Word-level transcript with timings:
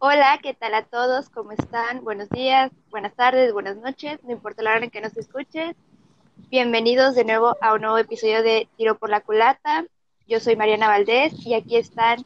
Hola, 0.00 0.38
¿qué 0.42 0.54
tal 0.54 0.74
a 0.74 0.84
todos? 0.84 1.28
¿Cómo 1.28 1.52
están? 1.52 2.04
Buenos 2.04 2.28
días, 2.30 2.70
buenas 2.90 3.14
tardes, 3.14 3.52
buenas 3.52 3.76
noches, 3.78 4.18
no 4.24 4.32
importa 4.32 4.62
la 4.62 4.70
hora 4.74 4.84
en 4.84 4.90
que 4.90 5.00
nos 5.00 5.16
escuches. 5.16 5.74
Bienvenidos 6.50 7.14
de 7.14 7.24
nuevo 7.24 7.56
a 7.60 7.74
un 7.74 7.82
nuevo 7.82 7.98
episodio 7.98 8.42
de 8.42 8.68
Tiro 8.76 8.96
por 8.96 9.10
la 9.10 9.20
Culata. 9.20 9.84
Yo 10.28 10.40
soy 10.40 10.56
Mariana 10.56 10.88
Valdés 10.88 11.34
y 11.44 11.54
aquí 11.54 11.76
están 11.76 12.24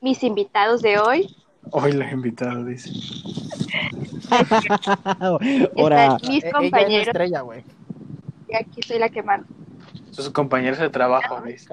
mis 0.00 0.22
invitados 0.24 0.82
de 0.82 0.98
hoy. 0.98 1.36
Hoy 1.70 1.92
los 1.92 2.10
invitados, 2.10 2.66
dice. 2.66 2.90
Están 5.76 6.16
mis 6.28 6.44
E- 6.44 6.44
ella 6.44 6.44
es 6.44 6.44
la 6.44 6.52
compañeros 6.52 7.06
estrella, 7.08 7.40
güey. 7.42 7.64
y 8.48 8.56
aquí 8.56 8.82
soy 8.82 8.98
la 8.98 9.08
que 9.08 9.22
mando. 9.22 9.46
Sus 10.10 10.30
compañeros 10.30 10.78
de 10.78 10.90
trabajo, 10.90 11.40
dice. 11.42 11.68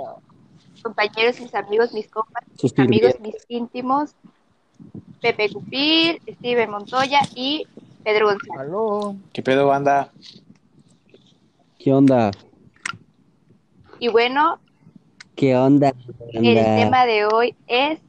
Compañeros, 0.83 1.39
mis 1.39 1.55
amigos, 1.55 1.93
mis 1.93 2.07
compas, 2.07 2.43
mis 2.61 2.79
amigos, 2.79 3.19
mis 3.19 3.35
íntimos. 3.47 4.15
Pepe 5.23 5.49
Cupil, 5.49 6.21
Steven 6.37 6.69
Montoya 6.69 7.21
y 7.33 7.65
Pedro 8.03 8.25
González. 8.27 8.59
Aló. 8.59 9.15
¿Qué 9.31 9.41
pedo, 9.41 9.67
banda? 9.67 10.11
¿Qué 11.79 11.93
onda? 11.93 12.29
Y 13.99 14.09
bueno, 14.09 14.59
¿Qué 15.37 15.55
onda? 15.55 15.93
El 16.33 16.53
tema 16.53 17.05
de 17.05 17.25
hoy 17.25 17.55
es, 17.67 17.99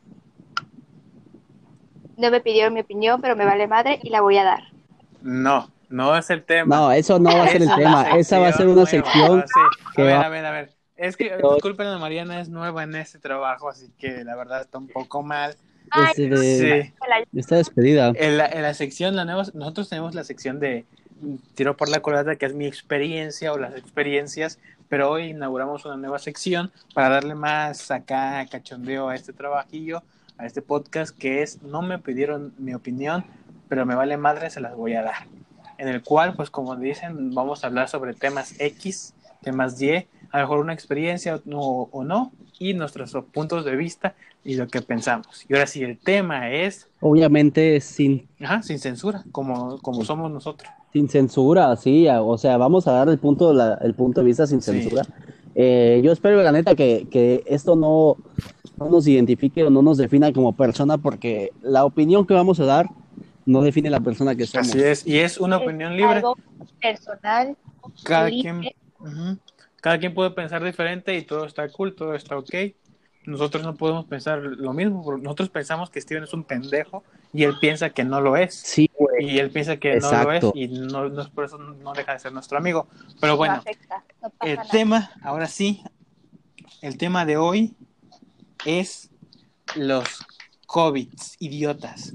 no 2.16 2.32
me 2.32 2.40
pidieron 2.40 2.74
mi 2.74 2.80
opinión, 2.80 3.20
pero 3.20 3.36
me 3.36 3.44
vale 3.44 3.68
madre 3.68 4.00
y 4.02 4.10
la 4.10 4.20
voy 4.20 4.36
a 4.38 4.44
dar. 4.44 4.64
No, 5.22 5.70
no 5.88 6.16
es 6.16 6.28
el 6.30 6.42
tema. 6.42 6.76
No, 6.76 6.90
eso 6.90 7.20
no 7.20 7.30
va 7.30 7.44
a 7.44 7.48
ser 7.48 7.62
el 7.62 7.74
tema. 7.76 8.10
Esa 8.18 8.40
va 8.40 8.48
a 8.48 8.52
ser 8.52 8.66
una 8.66 8.86
sección 8.86 9.04
sección 9.04 9.28
nueva, 9.28 9.46
sí. 9.46 9.92
que 9.94 10.02
A 10.02 10.04
ver, 10.04 10.14
va- 10.16 10.20
a 10.22 10.28
ver, 10.30 10.46
a 10.46 10.50
ver. 10.50 10.70
Es 10.96 11.16
que, 11.16 11.36
disculpen, 11.36 11.86
a 11.86 11.98
Mariana 11.98 12.40
es 12.40 12.48
nueva 12.48 12.82
en 12.82 12.96
este 12.96 13.20
trabajo, 13.20 13.68
así 13.68 13.92
que 13.98 14.24
la 14.24 14.34
verdad 14.34 14.62
está 14.62 14.78
un 14.78 14.88
poco 14.88 15.22
mal. 15.22 15.56
Ay, 15.90 16.06
Este 16.10 16.28
de- 16.28 16.82
Sí. 16.84 16.94
Está 17.34 17.56
despedida. 17.56 18.12
En 18.16 18.38
la, 18.38 18.46
en 18.46 18.62
la 18.62 18.74
sección, 18.74 19.16
la 19.16 19.24
nueva, 19.24 19.44
nosotros 19.54 19.88
tenemos 19.88 20.14
la 20.14 20.24
sección 20.24 20.60
de 20.60 20.84
Tiro 21.54 21.76
por 21.76 21.88
la 21.88 22.00
culata, 22.00 22.36
que 22.36 22.46
es 22.46 22.54
mi 22.54 22.66
experiencia 22.66 23.52
o 23.52 23.58
las 23.58 23.76
experiencias, 23.76 24.58
pero 24.88 25.10
hoy 25.10 25.30
inauguramos 25.30 25.84
una 25.84 25.96
nueva 25.96 26.18
sección 26.18 26.70
para 26.92 27.08
darle 27.08 27.34
más 27.34 27.90
acá 27.90 28.44
cachondeo 28.50 29.08
a 29.08 29.14
este 29.14 29.32
trabajillo, 29.32 30.02
a 30.36 30.46
este 30.46 30.60
podcast, 30.62 31.16
que 31.16 31.42
es 31.42 31.62
No 31.62 31.80
me 31.82 31.98
pidieron 31.98 32.52
mi 32.58 32.74
opinión, 32.74 33.24
pero 33.68 33.86
me 33.86 33.94
vale 33.94 34.16
madre, 34.16 34.50
se 34.50 34.60
las 34.60 34.74
voy 34.74 34.94
a 34.94 35.02
dar. 35.02 35.26
En 35.78 35.88
el 35.88 36.02
cual, 36.02 36.34
pues 36.34 36.50
como 36.50 36.76
dicen, 36.76 37.32
vamos 37.34 37.64
a 37.64 37.68
hablar 37.68 37.88
sobre 37.88 38.14
temas 38.14 38.54
X, 38.60 39.14
temas 39.42 39.80
Y, 39.80 39.94
a 40.30 40.38
lo 40.38 40.44
mejor 40.44 40.58
una 40.60 40.72
experiencia 40.74 41.40
o, 41.52 41.88
o 41.90 42.04
no, 42.04 42.32
y 42.58 42.74
nuestros 42.74 43.12
puntos 43.32 43.64
de 43.64 43.76
vista 43.76 44.14
y 44.44 44.54
lo 44.56 44.68
que 44.68 44.82
pensamos. 44.82 45.44
Y 45.48 45.54
ahora 45.54 45.66
sí, 45.66 45.82
el 45.82 45.98
tema 45.98 46.50
es 46.50 46.88
Obviamente 47.00 47.80
sin, 47.80 48.28
Ajá, 48.40 48.62
sin 48.62 48.78
censura, 48.78 49.24
como, 49.32 49.78
como 49.78 50.04
somos 50.04 50.30
nosotros. 50.30 50.70
sin 50.92 51.08
censura, 51.08 51.74
sí. 51.76 52.06
O 52.08 52.38
sea, 52.38 52.56
vamos 52.56 52.86
a 52.86 52.92
dar 52.92 53.08
el 53.08 53.18
punto, 53.18 53.52
la- 53.52 53.74
el 53.82 53.94
punto 53.94 54.20
de 54.20 54.26
vista 54.26 54.46
sin 54.46 54.60
Sí. 54.62 54.72
censura. 54.72 55.02
Eh, 55.54 56.00
yo 56.04 56.12
espero, 56.12 56.42
la 56.42 56.50
neta, 56.52 56.74
que, 56.74 57.06
que 57.10 57.42
esto 57.46 57.76
no, 57.76 58.16
no 58.78 58.88
nos 58.90 59.06
identifique 59.06 59.62
o 59.64 59.70
no 59.70 59.82
nos 59.82 59.98
defina 59.98 60.32
como 60.32 60.52
persona, 60.56 60.98
porque 60.98 61.50
la 61.62 61.84
opinión 61.84 62.26
que 62.26 62.34
vamos 62.34 62.58
a 62.60 62.64
dar 62.64 62.86
no 63.46 63.60
define 63.62 63.90
la 63.90 64.00
persona 64.00 64.34
que 64.34 64.46
somos. 64.46 64.68
Así 64.68 64.80
es, 64.82 65.06
y 65.06 65.18
es 65.18 65.38
una 65.38 65.58
opinión 65.58 65.92
Es 65.92 65.98
libre. 65.98 66.16
algo 66.16 66.36
personal. 66.80 67.56
Cada 68.02 68.28
libre. 68.30 68.42
quien, 68.42 68.74
ujú, 68.98 69.38
cada 69.80 69.98
quien 69.98 70.14
puede 70.14 70.30
pensar 70.30 70.64
diferente 70.64 71.14
y 71.16 71.22
todo 71.22 71.44
está 71.44 71.68
cool, 71.68 71.94
todo 71.94 72.14
está 72.14 72.38
ok. 72.38 72.54
Nosotros 73.26 73.62
no 73.64 73.74
podemos 73.74 74.04
pensar 74.04 74.40
lo 74.40 74.72
mismo, 74.74 75.02
porque 75.02 75.22
nosotros 75.22 75.48
pensamos 75.48 75.88
que 75.90 76.00
Steven 76.00 76.24
es 76.24 76.34
un 76.34 76.44
pendejo 76.44 77.02
y 77.32 77.44
él 77.44 77.54
piensa 77.60 77.90
que 77.90 78.04
no 78.04 78.20
lo 78.20 78.36
es. 78.36 78.54
Sí, 78.54 78.90
güey. 78.98 79.30
Y 79.30 79.38
él 79.38 79.50
piensa 79.50 79.78
que 79.78 79.96
no 79.98 80.10
lo 80.24 80.32
es 80.32 80.44
y 80.54 80.68
no, 80.68 81.08
no 81.08 81.22
es 81.22 81.28
por 81.28 81.44
eso 81.46 81.56
no 81.58 81.92
deja 81.94 82.12
de 82.12 82.18
ser 82.18 82.32
nuestro 82.32 82.58
amigo. 82.58 82.86
Pero 83.20 83.32
No 83.32 83.36
bueno, 83.38 83.54
afecta, 83.54 84.04
no 84.22 84.30
pasa 84.30 84.50
el 84.50 84.56
nada. 84.56 84.68
tema, 84.70 85.10
ahora 85.22 85.46
sí, 85.46 85.82
el 86.82 86.98
tema 86.98 87.24
de 87.24 87.36
hoy 87.38 87.74
es 88.66 89.10
los 89.76 90.04
COVIDs, 90.66 91.36
idiotas. 91.38 92.14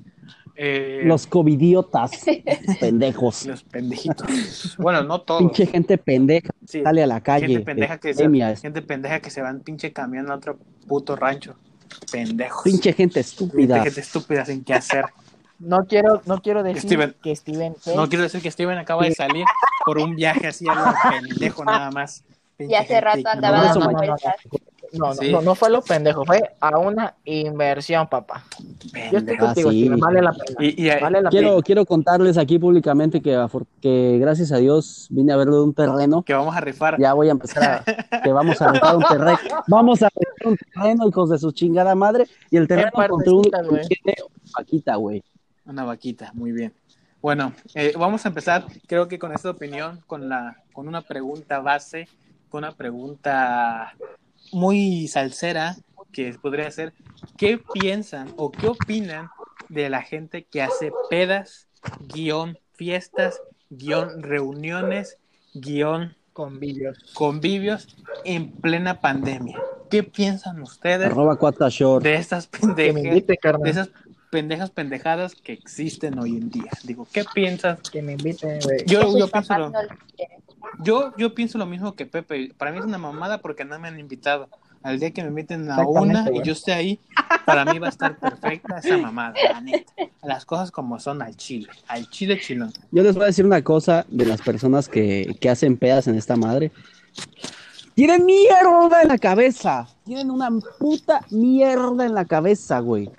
Eh, 0.61 1.03
Los 1.05 1.25
covidiotas, 1.25 2.11
pendejos. 2.81 3.45
los 3.45 3.63
pendejitos. 3.63 4.75
Bueno, 4.78 5.03
no 5.03 5.22
todos. 5.22 5.41
Pinche 5.41 5.66
gente 5.66 5.97
pendeja, 5.97 6.50
Sí, 6.67 6.84
sale 6.84 7.01
a 7.01 7.07
la 7.07 7.22
calle. 7.22 7.47
gente 7.47 7.61
pendeja 7.63 7.97
que 7.97 8.13
se, 8.13 8.55
gente 8.57 8.81
pendeja 8.81 9.22
que 9.22 9.29
se 9.29 9.41
va 9.41 9.51
en 9.51 9.61
pinche 9.61 9.94
camión 9.94 10.29
a 10.29 10.35
otro 10.35 10.59
puto 10.89 11.16
rancho. 11.16 11.55
Pendejos. 12.11 12.63
Pinche 12.63 12.91
gente 12.94 13.13
Pinche 13.16 13.19
estúpida. 13.22 13.83
gente 13.83 14.01
estúpida 14.01 14.44
sin 14.45 14.63
qué 14.63 14.73
hacer. 14.73 15.05
No 15.59 15.85
quiero, 15.85 16.22
no 16.25 16.41
quiero 16.41 16.63
decir 16.63 16.81
Steven. 16.83 17.16
que 17.22 17.35
Steven 17.35 17.75
No 17.95 18.07
quiero 18.09 18.23
decir 18.23 18.41
que 18.41 18.50
Steven 18.51 18.77
acaba 18.77 19.03
de 19.03 19.13
salir 19.13 19.45
por 19.85 19.97
un 19.99 20.16
viaje 20.16 20.47
así 20.47 20.66
a 20.69 20.73
lo 20.75 20.83
pendejo 21.09 21.63
nada 21.66 21.91
más. 21.91 22.23
Pinche 22.57 22.73
Y 22.73 22.75
hace 22.75 22.88
gente 22.88 23.01
rato 23.01 23.29
andaba 23.29 23.57
No, 23.57 23.63
dando 23.66 23.79
no, 23.79 23.85
no, 23.85 23.91
no, 23.91 23.97
vueltas. 23.97 24.35
No, 24.94 25.07
no, 25.07 25.13
Sí. 25.13 25.31
no, 25.31 25.41
no 25.41 25.55
fue 25.55 25.69
lo 25.69 25.81
pendejo, 25.81 26.25
fue 26.25 26.41
a 26.59 26.77
una 26.77 27.16
inversión, 27.25 28.07
papá. 28.07 28.44
Yo 29.11 29.17
estoy 29.19 29.38
contigo, 29.38 29.72
sí. 29.72 29.89
Vale 29.89 30.22
la 30.22 30.31
pena. 30.33 30.55
Y, 30.59 30.85
y- 30.88 31.00
Vale 31.01 31.22
la 31.22 31.29
Quiero, 31.29 31.50
pena. 31.51 31.61
quiero 31.61 31.85
contarles 31.85 32.38
aquí 32.38 32.57
públicamente 32.59 33.22
que, 33.22 33.38
que 33.81 34.17
gracias 34.19 34.51
a 34.51 34.57
Dios 34.57 35.07
vine 35.09 35.33
a 35.33 35.38
verlo 35.38 35.57
de 35.57 35.63
un 35.63 35.73
terreno. 35.73 36.23
que 36.23 36.33
vamos 36.33 36.55
a 36.55 36.61
rifar. 36.61 36.99
Ya 36.99 37.13
voy 37.13 37.28
a 37.29 37.31
empezar 37.31 37.83
a, 37.85 38.22
que 38.22 38.31
vamos 38.31 38.61
a 38.61 38.72
rentar 38.72 38.95
un 38.97 39.03
terreno. 39.03 39.38
Vamos 39.67 40.01
a 40.03 40.09
rentar 40.09 40.47
un 40.47 40.57
terreno, 40.57 41.07
hijos 41.07 41.29
de 41.29 41.38
su 41.39 41.51
chingada 41.51 41.95
madre. 41.95 42.25
Y 42.49 42.57
el 42.57 42.67
terreno 42.67 42.89
En 42.95 43.09
contra 43.09 43.33
un 43.33 43.67
güey. 43.69 43.83
vaquita, 44.57 44.95
güey. 44.95 45.23
Una 45.66 45.83
vaquita, 45.85 46.31
muy 46.33 46.51
bien. 46.51 46.73
Bueno, 47.22 47.51
eh, 47.75 47.94
vamos 47.97 48.25
a 48.25 48.29
empezar, 48.29 48.63
creo 48.88 49.07
que 49.09 49.19
con 49.19 49.33
esta 49.33 49.49
opinión, 49.49 49.99
con 50.07 50.29
la, 50.29 50.55
con 50.72 50.88
una 50.88 51.01
pregunta 51.01 51.59
base, 51.59 52.07
con 52.49 52.59
una 52.63 52.72
pregunta 52.72 53.94
muy 54.51 55.07
salsera, 55.07 55.75
que 56.11 56.33
podría 56.41 56.69
ser, 56.71 56.93
¿qué 57.37 57.59
piensan 57.73 58.33
o 58.37 58.51
qué 58.51 58.67
opinan 58.67 59.29
de 59.69 59.89
la 59.89 60.01
gente 60.01 60.43
que 60.43 60.61
hace 60.61 60.91
pedas, 61.09 61.67
guion 62.13 62.57
fiestas, 62.73 63.41
guion 63.69 64.21
reuniones, 64.23 65.17
guion 65.53 66.15
Convivios. 66.33 66.97
convivios 67.13 67.95
en 68.25 68.51
plena 68.51 69.01
pandemia? 69.01 69.61
¿Qué 69.89 70.03
piensan 70.03 70.61
ustedes 70.61 71.07
Arroba 71.07 71.35
cuata 71.35 71.67
short. 71.69 72.03
de 72.03 72.16
estas 72.16 72.47
Que 72.47 72.67
me 72.67 72.75
pendejas? 72.75 73.05
invite, 73.05 73.39
de 73.63 73.69
esas 73.69 73.89
pendejas 74.29 74.69
pendejadas 74.69 75.35
que 75.35 75.53
existen 75.53 76.19
hoy 76.19 76.37
en 76.37 76.49
día. 76.49 76.71
Digo, 76.83 77.07
¿qué 77.11 77.25
piensas? 77.33 77.79
Que 77.89 78.01
me 78.01 78.13
invite, 78.13 78.59
güey. 78.63 78.85
Yo, 78.85 79.17
yo, 79.17 79.27
pienso 79.27 79.57
lo. 79.57 79.71
Yo, 80.84 81.14
yo 81.18 81.34
pienso 81.34 81.58
lo 81.58 81.66
mismo 81.66 81.96
que 81.96 82.06
Pepe. 82.06 82.53
Para 82.58 82.72
mí 82.72 82.80
es 82.80 82.86
una 82.86 82.97
mamada 82.97 83.40
porque 83.40 83.66
no 83.66 83.78
me 83.80 83.88
han 83.88 84.00
invitado. 84.00 84.50
Al 84.81 84.97
día 84.97 85.12
que 85.12 85.22
me 85.24 85.30
inviten 85.30 85.70
a 85.70 85.86
una 85.86 86.30
y 86.34 86.42
yo 86.42 86.53
esté 86.53 86.72
ahí, 86.72 87.00
para 87.46 87.66
mí 87.66 87.80
va 87.80 87.88
a 87.88 87.90
estar 87.90 88.18
perfecta 88.18 88.78
esa 88.78 88.97
mamada, 88.97 89.34
la 89.52 89.59
neta. 89.59 89.92
Las 90.24 90.46
cosas 90.46 90.72
como 90.72 91.00
son 91.02 91.22
al 91.22 91.36
chile, 91.36 91.68
al 91.90 92.09
chile 92.09 92.40
chilón. 92.40 92.72
Yo 92.92 93.03
les 93.03 93.14
voy 93.14 93.24
a 93.24 93.28
decir 93.28 93.46
una 93.46 93.62
cosa 93.62 94.06
de 94.08 94.25
las 94.25 94.42
personas 94.42 94.88
que, 94.88 95.36
que 95.42 95.50
hacen 95.50 95.75
pedas 95.75 96.08
en 96.08 96.16
esta 96.16 96.38
madre. 96.38 96.72
Tienen 97.94 98.26
mierda 98.26 99.02
en 99.02 99.09
la 99.09 99.18
cabeza. 99.18 99.86
Tienen 100.06 100.31
una 100.31 100.50
puta 100.80 101.26
mierda 101.30 102.06
en 102.06 102.14
la 102.14 102.24
cabeza, 102.24 102.80
güey. 102.80 103.12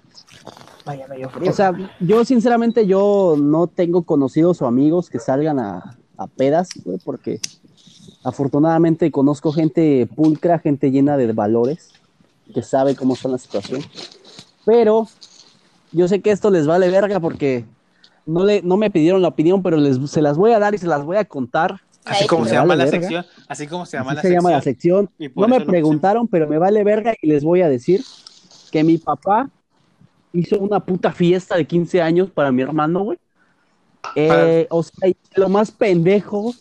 Vaya, 0.86 1.06
frío. 1.28 1.50
O 1.50 1.52
sea, 1.52 1.72
yo 2.00 2.24
sinceramente 2.24 2.86
yo 2.86 3.36
no 3.38 3.66
tengo 3.66 4.02
conocidos 4.04 4.62
o 4.62 4.66
amigos 4.66 5.10
que 5.10 5.18
salgan 5.18 5.60
a, 5.60 5.99
a 6.20 6.26
pedas, 6.26 6.68
güey, 6.84 6.98
porque 7.04 7.40
afortunadamente 8.22 9.10
conozco 9.10 9.52
gente 9.52 10.06
pulcra, 10.14 10.58
gente 10.58 10.90
llena 10.90 11.16
de 11.16 11.32
valores, 11.32 11.90
que 12.54 12.62
sabe 12.62 12.94
cómo 12.94 13.14
está 13.14 13.28
la 13.28 13.38
situación. 13.38 13.82
Pero 14.66 15.08
yo 15.92 16.08
sé 16.08 16.20
que 16.20 16.30
esto 16.30 16.50
les 16.50 16.66
vale 16.66 16.90
verga 16.90 17.20
porque 17.20 17.64
no, 18.26 18.44
le, 18.44 18.60
no 18.62 18.76
me 18.76 18.90
pidieron 18.90 19.22
la 19.22 19.28
opinión, 19.28 19.62
pero 19.62 19.78
les, 19.78 19.98
se 20.10 20.20
las 20.20 20.36
voy 20.36 20.52
a 20.52 20.58
dar 20.58 20.74
y 20.74 20.78
se 20.78 20.86
las 20.86 21.04
voy 21.04 21.16
a 21.16 21.24
contar. 21.24 21.80
Así 22.04 22.26
como 22.26 22.44
se 22.44 22.52
llama 22.52 22.68
vale 22.68 22.84
la 22.84 22.90
verga. 22.90 23.00
sección, 23.00 23.26
así 23.48 23.66
como 23.66 23.86
se 23.86 23.96
llama 23.96 24.12
Así 24.12 24.16
la 24.16 24.22
se 24.22 24.28
sección. 24.28 24.42
llama 24.42 24.56
la 24.56 24.62
sección. 24.62 25.10
y 25.18 25.28
por 25.28 25.48
No 25.48 25.58
me 25.58 25.64
preguntaron, 25.64 26.28
pero 26.28 26.48
me 26.48 26.58
vale 26.58 26.84
verga 26.84 27.14
y 27.20 27.26
les 27.28 27.42
voy 27.44 27.62
a 27.62 27.68
decir 27.68 28.02
que 28.70 28.84
mi 28.84 28.98
papá 28.98 29.48
hizo 30.32 30.58
una 30.58 30.80
puta 30.80 31.12
fiesta 31.12 31.56
de 31.56 31.66
15 31.66 32.02
años 32.02 32.30
para 32.30 32.52
mi 32.52 32.62
hermano, 32.62 33.04
güey. 33.04 33.18
Eh, 34.16 34.66
o 34.70 34.82
sea, 34.82 35.10
lo 35.36 35.48
más 35.48 35.70
pendejo 35.70 36.52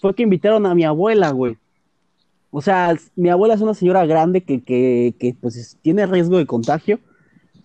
fue 0.00 0.14
que 0.14 0.22
invitaron 0.22 0.66
a 0.66 0.74
mi 0.74 0.84
abuela, 0.84 1.30
güey. 1.30 1.56
O 2.50 2.62
sea, 2.62 2.96
mi 3.16 3.28
abuela 3.30 3.54
es 3.54 3.60
una 3.60 3.74
señora 3.74 4.06
grande 4.06 4.42
que, 4.42 4.62
que, 4.62 5.14
que 5.18 5.34
pues 5.40 5.56
es- 5.56 5.76
tiene 5.82 6.06
riesgo 6.06 6.38
de 6.38 6.46
contagio. 6.46 7.00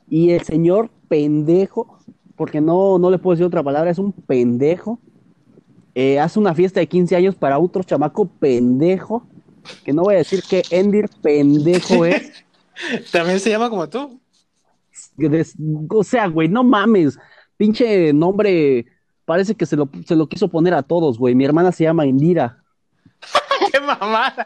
Y 0.09 0.31
el 0.31 0.41
señor 0.41 0.89
pendejo, 1.07 1.99
porque 2.35 2.59
no, 2.61 2.97
no 2.97 3.11
le 3.11 3.19
puedo 3.19 3.35
decir 3.35 3.45
otra 3.45 3.61
palabra, 3.63 3.91
es 3.91 3.99
un 3.99 4.11
pendejo. 4.11 4.99
eh, 5.95 6.19
hace 6.19 6.39
una 6.39 6.53
fiesta 6.55 6.79
de 6.79 6.87
15 6.87 7.15
años 7.15 7.35
para 7.35 7.59
otro 7.59 7.83
chamaco 7.83 8.25
pendejo. 8.25 9.27
Que 9.83 9.93
no 9.93 10.03
voy 10.03 10.15
a 10.15 10.19
decir 10.19 10.41
que 10.49 10.63
Endir 10.71 11.09
pendejo 11.21 12.05
es. 12.05 12.31
También 13.11 13.39
se 13.39 13.49
llama 13.51 13.69
como 13.69 13.87
tú. 13.89 14.19
o 15.89 16.03
sea, 16.03 16.27
güey, 16.27 16.47
no 16.47 16.63
mames. 16.63 17.17
Pinche 17.57 18.13
nombre, 18.13 18.85
parece 19.29 19.53
que 19.53 19.67
se 19.67 19.75
lo, 19.75 19.87
se 20.07 20.15
lo 20.15 20.27
quiso 20.27 20.47
poner 20.47 20.73
a 20.73 20.81
todos, 20.81 21.19
güey. 21.19 21.35
Mi 21.35 21.45
hermana 21.45 21.71
se 21.71 21.83
llama 21.83 22.07
Indira. 22.07 22.63
¡Qué 23.71 23.79
mamada! 23.79 24.43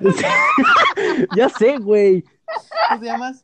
ya 1.36 1.50
sé, 1.50 1.76
güey. 1.76 2.24
¿Cómo 2.88 3.00
te 3.02 3.06
llamas? 3.06 3.42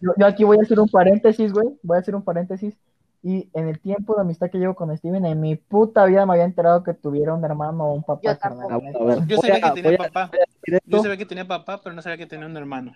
Yo, 0.00 0.12
yo 0.16 0.26
aquí 0.26 0.42
voy 0.42 0.56
a 0.58 0.62
hacer 0.62 0.80
un 0.80 0.88
paréntesis, 0.88 1.52
güey. 1.52 1.68
Voy 1.82 1.98
a 1.98 2.00
hacer 2.00 2.14
un 2.14 2.24
paréntesis. 2.24 2.74
Y 3.24 3.48
en 3.54 3.68
el 3.68 3.78
tiempo 3.78 4.16
de 4.16 4.22
amistad 4.22 4.50
que 4.50 4.58
llevo 4.58 4.74
con 4.74 4.96
Steven, 4.96 5.24
en 5.24 5.40
mi 5.40 5.54
puta 5.54 6.04
vida 6.06 6.26
me 6.26 6.32
había 6.32 6.44
enterado 6.44 6.82
que 6.82 6.92
tuviera 6.92 7.32
un 7.34 7.44
hermano 7.44 7.84
o 7.84 7.94
un 7.94 8.02
papá. 8.02 8.20
Yo 8.24 8.38
carnal. 8.38 8.68
A 8.72 8.78
ver, 9.04 9.26
Yo 9.28 9.36
sabía 9.38 9.56
a- 9.68 9.72
que 9.72 9.80
tenía 9.82 9.98
a 10.00 10.08
papá. 10.08 10.30
Yo 10.86 10.98
sabía 11.02 11.16
que 11.16 11.26
tenía 11.26 11.46
papá, 11.46 11.80
pero 11.82 11.94
no 11.94 12.02
sabía 12.02 12.16
que 12.18 12.26
tenía 12.26 12.46
un 12.46 12.56
hermano. 12.56 12.92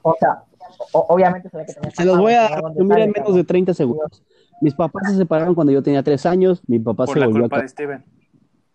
O 0.00 0.16
sea, 0.18 0.44
o- 0.92 1.06
obviamente 1.10 1.50
sabía 1.50 1.66
que 1.66 1.74
tenía 1.74 1.90
Se 1.90 2.04
los 2.04 2.14
papá, 2.14 2.22
voy 2.22 2.32
a 2.32 2.48
pero 2.48 2.62
¿dónde 2.62 2.78
resumir 2.78 2.98
en 3.00 3.10
menos 3.12 3.34
de 3.34 3.44
30 3.44 3.74
segundos. 3.74 4.22
Mis 4.62 4.74
papás 4.74 5.10
se 5.10 5.16
separaron 5.18 5.54
cuando 5.54 5.72
yo 5.72 5.82
tenía 5.82 6.02
3 6.02 6.24
años. 6.24 6.62
Mi 6.66 6.78
papá 6.78 7.04
Por 7.04 7.14
se 7.14 7.20
la 7.20 7.26
volvió 7.26 7.40
a 7.40 7.42
culpa 7.42 7.56
ca- 7.56 7.62
de 7.62 7.68
Steven. 7.68 8.04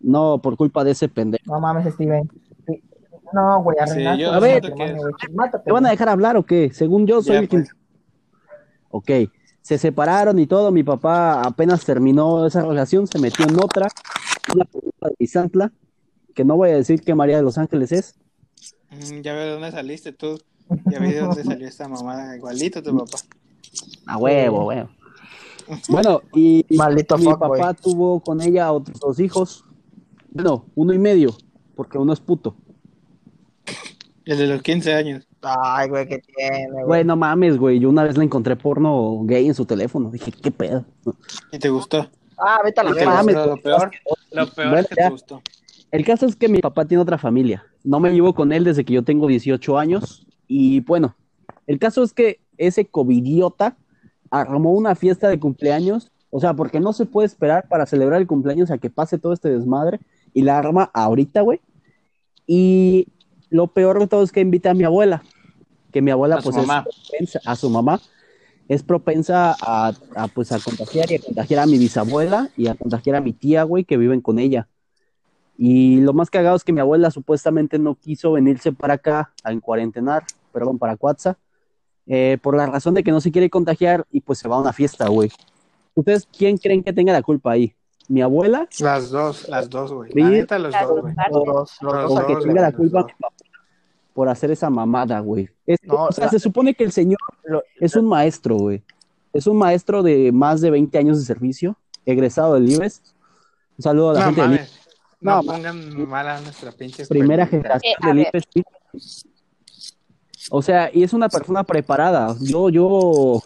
No, 0.00 0.40
por 0.40 0.56
culpa 0.56 0.84
de 0.84 0.92
ese 0.92 1.08
pendejo. 1.08 1.42
No 1.46 1.58
mames, 1.60 1.92
Steven. 1.92 2.30
Sí. 2.68 2.84
No, 3.32 3.62
güey, 3.64 3.76
arruinaste 3.80 4.22
yo 4.22 4.28
el 4.28 4.34
A 4.36 4.38
ver. 4.38 4.62
que- 4.62 5.58
¿Te 5.64 5.72
van 5.72 5.86
a 5.86 5.90
dejar 5.90 6.08
hablar 6.08 6.36
o 6.36 6.44
qué? 6.46 6.70
Según 6.72 7.04
yo, 7.06 7.20
soy 7.20 7.32
Ya, 7.34 7.38
el 7.40 7.48
que... 7.48 7.56
pues. 7.58 7.70
Ok, 8.90 9.10
se 9.68 9.76
separaron 9.76 10.38
y 10.38 10.46
todo. 10.46 10.72
Mi 10.72 10.82
papá 10.82 11.42
apenas 11.42 11.84
terminó 11.84 12.46
esa 12.46 12.62
relación, 12.62 13.06
se 13.06 13.18
metió 13.18 13.44
en 13.46 13.62
otra, 13.62 13.88
una 14.54 14.64
de 15.10 15.14
Isantla, 15.18 15.70
que 16.34 16.42
no 16.42 16.56
voy 16.56 16.70
a 16.70 16.76
decir 16.76 17.02
que 17.02 17.14
María 17.14 17.36
de 17.36 17.42
los 17.42 17.58
Ángeles 17.58 17.92
es. 17.92 18.14
Mm, 18.90 19.20
Ya 19.20 19.34
veo 19.34 19.44
de 19.44 19.50
dónde 19.52 19.70
saliste 19.70 20.12
tú. 20.12 20.40
Ya 20.90 20.98
vi 21.00 21.12
de 21.12 21.20
dónde 21.20 21.44
salió 21.44 21.68
esta 21.68 21.86
mamada. 21.86 22.34
Igualito 22.34 22.82
tu 22.82 22.96
papá. 22.96 23.18
A 24.06 24.16
huevo, 24.16 24.64
huevo. 24.68 24.88
Bueno, 25.90 26.22
y 26.32 26.64
Maldito 26.70 27.18
mi 27.18 27.26
papá 27.26 27.74
tuvo 27.74 28.20
con 28.20 28.40
ella 28.40 28.72
otros 28.72 28.98
dos 28.98 29.20
hijos. 29.20 29.66
Bueno, 30.30 30.64
uno 30.76 30.94
y 30.94 30.98
medio, 30.98 31.36
porque 31.76 31.98
uno 31.98 32.14
es 32.14 32.20
puto. 32.20 32.56
El 34.28 34.36
de 34.36 34.46
los 34.46 34.60
15 34.60 34.92
años. 34.92 35.26
Ay, 35.40 35.88
güey, 35.88 36.06
¿qué 36.06 36.18
tiene, 36.18 36.70
güey? 36.70 36.84
Güey, 36.84 37.04
no 37.04 37.16
mames, 37.16 37.56
güey. 37.56 37.78
Yo 37.80 37.88
una 37.88 38.04
vez 38.04 38.18
le 38.18 38.24
encontré 38.24 38.56
porno 38.56 39.22
gay 39.24 39.46
en 39.46 39.54
su 39.54 39.64
teléfono. 39.64 40.10
Dije, 40.10 40.30
¿qué 40.30 40.50
pedo? 40.50 40.84
¿Y 41.50 41.58
te 41.58 41.70
gustó? 41.70 42.10
Ah, 42.36 42.60
vete 42.62 42.78
a 42.82 42.84
la 42.84 42.90
¿Y 42.90 42.94
te 42.94 43.06
No 43.06 43.24
verga. 43.24 43.46
Lo 43.46 43.56
peor, 43.56 43.90
lo 44.32 44.46
peor 44.50 44.68
Bueno, 44.68 44.80
es 44.80 44.86
que 44.88 44.94
ya. 44.96 45.04
te 45.06 45.10
gustó. 45.12 45.42
El 45.90 46.04
caso 46.04 46.26
es 46.26 46.36
que 46.36 46.46
mi 46.50 46.60
papá 46.60 46.84
tiene 46.84 47.00
otra 47.00 47.16
familia. 47.16 47.64
No 47.84 48.00
me 48.00 48.12
llevo 48.12 48.34
con 48.34 48.52
él 48.52 48.64
desde 48.64 48.84
que 48.84 48.92
yo 48.92 49.02
tengo 49.02 49.28
18 49.28 49.78
años. 49.78 50.26
Y 50.46 50.80
bueno, 50.80 51.16
el 51.66 51.78
caso 51.78 52.02
es 52.02 52.12
que 52.12 52.38
ese 52.58 52.84
covidiota 52.84 53.78
armó 54.30 54.74
una 54.74 54.94
fiesta 54.94 55.30
de 55.30 55.40
cumpleaños. 55.40 56.12
O 56.28 56.38
sea, 56.38 56.52
porque 56.52 56.80
no 56.80 56.92
se 56.92 57.06
puede 57.06 57.24
esperar 57.24 57.66
para 57.66 57.86
celebrar 57.86 58.20
el 58.20 58.26
cumpleaños 58.26 58.70
a 58.70 58.76
que 58.76 58.90
pase 58.90 59.16
todo 59.16 59.32
este 59.32 59.48
desmadre. 59.48 60.00
Y 60.34 60.42
la 60.42 60.58
arma 60.58 60.90
ahorita, 60.92 61.40
güey. 61.40 61.62
Y 62.46 63.08
lo 63.50 63.66
peor 63.68 63.98
de 64.00 64.06
todo 64.06 64.22
es 64.22 64.32
que 64.32 64.40
invita 64.40 64.70
a 64.70 64.74
mi 64.74 64.84
abuela. 64.84 65.22
Que 65.92 66.02
mi 66.02 66.10
abuela, 66.10 66.36
A 66.36 66.42
su 66.42 66.50
pues, 66.50 66.56
mamá. 66.56 66.84
es 66.88 66.96
propensa, 67.08 67.40
a 67.44 67.56
su 67.56 67.70
mamá. 67.70 68.00
Es 68.68 68.82
propensa 68.82 69.56
a, 69.60 69.92
a, 70.14 70.28
pues, 70.28 70.52
a 70.52 70.58
contagiar 70.58 71.10
y 71.10 71.16
a 71.16 71.20
contagiar 71.20 71.60
a 71.60 71.66
mi 71.66 71.78
bisabuela 71.78 72.50
y 72.56 72.68
a 72.68 72.74
contagiar 72.74 73.16
a 73.16 73.20
mi 73.20 73.32
tía, 73.32 73.62
güey, 73.62 73.84
que 73.84 73.96
viven 73.96 74.20
con 74.20 74.38
ella. 74.38 74.68
Y 75.56 76.00
lo 76.02 76.12
más 76.12 76.30
cagado 76.30 76.56
es 76.56 76.62
que 76.62 76.72
mi 76.72 76.80
abuela 76.80 77.10
supuestamente 77.10 77.78
no 77.78 77.96
quiso 77.96 78.32
venirse 78.32 78.72
para 78.72 78.94
acá 78.94 79.32
a 79.42 79.50
en 79.50 79.60
cuarentenar, 79.60 80.22
perdón, 80.52 80.78
para 80.78 80.96
Cuatza, 80.96 81.38
eh, 82.06 82.38
por 82.40 82.56
la 82.56 82.66
razón 82.66 82.94
de 82.94 83.02
que 83.02 83.10
no 83.10 83.20
se 83.20 83.32
quiere 83.32 83.50
contagiar 83.50 84.06
y 84.12 84.20
pues 84.20 84.38
se 84.38 84.48
va 84.48 84.56
a 84.56 84.60
una 84.60 84.72
fiesta, 84.72 85.08
güey. 85.08 85.30
¿Ustedes 85.94 86.28
quién 86.36 86.58
creen 86.58 86.84
que 86.84 86.92
tenga 86.92 87.12
la 87.12 87.22
culpa 87.22 87.52
ahí? 87.52 87.74
¿Mi 88.08 88.22
abuela? 88.22 88.66
Las 88.80 89.10
dos, 89.10 89.48
las 89.48 89.68
dos, 89.68 89.92
güey. 89.92 90.10
La 90.14 90.30
neta, 90.30 90.58
los 90.58 90.72
dos, 90.72 91.00
güey. 91.02 91.14
partes. 91.14 91.34
Los 91.34 91.44
dos, 91.44 91.76
los 91.82 91.92
Los 91.94 92.02
dos 92.02 92.10
O 92.12 92.16
sea, 92.16 92.26
que 92.26 92.34
dos, 92.34 92.44
tenga 92.44 92.62
la 92.62 92.72
culpa 92.72 92.98
los 93.00 93.06
mi 93.06 93.12
papá 93.12 93.34
por 94.14 94.28
hacer 94.28 94.50
esa 94.50 94.68
mamada, 94.70 95.20
güey. 95.20 95.48
Es- 95.66 95.78
No, 95.84 96.06
o 96.06 96.12
sea, 96.12 96.24
la- 96.24 96.30
se 96.30 96.38
supone 96.40 96.74
que 96.74 96.84
el 96.84 96.90
señor 96.92 97.18
Lo- 97.44 97.62
es 97.78 97.94
un 97.96 98.06
maestro, 98.06 98.56
güey. 98.56 98.82
Es 99.32 99.46
un 99.46 99.56
maestro 99.58 100.02
de 100.02 100.32
más 100.32 100.60
de 100.60 100.70
20 100.70 100.96
años 100.98 101.18
de 101.20 101.24
servicio, 101.24 101.76
egresado 102.06 102.54
del 102.54 102.68
IBES. 102.72 103.02
Un 103.76 103.82
saludo 103.82 104.10
a 104.10 104.14
la 104.14 104.20
No 104.20 104.26
gente 104.26 104.40
del 104.42 104.50
IBES. 104.54 104.60
mames. 104.70 104.88
No, 105.20 105.36
No, 105.36 105.52
pongan 105.52 106.08
mal 106.08 106.28
a 106.28 106.40
nuestra 106.40 106.72
pinche 106.72 107.06
primera 107.06 107.46
generación 107.46 107.92
Eh, 107.92 107.96
a 108.00 108.14
del. 108.14 108.64
O 110.50 110.62
sea, 110.62 110.90
y 110.92 111.02
es 111.02 111.12
una 111.12 111.28
persona 111.28 111.62
preparada. 111.64 112.34
Yo, 112.40 112.70
yo, 112.70 113.42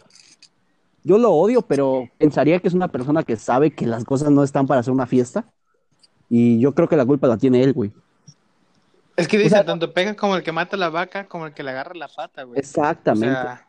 yo 1.04 1.18
lo 1.18 1.32
odio, 1.32 1.62
pero 1.62 2.08
pensaría 2.18 2.58
que 2.60 2.68
es 2.68 2.74
una 2.74 2.88
persona 2.88 3.22
que 3.22 3.36
sabe 3.36 3.70
que 3.72 3.86
las 3.86 4.04
cosas 4.04 4.30
no 4.30 4.42
están 4.44 4.66
para 4.66 4.80
hacer 4.80 4.92
una 4.92 5.06
fiesta. 5.06 5.44
Y 6.28 6.60
yo 6.60 6.74
creo 6.74 6.88
que 6.88 6.96
la 6.96 7.04
culpa 7.04 7.26
la 7.28 7.36
tiene 7.36 7.62
él, 7.62 7.72
güey. 7.72 7.92
Es 9.16 9.28
que 9.28 9.36
dice, 9.36 9.48
O 9.48 9.56
sea, 9.58 9.64
tanto 9.64 9.92
pega 9.92 10.14
como 10.14 10.36
el 10.36 10.42
que 10.42 10.52
mata 10.52 10.76
la 10.76 10.88
vaca, 10.88 11.26
como 11.28 11.46
el 11.46 11.52
que 11.52 11.62
le 11.62 11.70
agarra 11.70 11.94
la 11.94 12.08
pata, 12.08 12.44
güey. 12.44 12.56
O 12.56 12.60
Exactamente. 12.60 13.26
sea, 13.34 13.68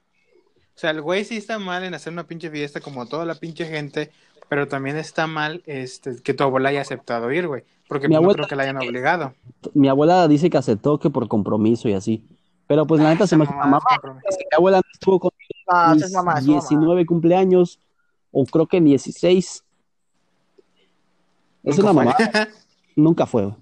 o 0.75 0.80
sea, 0.80 0.89
el 0.91 1.01
güey 1.01 1.25
sí 1.25 1.38
está 1.38 1.59
mal 1.59 1.83
en 1.83 1.94
hacer 1.94 2.13
una 2.13 2.25
pinche 2.25 2.50
fiesta 2.50 2.80
como 2.80 3.06
toda 3.06 3.25
la 3.25 3.35
pinche 3.35 3.65
gente, 3.65 4.12
pero 4.47 4.68
también 4.68 4.95
está 4.97 5.27
mal 5.27 5.62
este, 5.65 6.21
que 6.21 6.33
tu 6.33 6.44
abuela 6.44 6.69
haya 6.69 6.81
aceptado 6.81 7.31
ir, 7.31 7.47
güey. 7.47 7.63
Porque 7.89 8.07
Mi 8.07 8.13
no 8.15 8.21
abuela- 8.21 8.35
creo 8.38 8.47
que 8.47 8.56
la 8.56 8.63
hayan 8.63 8.77
obligado. 8.77 9.33
Mi 9.74 9.89
abuela 9.89 10.27
dice 10.30 10.50
que 10.50 10.57
aceptó 10.57 10.97
que 11.00 11.09
por 11.09 11.27
compromiso 11.27 11.89
y 11.89 11.94
así. 11.94 12.25
Pero 12.65 12.88
pues 12.88 13.01
la 13.01 13.09
neta 13.09 13.27
se 13.27 13.35
me 13.35 13.44
mamá 13.45 13.65
mamá. 13.65 13.80
Es 14.30 14.38
que 14.38 14.45
mi 14.50 14.56
abuela 14.57 14.77
no 14.77 14.89
estuvo 14.94 15.19
con 15.19 15.31
Ah, 15.68 15.94
es 15.95 16.12
mamá, 16.12 16.39
es 16.39 16.45
mamá. 16.45 16.60
19 16.60 17.06
cumpleaños, 17.06 17.80
o 18.31 18.45
creo 18.45 18.68
que 18.68 18.81
16. 18.81 19.63
Es 21.63 21.80
una 21.80 21.94
mamá. 21.94 22.15
Nunca 22.95 23.25
fue. 23.25 23.44
güey. 23.45 23.57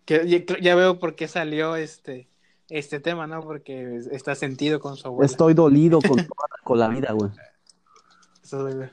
Que 0.05 0.47
ya, 0.63 0.75
veo 0.75 0.99
por 0.99 1.15
qué 1.17 1.29
salió 1.29 1.77
este, 1.77 2.29
este 2.71 2.99
tema, 2.99 3.27
¿no? 3.27 3.43
Porque 3.43 4.01
está 4.11 4.35
sentido 4.35 4.81
con 4.81 4.97
su 4.97 5.07
abuela. 5.07 5.27
Estoy 5.27 5.53
dolido 5.53 6.01
con, 6.01 6.17
toda- 6.17 6.49
con 6.65 6.79
la 6.79 6.89
vida, 6.89 7.13
güey. 7.13 7.31
Eso, 8.43 8.63
güey. 8.63 8.89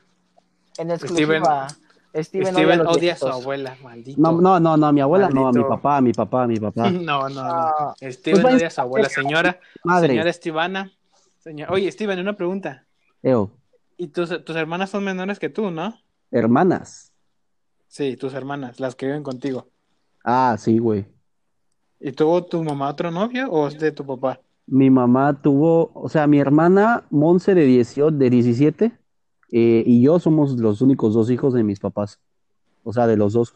En 0.76 0.90
exclusiva. 0.90 1.68
Steven, 1.70 1.85
Steven 2.22 2.86
odia 2.86 3.14
a 3.14 3.16
su 3.16 3.26
abuela, 3.28 3.76
maldito. 3.82 4.20
No, 4.20 4.32
no, 4.40 4.58
no, 4.60 4.76
no, 4.76 4.86
a 4.86 4.92
mi 4.92 5.00
abuela 5.00 5.28
no, 5.28 5.48
a 5.48 5.52
mi 5.52 5.62
papá, 5.62 5.98
a 5.98 6.00
mi 6.00 6.12
papá, 6.12 6.44
a 6.44 6.46
mi 6.46 6.58
papá. 6.58 6.90
No, 6.90 7.28
no, 7.28 7.28
no. 7.28 7.40
Ah, 7.42 7.94
Steven 8.00 8.42
Pues, 8.42 8.54
odia 8.54 8.66
a 8.68 8.70
su 8.70 8.80
abuela. 8.80 9.08
Señora, 9.08 9.60
Madre, 9.84 10.08
señora 10.08 10.30
Estivana. 10.30 10.92
Señor... 11.38 11.72
Oye, 11.72 11.90
Steven, 11.90 12.18
una 12.18 12.34
pregunta. 12.34 12.84
Eo, 13.22 13.50
¿Y 13.96 14.08
tus, 14.08 14.44
tus 14.44 14.56
hermanas 14.56 14.90
son 14.90 15.04
menores 15.04 15.38
que 15.38 15.48
tú, 15.48 15.70
no? 15.70 15.94
hermanas. 16.30 17.12
Sí, 17.88 18.16
tus 18.16 18.34
hermanas, 18.34 18.80
las 18.80 18.94
que 18.94 19.06
viven 19.06 19.22
contigo. 19.22 19.68
Ah, 20.24 20.56
sí, 20.58 20.78
güey. 20.78 21.06
¿Y 22.00 22.12
tuvo 22.12 22.44
tu 22.44 22.62
mamá 22.62 22.90
otro 22.90 23.10
novio 23.10 23.48
o 23.50 23.68
es 23.68 23.78
de 23.78 23.92
tu 23.92 24.04
papá? 24.04 24.40
Mi 24.66 24.90
mamá 24.90 25.40
tuvo, 25.40 25.92
o 25.94 26.08
sea, 26.08 26.26
mi 26.26 26.38
hermana 26.38 27.04
Monse 27.10 27.54
de 27.54 27.64
18, 27.64 28.10
de 28.10 28.30
17, 28.30 28.92
eh, 29.52 29.82
y 29.86 30.02
yo 30.02 30.18
somos 30.18 30.52
los 30.58 30.80
únicos 30.82 31.14
dos 31.14 31.30
hijos 31.30 31.54
de 31.54 31.62
mis 31.64 31.80
papás. 31.80 32.18
O 32.84 32.92
sea, 32.92 33.06
de 33.06 33.16
los 33.16 33.32
dos. 33.32 33.54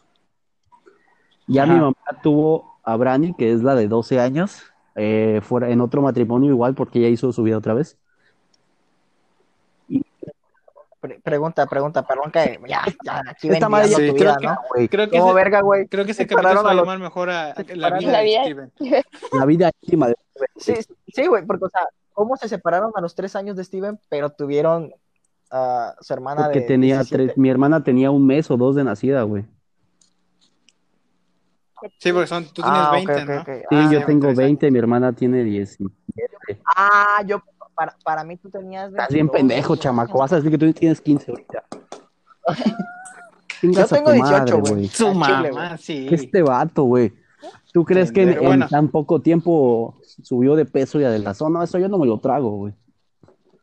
Ya 1.47 1.65
mi 1.65 1.79
mamá 1.79 1.95
tuvo 2.23 2.79
a 2.83 2.95
Brani, 2.95 3.33
que 3.33 3.51
es 3.51 3.61
la 3.63 3.75
de 3.75 3.87
12 3.87 4.19
años, 4.19 4.61
eh, 4.95 5.41
fuera 5.43 5.69
en 5.69 5.81
otro 5.81 6.01
matrimonio 6.01 6.49
igual, 6.49 6.75
porque 6.75 6.99
ella 6.99 7.09
hizo 7.09 7.31
su 7.33 7.43
vida 7.43 7.57
otra 7.57 7.73
vez. 7.73 7.97
pre- 10.99 11.19
pregunta, 11.19 11.65
pregunta, 11.65 12.03
perdón 12.05 12.31
que 12.31 12.59
ya, 12.67 12.83
ya, 13.03 13.23
aquí 13.27 13.49
Esta 13.49 13.67
madre 13.69 13.87
sí, 13.87 13.93
tu 14.11 14.15
creo 14.15 14.35
vida, 14.35 14.37
que- 14.39 14.45
¿no? 14.47 14.57
Creo 14.87 15.09
que, 15.09 15.33
verga, 15.33 15.61
güey. 15.61 15.87
creo 15.87 16.05
se 16.13 16.27
capítulo 16.27 16.63
va 16.63 16.71
a 16.71 16.73
llamar 16.75 16.99
mejor 16.99 17.29
a 17.29 17.55
La 17.75 17.89
vida 17.97 18.11
La 18.11 18.19
de 18.19 18.23
vida- 18.25 18.43
Steven. 18.43 18.71
la 19.33 19.45
vida 19.45 19.71
íntima 19.81 20.07
de 20.09 20.15
Sí, 20.57 20.75
sí, 21.07 21.27
güey, 21.27 21.43
porque, 21.45 21.65
o 21.65 21.69
sea, 21.69 21.87
¿cómo 22.13 22.35
se 22.37 22.47
separaron 22.47 22.91
a 22.95 23.01
los 23.01 23.15
tres 23.15 23.35
años 23.35 23.55
de 23.55 23.63
Steven, 23.63 23.99
pero 24.09 24.29
tuvieron 24.29 24.93
a 25.51 25.95
su 25.99 26.13
hermana 26.13 26.43
porque 26.45 26.61
de 26.61 26.65
tenía 26.67 26.95
17? 26.97 27.15
tres, 27.25 27.37
mi 27.37 27.49
hermana 27.49 27.83
tenía 27.83 28.09
un 28.11 28.25
mes 28.25 28.49
o 28.49 28.57
dos 28.57 28.75
de 28.75 28.83
nacida, 28.83 29.23
güey. 29.23 29.45
Sí, 31.97 32.11
porque 32.13 32.27
son, 32.27 32.45
tú 32.45 32.61
tienes 32.61 32.71
Ah, 32.73 32.89
ok, 32.91 33.07
20, 33.07 33.13
ok, 33.23 33.27
¿no? 33.29 33.41
ok. 33.41 33.47
Sí, 33.47 33.65
Ah, 33.71 33.89
yo 33.91 34.05
tengo 34.05 34.27
tres 34.27 34.37
20, 34.37 34.71
mi 34.71 34.79
hermana 34.79 35.13
tiene 35.13 35.43
10. 35.43 35.77
Ah, 36.75 37.23
yo, 37.25 37.41
para, 37.73 37.95
para 38.03 38.23
mí 38.23 38.37
tú 38.37 38.49
tenías. 38.49 38.89
Estás 38.91 39.09
bien 39.09 39.25
22, 39.27 39.31
pendejo, 39.39 39.69
22 39.73 39.79
chamaco. 39.79 40.19
Vas 40.19 40.31
a 40.33 40.35
decir 40.35 40.51
que 40.51 40.57
tú 40.59 40.71
tienes 40.73 41.01
15 41.01 41.31
ahorita. 41.31 41.63
Yo 43.63 43.85
tengo 43.85 44.05
tu 44.09 44.11
18, 44.13 44.21
madre, 44.23 44.59
güey. 44.59 44.87
Su 44.87 45.13
mamá, 45.13 45.77
sí. 45.77 46.07
¿Qué 46.09 46.15
este 46.15 46.41
vato, 46.41 46.83
güey? 46.83 47.13
¿Tú 47.71 47.85
crees 47.85 48.11
que 48.11 48.23
en, 48.23 48.29
Pendejo. 48.29 48.43
en 48.43 48.49
Bueno. 48.49 48.67
tan 48.67 48.87
poco 48.89 49.21
tiempo 49.21 49.95
subió 50.23 50.55
de 50.55 50.65
peso 50.65 50.99
y 50.99 51.03
adelgazó? 51.03 51.47
No, 51.49 51.61
eso 51.61 51.77
yo 51.77 51.87
no 51.87 51.99
me 51.99 52.07
lo 52.07 52.19
trago, 52.19 52.49
güey. 52.51 52.73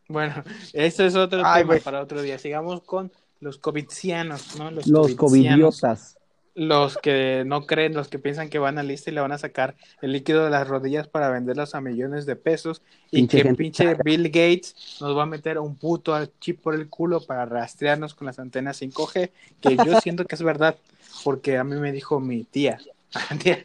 Bueno, 0.08 0.42
eso 0.72 1.04
es 1.04 1.14
otro 1.14 1.42
Ay, 1.44 1.62
tema 1.62 1.78
para 1.78 2.00
otro 2.02 2.22
día. 2.22 2.38
Sigamos 2.38 2.82
con 2.82 3.12
los 3.40 3.58
covidianos, 3.58 4.56
¿no? 4.56 4.70
Los 4.70 5.14
covidiotas. 5.14 6.18
los 6.54 6.98
que 6.98 7.44
no 7.46 7.66
creen, 7.66 7.94
los 7.94 8.08
que 8.08 8.18
piensan 8.18 8.48
que 8.48 8.58
van 8.58 8.78
a 8.78 8.82
lista 8.82 9.10
y 9.10 9.14
le 9.14 9.20
van 9.20 9.30
a 9.32 9.38
sacar 9.38 9.76
el 10.00 10.10
líquido 10.12 10.44
de 10.44 10.50
las 10.50 10.66
rodillas 10.66 11.06
para 11.06 11.28
venderlos 11.30 11.74
a 11.76 11.80
millones 11.80 12.26
de 12.26 12.34
pesos 12.36 12.82
y 13.12 13.20
Pinche 13.20 13.38
que 13.38 13.42
gente. 13.42 13.56
pinche 13.56 13.94
Bill 14.02 14.24
Gates 14.24 14.74
nos 15.00 15.16
va 15.16 15.22
a 15.22 15.26
meter 15.26 15.58
un 15.58 15.76
puto 15.76 16.14
chip 16.40 16.60
por 16.60 16.74
el 16.74 16.88
culo 16.88 17.20
para 17.24 17.46
rastrearnos 17.46 18.14
con 18.14 18.26
las 18.26 18.38
antenas 18.40 18.80
5G, 18.82 19.30
que 19.60 19.78
yo 19.84 19.94
siento 20.00 20.26
que 20.26 20.34
es 20.34 20.42
verdad, 20.42 20.76
porque 21.22 21.58
a 21.58 21.64
mí 21.64 21.76
me 21.76 21.92
dijo 21.92 22.18
mi 22.20 22.44
tía. 22.44 22.78
Tía, 23.42 23.64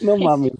No 0.00 0.16
mames. 0.16 0.52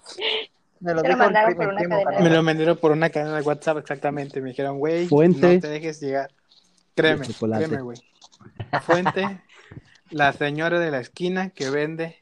Me 0.79 0.93
lo 0.93 1.01
dijo 1.01 1.17
mandaron 1.17 1.55
por 1.55 1.67
una 1.67 1.77
primo, 1.77 1.89
cadena. 1.95 2.11
carnal. 2.11 2.23
Me 2.31 2.35
lo 2.35 2.43
vendieron 2.43 2.77
por 2.77 2.91
una 2.91 3.09
cadena 3.09 3.35
de 3.37 3.41
WhatsApp 3.41 3.77
exactamente. 3.79 4.41
Me 4.41 4.49
dijeron, 4.49 4.77
güey, 4.79 5.07
Fuente. 5.07 5.55
no 5.55 5.59
te 5.61 5.67
dejes 5.69 5.99
llegar. 5.99 6.31
Créeme, 6.95 7.27
créeme, 7.27 7.81
güey. 7.81 7.97
Fuente, 8.81 9.41
la 10.11 10.33
señora 10.33 10.79
de 10.79 10.91
la 10.91 10.99
esquina 10.99 11.49
que 11.49 11.69
vende 11.69 12.17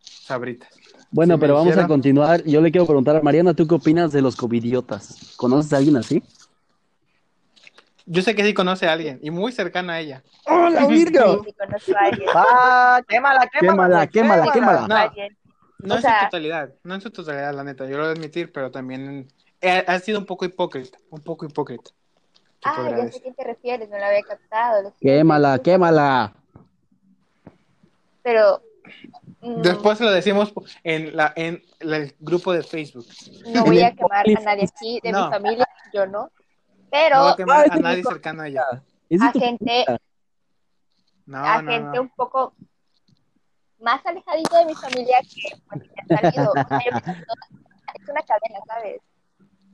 sabritas. 0.00 0.68
Bueno, 1.10 1.34
Sí 1.34 1.40
pero 1.40 1.54
vamos 1.54 1.76
a 1.76 1.86
continuar. 1.86 2.42
Yo 2.44 2.60
le 2.60 2.70
quiero 2.72 2.86
preguntar 2.86 3.16
a 3.16 3.20
Mariana, 3.22 3.54
¿tú 3.54 3.66
qué 3.66 3.74
opinas 3.74 4.12
de 4.12 4.22
los 4.22 4.34
covidiotas? 4.36 5.34
¿Conoces 5.36 5.72
a 5.72 5.76
alguien 5.76 5.96
así? 5.96 6.22
Yo 8.06 8.20
sé 8.22 8.34
que 8.34 8.44
sí 8.44 8.52
conoce 8.52 8.86
a 8.86 8.92
alguien 8.92 9.18
y 9.22 9.30
muy 9.30 9.52
cercano 9.52 9.92
a 9.92 10.00
ella. 10.00 10.22
¡Oh, 10.46 10.68
la 10.68 10.86
Sí, 10.86 11.06
sí 11.06 11.12
conozco 11.12 11.92
a 11.96 12.04
alguien. 12.06 12.28
Ah, 12.34 13.00
quémala, 13.08 13.48
Quémala, 13.60 14.06
quémala, 14.06 14.06
quémala, 14.08 14.44
Sí, 14.44 14.50
quémala. 14.52 14.88
No. 14.88 15.43
No 15.84 15.94
O 15.94 15.96
en 15.98 16.02
sea- 16.02 16.20
su 16.20 16.24
totalidad, 16.26 16.70
no 16.82 16.94
en 16.94 17.00
su 17.02 17.10
totalidad, 17.10 17.54
la 17.54 17.62
neta, 17.64 17.84
yo 17.86 17.96
lo 17.98 18.04
voy 18.04 18.08
a 18.10 18.12
admitir, 18.12 18.50
pero 18.52 18.70
también 18.70 19.28
eh, 19.60 19.84
ha 19.86 19.98
sido 19.98 20.18
un 20.18 20.24
poco 20.26 20.44
hipócrita, 20.44 20.98
un 21.10 21.20
poco 21.20 21.44
hipócrita. 21.46 21.90
Ah, 22.64 22.88
ya 22.90 23.10
sé 23.10 23.18
a 23.18 23.20
quién 23.20 23.34
te 23.34 23.44
refieres, 23.44 23.90
no 23.90 23.98
lo 23.98 24.04
había 24.04 24.22
captado. 24.22 24.82
lo 24.82 24.88
siento. 24.90 24.98
Quémala, 25.00 25.58
quémala. 25.58 26.34
Pero. 28.22 28.62
mm, 29.42 29.60
Después 29.62 30.00
lo 30.00 30.10
decimos 30.10 30.52
en 30.82 31.14
la 31.14 31.32
en 31.36 31.62
el 31.80 32.14
grupo 32.18 32.52
de 32.54 32.62
Facebook. 32.62 33.06
No 33.48 33.64
voy 33.64 33.82
a 33.82 33.94
quemar 33.94 34.24
a 34.26 34.40
nadie 34.40 34.64
aquí 34.64 35.00
de 35.02 35.12
No. 35.12 35.26
mi 35.26 35.32
familia, 35.34 35.68
yo 35.92 36.06
no. 36.06 36.22
No 36.22 36.30
Pero 36.90 37.16
va 37.20 37.30
a 37.32 37.36
quemar 37.36 37.70
a 37.70 37.76
nadie 37.76 38.02
no- 38.02 38.10
cercano 38.10 38.42
a 38.42 38.48
ella. 38.48 38.64
A 39.20 39.32
gente. 39.32 39.84
No, 41.26 41.38
a 41.44 41.60
no, 41.62 41.70
gente 41.70 41.96
no. 41.96 42.02
un 42.02 42.08
poco 42.10 42.54
más 43.84 44.04
alejadito 44.06 44.56
de 44.56 44.64
mi 44.64 44.74
familia 44.74 45.20
que 45.22 45.56
pues, 45.68 45.82
que 45.82 46.14
ha 46.14 46.20
salido. 46.20 46.50
O 46.50 46.54
sea, 46.54 46.80
yo 46.84 46.90
es 48.02 48.08
una 48.08 48.22
cadena, 48.22 48.58
¿sabes? 48.66 49.00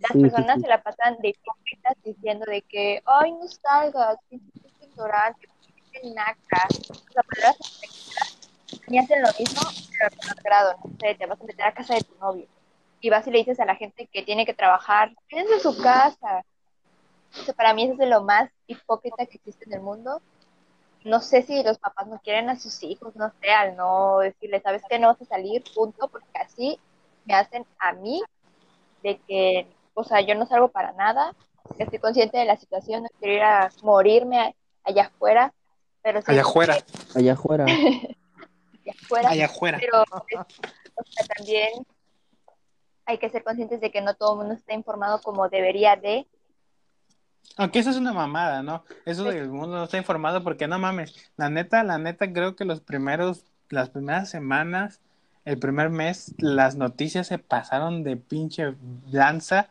Las 0.00 0.12
Sí, 0.12 0.20
personas 0.20 0.56
sí. 0.56 0.62
se 0.62 0.68
la 0.68 0.82
pasan 0.82 1.18
de 1.20 1.28
hipócritas 1.28 1.94
diciendo 2.04 2.44
de 2.46 2.62
que, 2.62 3.02
ay, 3.06 3.32
no 3.32 3.46
salgas, 3.48 4.16
pinche 4.28 4.60
ignorante, 4.82 5.48
pinche 5.64 6.14
naca. 6.14 6.66
O 6.70 7.12
sea, 7.12 7.22
palabras. 7.22 7.56
Y 8.88 8.98
hacen 8.98 9.22
lo 9.22 9.28
mismo, 9.38 9.60
pero 9.90 10.06
a 10.06 10.10
menor 10.10 10.42
grado. 10.42 10.74
No 10.84 10.96
sé, 11.00 11.14
te 11.14 11.26
vas 11.26 11.40
a 11.40 11.44
meter 11.44 11.64
a 11.66 11.74
casa 11.74 11.94
de 11.94 12.00
tu 12.02 12.14
novio. 12.18 12.46
Y 13.00 13.10
vas 13.10 13.26
y 13.26 13.30
le 13.30 13.38
dices 13.38 13.60
a 13.60 13.64
la 13.64 13.76
gente 13.76 14.06
que 14.12 14.22
tiene 14.22 14.44
que 14.46 14.54
trabajar, 14.54 15.12
quédense 15.28 15.54
en 15.54 15.60
su 15.60 15.80
casa. 15.82 16.44
O 17.32 17.44
sea, 17.44 17.54
para 17.54 17.74
mí 17.74 17.84
eso 17.84 17.92
es 17.92 17.98
de 17.98 18.06
lo 18.06 18.22
más 18.22 18.50
hipócrita 18.66 19.26
que 19.26 19.36
existe 19.36 19.64
en 19.66 19.74
el 19.74 19.80
mundo. 19.80 20.20
No 21.04 21.21
sé 21.21 21.42
si 21.42 21.62
los 21.62 21.78
papás 21.78 22.07
no 22.09 22.21
quieren 22.21 22.50
a 22.50 22.59
sus 22.59 22.83
hijos, 22.83 23.16
no 23.16 23.33
sé, 23.40 23.50
al 23.50 23.76
no 23.76 24.19
decirles, 24.19 24.62
¿sabes 24.62 24.83
qué? 24.88 24.99
No 24.99 25.09
vas 25.09 25.21
a 25.23 25.25
salir, 25.25 25.64
punto, 25.75 26.09
porque 26.09 26.38
así 26.38 26.78
me 27.25 27.35
hacen 27.35 27.64
a 27.78 27.92
mí 27.92 28.23
de 29.02 29.19
que, 29.26 29.66
o 29.95 30.04
sea, 30.04 30.21
yo 30.21 30.35
no 30.35 30.47
salgo 30.47 30.69
para 30.69 30.92
nada, 30.92 31.35
estoy 31.78 31.99
consciente 31.99 32.37
de 32.38 32.45
la 32.45 32.57
situación, 32.57 33.02
no 33.02 33.09
quiero 33.19 33.35
ir 33.35 33.42
a 33.42 33.71
morirme 33.83 34.54
allá 34.85 35.04
afuera, 35.04 35.54
pero 36.02 36.21
sí, 36.21 36.33
Allá 36.33 36.42
afuera, 36.42 36.76
Allá 37.14 37.33
afuera. 37.33 37.64
allá 38.85 38.92
afuera, 39.02 39.28
allá 39.30 39.47
afuera. 39.47 39.78
pero 39.80 40.04
pues, 40.28 40.47
o 40.97 41.02
sea, 41.04 41.26
también 41.37 41.87
hay 43.07 43.19
que 43.19 43.30
ser 43.30 43.42
conscientes 43.42 43.80
de 43.80 43.90
que 43.90 44.00
no 44.02 44.14
todo 44.14 44.33
el 44.35 44.38
mundo 44.40 44.54
está 44.54 44.75
informado 44.75 45.21
como 45.23 45.49
debería 45.49 45.97
de, 45.97 46.26
Aunque 47.56 47.78
eso 47.78 47.90
es 47.90 47.97
una 47.97 48.12
mamada, 48.12 48.62
¿no? 48.62 48.85
Eso 49.04 49.25
del 49.25 49.50
mundo 49.50 49.76
no 49.76 49.85
está 49.85 49.99
informado 49.99 50.42
porque 50.42 50.66
no 50.66 50.78
mames. 50.78 51.14
La 51.37 51.50
neta, 51.50 51.82
la 51.85 51.99
neta, 51.99 52.32
creo 52.32 52.56
que 52.56 52.64
los 52.64 52.80
primeros, 52.80 53.44
las 53.68 53.90
primeras 53.90 54.30
semanas, 54.30 55.00
el 55.44 55.59
primer 55.59 55.90
mes, 55.90 56.35
las 56.38 56.76
noticias 56.76 57.26
se 57.26 57.38
pasaron 57.38 58.02
de 58.02 58.16
pinche 58.16 58.75
lanza 59.11 59.68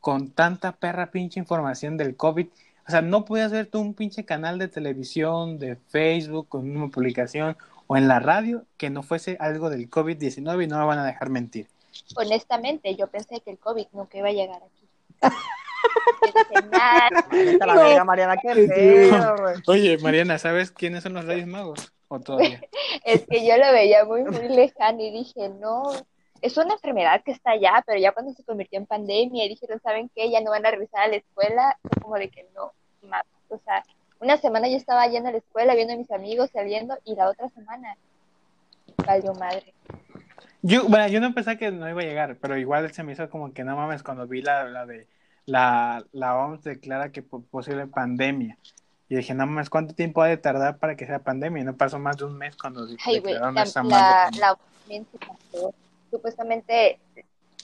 con 0.00 0.30
tanta 0.30 0.72
perra 0.72 1.10
pinche 1.10 1.38
información 1.38 1.96
del 1.96 2.16
COVID. 2.16 2.46
O 2.86 2.90
sea, 2.90 3.02
no 3.02 3.24
podías 3.24 3.52
ver 3.52 3.66
tú 3.66 3.80
un 3.80 3.94
pinche 3.94 4.24
canal 4.24 4.58
de 4.58 4.68
televisión, 4.68 5.58
de 5.58 5.76
Facebook, 5.76 6.48
con 6.48 6.74
una 6.76 6.88
publicación 6.88 7.56
o 7.86 7.96
en 7.96 8.08
la 8.08 8.20
radio 8.20 8.64
que 8.76 8.90
no 8.90 9.02
fuese 9.02 9.36
algo 9.40 9.70
del 9.70 9.90
COVID-19 9.90 10.64
y 10.64 10.66
no 10.66 10.78
me 10.78 10.84
van 10.84 10.98
a 10.98 11.06
dejar 11.06 11.30
mentir. 11.30 11.68
honestamente, 12.16 12.94
yo 12.96 13.06
pensé 13.08 13.40
que 13.40 13.50
el 13.50 13.58
COVID 13.58 13.86
nunca 13.92 14.18
iba 14.18 14.28
a 14.28 14.32
llegar 14.32 14.62
aquí. 14.62 14.88
Yo 16.24 16.32
dije, 16.34 16.62
"Nah, 16.68 17.08
Vete 17.30 17.62
a 17.62 17.66
la 17.66 17.74
No. 17.74 17.80
verga, 17.80 18.04
Mariana, 18.04 18.36
qué 18.36 18.54
pedo. 18.66 19.34
Oye, 19.66 19.98
Mariana, 19.98 20.38
¿sabes 20.38 20.70
quiénes 20.70 21.02
son 21.02 21.14
los 21.14 21.24
Reyes 21.24 21.46
Magos? 21.46 21.92
¿O 22.08 22.20
todavía? 22.20 22.60
Es 23.04 23.26
que 23.26 23.46
yo 23.46 23.56
lo 23.56 23.72
veía 23.72 24.04
muy, 24.04 24.24
muy 24.24 24.48
lejano 24.48 25.00
y 25.00 25.10
dije, 25.10 25.48
no, 25.48 25.82
es 26.42 26.56
una 26.56 26.74
enfermedad 26.74 27.22
que 27.24 27.32
está 27.32 27.52
allá, 27.52 27.82
pero 27.86 27.98
ya 27.98 28.12
cuando 28.12 28.32
se 28.32 28.44
convirtió 28.44 28.78
en 28.78 28.86
pandemia 28.86 29.44
y 29.44 29.48
dijeron, 29.48 29.80
¿saben 29.82 30.10
qué? 30.14 30.30
Ya 30.30 30.40
no 30.40 30.50
van 30.50 30.66
a 30.66 30.70
regresar 30.70 31.02
a 31.02 31.08
la 31.08 31.16
escuela, 31.16 31.78
fue 31.82 32.02
como 32.02 32.16
de 32.16 32.28
que 32.28 32.46
no, 32.54 32.72
mames. 33.02 33.26
O 33.48 33.58
sea, 33.58 33.82
una 34.20 34.36
semana 34.36 34.68
yo 34.68 34.76
estaba 34.76 35.06
yendo 35.06 35.28
a 35.28 35.32
la 35.32 35.38
escuela, 35.38 35.74
viendo 35.74 35.94
a 35.94 35.96
mis 35.96 36.10
amigos, 36.10 36.50
saliendo, 36.52 36.98
y 37.04 37.14
la 37.14 37.28
otra 37.28 37.48
semana, 37.50 37.96
valió 39.06 39.32
madre. 39.34 39.72
Yo, 40.62 40.88
bueno, 40.88 41.06
yo 41.08 41.20
no 41.20 41.32
pensé 41.34 41.56
que 41.56 41.70
no 41.70 41.88
iba 41.88 42.00
a 42.00 42.04
llegar, 42.04 42.36
pero 42.40 42.56
igual 42.58 42.92
se 42.92 43.04
me 43.04 43.12
hizo 43.12 43.30
como 43.30 43.52
que 43.52 43.64
no 43.64 43.76
mames 43.76 44.02
cuando 44.02 44.26
vi 44.26 44.42
la, 44.42 44.64
la 44.64 44.86
de 44.86 45.06
la, 45.48 46.04
la 46.12 46.36
OMS 46.36 46.62
declara 46.68 47.10
que 47.10 47.22
po- 47.22 47.42
posible 47.42 47.86
pandemia. 47.86 48.58
Y 49.08 49.16
dije, 49.16 49.32
no 49.34 49.46
mames, 49.46 49.70
¿cuánto 49.70 49.94
tiempo 49.94 50.20
ha 50.20 50.26
de 50.26 50.36
tardar 50.36 50.78
para 50.78 50.94
que 50.94 51.06
sea 51.06 51.20
pandemia? 51.20 51.62
Y 51.62 51.64
no 51.64 51.74
pasó 51.76 51.98
más 51.98 52.18
de 52.18 52.24
un 52.26 52.36
mes 52.36 52.54
cuando 52.56 52.86
declararon 52.86 53.54
la, 53.54 53.64
la, 53.64 54.30
la 54.38 54.58
se 54.88 55.18
pasó. 55.18 55.74
Supuestamente, 56.10 56.98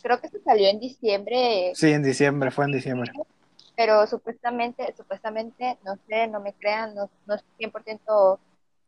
creo 0.02 0.20
que 0.20 0.28
se 0.28 0.40
salió 0.40 0.68
en 0.68 0.80
diciembre, 0.80 1.72
Sí, 1.74 1.92
en 1.92 2.02
diciembre, 2.02 2.50
fue 2.50 2.64
en 2.64 2.72
diciembre. 2.72 3.12
pero 3.76 4.06
supuestamente, 4.06 4.94
supuestamente, 4.96 5.76
no 5.84 5.96
sé, 6.08 6.26
no 6.28 6.40
me 6.40 6.54
crean, 6.54 6.94
no, 6.94 7.10
no 7.26 7.34
es 7.34 7.44
100% 7.58 8.38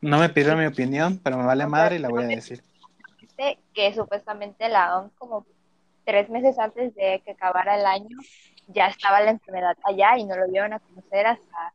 No 0.01 0.19
me 0.19 0.29
pidieron 0.31 0.59
mi 0.59 0.67
opinión, 0.67 1.21
pero 1.23 1.37
me 1.37 1.45
vale 1.45 1.67
madre 1.67 1.97
y 1.97 1.99
la 1.99 2.09
voy 2.09 2.25
a 2.25 2.29
decir. 2.29 2.63
que 3.75 3.95
supuestamente 3.95 4.69
la 4.71 4.99
OMS 4.99 5.13
como 5.19 5.47
tres 6.07 6.31
meses 6.31 6.59
antes 6.59 6.95
de 6.95 7.21
que 7.25 7.33
acabara 7.33 7.79
el 7.79 7.85
año 7.85 8.17
ya 8.69 8.89
estaba 8.89 9.21
la 9.21 9.31
enfermedad 9.31 9.77
allá 9.85 10.19
y 10.19 10.25
no 10.25 10.37
lo 10.37 10.47
dieron 10.49 10.73
a 10.73 10.81
conocer 10.81 11.27
hasta, 11.27 11.73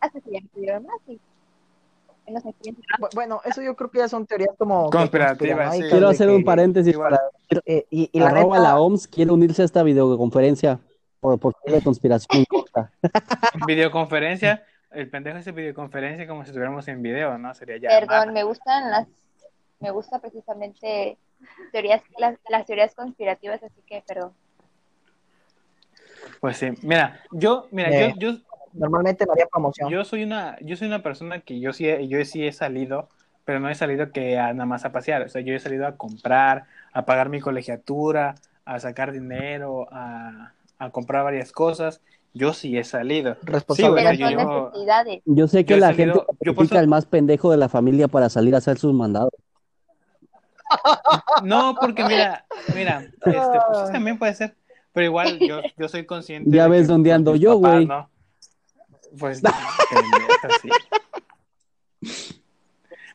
hasta 0.00 0.20
que 0.20 0.30
ya 0.32 0.40
no 0.40 0.48
pudieron 0.48 0.84
más 0.86 0.96
y 1.06 1.20
no 2.28 2.40
sé 2.40 2.52
quién 2.60 2.76
Bu- 2.98 3.14
Bueno, 3.14 3.40
eso 3.44 3.62
yo 3.62 3.76
creo 3.76 3.88
que 3.90 3.98
ya 3.98 4.08
son 4.08 4.26
teorías 4.26 4.50
como 4.58 4.90
Conspirativas, 4.90 5.76
sí. 5.76 5.82
Quiero 5.88 6.08
hacer 6.08 6.28
un 6.28 6.42
paréntesis 6.44 6.96
para 6.98 7.20
eh, 7.64 7.86
y, 7.90 8.10
y 8.12 8.18
la 8.18 8.26
arroba 8.30 8.56
neta, 8.58 8.68
la 8.70 8.80
OMS 8.80 9.06
quiere 9.06 9.30
unirse 9.30 9.62
a 9.62 9.64
esta 9.64 9.82
videoconferencia 9.84 10.80
por, 11.20 11.38
por 11.38 11.54
de 11.64 11.82
conspiración. 11.82 12.44
Videoconferencia, 13.66 14.64
el 14.90 15.08
pendejo 15.08 15.38
hace 15.38 15.52
videoconferencia 15.52 16.26
como 16.26 16.42
si 16.42 16.50
estuviéramos 16.50 16.86
en 16.88 17.02
video, 17.02 17.38
¿no? 17.38 17.54
Sería 17.54 17.76
ya. 17.78 17.88
perdón 17.88 18.32
me 18.32 18.42
gustan 18.42 18.90
las 18.90 19.06
me 19.78 19.90
gusta 19.90 20.18
precisamente 20.18 21.18
teorías 21.70 22.02
las, 22.18 22.38
las 22.48 22.64
teorías 22.66 22.94
conspirativas 22.94 23.62
así 23.62 23.82
que 23.86 24.02
perdón 24.06 24.32
Pues 26.40 26.56
sí, 26.58 26.68
mira, 26.82 27.20
yo, 27.32 27.68
mira, 27.70 27.90
Eh. 27.90 28.14
yo, 28.18 28.32
yo, 28.32 28.38
normalmente 28.72 29.24
no 29.26 29.32
haría 29.32 29.46
promoción. 29.46 29.88
Yo 29.90 30.04
soy 30.04 30.22
una, 30.24 30.56
yo 30.60 30.76
soy 30.76 30.88
una 30.88 31.02
persona 31.02 31.40
que 31.40 31.60
yo 31.60 31.72
sí, 31.72 31.88
he- 31.88 32.08
yo 32.08 32.22
sí 32.24 32.46
he 32.46 32.52
salido, 32.52 33.08
pero 33.44 33.60
no 33.60 33.68
he 33.70 33.74
salido 33.74 34.10
que 34.12 34.38
a, 34.38 34.52
nada 34.52 34.66
más 34.66 34.84
a 34.84 34.92
pasear. 34.92 35.22
O 35.22 35.28
sea, 35.28 35.40
yo 35.40 35.54
he 35.54 35.58
salido 35.60 35.86
a 35.86 35.96
comprar, 35.96 36.64
a 36.92 37.04
pagar 37.06 37.28
mi 37.28 37.40
colegiatura, 37.40 38.34
a 38.64 38.80
sacar 38.80 39.12
dinero, 39.12 39.86
a, 39.92 40.52
a 40.78 40.90
comprar 40.90 41.24
varias 41.24 41.52
cosas. 41.52 42.00
Yo 42.34 42.52
sí 42.52 42.76
he 42.76 42.84
salido. 42.84 43.36
Responsable. 43.44 44.02
Sí, 44.10 44.18
yo- 44.18 44.28
necesidades 44.70 45.22
Yo 45.24 45.48
sé 45.48 45.64
que 45.64 45.74
Yo 45.74 45.80
la 45.80 45.86
salido- 45.88 46.26
gente 46.26 46.36
yo 46.44 46.54
por 46.54 46.76
al 46.76 46.88
más 46.88 47.06
pendejo 47.06 47.50
de 47.50 47.56
la 47.56 47.68
familia 47.70 48.08
para 48.08 48.28
salir 48.28 48.54
a 48.54 48.58
hacer 48.58 48.78
sus 48.78 48.92
mandados. 48.92 49.30
No, 51.44 51.76
porque 51.80 52.04
mira, 52.04 52.44
mira, 52.74 53.00
este, 53.24 53.58
pues 53.72 53.92
también 53.92 54.18
puede 54.18 54.34
ser. 54.34 54.54
Pero 54.96 55.04
igual 55.04 55.38
yo, 55.46 55.60
yo 55.76 55.88
soy 55.90 56.06
consciente. 56.06 56.48
Ya 56.50 56.68
ves 56.68 56.86
que, 56.86 56.92
dónde 56.94 57.10
pues, 57.10 57.16
ando 57.16 57.36
yo, 57.36 57.56
güey. 57.56 57.84
¿no? 57.84 58.08
Pues, 59.18 59.42
sí. 60.62 60.70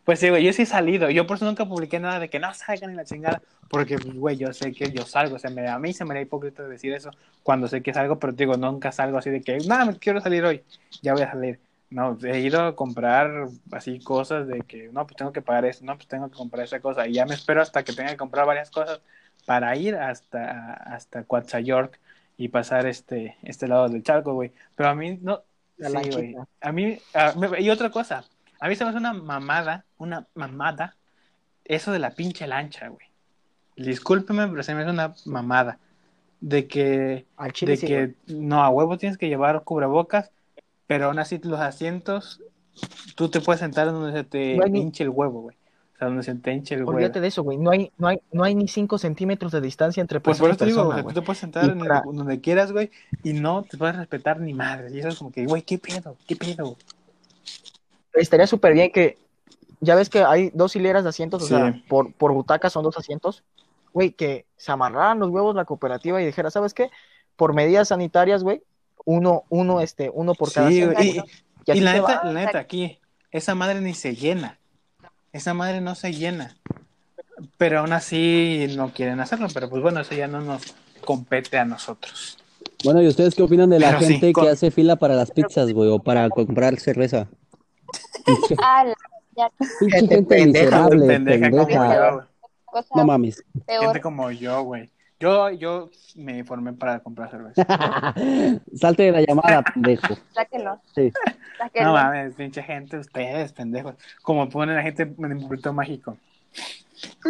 Pues 0.03 0.19
sí, 0.19 0.29
güey, 0.29 0.43
yo 0.43 0.53
sí 0.53 0.61
he 0.61 0.65
salido. 0.67 1.09
Yo 1.09 1.25
por 1.25 1.38
eso 1.38 1.45
nunca 1.45 1.65
publiqué 1.65 2.00
nada 2.00 2.19
de 2.19 2.29
que 2.29 2.38
no 2.38 2.53
salgan 2.53 2.91
ni 2.91 2.97
la 2.97 3.03
chingada. 3.03 3.41
Porque, 3.67 3.97
pues, 3.97 4.13
güey, 4.13 4.38
yo 4.38 4.53
sé 4.53 4.73
que 4.73 4.91
yo 4.91 5.07
salgo. 5.07 5.38
O 5.38 5.39
sea, 5.39 5.50
me- 5.50 5.67
a 5.67 5.79
mí 5.79 5.91
se 5.91 6.05
me 6.05 6.13
da 6.13 6.21
hipócrita 6.21 6.61
decir 6.67 6.93
eso 6.93 7.09
cuando 7.41 7.67
sé 7.67 7.81
que 7.81 7.95
salgo, 7.95 8.19
pero 8.19 8.33
digo, 8.33 8.57
nunca 8.57 8.91
salgo 8.91 9.17
así 9.17 9.31
de 9.31 9.41
que, 9.41 9.57
no, 9.67 9.83
me 9.83 9.97
quiero 9.97 10.21
salir 10.21 10.45
hoy. 10.45 10.63
Ya 11.01 11.13
voy 11.13 11.23
a 11.23 11.31
salir. 11.31 11.59
No, 11.89 12.15
he 12.23 12.41
ido 12.41 12.61
a 12.61 12.75
comprar 12.75 13.47
así 13.71 14.00
cosas 14.01 14.47
de 14.47 14.61
que, 14.61 14.89
no, 14.89 15.07
pues 15.07 15.17
tengo 15.17 15.33
que 15.33 15.41
pagar 15.41 15.65
esto, 15.65 15.83
no, 15.83 15.95
pues 15.95 16.07
tengo 16.07 16.29
que 16.29 16.38
comprar 16.38 16.63
esa 16.63 16.79
cosa. 16.79 17.07
Y 17.07 17.13
ya 17.13 17.25
me 17.25 17.33
espero 17.33 17.59
hasta 17.59 17.83
que 17.83 17.91
tenga 17.91 18.11
que 18.11 18.17
comprar 18.17 18.45
varias 18.45 18.69
cosas 18.69 19.01
para 19.45 19.75
ir 19.75 19.95
hasta, 19.95 20.74
hasta 20.74 21.25
y 22.38 22.48
pasar 22.50 22.86
este, 22.88 23.38
este 23.43 23.67
lado 23.67 23.88
del 23.89 24.03
charco, 24.03 24.33
güey. 24.33 24.51
Pero 24.75 24.89
a 24.89 24.95
mí 24.95 25.19
no. 25.21 25.41
Sí, 25.77 26.10
güey. 26.12 26.36
A 26.62 26.71
mí, 26.71 26.98
a- 27.13 27.33
me- 27.33 27.62
y 27.62 27.69
otra 27.69 27.89
cosa, 27.89 28.24
a 28.60 28.67
mí 28.67 28.75
se 28.75 28.83
me 28.83 28.89
hace 28.91 29.00
una 29.00 29.13
mamada, 29.13 29.86
una 29.98 30.27
mamada, 30.36 30.95
eso 31.65 31.91
de 31.91 32.00
la 32.00 32.12
pinche 32.12 32.45
lancha, 32.48 32.88
güey. 32.89 33.07
Discúlpeme, 33.75 34.48
pero 34.48 34.63
se 34.63 34.75
me 34.75 34.81
hace 34.81 34.91
una 34.91 35.13
mamada. 35.25 35.79
De 36.39 36.67
que 36.67 37.25
Al 37.38 37.53
chile 37.53 37.74
de 37.74 37.77
sí, 37.77 37.88
que 37.88 38.05
güey. 38.07 38.15
no, 38.27 38.63
a 38.63 38.69
huevo 38.69 38.98
tienes 38.98 39.17
que 39.17 39.27
llevar 39.27 39.63
cubrebocas, 39.63 40.31
pero 40.88 41.05
aún 41.05 41.19
así 41.19 41.39
los 41.43 41.60
asientos, 41.60 42.41
tú 43.15 43.29
te 43.29 43.41
puedes 43.41 43.60
sentar 43.60 43.88
en 43.88 43.93
donde 43.93 44.17
se 44.17 44.24
te 44.24 44.55
hinche 44.67 45.03
el 45.03 45.10
huevo, 45.10 45.41
güey. 45.41 45.57
Sea, 46.01 46.08
donde 46.08 46.24
se 46.24 46.31
el 46.31 46.79
huevo. 46.79 46.93
Olvídate 46.93 47.22
de 47.22 47.27
eso, 47.27 47.43
güey. 47.43 47.60
No 47.60 47.70
hay, 47.70 47.91
no, 48.00 48.08
hay, 48.08 48.20
no 48.31 48.43
hay 48.43 48.55
ni 48.55 48.67
5 48.67 48.98
centímetros 48.98 49.51
de 49.51 49.62
distancia 49.62 50.01
entre 50.01 50.20
Pues 50.20 50.39
por 50.39 50.50
eso 50.50 50.58
te 50.58 50.65
digo, 50.65 50.84
güey. 50.86 51.03
tú 51.03 51.13
te 51.13 51.22
puedes 51.22 51.38
sentar 51.38 51.65
en 51.65 51.79
el- 51.79 51.88
donde 52.12 52.41
quieras, 52.41 52.72
güey, 52.72 52.89
y 53.24 53.34
no 53.34 53.62
te 53.62 53.77
puedes 53.77 53.96
respetar 53.96 54.39
ni 54.39 54.51
madre. 54.55 54.89
Y 54.91 54.98
eso 54.98 55.10
es 55.10 55.17
como 55.20 55.31
que, 55.31 55.46
güey, 55.46 55.62
¿qué 55.62 55.77
pedo? 55.77 56.17
¿Qué 56.27 56.36
pedo? 56.36 56.75
Estaría 58.13 58.48
súper 58.48 58.74
bien 58.74 58.91
que. 58.91 59.20
Ya 59.79 59.93
ves 59.93 60.10
que 60.10 60.24
hay 60.24 60.50
dos 60.55 60.75
hileras 60.75 61.03
de 61.03 61.10
asientos, 61.10 61.43
o 61.43 61.46
sea, 61.48 61.79
por, 61.88 62.12
por 62.13 62.34
butaca 62.34 62.72
son 62.72 62.84
dos 62.84 62.98
asientos. 62.98 63.43
Güey, 63.93 64.12
que 64.12 64.46
se 64.58 64.72
amarraran 64.72 65.20
los 65.20 65.29
huevos 65.29 65.53
la 65.55 65.65
cooperativa 65.65 66.20
y 66.20 66.25
dijera, 66.25 66.50
¿sabes 66.50 66.74
qué? 66.74 66.89
Por 67.36 67.53
medidas 67.53 67.89
sanitarias, 67.89 68.43
güey, 68.43 68.63
uno, 69.05 69.43
uno, 69.50 69.81
este, 69.81 70.10
uno 70.12 70.34
por 70.34 70.51
cada 70.51 70.70
Sí, 70.70 70.84
güey, 70.84 70.96
asiento. 70.98 71.25
y, 71.67 71.79
la 71.81 71.93
neta, 71.93 72.22
va. 72.24 72.24
la 72.31 72.34
neta, 72.46 72.58
aquí, 72.60 72.98
esa 73.29 73.53
madre 73.53 73.81
ni 73.81 73.93
se 73.93 74.15
llena. 74.15 74.58
Esa 75.33 75.53
madre 75.53 75.81
no 75.81 75.95
se 75.95 76.13
llena. 76.13 76.55
Pero 77.57 77.79
aún 77.79 77.93
así 77.93 78.67
no 78.75 78.89
quieren 78.93 79.19
hacerlo. 79.19 79.47
Pero 79.53 79.69
pues 79.69 79.81
bueno, 79.81 80.01
eso 80.01 80.13
ya 80.15 80.27
no 80.27 80.41
nos 80.41 80.61
compete 81.05 81.57
a 81.57 81.65
nosotros. 81.65 82.38
Bueno, 82.83 83.01
¿y 83.01 83.07
ustedes 83.07 83.35
qué 83.35 83.43
opinan 83.43 83.69
de 83.69 83.79
la 83.79 83.88
Pero 83.89 84.00
sí, 84.01 84.05
gente 84.13 84.33
con- 84.33 84.43
que 84.45 84.50
hace 84.51 84.71
fila 84.71 84.95
para 84.95 85.15
las 85.15 85.31
pizzas, 85.31 85.71
güey, 85.71 85.89
o 85.89 86.00
para 86.00 86.29
comprar 86.29 86.79
cerveza? 86.79 87.27
Ah, 88.63 88.85
ya, 89.35 89.50
Gente 89.89 90.21
pendeja, 90.23 90.65
miserable, 90.65 91.07
pendeja 91.07 91.50
como 91.50 91.93
yo, 91.93 92.21
No 92.95 93.05
mames. 93.05 93.43
peor. 93.65 93.83
Gente 93.85 94.01
como 94.01 94.31
yo, 94.31 94.63
güey. 94.63 94.89
Yo, 95.22 95.51
yo 95.51 95.92
me 96.16 96.40
informé 96.40 96.74
para 96.74 97.00
comprar 97.00 97.30
cerveza. 97.30 97.63
Salte 98.75 99.04
de 99.04 99.12
la 99.12 99.22
llamada, 99.22 99.62
pendejo. 99.62 100.18
Sáquenlo. 100.34 100.82
Sí. 100.96 101.12
Sáquenlo. 101.60 101.90
No 101.90 101.94
mames, 101.94 102.34
pinche 102.34 102.63
gente, 102.63 102.98
ustedes, 102.98 103.54
pendejos. 103.54 103.94
Como 104.24 104.50
ponen 104.50 104.75
la 104.75 104.82
gente 104.82 105.04
en 105.04 105.32
el 105.32 105.38
pueblito 105.38 105.72
mágico. 105.74 106.18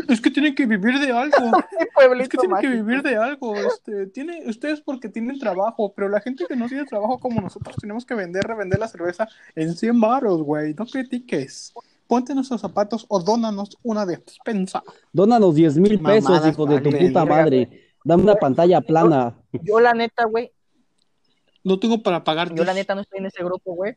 Es 0.08 0.22
que 0.22 0.32
tienen 0.32 0.56
que 0.56 0.66
vivir 0.66 1.00
de 1.00 1.12
algo. 1.12 1.36
Es 2.20 2.30
que 2.30 2.38
tienen 2.38 2.60
que 2.60 2.68
vivir 2.68 3.04
de 3.04 3.16
algo. 3.18 3.56
Este, 3.56 4.08
tiene, 4.08 4.44
ustedes 4.48 4.82
porque 4.82 5.10
tienen 5.10 5.38
trabajo, 5.38 5.94
pero 5.94 6.10
la 6.10 6.22
gente 6.22 6.46
que 6.48 6.56
no 6.56 6.68
tiene 6.68 6.86
trabajo 6.86 7.20
como 7.20 7.42
nosotros 7.42 7.76
tenemos 7.76 8.06
que 8.06 8.16
vender, 8.16 8.44
revender 8.44 8.80
la 8.80 8.88
cerveza 8.88 9.28
en 9.54 9.76
100 9.76 10.00
baros, 10.00 10.42
güey. 10.42 10.74
No 10.74 10.86
critiques. 10.86 11.74
Ponte 12.12 12.36
nuestros 12.36 12.60
zapatos 12.60 13.06
o 13.08 13.22
dónanos 13.22 13.78
una 13.84 14.06
despensa. 14.06 14.84
Dónanos 15.14 15.56
10 15.56 15.78
mil 15.78 15.98
pesos, 16.02 16.30
Mamadas, 16.30 16.52
hijo 16.52 16.66
de 16.66 16.82
tu 16.82 16.90
puta 16.92 17.24
madre. 17.24 17.70
Dame 18.04 18.24
una 18.24 18.36
pantalla 18.36 18.82
plana. 18.82 19.34
Yo, 19.54 19.80
la 19.80 19.94
neta, 19.94 20.26
güey, 20.26 20.52
No 21.64 21.80
tengo 21.80 22.04
para 22.04 22.26
pagar. 22.26 22.54
yo 22.54 22.66
la 22.66 22.74
neta 22.74 22.96
no 22.96 23.02
estoy 23.02 23.20
en 23.20 23.28
ese 23.28 23.42
grupo, 23.46 23.76
güey. 23.76 23.96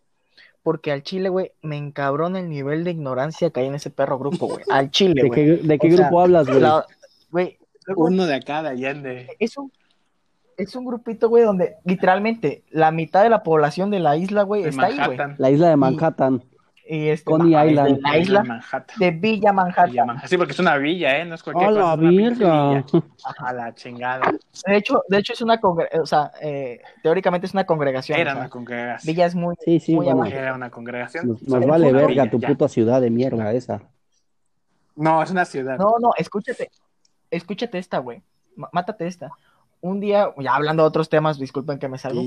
Porque 0.62 0.92
al 0.92 1.02
chile, 1.02 1.28
güey, 1.28 1.50
me 1.60 1.76
encabrona 1.76 2.38
el 2.38 2.48
nivel 2.48 2.84
de 2.84 2.92
ignorancia 2.92 3.50
que 3.50 3.58
hay 3.58 3.66
en 3.66 3.74
ese 3.74 3.90
perro 3.90 4.16
grupo, 4.16 4.46
güey. 4.46 4.64
Al 4.70 4.92
chile, 4.92 5.20
¿De 5.20 5.26
güey. 5.28 5.44
qué, 5.44 5.66
de 5.66 5.78
qué 5.80 5.88
O 5.88 5.96
sea, 5.96 6.00
grupo 6.06 6.20
hablas, 6.20 6.46
güey? 6.46 6.60
La- 6.60 6.86
Güey, 7.32 7.58
luego 7.86 8.04
Uno 8.04 8.26
de 8.26 8.34
acá, 8.36 8.62
de 8.62 8.68
Allende. 8.68 9.26
es 9.40 9.56
un, 9.58 9.72
es 10.56 10.72
un 10.76 10.84
grupito, 10.84 11.28
güey, 11.28 11.42
donde 11.42 11.74
literalmente 11.84 12.62
la 12.70 12.92
mitad 12.92 13.24
de 13.24 13.30
la 13.30 13.42
población 13.42 13.90
de 13.90 13.98
la 13.98 14.16
isla, 14.16 14.44
güey, 14.44 14.62
De 14.62 14.68
está 14.68 14.86
ahí, 14.86 14.94
güey. 14.94 15.08
Manhattan. 15.08 15.34
La 15.38 15.50
isla 15.50 15.68
de 15.68 15.76
Manhattan. 15.76 16.44
Y 16.52 16.53
este, 16.86 17.24
Coney 17.24 17.52
no, 17.52 17.66
Island. 17.66 17.96
De 17.96 18.00
la 18.02 18.18
isla 18.18 18.42
Manhattan. 18.44 18.98
de 18.98 19.10
Villa 19.10 19.52
Manhattan. 19.52 19.90
Villa 19.90 20.04
Manhattan. 20.04 20.28
Sí, 20.28 20.36
porque 20.36 20.52
es 20.52 20.58
una 20.58 20.76
villa, 20.76 21.18
¿eh? 21.18 21.24
No 21.24 21.34
es 21.34 21.42
cualquier 21.42 21.68
¡A 21.68 21.72
cosa. 21.72 21.96
villa. 21.96 22.84
A 23.38 23.52
la 23.52 23.74
chingada. 23.74 24.32
De 24.66 24.76
hecho, 24.76 25.02
de 25.08 25.18
hecho 25.18 25.32
es 25.32 25.40
una 25.40 25.60
o 25.62 26.06
sea, 26.06 26.30
eh, 26.40 26.80
teóricamente 27.02 27.46
es 27.46 27.54
una 27.54 27.64
congregación. 27.64 28.18
Era 28.18 28.32
o 28.32 28.34
sea, 28.34 28.40
una 28.42 28.50
congregación. 28.50 29.14
Villa 29.14 29.26
es 29.26 29.34
muy, 29.34 29.54
Sí, 29.64 29.80
sí, 29.80 29.94
muy 29.94 30.04
bueno. 30.06 30.22
abajo. 30.22 30.36
Era 30.36 30.54
una 30.54 30.70
congregación. 30.70 31.38
Nos, 31.46 31.66
vale 31.66 31.92
verga 31.92 32.06
villa, 32.08 32.30
tu 32.30 32.38
ya. 32.38 32.48
puta 32.48 32.68
ciudad 32.68 33.00
de 33.00 33.10
mierda 33.10 33.52
esa. 33.52 33.82
No, 34.96 35.22
es 35.22 35.30
una 35.30 35.44
ciudad. 35.44 35.78
No, 35.78 35.94
no, 36.00 36.10
escúchate, 36.16 36.70
escúchate 37.30 37.78
esta, 37.78 37.98
güey. 37.98 38.22
Mátate 38.72 39.06
esta. 39.06 39.30
Un 39.80 40.00
día, 40.00 40.32
ya 40.38 40.54
hablando 40.54 40.82
de 40.82 40.88
otros 40.88 41.08
temas, 41.08 41.38
disculpen 41.38 41.78
que 41.78 41.88
me 41.88 41.98
salgo. 41.98 42.22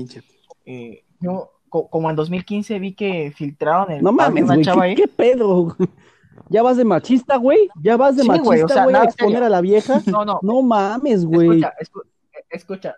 Eh, 0.66 1.04
yo, 1.20 1.57
co- 1.68 1.88
como 1.88 2.10
en 2.10 2.16
2015 2.16 2.78
vi 2.78 2.94
que 2.94 3.32
filtraron 3.36 3.90
el 3.92 4.02
No 4.02 4.10
de 4.10 4.16
mames, 4.16 4.44
güey. 4.74 4.94
¿Qué, 4.94 5.08
pedo? 5.08 5.76
¿Ya 6.48 6.62
vas 6.62 6.76
de 6.76 6.84
machista, 6.84 7.36
güey? 7.36 7.68
¿Ya 7.82 7.96
vas 7.96 8.16
de 8.16 8.22
Sí, 8.22 8.28
machista, 8.28 8.46
güey, 8.48 8.62
o 8.62 8.68
sea, 8.68 8.86
nada, 8.86 9.00
a 9.02 9.04
exponer 9.04 9.32
serio. 9.34 9.46
a 9.46 9.50
la 9.50 9.60
vieja? 9.60 10.00
No, 10.06 10.24
no, 10.24 10.38
No 10.42 10.62
mames, 10.62 11.24
güey. 11.26 11.48
escucha, 11.60 11.74
escu- 11.80 12.02
eh, 12.32 12.44
escucha. 12.50 12.96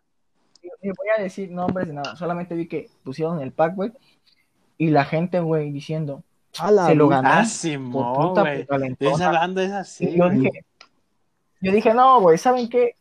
Ni- 0.63 0.71
Ni 0.83 0.89
voy 0.91 1.09
a 1.19 1.23
decir 1.23 1.51
nombres 1.51 1.89
ni 1.89 1.95
nada, 1.95 2.15
solamente 2.17 2.55
vi 2.55 2.69
que 2.69 2.89
pusieron 3.03 3.41
el 3.41 3.53
pack, 3.53 3.75
güey. 3.75 3.93
Y 4.79 4.91
la 4.91 5.05
gente, 5.05 5.41
güey, 5.41 5.71
diciendo, 5.73 6.23
A 6.59 6.71
la 6.71 6.87
se 6.87 6.95
lo 6.95 7.09
ganó. 7.09 7.29
Ah. 7.31 7.43
Esa 7.43 9.31
banda 9.31 9.63
es 9.63 9.73
así. 9.73 10.15
Yo 10.17 10.29
dije, 10.31 10.65
yo 11.61 11.73
dije, 11.73 11.93
no, 11.95 12.21
güey, 12.21 12.39
¿saben 12.39 12.69
qué? 12.69 12.95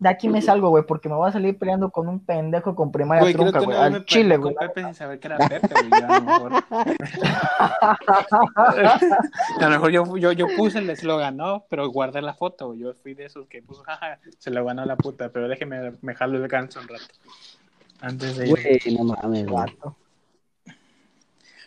De 0.00 0.08
aquí 0.08 0.28
me 0.28 0.40
salgo, 0.40 0.68
güey, 0.68 0.84
porque 0.86 1.08
me 1.08 1.16
voy 1.16 1.28
a 1.28 1.32
salir 1.32 1.58
peleando 1.58 1.90
con 1.90 2.06
un 2.08 2.20
pendejo 2.20 2.76
con 2.76 2.92
primaria 2.92 3.22
Güey, 3.22 3.34
trunca, 3.34 3.58
güey, 3.58 3.76
al 3.76 4.04
chile, 4.04 4.36
güey. 4.36 4.54
con 4.54 4.68
Pepe 4.68 4.84
sin 4.84 4.94
saber 4.94 5.18
que 5.18 5.26
era 5.26 5.38
Pepe, 5.38 5.68
güey. 5.88 5.90
yo 6.00 6.06
A 6.06 6.20
lo 6.20 6.24
mejor, 6.24 6.52
a 8.56 9.62
lo 9.62 9.70
mejor 9.70 9.90
yo, 9.90 10.16
yo, 10.16 10.32
yo 10.32 10.46
puse 10.56 10.78
el 10.78 10.90
eslogan, 10.90 11.36
¿no? 11.36 11.64
Pero 11.68 11.88
guardé 11.90 12.22
la 12.22 12.34
foto. 12.34 12.74
Yo 12.74 12.94
fui 12.94 13.14
de 13.14 13.24
esos 13.26 13.46
que 13.48 13.62
puso, 13.62 13.82
jaja, 13.82 14.18
se 14.38 14.50
lo 14.50 14.64
ganó 14.64 14.84
la 14.84 14.96
puta. 14.96 15.30
Pero 15.30 15.48
déjeme, 15.48 15.92
me 16.02 16.14
jalo 16.14 16.38
el 16.38 16.48
ganso 16.48 16.80
un 16.80 16.88
rato. 16.88 17.04
Antes 18.00 18.36
de 18.36 18.46
ir. 18.48 18.50
Güey, 18.52 18.96
no 18.96 19.04
mames. 19.04 19.46
Vato. 19.46 19.96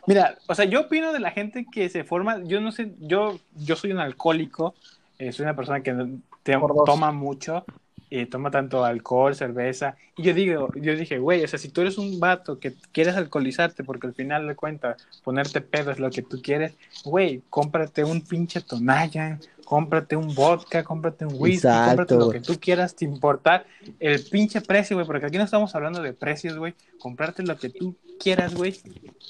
Mira, 0.07 0.37
o 0.47 0.55
sea, 0.55 0.65
yo 0.65 0.81
opino 0.81 1.13
de 1.13 1.19
la 1.19 1.31
gente 1.31 1.65
que 1.71 1.87
se 1.89 2.03
forma, 2.03 2.41
yo 2.43 2.59
no 2.59 2.71
sé, 2.71 2.93
yo, 2.99 3.37
yo 3.55 3.75
soy 3.75 3.91
un 3.91 3.99
alcohólico, 3.99 4.73
eh, 5.19 5.31
soy 5.31 5.43
una 5.43 5.55
persona 5.55 5.81
que 5.83 5.93
te- 6.41 6.57
toma 6.85 7.11
mucho, 7.11 7.63
eh, 8.11 8.25
toma 8.25 8.51
tanto 8.51 8.83
alcohol, 8.83 9.35
cerveza, 9.35 9.95
y 10.17 10.23
yo 10.23 10.33
digo, 10.33 10.67
yo 10.75 10.95
dije, 10.95 11.17
güey, 11.17 11.43
o 11.43 11.47
sea, 11.47 11.57
si 11.57 11.69
tú 11.69 11.79
eres 11.79 11.97
un 11.97 12.19
vato 12.19 12.59
que 12.59 12.73
quieres 12.91 13.15
alcoholizarte 13.15 13.85
porque 13.85 14.07
al 14.07 14.13
final 14.13 14.47
de 14.47 14.55
cuentas 14.55 15.07
ponerte 15.23 15.61
pedo 15.61 15.91
es 15.91 15.99
lo 15.99 16.11
que 16.11 16.21
tú 16.21 16.41
quieres, 16.41 16.73
güey, 17.05 17.41
cómprate 17.49 18.03
un 18.03 18.19
pinche 18.21 18.59
Tonayan, 18.59 19.39
cómprate 19.71 20.17
un 20.17 20.35
vodka, 20.35 20.83
cómprate 20.83 21.25
un 21.25 21.35
whisky, 21.37 21.65
Exacto. 21.65 21.87
cómprate 21.87 22.15
lo 22.17 22.29
que 22.29 22.41
tú 22.41 22.59
quieras, 22.59 22.93
te 22.93 23.05
importar 23.05 23.65
el 24.01 24.21
pinche 24.29 24.59
precio, 24.59 24.97
güey, 24.97 25.07
porque 25.07 25.27
aquí 25.27 25.37
no 25.37 25.45
estamos 25.45 25.73
hablando 25.75 26.01
de 26.01 26.11
precios, 26.11 26.57
güey, 26.57 26.73
comprarte 26.99 27.41
lo 27.41 27.55
que 27.55 27.69
tú 27.69 27.95
quieras, 28.19 28.53
güey, 28.53 28.75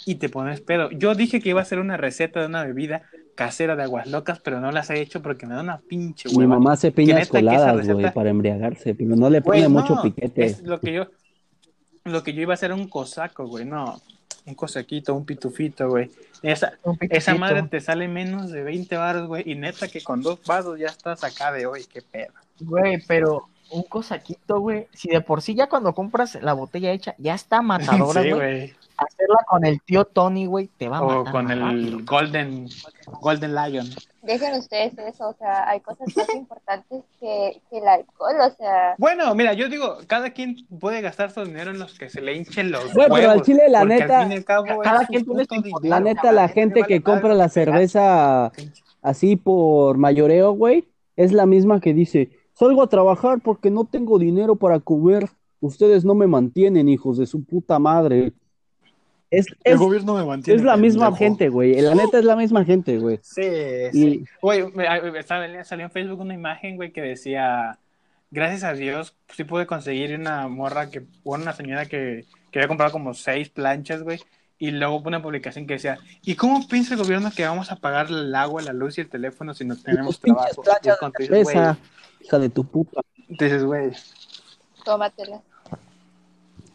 y 0.08 0.16
te 0.16 0.30
pones 0.30 0.60
pedo. 0.60 0.90
Yo 0.90 1.14
dije 1.14 1.42
que 1.42 1.50
iba 1.50 1.60
a 1.60 1.62
hacer 1.62 1.78
una 1.78 1.96
receta 1.96 2.40
de 2.40 2.48
una 2.48 2.64
bebida 2.64 3.04
casera 3.36 3.76
de 3.76 3.84
aguas 3.84 4.08
locas, 4.08 4.40
pero 4.40 4.60
no 4.60 4.72
las 4.72 4.90
he 4.90 5.00
hecho 5.00 5.22
porque 5.22 5.46
me 5.46 5.54
da 5.54 5.62
una 5.62 5.78
pinche 5.78 6.28
Mi 6.36 6.48
mamá 6.48 6.74
hace 6.74 6.92
piñas 6.92 7.30
coladas, 7.30 7.88
güey, 7.88 8.12
para 8.12 8.32
embriagarse, 8.32 8.96
pero 8.96 9.16
no 9.16 9.30
le 9.30 9.44
pone 9.44 9.68
mucho 9.68 9.94
no, 9.94 10.02
piquete. 10.02 10.44
Es 10.44 10.64
lo 10.64 10.80
que 10.80 10.92
yo 10.92 11.08
lo 12.04 12.24
que 12.24 12.34
yo 12.34 12.42
iba 12.42 12.54
a 12.54 12.56
hacer 12.56 12.74
un 12.74 12.88
cosaco, 12.88 13.46
güey, 13.46 13.66
no, 13.66 14.02
un 14.46 14.56
cosaquito, 14.56 15.14
un 15.14 15.26
pitufito, 15.26 15.90
güey. 15.90 16.10
Esa 16.42 16.74
esa 17.02 17.36
madre 17.36 17.64
te 17.64 17.80
sale 17.80 18.08
menos 18.08 18.52
de 18.52 18.64
20 18.64 18.98
baros, 18.98 19.28
güey, 19.28 19.44
y 19.50 19.56
neta 19.56 19.88
que 19.88 20.02
con 20.02 20.22
dos 20.22 20.40
vasos 20.46 20.80
ya 20.80 20.88
estás 20.88 21.24
acá 21.24 21.52
de 21.52 21.66
hoy, 21.66 21.86
qué 21.86 22.02
pedo. 22.02 22.34
Güey, 22.60 23.04
pero 23.08 23.48
un 23.72 23.84
cosaquito, 23.84 24.60
güey. 24.60 24.88
Si 24.94 25.10
de 25.10 25.22
por 25.22 25.42
sí 25.42 25.56
ya 25.56 25.68
cuando 25.68 25.94
compras 25.94 26.38
la 26.42 26.54
botella 26.54 26.92
hecha, 26.92 27.16
ya 27.18 27.34
está 27.36 27.62
matadora, 27.62 28.22
Sí, 28.24 28.32
güey. 28.32 28.74
Hacerla 28.98 29.38
con 29.48 29.66
el 29.66 29.82
tío 29.82 30.06
Tony, 30.06 30.46
güey, 30.46 30.68
te 30.78 30.88
va 30.88 30.98
a 30.98 31.02
O 31.02 31.08
matar. 31.24 31.32
con 31.32 31.46
más 31.46 31.54
el 31.54 31.60
rápido. 31.62 32.00
Golden 32.06 32.68
Golden 33.22 33.56
Lion. 33.56 33.88
Dejen 34.22 34.54
ustedes 34.60 34.96
eso, 35.00 35.30
o 35.30 35.34
sea, 35.34 35.68
hay 35.68 35.80
cosas 35.80 36.08
más 36.16 36.30
importantes 36.36 37.02
que, 37.20 37.60
que 37.72 37.78
el 37.80 37.88
alcohol, 37.88 38.36
o 38.40 38.52
sea, 38.56 38.94
Bueno, 39.00 39.34
mira, 39.34 39.54
yo 39.54 39.68
digo, 39.70 39.98
cada 40.06 40.30
quien 40.30 40.58
puede 40.80 41.02
gastar 41.02 41.32
su 41.32 41.44
dinero 41.44 41.72
en 41.72 41.80
los 41.80 41.98
que 41.98 42.10
se 42.12 42.22
le 42.22 42.36
hinchen 42.36 42.70
los 42.72 42.94
Güey, 42.94 43.08
huevos. 43.08 43.20
pero 43.20 43.32
al 43.32 43.42
chile, 43.42 43.64
la 43.70 43.84
neta, 43.84 44.20
al 44.20 44.24
fin 44.26 44.34
y 44.34 44.36
al 44.36 44.46
cabo 44.46 44.66
cada 44.84 45.08
quien 45.08 45.26
tiene 45.26 45.46
puto 45.46 45.56
su 45.56 45.62
dinero, 45.64 45.80
La 45.84 46.00
neta, 46.00 46.32
la 46.32 46.48
gente 46.50 46.84
que 46.84 47.02
compra 47.02 47.30
madre 47.30 47.38
la 47.40 47.50
cerveza 47.50 48.52
así 49.02 49.36
por 49.36 49.98
mayoreo, 49.98 50.52
güey, 50.52 50.88
es 51.16 51.32
la 51.32 51.48
misma 51.48 51.80
que 51.80 51.96
dice, 51.96 52.30
salgo 52.62 52.84
a 52.84 52.88
trabajar 52.88 53.40
porque 53.42 53.72
no 53.72 53.86
tengo 53.86 54.20
dinero 54.20 54.56
para 54.56 54.80
comer. 54.80 55.28
Ustedes 55.60 56.06
no 56.06 56.14
me 56.14 56.28
mantienen, 56.28 56.90
hijos 56.90 57.18
de 57.18 57.26
su 57.26 57.44
puta 57.44 57.80
madre. 57.80 58.34
Es, 59.32 59.48
El 59.64 59.74
es, 59.74 59.80
gobierno 59.80 60.14
me 60.16 60.26
mantiene. 60.26 60.60
es 60.60 60.64
la 60.64 60.78
misma 60.78 61.16
gente, 61.16 61.50
güey. 61.50 61.80
La 61.82 61.96
neta 61.96 62.20
es 62.20 62.26
la 62.26 62.36
misma 62.36 62.64
gente, 62.64 63.00
güey. 63.00 63.20
Sí, 63.24 63.42
sí. 63.92 64.08
Y 64.08 64.26
Güey, 64.42 64.66
salió 65.26 65.86
en 65.86 65.92
Facebook 65.92 66.20
una 66.20 66.36
imagen, 66.36 66.76
güey, 66.76 66.92
que 66.92 67.02
decía, 67.02 67.80
gracias 68.30 68.64
a 68.64 68.74
Dios, 68.74 69.16
sí 69.36 69.44
pude 69.44 69.66
conseguir 69.66 70.14
una 70.14 70.48
morra 70.48 70.92
que, 70.92 71.04
o 71.24 71.34
una 71.36 71.54
señora 71.54 71.88
que, 71.88 72.26
que 72.52 72.60
había 72.60 72.68
comprado 72.68 72.92
como 72.92 73.16
seis 73.16 73.50
planchas, 73.50 74.04
güey, 74.04 74.20
y 74.62 74.70
luego 74.70 75.02
una 75.04 75.24
publicación 75.24 75.66
que 75.66 75.74
decía, 75.74 75.98
¿y 76.22 76.36
cómo 76.36 76.68
piensa 76.68 76.94
el 76.94 77.00
gobierno 77.00 77.32
que 77.36 77.44
vamos 77.44 77.72
a 77.72 77.78
pagar 77.78 78.10
el 78.10 78.36
agua, 78.36 78.62
la 78.62 78.74
luz 78.74 78.96
y 79.00 79.02
el 79.02 79.10
teléfono 79.10 79.56
si 79.56 79.66
no 79.66 79.76
tenemos 79.76 80.20
trabajo? 80.20 80.62
dices, 81.20 81.78
hija 82.20 82.38
de 82.38 82.50
tu 82.50 82.64
puta. 82.64 83.02
dices, 83.28 83.64
güey. 83.64 83.92
Tómatela. 84.86 85.42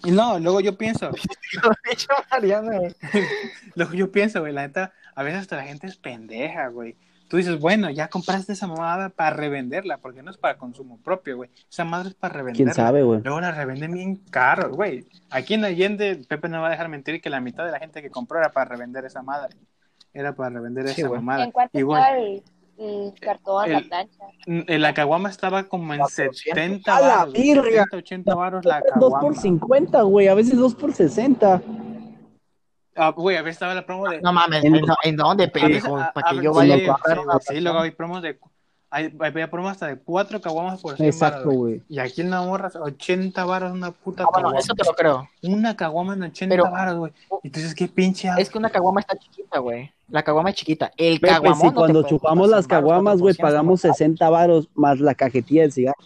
Y 0.03 0.11
no, 0.11 0.41
luego 0.41 0.61
yo 0.61 0.77
pienso, 0.77 1.11
Lo 1.63 1.71
he 1.85 1.91
dicho 1.91 2.09
Mariana, 2.29 2.77
güey. 2.77 2.97
luego 3.77 3.93
yo 3.95 4.11
pienso, 4.11 4.41
güey, 4.41 4.53
la 4.53 4.67
neta, 4.67 4.93
a 5.15 5.23
veces 5.23 5.43
hasta 5.43 5.55
la 5.55 5.63
gente 5.63 5.87
es 5.87 5.97
pendeja, 5.97 6.67
güey. 6.67 6.97
Tú 7.29 7.37
dices, 7.39 7.59
bueno, 7.59 7.91
ya 7.91 8.09
compraste 8.09 8.53
esa 8.53 8.67
mamada 8.69 9.09
para 9.09 9.35
revenderla, 9.37 9.99
porque 9.99 10.23
no 10.23 10.31
es 10.31 10.37
para 10.37 10.57
consumo 10.57 10.99
propio, 11.03 11.37
güey. 11.39 11.51
Esa 11.69 11.85
madre 11.85 12.11
es 12.11 12.15
para 12.15 12.35
revenderla. 12.35 12.73
¿Quién 12.73 12.75
sabe, 12.75 13.03
güey? 13.03 13.21
Luego 13.25 13.41
la 13.41 13.51
revenden 13.51 13.93
bien 13.93 14.17
caro, 14.31 14.71
güey. 14.71 15.05
Aquí 15.31 15.55
en 15.55 15.65
Allende, 15.65 16.25
Pepe 16.29 16.49
no 16.49 16.61
va 16.61 16.69
a 16.69 16.71
dejar 16.71 16.89
mentir 16.89 17.21
que 17.21 17.29
la 17.29 17.41
mitad 17.41 17.65
de 17.65 17.73
la 17.73 17.81
gente 17.81 18.01
que 18.01 18.11
compró 18.11 18.39
era 18.39 18.51
para 18.51 18.67
revender 18.71 19.05
esa 19.05 19.23
madre. 19.23 19.57
Era 20.15 20.35
para 20.37 20.51
revender 20.51 20.87
Sí, 20.89 21.01
esa 21.01 21.09
güey. 21.09 21.21
mamada. 21.21 21.45
¿En 21.45 21.51
cuánto 21.51 21.79
el, 21.79 22.43
el 22.79 23.13
cartón, 23.21 23.73
la 23.73 23.79
el- 23.79 23.89
plancha? 23.89 24.25
en 24.47 24.83
la 24.83 24.95
caguama 24.95 25.29
estaba 25.29 25.65
como 25.65 25.95
en 25.95 25.99
400. 26.01 26.39
70 26.39 26.97
¡A 26.97 27.01
la 27.01 27.17
baros, 27.17 27.33
virga! 27.35 27.65
70, 27.91 27.97
80 27.97 28.35
baros 28.37 28.65
la 28.65 28.77
Dos 28.81 28.91
caguama. 28.93 29.21
por 29.21 29.37
50, 29.37 30.03
güey. 30.03 30.29
A 30.29 30.35
veces 30.35 30.57
dos 30.57 30.75
por 30.77 30.93
60. 30.95 31.61
Ah, 32.97 33.11
güey, 33.11 33.37
a 33.37 33.43
veces 33.43 33.57
estaba 33.57 33.75
la 33.75 33.85
promo 33.85 34.09
de... 34.09 34.21
No 34.23 34.33
mames, 34.33 34.65
En- 34.65 34.75
¿en, 34.77 34.85
dó- 34.85 34.97
¿en 35.03 35.17
dónde, 35.17 35.49
pendejo? 35.49 35.97
Para 36.15 36.31
que 36.31 36.35
ver, 36.37 36.45
yo 36.45 36.53
sí, 36.53 36.57
vaya 36.59 36.77
sí, 36.77 36.85
a 36.85 36.93
comprar 36.95 37.19
Sí, 37.19 37.25
plancha. 37.25 37.61
luego 37.61 37.79
hay 37.81 37.91
promos 37.91 38.23
de... 38.23 38.39
Hay, 38.89 39.13
había 39.21 39.51
promos 39.51 39.73
hasta 39.73 39.89
de 39.89 39.97
4 39.99 40.41
caguamas 40.41 40.81
por 40.81 40.97
100 40.97 41.09
Exacto, 41.09 41.51
güey. 41.51 41.83
Y 41.89 41.99
aquí 41.99 42.21
en 42.23 42.31
la 42.31 42.41
morra, 42.43 42.71
80 42.81 43.45
baros 43.45 43.73
una 43.73 43.91
puta 43.91 44.23
Ah, 44.25 44.29
bueno, 44.33 44.57
eso 44.57 44.73
te 44.75 44.85
lo 44.85 44.95
creo. 44.95 45.29
Una 45.43 45.77
caguama 45.77 46.15
en 46.15 46.23
80 46.23 46.53
Pero- 46.55 46.71
baros, 46.71 46.97
güey. 46.97 47.13
Dices, 47.43 47.75
qué 47.75 47.89
pinche... 47.89 48.31
Es 48.39 48.49
que 48.49 48.59
una 48.59 48.71
caguama 48.71 49.01
está 49.01 49.17
chiquita, 49.17 49.59
güey. 49.59 49.93
La 50.09 50.23
caguama 50.23 50.51
es 50.51 50.57
chiquita. 50.57 50.93
El 50.97 51.21
caguamón 51.21 51.61
si 51.61 51.67
no 51.67 51.75
cuando 51.75 52.03
chupamos 52.05 52.49
las 52.49 52.65
100 52.67 52.69
varos, 52.69 52.89
caguamas, 52.89 53.19
güey, 53.21 53.35
400 53.35 53.39
pagamos 53.51 53.79
está 53.81 53.89
más 53.89 53.97
60 53.99 54.31
varos 54.31 54.69
más 54.75 55.01
la 55.01 55.15
cajetilla 55.15 55.63
del 55.63 55.73
cigarro. 55.73 55.99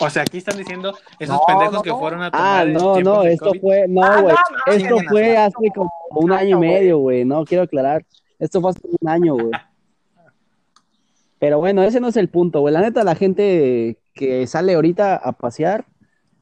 O 0.00 0.10
sea, 0.10 0.22
aquí 0.22 0.38
están 0.38 0.56
diciendo 0.58 0.94
esos 1.18 1.36
No, 1.36 1.42
pendejos 1.46 1.74
no, 1.74 1.82
que 1.82 1.90
fueron 1.92 2.22
a 2.22 2.30
tomar 2.30 2.46
Ah, 2.46 2.64
no, 2.70 3.00
no, 3.00 3.22
esto 3.22 3.46
COVID. 3.50 3.60
fue, 3.60 3.82
Ah, 3.82 3.86
no, 3.88 4.22
güey, 4.22 4.34
no, 4.66 4.72
esto 4.72 4.96
fue 5.08 5.36
hace 5.36 5.70
como 5.74 5.90
un 6.10 6.32
año 6.32 6.56
y 6.56 6.60
medio, 6.60 6.98
güey, 6.98 7.24
no 7.24 7.44
quiero 7.44 7.64
aclarar, 7.64 8.04
esto 8.38 8.60
fue 8.60 8.70
hace 8.70 8.80
un 9.00 9.08
año, 9.08 9.34
güey. 9.34 9.50
Pero 11.38 11.58
bueno, 11.58 11.82
ese 11.82 12.00
no 12.00 12.08
es 12.08 12.16
el 12.16 12.28
punto, 12.28 12.60
güey, 12.60 12.72
la 12.72 12.80
neta, 12.80 13.04
la 13.04 13.14
gente 13.14 13.98
que 14.14 14.46
sale 14.46 14.74
ahorita 14.74 15.16
a 15.16 15.32
pasear, 15.32 15.84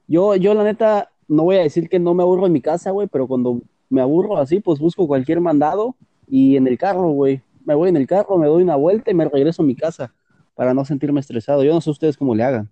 yo, 0.07 0.37
yo 0.37 0.55
la 0.55 0.63
neta, 0.63 1.11
no 1.27 1.43
voy 1.45 1.57
a 1.57 1.63
decir 1.63 1.89
que 1.89 1.99
no 1.99 2.15
me 2.15 2.23
aburro 2.23 2.47
en 2.47 2.53
mi 2.53 2.61
casa, 2.61 2.91
güey, 2.93 3.09
pero 3.09 3.27
cuando 3.27 3.61
me 3.91 4.01
aburro 4.01 4.37
así, 4.39 4.61
pues 4.61 4.79
busco 4.79 5.07
cualquier 5.09 5.41
mandado 5.41 5.97
y 6.29 6.57
en 6.57 6.67
el 6.69 6.79
carro, 6.79 7.09
güey, 7.11 7.43
me 7.65 7.75
voy 7.75 7.89
en 7.89 7.97
el 7.97 8.07
carro, 8.07 8.39
me 8.39 8.47
doy 8.47 8.63
una 8.63 8.77
vuelta 8.77 9.11
y 9.11 9.15
me 9.15 9.25
regreso 9.25 9.63
a 9.63 9.65
mi 9.67 9.75
casa 9.75 10.13
para 10.55 10.75
no 10.75 10.85
sentirme 10.85 11.19
estresado, 11.21 11.65
yo 11.65 11.73
no 11.75 11.81
sé 11.81 11.91
ustedes 11.91 12.17
cómo 12.17 12.35
le 12.35 12.45
hagan. 12.45 12.71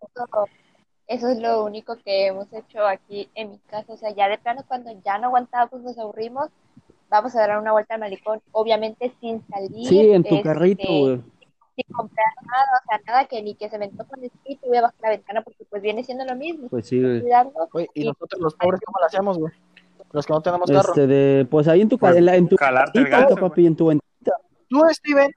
Eso, 0.00 0.26
eso 1.06 1.28
es 1.28 1.38
lo 1.38 1.64
único 1.64 1.96
que 2.04 2.26
hemos 2.26 2.52
hecho 2.52 2.86
aquí 2.86 3.28
en 3.34 3.52
mi 3.52 3.58
casa. 3.70 3.92
O 3.92 3.96
sea, 3.96 4.10
ya 4.14 4.28
de 4.28 4.38
plano, 4.38 4.62
cuando 4.66 4.90
ya 5.04 5.18
no 5.18 5.26
aguantamos, 5.26 5.80
nos 5.82 5.98
aburrimos, 5.98 6.48
vamos 7.10 7.34
a 7.36 7.40
dar 7.46 7.58
una 7.58 7.72
vuelta 7.72 7.94
al 7.94 8.00
malecón. 8.00 8.40
Obviamente 8.52 9.12
sin 9.20 9.46
salir. 9.48 9.86
Sí, 9.88 10.10
en 10.12 10.22
tu 10.24 10.36
este, 10.36 10.42
carrito, 10.48 10.82
güey. 10.86 11.20
Sin 11.76 11.92
comprar 11.94 12.26
nada, 12.42 12.64
o 12.80 12.88
sea, 12.88 13.00
nada 13.06 13.24
que 13.24 13.42
ni 13.42 13.54
que 13.56 13.68
se 13.68 13.78
me 13.78 13.86
antoje 13.86 14.10
un 14.16 14.24
espíritu, 14.24 14.68
voy 14.68 14.76
a 14.76 14.82
bajar 14.82 15.00
la 15.02 15.08
ventana 15.10 15.42
porque 15.42 15.64
pues 15.68 15.82
viene 15.82 16.04
siendo 16.04 16.24
lo 16.24 16.36
mismo. 16.36 16.68
Pues 16.68 16.86
sí, 16.86 17.00
güey. 17.00 17.22
Y 17.94 18.04
nosotros 18.04 18.40
los 18.40 18.54
pobres, 18.54 18.80
¿cómo 18.86 18.98
lo 19.00 19.06
hacemos, 19.06 19.38
güey? 19.38 19.52
Los 20.12 20.24
que 20.24 20.32
no 20.32 20.40
tenemos 20.40 20.70
carro. 20.70 20.90
Este 20.90 21.08
de, 21.08 21.44
pues 21.50 21.66
ahí 21.66 21.80
en 21.80 21.88
tu, 21.88 21.98
Pues, 21.98 22.14
en 22.16 22.26
la- 22.26 22.36
en 22.36 22.48
tu 22.48 22.56
el 22.94 23.08
gato, 23.08 23.34
papi, 23.34 23.66
en 23.66 23.74
tu 23.74 23.86
ventana. 23.88 24.08
Tú, 24.68 24.80
Steven, 24.90 25.30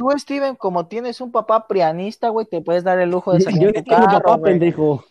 tú, 0.00 0.08
Steven, 0.18 0.56
como 0.56 0.86
tienes 0.86 1.20
un 1.20 1.30
papá 1.30 1.66
prianista, 1.68 2.30
güey, 2.30 2.46
te 2.46 2.62
puedes 2.62 2.82
dar 2.82 2.98
el 3.00 3.10
lujo 3.10 3.34
de 3.34 3.42
salir 3.42 3.60
Yo 3.60 3.72
tu 3.74 3.82
tengo 3.82 3.96
carro, 4.06 4.18
papá, 4.22 4.36
güey. 4.38 4.52
pendejo. 4.52 5.04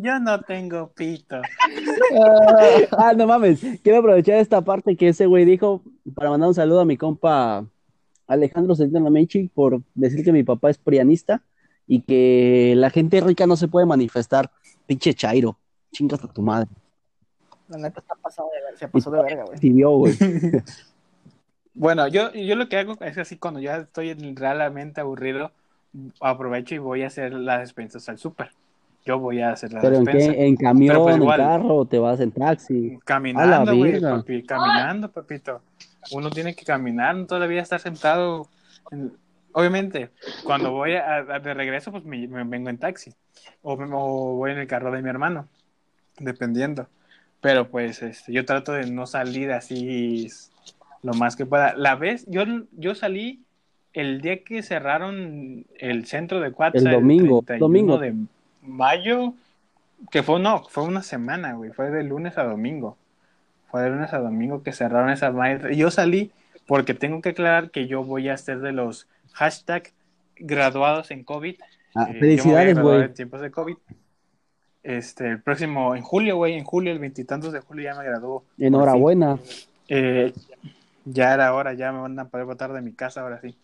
Yo 0.00 0.18
no 0.18 0.40
tengo 0.40 0.90
pito. 0.94 1.42
Ah, 2.96 3.12
no 3.14 3.26
mames. 3.26 3.60
Quiero 3.82 3.98
aprovechar 3.98 4.36
esta 4.36 4.62
parte 4.62 4.96
que 4.96 5.08
ese 5.08 5.26
güey 5.26 5.44
dijo 5.44 5.82
para 6.14 6.30
mandar 6.30 6.48
un 6.48 6.54
saludo 6.54 6.80
a 6.80 6.84
mi 6.86 6.96
compa 6.96 7.66
Alejandro 8.26 8.74
Centeno 8.74 9.10
Mechi 9.10 9.48
por 9.48 9.82
decir 9.94 10.24
que 10.24 10.32
mi 10.32 10.42
papá 10.42 10.70
es 10.70 10.78
prianista 10.78 11.42
y 11.86 12.00
que 12.00 12.72
la 12.76 12.88
gente 12.88 13.20
rica 13.20 13.46
no 13.46 13.56
se 13.56 13.68
puede 13.68 13.84
manifestar. 13.84 14.50
Pinche 14.86 15.12
Chairo. 15.12 15.58
Chingas 15.92 16.24
a 16.24 16.32
tu 16.32 16.40
madre. 16.40 16.70
La 17.72 17.78
neta 17.78 18.00
está 18.00 18.14
pasado 18.14 18.48
de 18.54 18.60
verga, 18.62 18.78
se 18.78 18.88
pasó 18.88 19.10
de 19.10 19.22
verga, 19.22 19.44
güey. 19.44 19.58
Güey. 19.98 20.14
Bueno, 21.74 22.06
yo, 22.08 22.32
yo 22.32 22.54
lo 22.54 22.68
que 22.68 22.76
hago 22.76 22.96
es 23.00 23.16
así 23.16 23.38
cuando 23.38 23.58
ya 23.60 23.76
estoy 23.78 24.12
realmente 24.34 25.00
aburrido, 25.00 25.52
aprovecho 26.20 26.74
y 26.74 26.78
voy 26.78 27.02
a 27.02 27.06
hacer 27.06 27.32
las 27.32 27.60
despensas 27.60 28.08
al 28.10 28.18
súper. 28.18 28.50
Yo 29.06 29.18
voy 29.18 29.40
a 29.40 29.52
hacer 29.52 29.72
la 29.72 29.80
Pero 29.80 29.96
en 29.96 30.04
despensa. 30.04 30.32
qué, 30.32 30.46
en 30.46 30.56
camión, 30.56 31.02
pues 31.02 31.16
en 31.16 31.26
carro, 31.26 31.84
te 31.86 31.98
vas 31.98 32.20
en 32.20 32.30
taxi. 32.30 32.98
Caminando, 33.04 33.74
güey, 33.74 34.00
papi, 34.00 34.42
caminando, 34.44 35.10
papito. 35.10 35.62
Uno 36.12 36.30
tiene 36.30 36.54
que 36.54 36.64
caminar, 36.64 37.16
no 37.16 37.26
todavía 37.26 37.62
estar 37.62 37.80
sentado. 37.80 38.48
en- 38.90 39.12
Obviamente, 39.54 40.10
cuando 40.44 40.70
voy 40.72 40.94
a, 40.94 41.16
a- 41.16 41.38
de 41.40 41.54
regreso, 41.54 41.90
pues 41.90 42.04
me, 42.04 42.26
me 42.28 42.44
vengo 42.44 42.68
en 42.70 42.78
taxi. 42.78 43.12
O 43.62 43.76
voy 43.76 44.52
en 44.52 44.58
el 44.58 44.66
carro 44.66 44.90
de 44.92 45.02
mi 45.02 45.08
hermano, 45.08 45.48
dependiendo. 46.18 46.86
Pero 47.42 47.68
pues 47.68 48.02
este, 48.02 48.32
yo 48.32 48.46
trato 48.46 48.72
de 48.72 48.90
no 48.90 49.06
salir 49.06 49.50
así 49.50 50.28
lo 51.02 51.12
más 51.12 51.34
que 51.36 51.44
pueda. 51.44 51.74
La 51.74 51.96
vez, 51.96 52.24
yo, 52.28 52.44
yo 52.70 52.94
salí 52.94 53.42
el 53.92 54.20
día 54.20 54.44
que 54.44 54.62
cerraron 54.62 55.66
el 55.78 56.06
centro 56.06 56.40
de 56.40 56.52
Cuatza, 56.52 56.78
El 56.78 56.84
domingo, 56.84 57.42
31 57.42 57.58
domingo. 57.58 57.98
de 57.98 58.14
mayo, 58.62 59.34
que 60.12 60.22
fue, 60.22 60.38
no, 60.38 60.62
fue 60.68 60.84
una 60.84 61.02
semana, 61.02 61.54
güey, 61.54 61.72
fue 61.72 61.90
de 61.90 62.04
lunes 62.04 62.38
a 62.38 62.44
domingo. 62.44 62.96
Fue 63.70 63.82
de 63.82 63.90
lunes 63.90 64.12
a 64.12 64.18
domingo 64.18 64.62
que 64.62 64.72
cerraron 64.72 65.10
esa. 65.10 65.32
Y 65.70 65.76
yo 65.76 65.90
salí 65.90 66.30
porque 66.66 66.94
tengo 66.94 67.20
que 67.20 67.30
aclarar 67.30 67.70
que 67.70 67.88
yo 67.88 68.04
voy 68.04 68.28
a 68.28 68.36
ser 68.36 68.60
de 68.60 68.70
los 68.70 69.08
hashtag 69.32 69.90
graduados 70.36 71.10
en 71.10 71.24
COVID. 71.24 71.56
Ah, 71.96 72.06
Eh, 72.08 72.20
felicidades, 72.20 72.78
güey. 72.78 73.02
En 73.02 73.14
tiempos 73.14 73.40
de 73.40 73.50
COVID. 73.50 73.76
Este, 74.82 75.28
el 75.28 75.42
próximo, 75.42 75.94
en 75.94 76.02
julio, 76.02 76.36
güey, 76.36 76.54
en 76.54 76.64
julio, 76.64 76.92
el 76.92 76.98
veintitantos 76.98 77.52
de 77.52 77.60
julio 77.60 77.84
ya 77.84 77.98
me 77.98 78.04
graduó. 78.04 78.44
Enhorabuena. 78.58 79.38
Eh, 79.88 80.32
ya 81.04 81.34
era 81.34 81.54
hora, 81.54 81.72
ya 81.74 81.92
me 81.92 82.00
van 82.00 82.18
a 82.18 82.28
poder 82.28 82.46
botar 82.46 82.72
de 82.72 82.80
mi 82.82 82.92
casa 82.92 83.20
ahora 83.22 83.40
sí. 83.40 83.56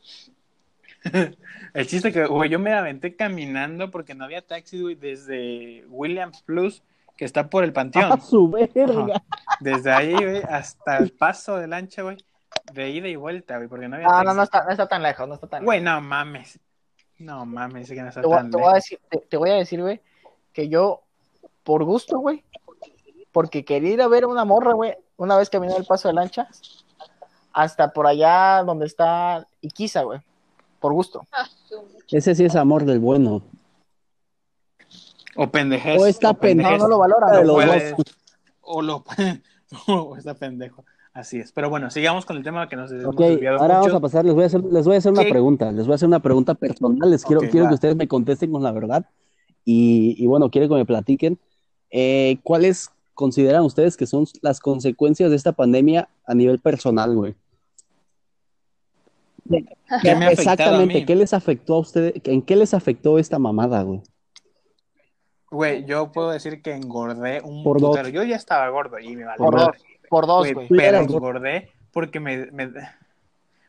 El 1.74 1.86
chiste 1.86 2.12
que, 2.12 2.26
güey, 2.26 2.50
yo 2.50 2.58
me 2.58 2.72
aventé 2.72 3.14
caminando 3.16 3.90
porque 3.90 4.14
no 4.14 4.24
había 4.24 4.42
taxi, 4.42 4.80
güey, 4.80 4.94
desde 4.94 5.84
Williams 5.88 6.42
Plus, 6.42 6.82
que 7.16 7.24
está 7.24 7.48
por 7.48 7.64
el 7.64 7.70
A 7.74 7.74
panteón. 7.74 8.20
su 8.20 8.50
verga. 8.50 9.14
Ajá. 9.16 9.22
Desde 9.60 9.90
ahí, 9.92 10.12
güey, 10.14 10.42
hasta 10.48 10.98
el 10.98 11.10
paso 11.12 11.56
de 11.56 11.66
lancha, 11.68 12.02
güey, 12.02 12.16
de 12.72 12.90
ida 12.90 13.08
y 13.08 13.16
vuelta, 13.16 13.56
güey, 13.56 13.68
porque 13.68 13.88
no 13.88 13.96
había 13.96 14.08
Ah, 14.08 14.10
taxi. 14.22 14.26
no, 14.26 14.34
no 14.34 14.42
está, 14.42 14.64
no 14.64 14.70
está 14.70 14.88
tan 14.88 15.02
lejos, 15.02 15.28
no 15.28 15.34
está 15.34 15.46
tan 15.46 15.64
Güey, 15.64 15.80
no 15.80 16.00
mames. 16.00 16.58
No 17.18 17.44
mames, 17.46 17.88
que 17.88 18.00
no 18.02 18.08
está 18.08 18.20
Te 18.20 18.26
voy, 18.26 18.36
tan 18.36 18.50
te 18.50 18.56
voy 18.56 18.66
a 18.66 18.68
lejos. 18.70 18.84
decir, 18.84 19.00
te, 19.08 19.18
te 19.18 19.36
voy 19.36 19.50
a 19.50 19.54
decir, 19.54 19.80
güey, 19.80 20.00
que 20.52 20.68
yo, 20.68 21.02
por 21.64 21.84
gusto, 21.84 22.18
güey, 22.18 22.44
porque 23.32 23.64
quería 23.64 23.90
ir 23.94 24.02
a 24.02 24.08
ver 24.08 24.24
a 24.24 24.28
una 24.28 24.44
morra, 24.44 24.72
güey, 24.74 24.94
una 25.16 25.36
vez 25.36 25.50
caminé 25.50 25.74
el 25.76 25.84
paso 25.84 26.08
de 26.08 26.14
lancha, 26.14 26.48
hasta 27.52 27.92
por 27.92 28.06
allá 28.06 28.62
donde 28.64 28.86
está 28.86 29.46
Iquiza, 29.60 30.02
güey, 30.02 30.20
por 30.80 30.92
gusto. 30.92 31.26
Ese 32.10 32.34
sí 32.34 32.44
es 32.44 32.56
amor 32.56 32.84
del 32.84 33.00
bueno. 33.00 33.42
O 35.36 35.48
pendejez. 35.50 36.00
O 36.00 36.06
está 36.06 36.34
pendejo. 36.34 36.70
No, 36.70 36.78
no 36.78 36.88
lo 36.88 37.06
los 37.44 37.54
puede- 37.54 37.90
dos. 37.92 38.02
o 38.60 38.82
lo 38.82 39.04
o 39.88 40.16
está 40.16 40.34
pendejo. 40.34 40.84
Así 41.12 41.38
es. 41.40 41.52
Pero 41.52 41.68
bueno, 41.68 41.90
sigamos 41.90 42.24
con 42.26 42.36
el 42.36 42.44
tema 42.44 42.68
que 42.68 42.76
nos 42.76 42.90
hemos 42.92 43.06
Ok, 43.06 43.18
desviado 43.20 43.58
ahora 43.58 43.78
mucho. 43.78 43.88
vamos 43.92 43.98
a 43.98 44.00
pasar, 44.00 44.24
les 44.24 44.34
voy 44.34 44.44
a 44.44 44.46
hacer, 44.46 44.62
les 44.64 44.86
voy 44.86 44.94
a 44.94 44.98
hacer 44.98 45.12
una 45.12 45.22
pregunta, 45.22 45.72
les 45.72 45.84
voy 45.86 45.92
a 45.92 45.94
hacer 45.96 46.06
una 46.08 46.20
pregunta 46.20 46.54
personal, 46.54 47.10
les 47.10 47.24
quiero, 47.24 47.40
quiero 47.42 47.64
va. 47.64 47.68
que 47.70 47.74
ustedes 47.74 47.96
me 47.96 48.06
contesten 48.06 48.52
con 48.52 48.62
la 48.62 48.70
verdad 48.72 49.04
y, 49.64 50.14
y 50.22 50.26
bueno, 50.26 50.48
quiero 50.50 50.68
que 50.68 50.74
me 50.74 50.86
platiquen 50.86 51.38
eh, 51.90 52.38
cuáles 52.42 52.90
consideran 53.14 53.62
ustedes 53.64 53.96
que 53.96 54.06
son 54.06 54.26
las 54.42 54.60
consecuencias 54.60 55.30
de 55.30 55.36
esta 55.36 55.52
pandemia 55.52 56.08
a 56.24 56.34
nivel 56.34 56.58
personal, 56.60 57.14
güey. 57.14 57.34
¿Qué 59.48 60.14
me 60.14 60.26
ha 60.26 60.28
afectado 60.28 60.28
a 60.28 60.30
Exactamente, 60.30 60.94
mí? 61.00 61.06
¿qué 61.06 61.16
les 61.16 61.32
afectó 61.32 61.74
a 61.74 61.78
ustedes? 61.78 62.14
¿En 62.24 62.42
qué 62.42 62.56
les 62.56 62.74
afectó 62.74 63.18
esta 63.18 63.38
mamada, 63.38 63.82
güey? 63.82 64.02
Güey, 65.50 65.84
yo 65.86 66.12
puedo 66.12 66.30
decir 66.30 66.60
que 66.60 66.74
engordé 66.74 67.40
un 67.42 67.64
Por 67.64 67.80
dos. 67.80 67.96
Yo 68.12 68.22
ya 68.22 68.36
estaba 68.36 68.68
gordo 68.68 68.98
y 68.98 69.16
me 69.16 69.24
valió 69.24 69.44
Por 69.46 69.58
dos, 69.58 69.76
por 70.10 70.26
dos, 70.26 70.52
Güey, 70.52 70.68
pero 70.68 70.98
engordé 70.98 71.70
porque 71.92 72.20
me, 72.20 72.50
me- 72.52 72.70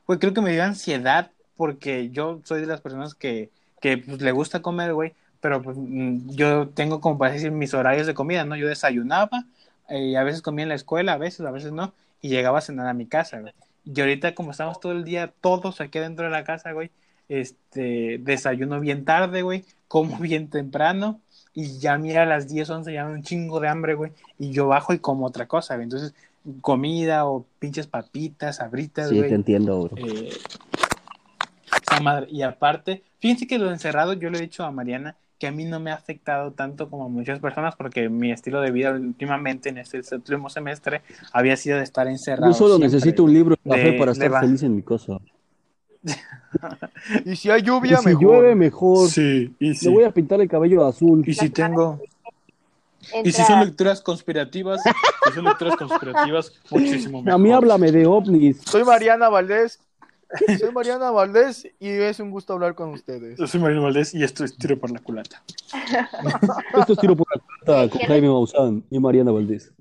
güey, 0.05 0.19
creo 0.19 0.34
que 0.34 0.41
me 0.41 0.51
dio 0.51 0.63
ansiedad 0.63 1.32
porque 1.55 2.10
yo 2.10 2.41
soy 2.43 2.62
de 2.62 2.67
las 2.67 2.82
personas 2.82 3.15
que, 3.15 3.49
que 3.82 3.97
pues, 3.97 4.21
le 4.21 4.32
gusta 4.34 4.62
comer, 4.62 4.93
güey, 4.93 5.13
pero 5.41 5.62
pues, 5.62 5.78
mm, 5.78 6.30
yo 6.32 6.69
tengo 6.69 7.02
como 7.02 7.17
para 7.17 7.34
decir 7.34 7.52
mis 7.52 7.73
horarios 7.73 8.08
de 8.08 8.13
comida, 8.13 8.45
¿no? 8.45 8.56
Yo 8.56 8.67
desayunaba, 8.67 9.45
eh, 9.89 10.17
a 10.17 10.23
veces 10.23 10.41
comía 10.41 10.63
en 10.63 10.69
la 10.69 10.75
escuela, 10.75 11.13
a 11.13 11.17
veces, 11.17 11.45
a 11.45 11.52
veces 11.52 11.71
no, 11.71 11.93
y 12.21 12.30
llegaba 12.30 12.60
a 12.60 12.62
cenar 12.62 12.88
a 12.88 12.93
mi 12.93 13.06
casa, 13.06 13.39
güey. 13.39 13.54
Y 13.86 13.99
ahorita 13.99 14.36
como 14.36 14.52
estamos 14.52 14.80
todo 14.80 14.91
el 14.91 15.04
día 15.04 15.32
todos 15.41 15.82
aquí 15.82 15.99
dentro 15.99 16.25
de 16.25 16.32
la 16.32 16.43
casa, 16.43 16.71
güey, 16.73 16.91
este, 17.30 18.19
desayuno 18.19 18.80
bien 18.80 19.06
tarde, 19.06 19.41
güey, 19.41 19.63
como 19.88 20.17
bien 20.19 20.49
temprano, 20.49 21.19
y 21.54 21.80
ya 21.80 21.97
mira 21.97 22.23
a 22.23 22.25
las 22.25 22.47
10, 22.47 22.69
11, 22.69 22.93
ya 22.93 23.06
me 23.06 23.13
un 23.13 23.23
chingo 23.23 23.60
de 23.60 23.67
hambre, 23.69 23.95
güey, 23.95 24.12
y 24.38 24.52
yo 24.52 24.67
bajo 24.67 24.93
y 24.93 24.99
como 24.99 25.25
otra 25.25 25.47
cosa, 25.47 25.75
güey. 25.75 25.86
Entonces, 25.86 26.13
comida 26.62 27.25
o 27.25 27.45
pinches 27.60 27.88
papitas, 27.88 28.58
sabritas, 28.58 29.10
Sí, 29.10 29.17
güey. 29.17 29.30
te 29.30 29.36
entiendo, 29.36 29.84
bro. 29.84 29.97
Eh, 29.97 30.30
esa 31.82 31.99
madre. 32.02 32.28
Y 32.30 32.43
aparte, 32.43 33.04
fíjense 33.19 33.47
que 33.47 33.58
lo 33.58 33.71
encerrado, 33.71 34.13
yo 34.13 34.30
le 34.30 34.38
he 34.38 34.41
dicho 34.41 34.63
a 34.63 34.71
Mariana 34.71 35.15
que 35.39 35.47
a 35.47 35.52
mí 35.52 35.63
no 35.65 35.80
me 35.80 35.91
ha 35.91 35.95
afectado 35.95 36.52
tanto 36.52 36.89
como 36.89 37.06
a 37.06 37.08
muchas 37.08 37.39
personas 37.39 37.75
porque 37.75 38.10
mi 38.10 38.32
estilo 38.32 38.60
de 38.62 38.71
vida 38.71 38.91
últimamente 38.91 39.69
en 39.69 39.78
este 39.78 40.02
último 40.13 40.49
semestre 40.49 41.02
había 41.32 41.56
sido 41.56 41.78
de 41.78 41.84
estar 41.84 42.08
encerrado. 42.08 42.52
Yo 42.52 42.58
solo 42.58 42.75
siempre. 42.75 42.93
necesito 42.93 43.23
un 43.23 43.34
libro 43.34 43.56
de 43.63 43.69
café 43.69 43.91
De- 43.91 43.97
para 43.99 44.13
de 44.13 44.25
estar 44.25 44.41
feliz 44.41 44.62
en 44.63 44.75
mi 44.75 44.84
casa. 44.84 45.17
Y 47.25 47.36
si 47.36 47.49
hay 47.49 47.62
Y 47.62 47.63
lluvia, 47.65 47.97
si 47.97 48.06
mejor. 48.08 48.21
llueve, 48.23 48.56
mejor. 48.56 49.10
Sí, 49.10 49.54
y 49.60 49.73
si, 49.75 49.86
Le 49.86 49.91
voy 49.93 50.04
a 50.04 50.12
pintar 50.12 50.41
el 50.41 50.49
cabello 50.49 50.86
azul. 50.86 51.23
y 51.25 51.34
si 51.34 51.49
tengo... 51.49 51.99
Y 53.23 53.32
si 53.32 53.41
son 53.43 53.62
lecturas 53.62 54.02
conspirativas, 54.02 54.82
si 54.84 55.32
son 55.34 55.45
lecturas 55.45 55.78
conspirativas, 55.78 56.52
muchísimo 56.69 57.21
mejor. 57.21 57.34
A 57.34 57.38
mí 57.38 57.52
háblame 57.52 57.91
de 57.93 58.06
ovnis. 58.06 58.62
Soy 58.65 58.84
Mariana 58.84 59.30
Valdés. 59.30 59.80
Soy 60.59 60.71
Mariana 60.71 61.11
Valdés 61.11 61.67
y 61.79 61.89
es 61.89 62.19
un 62.19 62.29
gusto 62.31 62.53
hablar 62.53 62.75
con 62.75 62.89
ustedes. 62.89 63.37
Yo 63.37 63.47
soy 63.47 63.59
Marino 63.59 63.83
Valdés 63.83 64.13
y 64.13 64.23
esto 64.23 64.43
es 64.43 64.55
Tiro 64.55 64.79
por 64.79 64.91
la 64.91 64.99
Culata. 64.99 65.43
Esto 66.77 66.93
es 66.93 66.99
tiro 66.99 67.15
por 67.15 67.27
la 67.33 67.41
puerta 67.41 67.89
con 67.97 68.07
Jaime 68.07 68.27
Maussan 68.27 68.83
y 68.89 68.99
Mariana 68.99 69.31
Valdés. 69.31 69.71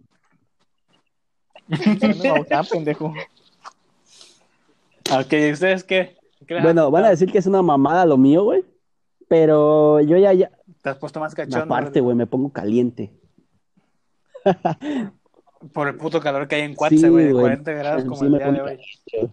No, 2.24 2.44
tan 2.44 2.64
pendejo. 2.64 3.12
Ok, 5.11 5.32
¿ustedes 5.52 5.84
qué? 5.84 6.16
¿Qué 6.46 6.61
Bueno, 6.62 6.90
van 6.90 7.04
a 7.04 7.11
decir 7.11 7.30
que 7.30 7.38
es 7.38 7.46
una 7.46 7.61
mamada 7.61 8.06
lo 8.06 8.16
mío, 8.16 8.44
güey. 8.44 8.64
Pero 9.28 10.00
yo 10.00 10.16
ya, 10.16 10.32
ya, 10.32 10.50
¿Te 10.82 10.88
has 10.88 10.96
puesto 10.96 11.20
más 11.20 11.34
cachondo? 11.34 11.64
aparte, 11.64 12.00
güey, 12.00 12.16
me 12.16 12.26
pongo 12.26 12.50
caliente. 12.50 13.12
Por 15.74 15.88
el 15.88 15.96
puto 15.96 16.20
calor 16.20 16.48
que 16.48 16.54
hay 16.54 16.62
en 16.62 16.74
Cuatza, 16.74 17.08
güey, 17.08 17.26
de 17.26 17.32
güey. 17.32 17.42
40 17.44 17.72
grados 17.72 18.04
como 18.04 18.16
Sí, 18.16 18.24
el 18.26 18.32
día 18.32 18.52
de 18.52 18.61
hoy. 18.62 18.80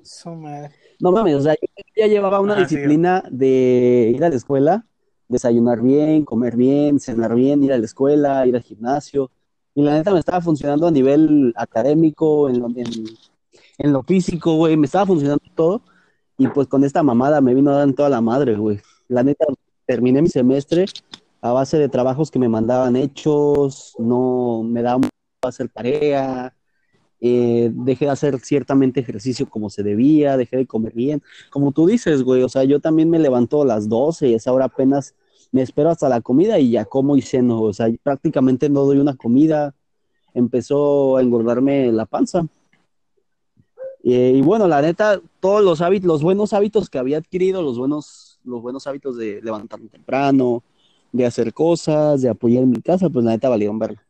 Su 0.04 0.32
madre. 0.32 0.71
No 1.00 1.12
mames, 1.12 1.36
o 1.36 1.42
sea, 1.42 1.54
yo 1.54 1.68
ya 1.96 2.08
llevaba 2.08 2.40
una 2.40 2.56
disciplina 2.56 3.24
de 3.30 4.12
ir 4.16 4.24
a 4.24 4.30
la 4.30 4.36
escuela, 4.36 4.86
desayunar 5.28 5.82
bien, 5.82 6.24
comer 6.26 6.56
bien, 6.56 7.00
cenar 7.00 7.36
bien, 7.36 7.64
ir 7.64 7.74
a 7.74 7.78
la 7.78 7.86
escuela, 7.86 8.46
ir 8.48 8.56
al 8.56 8.64
gimnasio. 8.64 9.32
Y 9.74 9.84
la 9.84 9.94
neta 9.94 10.14
me 10.14 10.20
estaba 10.20 10.42
funcionando 10.42 10.88
a 10.88 10.92
nivel 10.92 11.54
académico, 11.58 12.50
en 12.50 12.60
lo, 12.60 12.68
en, 12.68 13.06
en 13.78 13.94
lo 13.94 14.04
físico, 14.04 14.56
güey, 14.56 14.78
me 14.78 14.86
estaba 14.86 15.06
funcionando 15.06 15.44
todo. 15.54 15.82
Y 16.38 16.48
pues 16.48 16.68
con 16.68 16.84
esta 16.84 17.04
mamada 17.04 17.42
me 17.42 17.54
vino 17.54 17.72
a 17.72 17.76
dar 17.76 17.88
en 17.88 17.96
toda 17.96 18.10
la 18.10 18.22
madre, 18.22 18.56
güey. 18.56 18.80
La 19.08 19.24
neta, 19.24 19.46
terminé 19.86 20.22
mi 20.22 20.30
semestre 20.30 20.86
a 21.42 21.52
base 21.52 21.78
de 21.78 21.90
trabajos 21.90 22.32
que 22.32 22.40
me 22.40 22.50
mandaban 22.50 22.96
hechos, 22.96 23.94
no 24.00 24.64
me 24.64 24.82
daban 24.82 25.10
hacer 25.44 25.70
tarea, 25.70 26.56
eh, 27.21 27.71
dejé 27.73 28.06
de 28.06 28.12
hacer 28.12 28.39
ciertamente 28.39 28.99
ejercicio 28.99 29.49
como 29.49 29.69
se 29.69 29.84
debía, 29.84 30.38
dejé 30.38 30.58
de 30.58 30.67
comer 30.67 30.93
bien. 30.93 31.21
Como 31.49 31.71
tú 31.71 31.88
dices, 31.88 32.23
güey, 32.23 32.43
o 32.43 32.49
sea, 32.49 32.63
yo 32.63 32.80
también 32.80 33.10
me 33.10 33.19
levanto 33.19 33.62
a 33.62 33.65
las 33.65 33.89
12 33.89 34.30
y 34.30 34.34
a 34.34 34.38
esa 34.38 34.51
hora 34.51 34.65
apenas 34.65 35.15
me 35.51 35.62
espero 35.62 35.89
hasta 35.89 36.10
la 36.10 36.21
comida 36.21 36.60
y 36.60 36.71
ya 36.71 36.86
como 36.86 37.15
y 37.15 37.21
ceno. 37.21 37.62
O 37.62 37.73
sea, 37.73 37.88
prácticamente 38.04 38.69
no 38.69 38.86
doy 38.86 38.99
una 38.99 39.15
comida. 39.15 39.73
Empezó 40.34 41.17
a 41.17 41.21
engordarme 41.21 41.91
la 41.91 42.06
panza. 42.06 42.45
Eh, 44.04 44.34
y 44.36 44.41
bueno, 44.41 44.67
la 44.67 44.82
neta, 44.82 45.19
todos 45.39 45.63
los 45.63 45.82
hábitos, 45.82 46.08
los 46.08 46.21
buenos 46.21 46.54
hábitos 46.54 46.89
que 46.89 46.99
había 46.99 47.17
adquirido, 47.17 47.63
los 47.63 47.78
buenos, 47.78 48.39
los 48.43 48.62
buenos 48.62 48.86
hábitos 48.86 49.17
de 49.17 49.41
levantarme 49.41 49.89
temprano, 49.89 50.62
de 51.12 51.25
hacer 51.25 51.54
cosas, 51.54 52.21
de 52.21 52.30
apoyar 52.30 52.65
mi 52.67 52.82
casa, 52.82 53.10
pues 53.10 53.25
la 53.25 53.32
neta 53.32 53.49
valieron 53.49 53.80
verlo. 53.80 54.05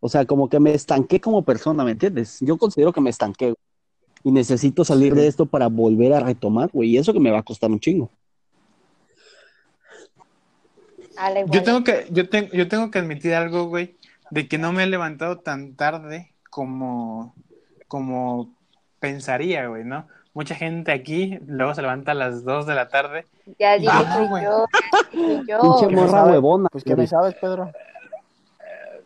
O 0.00 0.08
sea, 0.08 0.24
como 0.24 0.48
que 0.48 0.60
me 0.60 0.72
estanqué 0.74 1.20
como 1.20 1.42
persona, 1.42 1.84
¿me 1.84 1.92
entiendes? 1.92 2.38
Yo 2.40 2.56
considero 2.56 2.92
que 2.92 3.00
me 3.00 3.10
estanqué, 3.10 3.46
güey. 3.46 3.56
Y 4.24 4.32
necesito 4.32 4.84
salir 4.84 5.14
de 5.14 5.26
esto 5.26 5.46
para 5.46 5.68
volver 5.68 6.12
a 6.12 6.20
retomar, 6.20 6.70
güey. 6.72 6.90
Y 6.90 6.98
eso 6.98 7.12
que 7.12 7.20
me 7.20 7.30
va 7.30 7.38
a 7.38 7.42
costar 7.42 7.70
un 7.70 7.80
chingo. 7.80 8.10
Yo 11.50 11.62
tengo 11.62 11.82
que, 11.82 12.06
yo 12.10 12.28
tengo, 12.28 12.48
yo 12.52 12.68
tengo 12.68 12.90
que 12.90 12.98
admitir 13.00 13.34
algo, 13.34 13.66
güey, 13.66 13.96
de 14.30 14.46
que 14.46 14.58
no 14.58 14.72
me 14.72 14.84
he 14.84 14.86
levantado 14.86 15.38
tan 15.38 15.74
tarde 15.74 16.32
como, 16.50 17.34
como 17.88 18.54
pensaría, 19.00 19.66
güey, 19.66 19.84
¿no? 19.84 20.06
Mucha 20.34 20.54
gente 20.54 20.92
aquí 20.92 21.38
luego 21.46 21.74
se 21.74 21.82
levanta 21.82 22.12
a 22.12 22.14
las 22.14 22.44
2 22.44 22.66
de 22.66 22.74
la 22.76 22.88
tarde. 22.88 23.24
Ya 23.58 23.76
dije, 23.78 23.90
Ah, 23.92 24.14
soy 24.14 24.28
güey. 24.28 24.44
yo, 24.44 24.66
soy 25.10 25.46
yo. 25.48 25.60
Pinche 25.60 25.88
¿qué 25.88 25.96
me 25.96 26.02
morra 26.02 26.24
huevona. 26.26 26.68
Pues, 26.70 26.84
¿qué 26.84 26.94
me 26.94 27.06
sabes, 27.08 27.34
Pedro? 27.40 27.72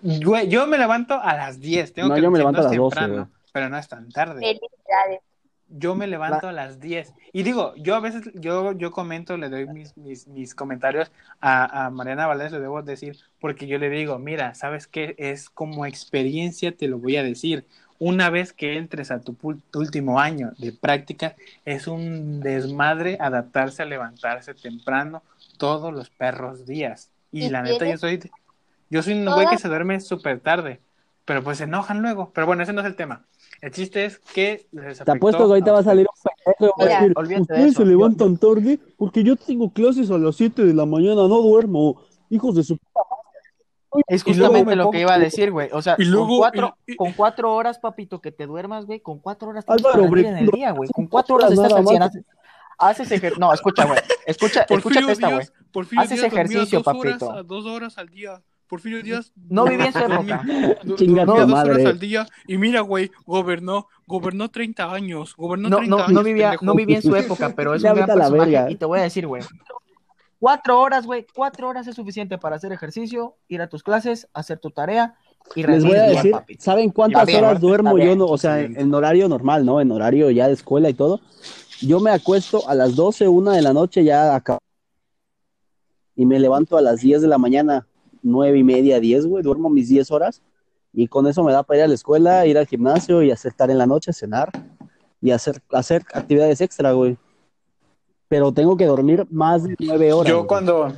Güey, 0.02 0.48
yo 0.48 0.66
me 0.66 0.78
levanto 0.78 1.14
a 1.14 1.34
las 1.34 1.60
10, 1.60 1.92
tengo 1.92 2.08
No, 2.08 2.14
que 2.14 2.22
yo 2.22 2.30
me 2.30 2.38
levanto 2.38 2.60
a 2.60 2.64
las 2.64 2.76
12, 2.76 2.96
temprano, 2.96 3.30
pero 3.52 3.68
no 3.68 3.78
es 3.78 3.88
tan 3.88 4.10
tarde. 4.10 4.40
Felicidades. 4.40 5.20
Yo 5.68 5.94
me 5.94 6.06
levanto 6.06 6.48
a 6.48 6.52
las 6.52 6.80
10. 6.80 7.14
Y 7.32 7.44
digo, 7.44 7.74
yo 7.76 7.94
a 7.94 8.00
veces, 8.00 8.30
yo, 8.34 8.72
yo 8.72 8.90
comento, 8.90 9.38
le 9.38 9.48
doy 9.48 9.66
mis, 9.66 9.96
mis, 9.96 10.26
mis 10.28 10.54
comentarios 10.54 11.10
a, 11.40 11.86
a 11.86 11.90
Mariana 11.90 12.26
Valdés, 12.26 12.52
le 12.52 12.60
debo 12.60 12.82
decir, 12.82 13.16
porque 13.40 13.66
yo 13.66 13.78
le 13.78 13.88
digo, 13.88 14.18
mira, 14.18 14.54
¿sabes 14.54 14.86
qué? 14.86 15.14
Es 15.16 15.48
como 15.48 15.86
experiencia, 15.86 16.76
te 16.76 16.88
lo 16.88 16.98
voy 16.98 17.16
a 17.16 17.22
decir. 17.22 17.64
Una 17.98 18.30
vez 18.30 18.52
que 18.52 18.76
entres 18.76 19.12
a 19.12 19.20
tu, 19.20 19.36
último 19.74 20.18
año 20.18 20.52
de 20.58 20.72
práctica, 20.72 21.36
es 21.64 21.86
un 21.86 22.40
desmadre 22.40 23.16
adaptarse 23.20 23.82
a 23.82 23.86
levantarse 23.86 24.54
temprano 24.54 25.22
todos 25.56 25.94
los 25.94 26.10
perros 26.10 26.66
días. 26.66 27.12
Y 27.30 27.44
¿Y 27.44 27.48
la 27.48 27.62
neta, 27.62 27.88
yo 27.88 27.96
soy, 27.96 28.20
yo 28.92 29.02
soy 29.02 29.14
un 29.14 29.24
güey 29.32 29.46
que 29.48 29.58
se 29.58 29.68
duerme 29.68 29.98
súper 30.00 30.40
tarde, 30.40 30.80
pero 31.24 31.42
pues 31.42 31.58
se 31.58 31.64
enojan 31.64 32.02
luego. 32.02 32.30
Pero 32.34 32.46
bueno, 32.46 32.62
ese 32.62 32.72
no 32.72 32.80
es 32.82 32.86
el 32.86 32.94
tema. 32.94 33.24
El 33.60 33.70
chiste 33.70 34.04
es 34.04 34.18
que 34.18 34.66
les 34.72 34.98
Te 34.98 35.10
apuesto 35.10 35.38
que 35.38 35.44
ahorita 35.52 35.72
va 35.72 35.78
a 35.78 35.82
salir 35.84 36.06
un 36.06 36.30
pendejo 36.44 36.64
y 36.64 36.66
va 36.66 36.84
a 36.84 36.88
Mira, 36.88 37.00
decir, 37.00 37.12
olvídate 37.16 37.34
de 37.36 37.42
ustedes 37.42 37.70
eso. 37.72 37.82
se 37.82 37.86
levantan 37.88 38.36
tarde 38.36 38.78
porque 38.98 39.22
yo 39.24 39.36
tengo 39.36 39.72
clases 39.72 40.10
a 40.10 40.18
las 40.18 40.36
7 40.36 40.64
de 40.64 40.74
la 40.74 40.84
mañana, 40.84 41.14
no 41.14 41.28
duermo. 41.42 42.02
Hijos 42.28 42.54
de 42.56 42.64
su 42.64 42.78
Es 44.08 44.22
justamente 44.24 44.64
me 44.64 44.74
lo 44.76 44.84
pongo- 44.84 44.92
que 44.92 45.00
iba 45.00 45.14
a 45.14 45.18
decir, 45.18 45.50
güey. 45.50 45.68
O 45.72 45.82
sea, 45.82 45.96
luego- 45.98 46.26
con, 46.28 46.38
cuatro, 46.38 46.76
y- 46.86 46.92
y- 46.92 46.96
con 46.96 47.12
cuatro 47.12 47.54
horas, 47.54 47.78
papito, 47.78 48.20
que 48.20 48.32
te 48.32 48.46
duermas, 48.46 48.86
güey. 48.86 49.00
Con 49.00 49.18
cuatro 49.18 49.48
horas 49.48 49.66
tienes 49.66 49.84
Álvaro 49.84 50.16
en 50.16 50.36
el 50.38 50.46
día, 50.48 50.70
güey. 50.72 50.88
Con 50.90 51.06
cuatro 51.06 51.36
horas 51.36 51.52
estás 51.52 51.72
al. 51.72 51.86
100. 51.86 52.02
Haces, 52.02 52.24
haces 52.78 53.12
ejer... 53.12 53.38
No, 53.38 53.52
escucha, 53.52 53.84
güey. 53.84 53.98
Escucha, 54.26 54.62
escúchate 54.68 55.12
esta, 55.12 55.30
güey. 55.30 55.46
Haces 55.98 56.22
ejercicio, 56.22 56.80
dos 56.80 56.86
horas 56.96 57.12
papito. 57.18 57.32
a 57.32 57.42
dos 57.42 57.66
horas 57.66 57.98
al 57.98 58.08
día. 58.08 58.40
Porfirio 58.72 59.02
Díaz 59.02 59.32
No 59.50 59.66
vivía 59.66 59.88
en 59.88 59.92
su 59.92 59.98
época. 59.98 60.42
dormía 60.82 61.24
dos 61.26 61.36
horas 61.36 61.48
madre. 61.48 61.86
al 61.86 61.98
día 61.98 62.26
y 62.46 62.56
mira, 62.56 62.80
güey, 62.80 63.10
gobernó, 63.26 63.86
gobernó 64.06 64.50
30 64.50 64.90
años, 64.90 65.36
gobernó 65.36 65.68
No, 65.68 65.76
30 65.76 65.90
no, 65.94 66.02
años, 66.02 66.12
no, 66.14 66.22
vivía, 66.22 66.56
no 66.62 66.74
vivía 66.74 66.96
en 66.96 67.02
su 67.02 67.14
época, 67.14 67.52
pero 67.56 67.74
es 67.74 67.84
un 67.84 67.94
gran 67.94 68.06
personaje. 68.06 68.72
Y 68.72 68.76
te 68.76 68.86
voy 68.86 69.00
a 69.00 69.02
decir, 69.02 69.26
güey. 69.26 69.42
Cuatro 70.40 70.80
horas, 70.80 71.04
güey. 71.04 71.26
Cuatro 71.34 71.68
horas 71.68 71.86
es 71.86 71.94
suficiente 71.96 72.38
para 72.38 72.56
hacer 72.56 72.72
ejercicio, 72.72 73.36
ir 73.46 73.60
a 73.60 73.66
tus 73.68 73.82
clases, 73.82 74.26
hacer 74.32 74.58
tu 74.58 74.70
tarea 74.70 75.16
y 75.54 75.64
Les 75.64 75.84
voy 75.84 75.98
a 75.98 76.04
decir, 76.04 76.30
papi. 76.30 76.56
¿saben 76.58 76.88
cuántas 76.88 77.26
bien, 77.26 77.44
horas 77.44 77.60
duermo 77.60 77.92
bien, 77.92 78.08
yo? 78.08 78.16
No, 78.16 78.24
o 78.24 78.38
sea, 78.38 78.58
en, 78.58 78.80
en 78.80 78.94
horario 78.94 79.28
normal, 79.28 79.66
¿no? 79.66 79.82
En 79.82 79.92
horario 79.92 80.30
ya 80.30 80.46
de 80.46 80.54
escuela 80.54 80.88
y 80.88 80.94
todo. 80.94 81.20
Yo 81.82 82.00
me 82.00 82.10
acuesto 82.10 82.66
a 82.66 82.74
las 82.74 82.96
12, 82.96 83.28
una 83.28 83.52
de 83.52 83.60
la 83.60 83.74
noche 83.74 84.02
ya 84.02 84.34
acá. 84.34 84.56
Y 86.16 86.24
me 86.24 86.40
levanto 86.40 86.78
a 86.78 86.80
las 86.80 87.00
10 87.00 87.20
de 87.20 87.28
la 87.28 87.36
mañana, 87.36 87.86
nueve 88.22 88.58
y 88.58 88.64
media, 88.64 89.00
10, 89.00 89.26
güey. 89.26 89.42
Duermo 89.42 89.68
mis 89.70 89.88
10 89.88 90.10
horas. 90.10 90.42
Y 90.92 91.08
con 91.08 91.26
eso 91.26 91.42
me 91.42 91.52
da 91.52 91.62
para 91.62 91.78
ir 91.78 91.84
a 91.84 91.88
la 91.88 91.94
escuela, 91.94 92.46
ir 92.46 92.58
al 92.58 92.66
gimnasio 92.66 93.22
y 93.22 93.30
hacer 93.30 93.50
estar 93.50 93.70
en 93.70 93.78
la 93.78 93.86
noche, 93.86 94.12
cenar 94.12 94.50
y 95.22 95.30
hacer, 95.30 95.62
hacer 95.72 96.02
actividades 96.12 96.60
extra, 96.60 96.92
güey. 96.92 97.16
Pero 98.28 98.52
tengo 98.52 98.76
que 98.76 98.86
dormir 98.86 99.26
más 99.30 99.62
de 99.64 99.74
9 99.78 100.12
horas. 100.12 100.28
Yo 100.30 100.36
güey. 100.38 100.48
cuando, 100.48 100.92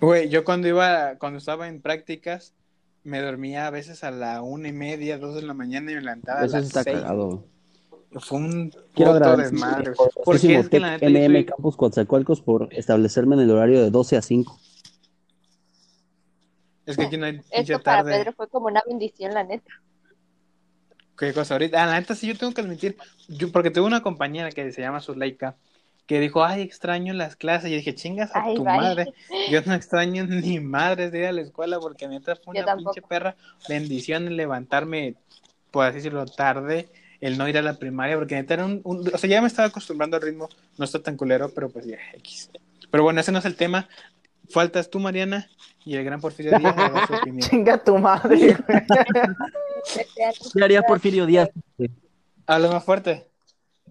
güey, 0.00 0.28
yo 0.28 0.44
cuando 0.44 0.68
iba, 0.68 1.16
cuando 1.18 1.38
estaba 1.38 1.68
en 1.68 1.80
prácticas, 1.80 2.54
me 3.02 3.20
dormía 3.20 3.66
a 3.66 3.70
veces 3.70 4.04
a 4.04 4.10
la 4.10 4.42
una 4.42 4.68
y 4.68 4.72
media, 4.72 5.18
dos 5.18 5.34
de 5.34 5.42
la 5.42 5.54
mañana 5.54 5.90
y 5.92 5.94
me 5.94 6.00
levantaba 6.00 6.40
a 6.40 6.46
las 6.46 6.64
está 6.66 6.82
seis. 6.82 6.98
cagado. 7.00 7.44
Fue 8.20 8.38
un 8.38 8.72
Quiero 8.94 9.12
agradecer 9.12 9.50
desmadre. 9.52 9.92
Porque 10.24 10.56
es 10.58 10.68
que 10.68 10.80
la 10.80 10.98
neta 10.98 11.06
soy- 11.26 11.44
Campus 11.44 11.76
Coatzacoalcos 11.76 12.40
por 12.40 12.68
establecerme 12.72 13.34
en 13.34 13.42
el 13.42 13.50
horario 13.50 13.82
de 13.82 13.90
12 13.90 14.16
a 14.16 14.22
5. 14.22 14.58
Es 16.86 16.96
que 16.96 17.04
aquí 17.04 17.16
no 17.16 17.26
hay 17.26 17.40
Esto 17.50 17.80
para 17.80 18.02
tarde. 18.02 18.18
Pedro 18.18 18.32
fue 18.34 18.48
como 18.48 18.66
una 18.66 18.82
bendición, 18.86 19.32
la 19.34 19.44
neta. 19.44 19.72
¿Qué 21.16 21.32
cosa 21.32 21.54
ahorita? 21.54 21.82
Ah, 21.82 21.86
la 21.86 22.00
neta 22.00 22.14
sí, 22.14 22.26
yo 22.26 22.36
tengo 22.36 22.52
que 22.52 22.60
admitir, 22.60 22.96
yo, 23.28 23.52
porque 23.52 23.70
tuve 23.70 23.86
una 23.86 24.02
compañera 24.02 24.50
que 24.50 24.72
se 24.72 24.80
llama 24.82 25.00
Zuleika, 25.00 25.56
que 26.06 26.18
dijo, 26.20 26.44
ay, 26.44 26.62
extraño 26.62 27.14
las 27.14 27.36
clases. 27.36 27.70
Y 27.70 27.76
dije, 27.76 27.94
chingas 27.94 28.34
a 28.34 28.42
Ay, 28.44 28.56
tu 28.56 28.64
madre. 28.64 29.14
Yo 29.50 29.62
no 29.64 29.74
extraño 29.74 30.24
ni 30.26 30.60
madres 30.60 31.12
de 31.12 31.20
ir 31.20 31.24
a 31.26 31.32
la 31.32 31.40
escuela 31.42 31.78
porque 31.80 32.08
neta 32.08 32.36
fue 32.36 32.60
una 32.60 32.76
pinche 32.76 33.00
perra 33.00 33.36
bendición 33.68 34.26
el 34.26 34.36
levantarme, 34.36 35.14
por 35.70 35.86
así 35.86 35.96
decirlo, 35.96 36.26
tarde, 36.26 36.88
el 37.20 37.38
no 37.38 37.48
ir 37.48 37.56
a 37.56 37.62
la 37.62 37.74
primaria, 37.78 38.16
porque 38.18 38.34
neta 38.34 38.54
era 38.54 38.66
un, 38.66 38.80
un- 38.84 39.08
o 39.14 39.16
sea, 39.18 39.30
ya 39.30 39.40
me 39.40 39.46
estaba 39.46 39.68
acostumbrando 39.68 40.16
al 40.16 40.22
ritmo, 40.22 40.48
no 40.76 40.84
está 40.84 41.02
tan 41.02 41.16
culero, 41.16 41.48
pero 41.54 41.70
pues 41.70 41.86
ya, 41.86 41.96
X. 42.14 42.50
Pero 42.90 43.02
bueno, 43.04 43.20
ese 43.20 43.32
no 43.32 43.38
es 43.38 43.44
el 43.46 43.56
tema. 43.56 43.88
Faltas 44.50 44.90
tú, 44.90 45.00
Mariana, 45.00 45.48
y 45.84 45.96
el 45.96 46.04
gran 46.04 46.20
Porfirio 46.20 46.58
Díaz 46.58 46.74
su 47.06 47.14
opinión. 47.14 47.48
Chinga 47.48 47.78
tu 47.82 47.98
madre. 47.98 48.56
¿Qué 50.54 50.62
haría 50.64 50.82
Porfirio 50.82 51.26
Díaz? 51.26 51.50
Habla 52.46 52.68
más 52.70 52.84
fuerte. 52.84 53.28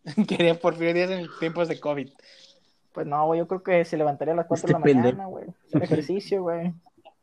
Quería 0.28 0.60
Porfirio 0.60 0.94
Díaz 0.94 1.12
en 1.12 1.28
tiempos 1.40 1.68
de 1.68 1.80
COVID. 1.80 2.10
Pues 2.94 3.08
no, 3.08 3.26
güey, 3.26 3.40
yo 3.40 3.48
creo 3.48 3.64
que 3.64 3.86
se 3.86 3.98
levantaría 3.98 4.34
a 4.34 4.38
las 4.38 4.46
4 4.46 4.68
de 4.68 4.74
la 4.74 4.78
Este 4.80 4.90
pendejo. 4.94 5.18
mañana, 5.18 5.26
güey. 5.30 5.46
Ejercicio, 5.82 6.44
güey. 6.44 6.68
No, 6.68 6.76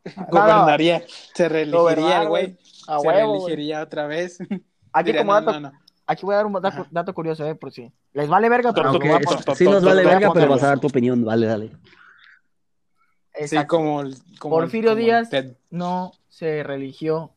no, 0.17 0.27
Gobernaría, 0.31 1.03
se 1.35 1.49
reelegiría 1.49 2.25
güey. 2.25 2.57
se 2.63 2.93
huevo, 3.07 3.35
reelegiría 3.35 3.83
otra 3.83 4.07
vez. 4.07 4.39
Aquí 4.93 5.07
Diría, 5.07 5.21
como 5.21 5.33
no, 5.35 5.41
dato, 5.41 5.61
no, 5.61 5.71
no. 5.71 5.79
aquí 6.07 6.27
voy 6.27 6.33
a 6.35 6.37
dar 6.39 6.47
un 6.47 6.53
dato, 6.55 6.87
dato 6.91 7.15
curioso, 7.15 7.47
eh, 7.47 7.55
por 7.55 7.71
si. 7.71 7.93
Les 8.15 8.29
vale 8.29 8.49
verga, 8.49 8.73
pero 8.73 8.93
Sí 9.55 9.65
nos 9.65 9.85
vale 9.85 10.05
verga, 10.05 10.33
pero 10.33 10.49
vas 10.49 10.63
a 10.65 10.69
dar 10.69 10.81
tu 10.81 10.89
opinión. 10.89 11.25
Vale, 11.25 11.47
dale. 11.47 11.71
Sí, 13.47 13.57
como, 13.67 14.01
el- 14.03 14.17
como 14.39 14.57
el- 14.59 14.65
Porfirio 14.65 14.91
como 14.91 15.01
Díaz 15.03 15.29
no 15.71 16.13
se 16.29 16.63
religió 16.63 17.31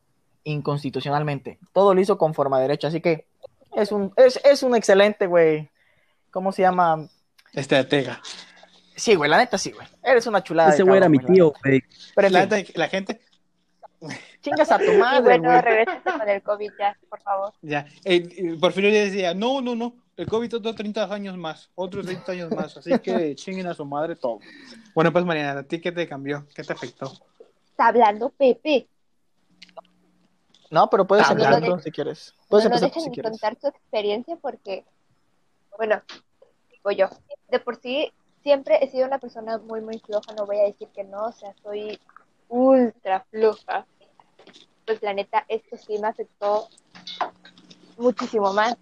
inconstitucionalmente. 0.44 1.58
Todo 1.72 1.94
lo 1.94 2.00
hizo 2.00 2.18
con 2.18 2.34
forma 2.34 2.60
derecha, 2.60 2.88
así 2.88 3.00
que 3.00 3.26
es 3.74 3.92
un, 3.92 4.12
es, 4.16 4.40
es 4.44 4.62
un 4.62 4.74
excelente, 4.76 5.26
güey. 5.26 5.70
¿Cómo 6.30 6.52
se 6.52 6.62
llama? 6.62 7.08
Estratega. 7.52 8.20
Sí, 8.96 9.14
güey, 9.14 9.28
la 9.30 9.38
neta 9.38 9.58
sí, 9.58 9.72
güey. 9.72 9.86
Eres 10.02 10.26
una 10.26 10.42
chulada. 10.42 10.70
de 10.70 10.74
Ese 10.74 10.82
güey 10.84 10.98
era 10.98 11.08
mi 11.08 11.18
tío, 11.18 11.52
güey. 11.62 11.82
La, 12.16 12.46
la 12.74 12.88
gente, 12.88 13.20
chingas 14.42 14.70
a 14.72 14.78
tu 14.78 14.84
Y 14.92 14.96
madre, 14.96 15.20
bueno, 15.22 15.48
güey. 15.50 15.60
regrésate 15.62 16.10
con 16.18 16.28
el 16.28 16.42
COVID 16.42 16.70
ya, 16.78 16.96
por 17.08 17.20
favor. 17.22 17.52
ya. 17.62 17.86
eh, 18.04 18.28
eh, 18.36 18.56
Porfirio 18.60 18.90
Díaz 18.90 19.06
decía: 19.12 19.34
No, 19.34 19.60
no, 19.60 19.74
no. 19.74 19.94
El 20.16 20.26
COVID 20.26 20.56
otros 20.56 20.76
30 20.76 21.12
años 21.12 21.36
más. 21.36 21.70
Otros 21.74 22.06
30 22.06 22.32
años 22.32 22.50
más. 22.52 22.76
Así 22.76 22.96
que 23.00 23.34
chinguen 23.36 23.66
a 23.66 23.74
su 23.74 23.84
madre 23.84 24.14
todo. 24.16 24.38
Bueno, 24.94 25.12
pues, 25.12 25.24
Mariana, 25.24 25.60
¿a 25.60 25.62
ti 25.64 25.80
qué 25.80 25.90
te 25.92 26.06
cambió? 26.08 26.46
¿Qué 26.54 26.62
te 26.62 26.72
afectó? 26.72 27.12
Está 27.70 27.88
hablando 27.88 28.30
Pepe. 28.30 28.86
No, 30.70 30.88
pero 30.90 31.06
puedes 31.06 31.22
Está 31.22 31.32
empezar 31.34 31.54
hablando. 31.54 31.78
si 31.80 31.90
quieres. 31.90 32.34
No, 32.36 32.44
Puedes 32.48 32.64
no 32.64 32.68
empezar 32.76 32.90
tú 32.90 32.94
dejen 32.94 33.02
si 33.02 33.08
de 33.10 33.14
quieres. 33.14 33.30
contar 33.32 33.56
su 33.60 33.66
experiencia 33.68 34.36
porque, 34.36 34.84
bueno, 35.76 36.02
voy 36.82 36.96
yo. 36.96 37.08
De 37.48 37.60
por 37.60 37.76
sí, 37.80 38.12
siempre 38.42 38.78
he 38.84 38.88
sido 38.90 39.06
una 39.06 39.18
persona 39.18 39.58
muy, 39.58 39.80
muy 39.80 39.98
floja, 39.98 40.32
no 40.36 40.46
voy 40.46 40.58
a 40.58 40.64
decir 40.64 40.88
que 40.88 41.04
no, 41.04 41.26
o 41.26 41.32
sea, 41.32 41.52
soy 41.62 41.98
ultra 42.48 43.24
floja. 43.30 43.86
Pues 44.86 45.02
la 45.02 45.14
neta, 45.14 45.44
esto 45.48 45.76
sí 45.76 45.98
me 45.98 46.08
afectó 46.08 46.68
muchísimo 47.96 48.52
más, 48.52 48.76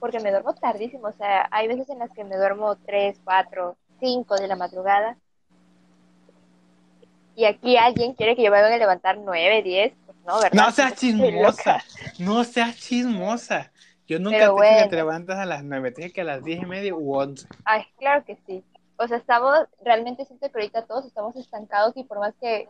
porque 0.00 0.20
me 0.20 0.30
duermo 0.30 0.54
tardísimo, 0.54 1.08
o 1.08 1.12
sea, 1.12 1.48
hay 1.50 1.68
veces 1.68 1.88
en 1.90 1.98
las 1.98 2.10
que 2.12 2.24
me 2.24 2.36
duermo 2.36 2.76
3, 2.76 3.20
4, 3.24 3.76
5 4.00 4.34
de 4.36 4.48
la 4.48 4.56
madrugada. 4.56 5.16
Y 7.36 7.44
aquí 7.44 7.76
alguien 7.76 8.14
quiere 8.14 8.34
que 8.34 8.42
yo 8.42 8.50
me 8.50 8.60
vaya 8.60 8.74
a 8.74 8.78
levantar 8.78 9.18
9, 9.18 9.62
10, 9.62 9.92
pues 10.06 10.18
no, 10.26 10.40
¿verdad? 10.40 10.52
No 10.52 10.72
seas 10.72 10.94
chismosa. 10.96 11.84
No 12.18 12.44
seas 12.44 12.76
chismosa. 12.76 13.70
Yo 14.08 14.18
nunca 14.18 14.38
Pero 14.38 14.56
te 14.56 14.62
dije 14.62 14.74
que 14.74 14.76
bueno. 14.76 14.90
te 14.90 14.96
levantas 14.96 15.38
a 15.38 15.46
las 15.46 15.62
9, 15.62 15.92
te 15.92 16.02
dije 16.02 16.14
que 16.14 16.20
a 16.22 16.24
las 16.24 16.42
10 16.42 16.62
y 16.62 16.66
media 16.66 16.94
u 16.94 17.14
11. 17.14 17.46
Ay, 17.64 17.84
claro 17.98 18.24
que 18.24 18.36
sí. 18.46 18.64
O 18.96 19.06
sea, 19.06 19.18
estamos, 19.18 19.54
realmente 19.84 20.24
siento 20.24 20.50
que 20.50 20.58
ahorita 20.58 20.86
todos 20.86 21.06
estamos 21.06 21.36
estancados 21.36 21.96
y 21.96 22.02
por 22.02 22.18
más 22.18 22.34
que 22.40 22.68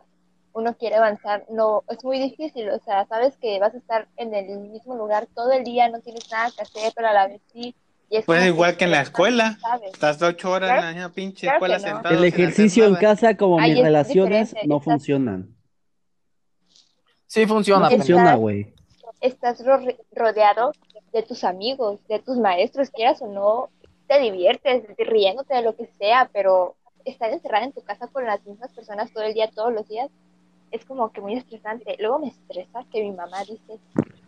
uno 0.53 0.75
quiere 0.77 0.95
avanzar, 0.95 1.45
no, 1.49 1.83
es 1.89 2.03
muy 2.03 2.19
difícil. 2.19 2.69
O 2.69 2.79
sea, 2.79 3.05
sabes 3.07 3.37
que 3.37 3.59
vas 3.59 3.73
a 3.73 3.77
estar 3.77 4.07
en 4.17 4.33
el 4.33 4.59
mismo 4.59 4.95
lugar 4.95 5.27
todo 5.35 5.51
el 5.51 5.63
día, 5.63 5.89
no 5.89 5.99
tienes 6.01 6.29
nada 6.31 6.49
que 6.55 6.61
hacer, 6.63 6.91
pero 6.95 7.07
a 7.07 7.13
la 7.13 7.27
vez 7.27 7.41
sí. 7.53 7.75
Y 8.11 8.17
es 8.17 8.25
Pues 8.25 8.43
igual 8.45 8.75
que 8.75 8.85
en 8.85 8.91
la 8.91 9.01
escuela. 9.01 9.57
¿sabes? 9.61 9.93
Estás 9.93 10.19
8 10.21 10.49
horas 10.51 10.69
Claro- 10.71 10.81
en 10.81 10.87
la 10.87 10.93
misma 10.93 11.13
pinche 11.13 11.41
claro 11.41 11.57
escuela 11.57 11.77
no. 11.77 11.83
sentado. 11.83 12.15
El 12.15 12.23
ejercicio 12.25 12.85
en 12.85 12.95
casa, 12.95 13.37
como 13.37 13.59
Ay, 13.59 13.71
mis 13.71 13.79
es 13.79 13.85
relaciones, 13.85 14.53
no 14.65 14.77
estás- 14.77 14.83
funcionan. 14.83 15.55
Sí 17.27 17.45
funciona, 17.45 17.89
No 17.89 17.95
funciona, 17.95 18.35
güey. 18.35 18.73
Estás 19.21 19.63
ro- 19.63 19.79
rodeado 20.11 20.71
de 21.13 21.23
tus 21.23 21.43
amigos, 21.43 21.99
de 22.07 22.19
tus 22.19 22.37
maestros, 22.37 22.89
quieras 22.89 23.21
o 23.21 23.27
no, 23.27 23.69
te 24.07 24.19
diviertes, 24.19 24.83
riéndote 24.97 25.53
de 25.53 25.61
lo 25.61 25.75
que 25.75 25.85
sea, 25.99 26.29
pero 26.33 26.75
estar 27.05 27.31
encerrada 27.31 27.65
en 27.65 27.73
tu 27.73 27.81
casa 27.83 28.07
con 28.07 28.25
las 28.25 28.43
mismas 28.45 28.71
personas 28.73 29.11
todo 29.13 29.23
el 29.23 29.33
día, 29.35 29.49
todos 29.53 29.71
los 29.73 29.87
días, 29.87 30.09
es 30.71 30.85
como 30.85 31.11
que 31.11 31.21
muy 31.21 31.35
estresante. 31.35 31.95
Luego 31.99 32.19
me 32.19 32.27
estresa 32.27 32.85
que 32.91 33.01
mi 33.01 33.11
mamá 33.11 33.39
dice, 33.41 33.79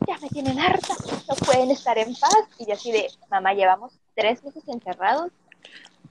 ya 0.07 0.17
me 0.21 0.29
tienen 0.29 0.59
harta, 0.59 0.93
no 1.27 1.35
pueden 1.45 1.71
estar 1.71 1.97
en 1.97 2.13
paz. 2.15 2.47
Y 2.57 2.65
yo 2.67 2.73
así 2.73 2.91
de, 2.91 3.07
mamá, 3.29 3.53
llevamos 3.53 3.93
tres 4.15 4.43
meses 4.43 4.63
encerrados. 4.67 5.31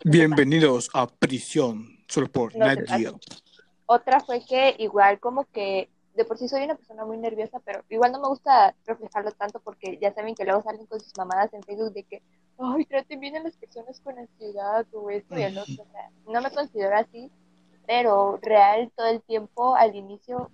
Bienvenidos 0.05 0.89
a 0.95 1.07
prisión, 1.07 1.99
solo 2.09 2.29
por 2.29 2.57
No 2.57 2.67
nadie. 2.67 3.13
Otra 3.87 4.21
fue 4.21 4.45
que 4.45 4.77
igual 4.79 5.19
como 5.19 5.45
que 5.47 5.91
de 6.15 6.25
por 6.25 6.39
sí 6.39 6.49
soy 6.49 6.65
una 6.65 6.75
persona 6.75 7.05
muy 7.05 7.17
nerviosa, 7.17 7.61
pero 7.65 7.83
igual 7.89 8.13
no 8.13 8.21
me 8.21 8.29
gusta 8.29 8.75
reflejarlo 8.87 9.33
tanto 9.33 9.61
porque 9.61 9.99
ya 10.01 10.13
saben 10.13 10.35
que 10.35 10.45
luego 10.45 10.63
salen 10.63 10.87
con 10.87 11.01
sus 11.01 11.17
mamadas 11.17 11.53
en 11.55 11.63
Facebook 11.63 11.93
de 11.93 12.05
que, 12.05 12.23
ay, 12.59 12.85
traten 12.85 13.21
bien 13.21 13.37
a 13.37 13.43
las 13.43 13.57
personas 13.57 14.01
con 14.01 14.19
ansiedad 14.19 14.87
o 14.93 15.11
esto 15.11 15.39
y 15.39 15.43
el 15.43 15.59
otro. 15.59 15.83
O 15.83 15.93
sea, 15.93 16.11
no 16.27 16.41
me 16.41 16.51
considero 16.51 16.97
así, 16.97 17.31
pero 17.87 18.39
real 18.43 18.91
todo 18.97 19.07
el 19.09 19.21
tiempo 19.23 19.75
al 19.75 19.95
inicio 19.95 20.51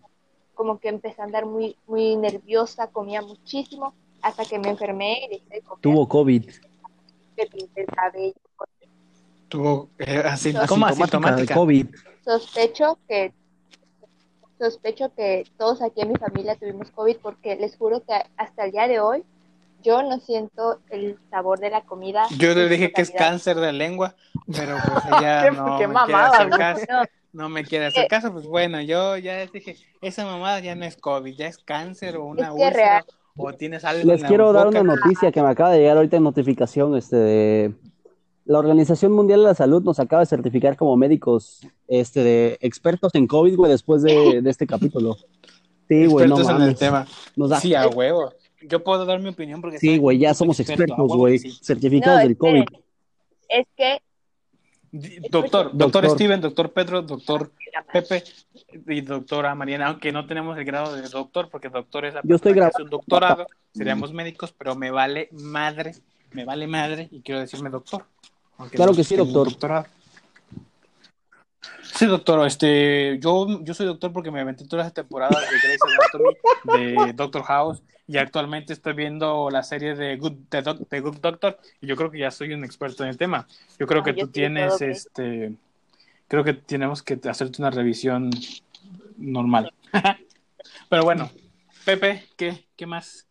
como 0.54 0.78
que 0.80 0.88
empecé 0.88 1.20
a 1.20 1.24
andar 1.24 1.46
muy, 1.46 1.76
muy 1.86 2.16
nerviosa, 2.16 2.86
comía 2.88 3.20
muchísimo, 3.20 3.94
hasta 4.22 4.44
que 4.44 4.58
me 4.58 4.70
enfermé 4.70 5.26
y 5.26 5.28
dejé 5.28 5.54
de 5.56 5.60
comer, 5.62 5.82
Tuvo 5.82 6.08
COVID. 6.08 6.50
me 7.36 7.46
pinté 7.46 7.80
el 7.82 7.86
cabello. 7.86 8.34
Tuvo 9.48 9.88
eh, 9.98 10.22
así, 10.24 10.48
Asintomática 10.48 10.66
¿cómo 10.66 10.86
de 10.86 10.92
asintomática? 10.92 11.54
COVID. 11.54 11.86
Sospecho 12.24 12.98
que 13.06 13.32
sospecho 14.58 15.14
que 15.14 15.44
todos 15.58 15.82
aquí 15.82 16.00
en 16.00 16.08
mi 16.08 16.16
familia 16.16 16.56
tuvimos 16.56 16.90
COVID 16.90 17.18
porque 17.18 17.56
les 17.56 17.76
juro 17.76 18.02
que 18.02 18.14
hasta 18.38 18.64
el 18.64 18.72
día 18.72 18.88
de 18.88 19.00
hoy 19.00 19.24
yo 19.86 20.02
no 20.02 20.18
siento 20.20 20.80
el 20.90 21.16
sabor 21.30 21.60
de 21.60 21.70
la 21.70 21.82
comida. 21.82 22.26
Yo 22.38 22.54
le 22.54 22.68
dije 22.68 22.92
que 22.92 23.02
es 23.02 23.10
cáncer 23.10 23.56
de 23.56 23.72
lengua, 23.72 24.14
pero 24.54 24.76
pues 24.92 25.04
ella 25.06 25.44
Qué- 25.50 25.56
no 25.56 25.78
qué 25.78 25.86
me 25.86 25.94
mamada, 25.94 26.30
quiere 26.30 26.44
hacer 26.54 26.58
caso. 26.58 26.84
No, 27.32 27.42
No 27.44 27.48
me 27.48 27.64
quiere 27.64 27.86
hacer 27.86 28.08
caso, 28.08 28.32
pues 28.32 28.46
bueno, 28.46 28.80
yo 28.80 29.16
ya 29.18 29.36
les 29.36 29.52
dije, 29.52 29.76
esa 30.00 30.24
mamada 30.24 30.60
ya 30.60 30.74
no 30.74 30.84
es 30.84 30.96
COVID, 30.96 31.34
ya 31.36 31.46
es 31.46 31.58
cáncer 31.58 32.16
o 32.16 32.24
una 32.24 32.42
Es 32.42 32.48
que 32.48 32.52
úlcera 32.54 32.70
real. 32.72 33.04
o 33.36 33.52
tienes 33.52 33.84
algo 33.84 34.02
en 34.02 34.08
Les 34.08 34.22
la 34.22 34.28
quiero 34.28 34.52
dar 34.52 34.66
boca. 34.66 34.80
una 34.80 34.94
noticia 34.96 35.30
que 35.32 35.42
me 35.42 35.48
acaba 35.50 35.70
de 35.70 35.78
llegar 35.80 35.96
ahorita 35.98 36.16
en 36.16 36.22
notificación. 36.24 36.96
Este, 36.96 37.16
de 37.16 37.74
la 38.46 38.58
Organización 38.58 39.12
Mundial 39.12 39.40
de 39.40 39.46
la 39.48 39.54
Salud 39.54 39.82
nos 39.82 39.98
acaba 40.00 40.20
de 40.20 40.26
certificar 40.26 40.76
como 40.76 40.96
médicos 40.96 41.60
este, 41.88 42.22
de 42.22 42.58
expertos 42.62 43.14
en 43.14 43.26
COVID, 43.26 43.56
güey, 43.56 43.70
después 43.70 44.02
de, 44.02 44.40
de 44.40 44.50
este 44.50 44.66
capítulo. 44.66 45.16
Sí, 45.88 46.06
güey, 46.06 46.26
no 46.28 46.36
Expertos 46.36 46.48
en 46.48 46.54
el 46.56 46.60
mames. 46.62 46.78
tema. 46.78 47.06
Nos 47.36 47.50
da- 47.50 47.60
Sí, 47.60 47.74
a 47.74 47.86
huevo. 47.88 48.32
Yo 48.68 48.82
puedo 48.84 49.04
dar 49.04 49.20
mi 49.20 49.28
opinión 49.30 49.60
porque 49.60 49.78
Sí, 49.78 49.98
güey, 49.98 50.18
ya 50.18 50.34
somos 50.34 50.58
experto, 50.60 50.82
expertos, 50.84 51.16
güey. 51.16 51.38
sí. 51.38 51.58
Certificados 51.62 52.20
No, 52.22 52.26
del 52.28 52.36
COVID. 52.36 52.64
es 53.48 53.66
que 53.76 53.98
Doctor, 54.92 55.72
doctor, 55.76 55.76
Doctor. 55.76 56.10
Steven, 56.10 56.40
doctor 56.40 56.72
Pedro, 56.72 57.02
doctor 57.02 57.52
Pepe 57.92 58.22
y 58.88 59.00
doctora 59.02 59.54
Mariana, 59.54 59.88
aunque 59.88 60.10
no 60.10 60.26
tenemos 60.26 60.56
el 60.56 60.64
grado 60.64 60.94
de 60.94 61.02
doctor, 61.08 61.50
porque 61.50 61.68
doctor 61.68 62.06
es 62.06 62.14
la 62.14 62.22
Yo 62.24 62.36
estoy 62.36 62.54
grabando. 62.54 62.84
un 62.84 62.90
doctorado, 62.90 63.46
seríamos 63.74 64.12
médicos, 64.14 64.54
pero 64.56 64.74
me 64.74 64.90
vale 64.90 65.28
madre, 65.32 65.96
me 66.32 66.44
vale 66.46 66.66
madre 66.66 67.08
y 67.10 67.20
quiero 67.20 67.40
decirme 67.40 67.68
doctor. 67.68 68.06
Claro 68.70 68.92
no 68.92 68.96
que 68.96 69.04
sí, 69.04 69.16
doctor. 69.16 69.48
doctorado. 69.50 69.86
Sí, 71.96 72.06
doctor, 72.06 72.46
este, 72.46 73.18
yo, 73.20 73.46
yo 73.62 73.72
soy 73.74 73.86
doctor 73.86 74.12
porque 74.12 74.30
me 74.30 74.40
aventé 74.40 74.66
todas 74.66 74.86
las 74.86 74.92
temporadas 74.94 75.40
de 75.50 75.58
Grey's 75.58 75.80
Anatomy, 75.82 76.36
de 76.64 77.12
Doctor 77.14 77.42
House, 77.44 77.82
y 78.06 78.18
actualmente 78.18 78.72
estoy 78.74 78.92
viendo 78.92 79.48
la 79.50 79.62
serie 79.62 79.94
de 79.94 80.16
Good, 80.16 80.32
de 80.50 80.62
Doc- 80.62 80.88
de 80.88 81.00
Good 81.00 81.16
Doctor, 81.20 81.58
y 81.80 81.86
yo 81.86 81.96
creo 81.96 82.10
que 82.10 82.18
ya 82.18 82.30
soy 82.30 82.52
un 82.52 82.64
experto 82.64 83.02
en 83.02 83.08
el 83.10 83.16
tema. 83.16 83.46
Yo 83.78 83.86
creo 83.86 84.02
Ah, 84.02 84.04
que 84.04 84.10
yo 84.12 84.16
tú 84.20 84.26
todo, 84.26 84.32
tienes, 84.32 84.82
este, 84.82 85.54
creo 86.28 86.44
que 86.44 86.52
tenemos 86.52 87.02
que 87.02 87.18
hacerte 87.28 87.62
una 87.62 87.70
revisión 87.70 88.30
normal. 89.16 89.72
Pero 90.90 91.02
bueno, 91.04 91.30
Pepe, 91.84 92.24
¿qué, 92.36 92.66
qué 92.76 92.86
más? 92.86 93.26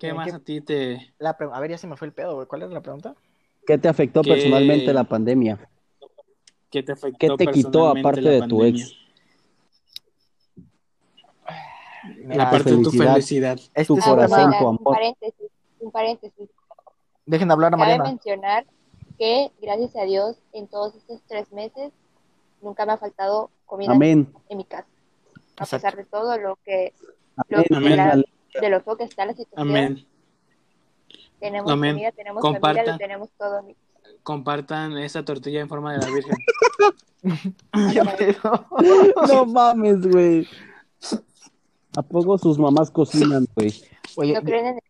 ¿Qué 0.00 0.14
más 0.14 0.28
¿qué- 0.30 0.34
a 0.36 0.38
ti 0.38 0.60
te... 0.60 1.12
La 1.18 1.36
pre- 1.36 1.48
A 1.52 1.60
ver, 1.60 1.72
ya 1.72 1.78
se 1.78 1.86
me 1.86 1.96
fue 1.96 2.06
el 2.06 2.14
pedo. 2.14 2.46
¿Cuál 2.48 2.62
es 2.62 2.70
la 2.70 2.80
pregunta? 2.80 3.14
¿Qué 3.66 3.76
te 3.76 3.88
afectó 3.88 4.22
¿Qué- 4.22 4.30
personalmente 4.30 4.94
la 4.94 5.04
pandemia? 5.04 5.58
¿Qué 6.70 6.82
te 6.82 6.92
afectó 6.92 7.18
¿Qué 7.18 7.28
te 7.46 7.50
quitó 7.52 7.88
aparte 7.88 8.20
la 8.22 8.30
de 8.30 8.40
tu 8.42 8.58
pandemia? 8.58 8.84
ex? 8.84 8.94
Mira, 12.16 12.44
la 12.44 12.50
parte 12.50 12.70
de 12.76 12.82
tu 12.82 12.90
felicidad. 12.90 13.58
este 13.74 13.84
tu 13.86 13.94
un 13.94 14.00
corazón, 14.00 14.50
tu 14.58 14.68
un 14.68 14.76
amor. 14.76 14.94
paréntesis, 14.94 15.50
un 15.80 15.90
paréntesis. 15.90 16.48
Dejen 17.26 17.50
hablar 17.50 17.68
a 17.74 17.76
Cabe 17.76 17.80
Mariana. 17.80 18.04
mencionar 18.04 18.66
que, 19.18 19.50
gracias 19.60 19.96
a 19.96 20.02
Dios, 20.02 20.36
en 20.52 20.68
todos 20.68 20.94
estos 20.94 21.20
tres 21.26 21.50
meses, 21.52 21.92
nunca 22.62 22.86
me 22.86 22.92
ha 22.92 22.98
faltado 22.98 23.50
comida 23.66 23.92
Amén. 23.92 24.32
en 24.48 24.56
mi 24.58 24.64
casa. 24.64 24.86
A 25.58 25.64
Exacto. 25.64 25.76
pesar 25.86 25.96
de 25.96 26.04
todo 26.04 26.38
lo 26.38 26.56
que, 26.64 26.94
lo 27.48 27.58
Amén. 27.58 27.64
que 27.68 27.74
Amén. 27.76 27.96
la- 27.96 28.22
de 28.60 28.70
lo 28.70 28.80
feo 28.80 28.96
que 28.96 29.04
está 29.04 29.26
la 29.26 29.34
situación, 29.34 29.68
Amén. 29.68 30.06
tenemos 31.40 31.70
Amén. 31.70 31.94
comida, 31.94 32.12
tenemos 32.12 32.42
familia, 32.42 32.60
Compartan. 32.60 32.92
lo 32.94 32.98
tenemos 32.98 33.28
todo. 33.38 33.62
Compartan 34.28 34.98
esa 34.98 35.24
tortilla 35.24 35.62
en 35.62 35.70
forma 35.70 35.94
de 35.94 36.00
la 36.00 36.10
Virgen. 36.10 36.36
No 39.26 39.46
mames, 39.46 40.06
güey. 40.06 40.46
¿A 41.96 42.02
poco 42.02 42.36
sus 42.36 42.58
mamás 42.58 42.90
cocinan, 42.90 43.46
güey? 43.56 43.72
Oye, 44.16 44.34
¿No 44.34 44.42
creen 44.42 44.66
en 44.66 44.74
el 44.74 44.80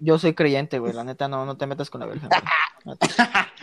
yo 0.00 0.18
soy 0.18 0.32
creyente, 0.34 0.78
güey. 0.78 0.94
La 0.94 1.04
neta, 1.04 1.28
no, 1.28 1.44
no 1.44 1.58
te 1.58 1.66
metas 1.66 1.90
con 1.90 2.00
la 2.00 2.06
Virgen. 2.06 2.30
güey. 2.30 2.40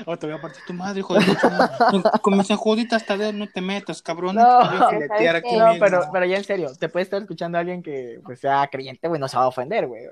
Oh, 0.05 0.17
te 0.17 0.25
voy 0.27 0.35
a 0.35 0.41
partir 0.41 0.61
tu 0.67 0.73
madre, 0.73 0.99
hijo 0.99 1.13
de 1.13 1.19
madre. 1.21 2.01
Con 2.21 2.37
mis 2.37 2.49
enjuditas 2.49 3.05
tadeo 3.05 3.31
no 3.31 3.47
te 3.47 3.61
metas, 3.61 4.01
cabrón. 4.01 4.35
No, 4.35 4.41
Te 4.43 4.49
voy 4.49 4.65
a 4.65 4.69
pero 4.71 4.89
filetear 4.89 5.35
¿sabes 5.35 5.43
aquí? 5.45 5.55
No, 5.57 5.65
pero, 5.79 6.01
pero 6.11 6.25
ya 6.25 6.37
en 6.37 6.43
serio, 6.43 6.71
te 6.77 6.89
puede 6.89 7.03
estar 7.03 7.21
escuchando 7.21 7.57
alguien 7.57 7.81
que 7.81 8.19
pues, 8.25 8.39
sea 8.39 8.67
creyente, 8.71 9.07
güey, 9.07 9.19
no 9.21 9.27
se 9.27 9.37
va 9.37 9.43
a 9.43 9.47
ofender, 9.47 9.87
güey. 9.87 10.03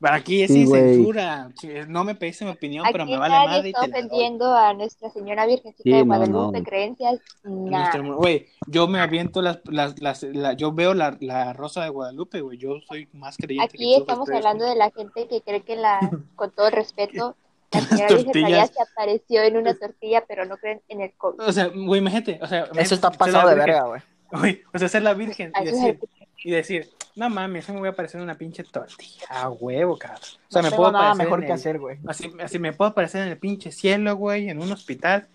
Para 0.00 0.16
aquí 0.16 0.42
es 0.42 0.48
Sí, 0.52 0.66
sin 0.66 0.70
censura. 0.72 1.48
No 1.88 2.04
me 2.04 2.14
pediste 2.14 2.44
mi 2.44 2.50
opinión, 2.52 2.86
pero 2.92 3.04
Aquí 3.04 3.12
me 3.12 3.18
vale 3.18 3.34
madre 3.34 3.68
y 3.68 3.70
está 3.70 3.80
te 3.82 3.88
la 3.88 3.92
doy. 3.96 4.06
ofendiendo 4.06 4.54
a 4.54 4.74
Nuestra 4.74 5.10
Señora 5.10 5.46
Virgencita 5.46 5.82
Sí, 5.82 5.90
de 5.90 5.98
no, 5.98 6.04
Guadalupe, 6.04 6.58
no. 6.58 6.64
creencias, 6.64 7.20
nada. 7.44 7.98
Güey, 8.16 8.46
yo 8.66 8.86
me 8.86 9.00
aviento 9.00 9.40
las, 9.42 9.60
las, 9.64 10.00
las- 10.00 10.22
la- 10.22 10.52
yo 10.52 10.72
veo 10.72 10.94
la, 10.94 11.16
la 11.20 11.52
rosa 11.52 11.82
de 11.82 11.88
Guadalupe, 11.88 12.40
güey. 12.42 12.58
Yo 12.58 12.80
soy 12.86 13.08
más 13.12 13.36
creyente 13.36 13.74
Aquí 13.74 13.94
que 13.94 14.00
estamos 14.00 14.28
ustedes, 14.28 14.38
hablando 14.44 14.64
güey. 14.66 14.74
de 14.74 14.78
la 14.78 14.90
gente 14.90 15.26
que 15.28 15.40
cree 15.42 15.62
que 15.62 15.76
la, 15.76 15.98
con 16.36 16.50
todo 16.52 16.70
respeto, 16.70 17.36
la 17.72 17.80
señora 17.80 18.08
tortillas- 18.08 18.70
se 18.74 18.82
apareció 18.82 19.42
en 19.42 19.56
una 19.56 19.74
tortilla, 19.74 20.24
pero 20.26 20.44
no 20.46 20.56
creen 20.56 20.80
en 20.88 21.00
el 21.02 21.12
COVID. 21.12 21.40
O 21.40 21.52
sea, 21.52 21.66
güey, 21.68 22.00
imagínate, 22.00 22.38
o 22.42 22.46
sea, 22.46 22.64
Eso 22.76 22.94
está 22.94 23.10
pasado 23.10 23.48
de 23.48 23.54
verga, 23.56 23.84
güey. 24.30 24.62
O 24.74 24.78
sea, 24.78 24.88
ser 24.88 25.02
la 25.02 25.14
virgen 25.14 25.52
y 25.60 25.64
decir, 25.64 25.98
y 26.44 26.50
decir, 26.50 26.90
no 27.16 27.28
mames, 27.30 27.66
yo 27.66 27.72
me 27.74 27.80
voy 27.80 27.88
a 27.88 27.92
aparecer 27.92 28.18
en 28.18 28.24
una 28.24 28.36
pinche 28.36 28.62
tortilla, 28.64 29.26
a 29.28 29.48
huevo, 29.50 29.98
cabrón. 29.98 30.20
O 30.22 30.52
sea, 30.52 30.62
No 30.62 30.70
me 30.70 30.76
puedo 30.76 30.92
nada 30.92 31.06
aparecer 31.10 31.24
mejor 31.26 31.40
que 31.40 31.46
el- 31.46 31.52
hacer, 31.52 31.78
güey. 31.78 31.98
Así, 32.06 32.32
así 32.42 32.58
me 32.58 32.72
puedo 32.72 32.90
aparecer 32.90 33.22
en 33.22 33.28
el 33.28 33.38
pinche 33.38 33.72
cielo, 33.72 34.16
güey, 34.16 34.48
en 34.48 34.60
un 34.62 34.70
hospital. 34.70 35.26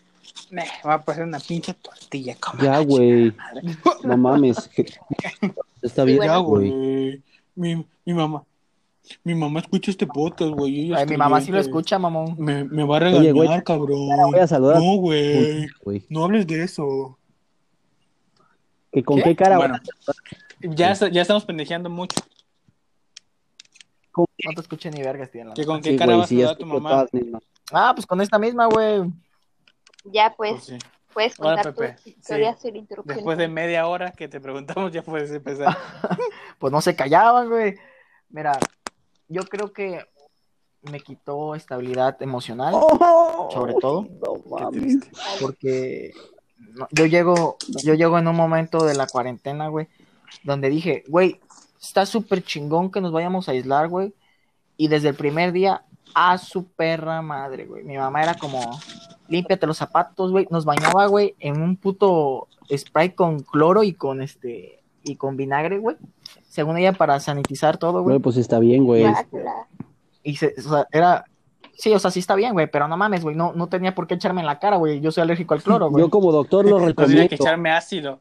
Me 0.52 0.64
va 0.86 0.94
a 0.94 0.96
aparecer 0.96 1.26
una 1.26 1.40
pinche 1.40 1.74
tortilla, 1.74 2.36
como 2.40 2.64
Ya, 2.64 2.80
güey. 2.80 3.34
No 4.04 4.18
mames. 4.18 4.70
Está 5.82 6.04
bien, 6.06 6.22
Ya, 6.22 6.38
güey. 6.38 6.70
güey. 6.70 7.24
Mi, 7.56 7.86
mi 8.06 8.14
mamá. 8.14 8.44
Mi 9.24 9.36
mamá 9.36 9.60
escucha 9.60 9.92
este 9.92 10.08
podcast, 10.08 10.52
güey. 10.52 10.94
Ay, 10.94 11.06
mi 11.06 11.18
mamá 11.18 11.42
sí 11.42 11.52
lo 11.52 11.60
escucha, 11.60 12.00
mamón. 12.00 12.36
Me, 12.38 12.64
me 12.64 12.84
va 12.84 12.98
a 12.98 13.00
Oye, 13.02 13.10
regañar, 13.12 13.34
güey, 13.34 13.64
cabrón. 13.64 14.08
voy 14.32 14.40
a 14.40 14.48
saludar. 14.48 14.78
No, 14.80 14.96
güey. 14.96 15.68
No 16.10 16.24
hables 16.24 16.48
de 16.48 16.64
eso. 16.64 17.18
¿Que 18.92 19.04
¿Con 19.04 19.18
¿Qué? 19.18 19.24
qué, 19.24 19.36
cara? 19.36 19.58
Bueno, 19.58 19.78
ya, 20.62 20.94
ya 20.94 21.22
estamos 21.22 21.44
pendejeando 21.46 21.90
mucho. 21.90 22.16
No 24.16 24.26
te 24.56 24.62
escuché 24.62 24.92
ni 24.92 25.02
verga, 25.02 25.26
Steven. 25.26 25.50
la 25.50 25.54
¿Que 25.56 25.66
con 25.66 25.82
qué 25.82 25.92
Sí, 25.92 25.98
cara 25.98 26.14
güey, 26.14 26.18
vas 26.20 26.26
a 26.26 26.30
sí, 26.30 26.36
saludar 26.36 26.56
a 26.56 26.58
tu 26.58 26.66
mamá? 26.66 27.06
Ah, 27.72 27.92
pues 27.96 28.06
con 28.06 28.22
esta 28.22 28.38
misma, 28.38 28.68
güey. 28.68 29.12
Ya, 30.06 30.34
Pues 30.38 30.52
pues, 30.52 30.64
sí. 30.66 30.78
puedes 31.14 31.40
Hola, 31.40 31.56
contar 31.64 31.74
Pepe. 31.76 31.96
tu 32.04 32.10
historia 32.10 32.56
sin 32.58 32.76
interrupción. 32.76 33.16
Después 33.18 33.38
de 33.38 33.48
media 33.48 33.88
hora 33.88 34.12
que 34.12 34.28
te 34.28 34.40
preguntamos, 34.40 34.92
ya 34.92 35.02
puedes 35.02 35.32
empezar. 35.32 35.76
Pues 36.60 36.72
no 36.72 36.80
se 36.82 36.96
callaban, 36.96 37.50
güey. 37.50 37.76
Mira, 38.30 38.58
yo 39.28 39.44
creo 39.44 39.72
que 39.74 40.06
me 40.84 41.00
quitó 41.00 41.56
estabilidad 41.56 42.22
emocional, 42.22 42.74
Oh, 42.76 43.50
sobre 43.52 43.74
todo, 43.76 44.04
no 44.04 44.70
porque 45.40 46.14
no- 46.76 46.88
yo 46.92 47.06
llego, 47.06 47.58
yo 47.84 47.94
llego 47.94 48.18
en 48.18 48.28
un 48.28 48.36
momento 48.36 48.84
de 48.86 48.96
la 48.96 49.08
cuarentena, 49.08 49.68
güey, 49.70 49.88
donde 50.44 50.70
dije, 50.70 51.04
güey, 51.08 51.40
está 51.82 52.06
súper 52.06 52.44
chingón 52.44 52.92
que 52.92 53.02
nos 53.02 53.12
vayamos 53.12 53.48
a 53.48 53.52
aislar, 53.54 53.88
güey. 53.88 54.14
Y 54.76 54.88
desde 54.88 55.10
el 55.10 55.16
primer 55.16 55.52
día, 55.52 55.84
a 56.16 56.38
su 56.38 56.66
perra 56.66 57.22
madre, 57.22 57.66
güey. 57.66 57.84
Mi 57.84 57.98
mamá 57.98 58.24
era 58.24 58.34
como, 58.36 58.80
límpiate 59.30 59.68
los 59.68 59.78
zapatos, 59.78 60.32
güey. 60.32 60.48
Nos 60.50 60.66
bañaba, 60.66 61.06
güey, 61.08 61.36
en 61.40 61.62
un 61.62 61.78
puto 61.78 62.48
spray 62.76 63.12
con 63.12 63.40
cloro 63.42 63.84
y 63.84 63.94
con 63.94 64.22
este, 64.22 64.83
y 65.04 65.16
con 65.16 65.38
vinagre, 65.38 65.78
güey. 65.80 65.98
Según 66.50 66.78
ella, 66.78 66.94
para 66.94 67.20
sanitizar 67.20 67.78
todo, 67.78 68.02
güey. 68.02 68.16
Güey, 68.16 68.20
pues 68.20 68.38
está 68.38 68.60
bien, 68.60 68.86
güey. 68.86 69.06
Y 70.24 70.36
se, 70.38 70.54
o 70.58 70.62
sea, 70.62 70.88
era, 70.92 71.26
sí, 71.78 71.94
o 71.94 72.00
sea, 72.00 72.12
sí 72.12 72.20
está 72.20 72.36
bien, 72.36 72.54
güey, 72.54 72.68
pero 72.68 72.88
no 72.88 72.96
mames, 72.98 73.24
güey, 73.24 73.36
no, 73.36 73.54
no 73.54 73.68
tenía 73.68 73.94
por 73.94 74.08
qué 74.08 74.14
echarme 74.16 74.42
en 74.42 74.48
la 74.48 74.60
cara, 74.60 74.78
güey. 74.78 75.02
Yo 75.02 75.12
soy 75.12 75.22
alérgico 75.24 75.54
al 75.54 75.62
cloro, 75.64 75.90
güey. 75.90 76.04
Yo 76.04 76.10
como 76.10 76.32
doctor 76.32 76.66
lo 76.66 76.72
No 76.72 76.78
tienes 76.78 76.96
que 76.96 77.02
recomiendo. 77.02 77.36
echarme 77.36 77.72
ácido. 77.72 78.20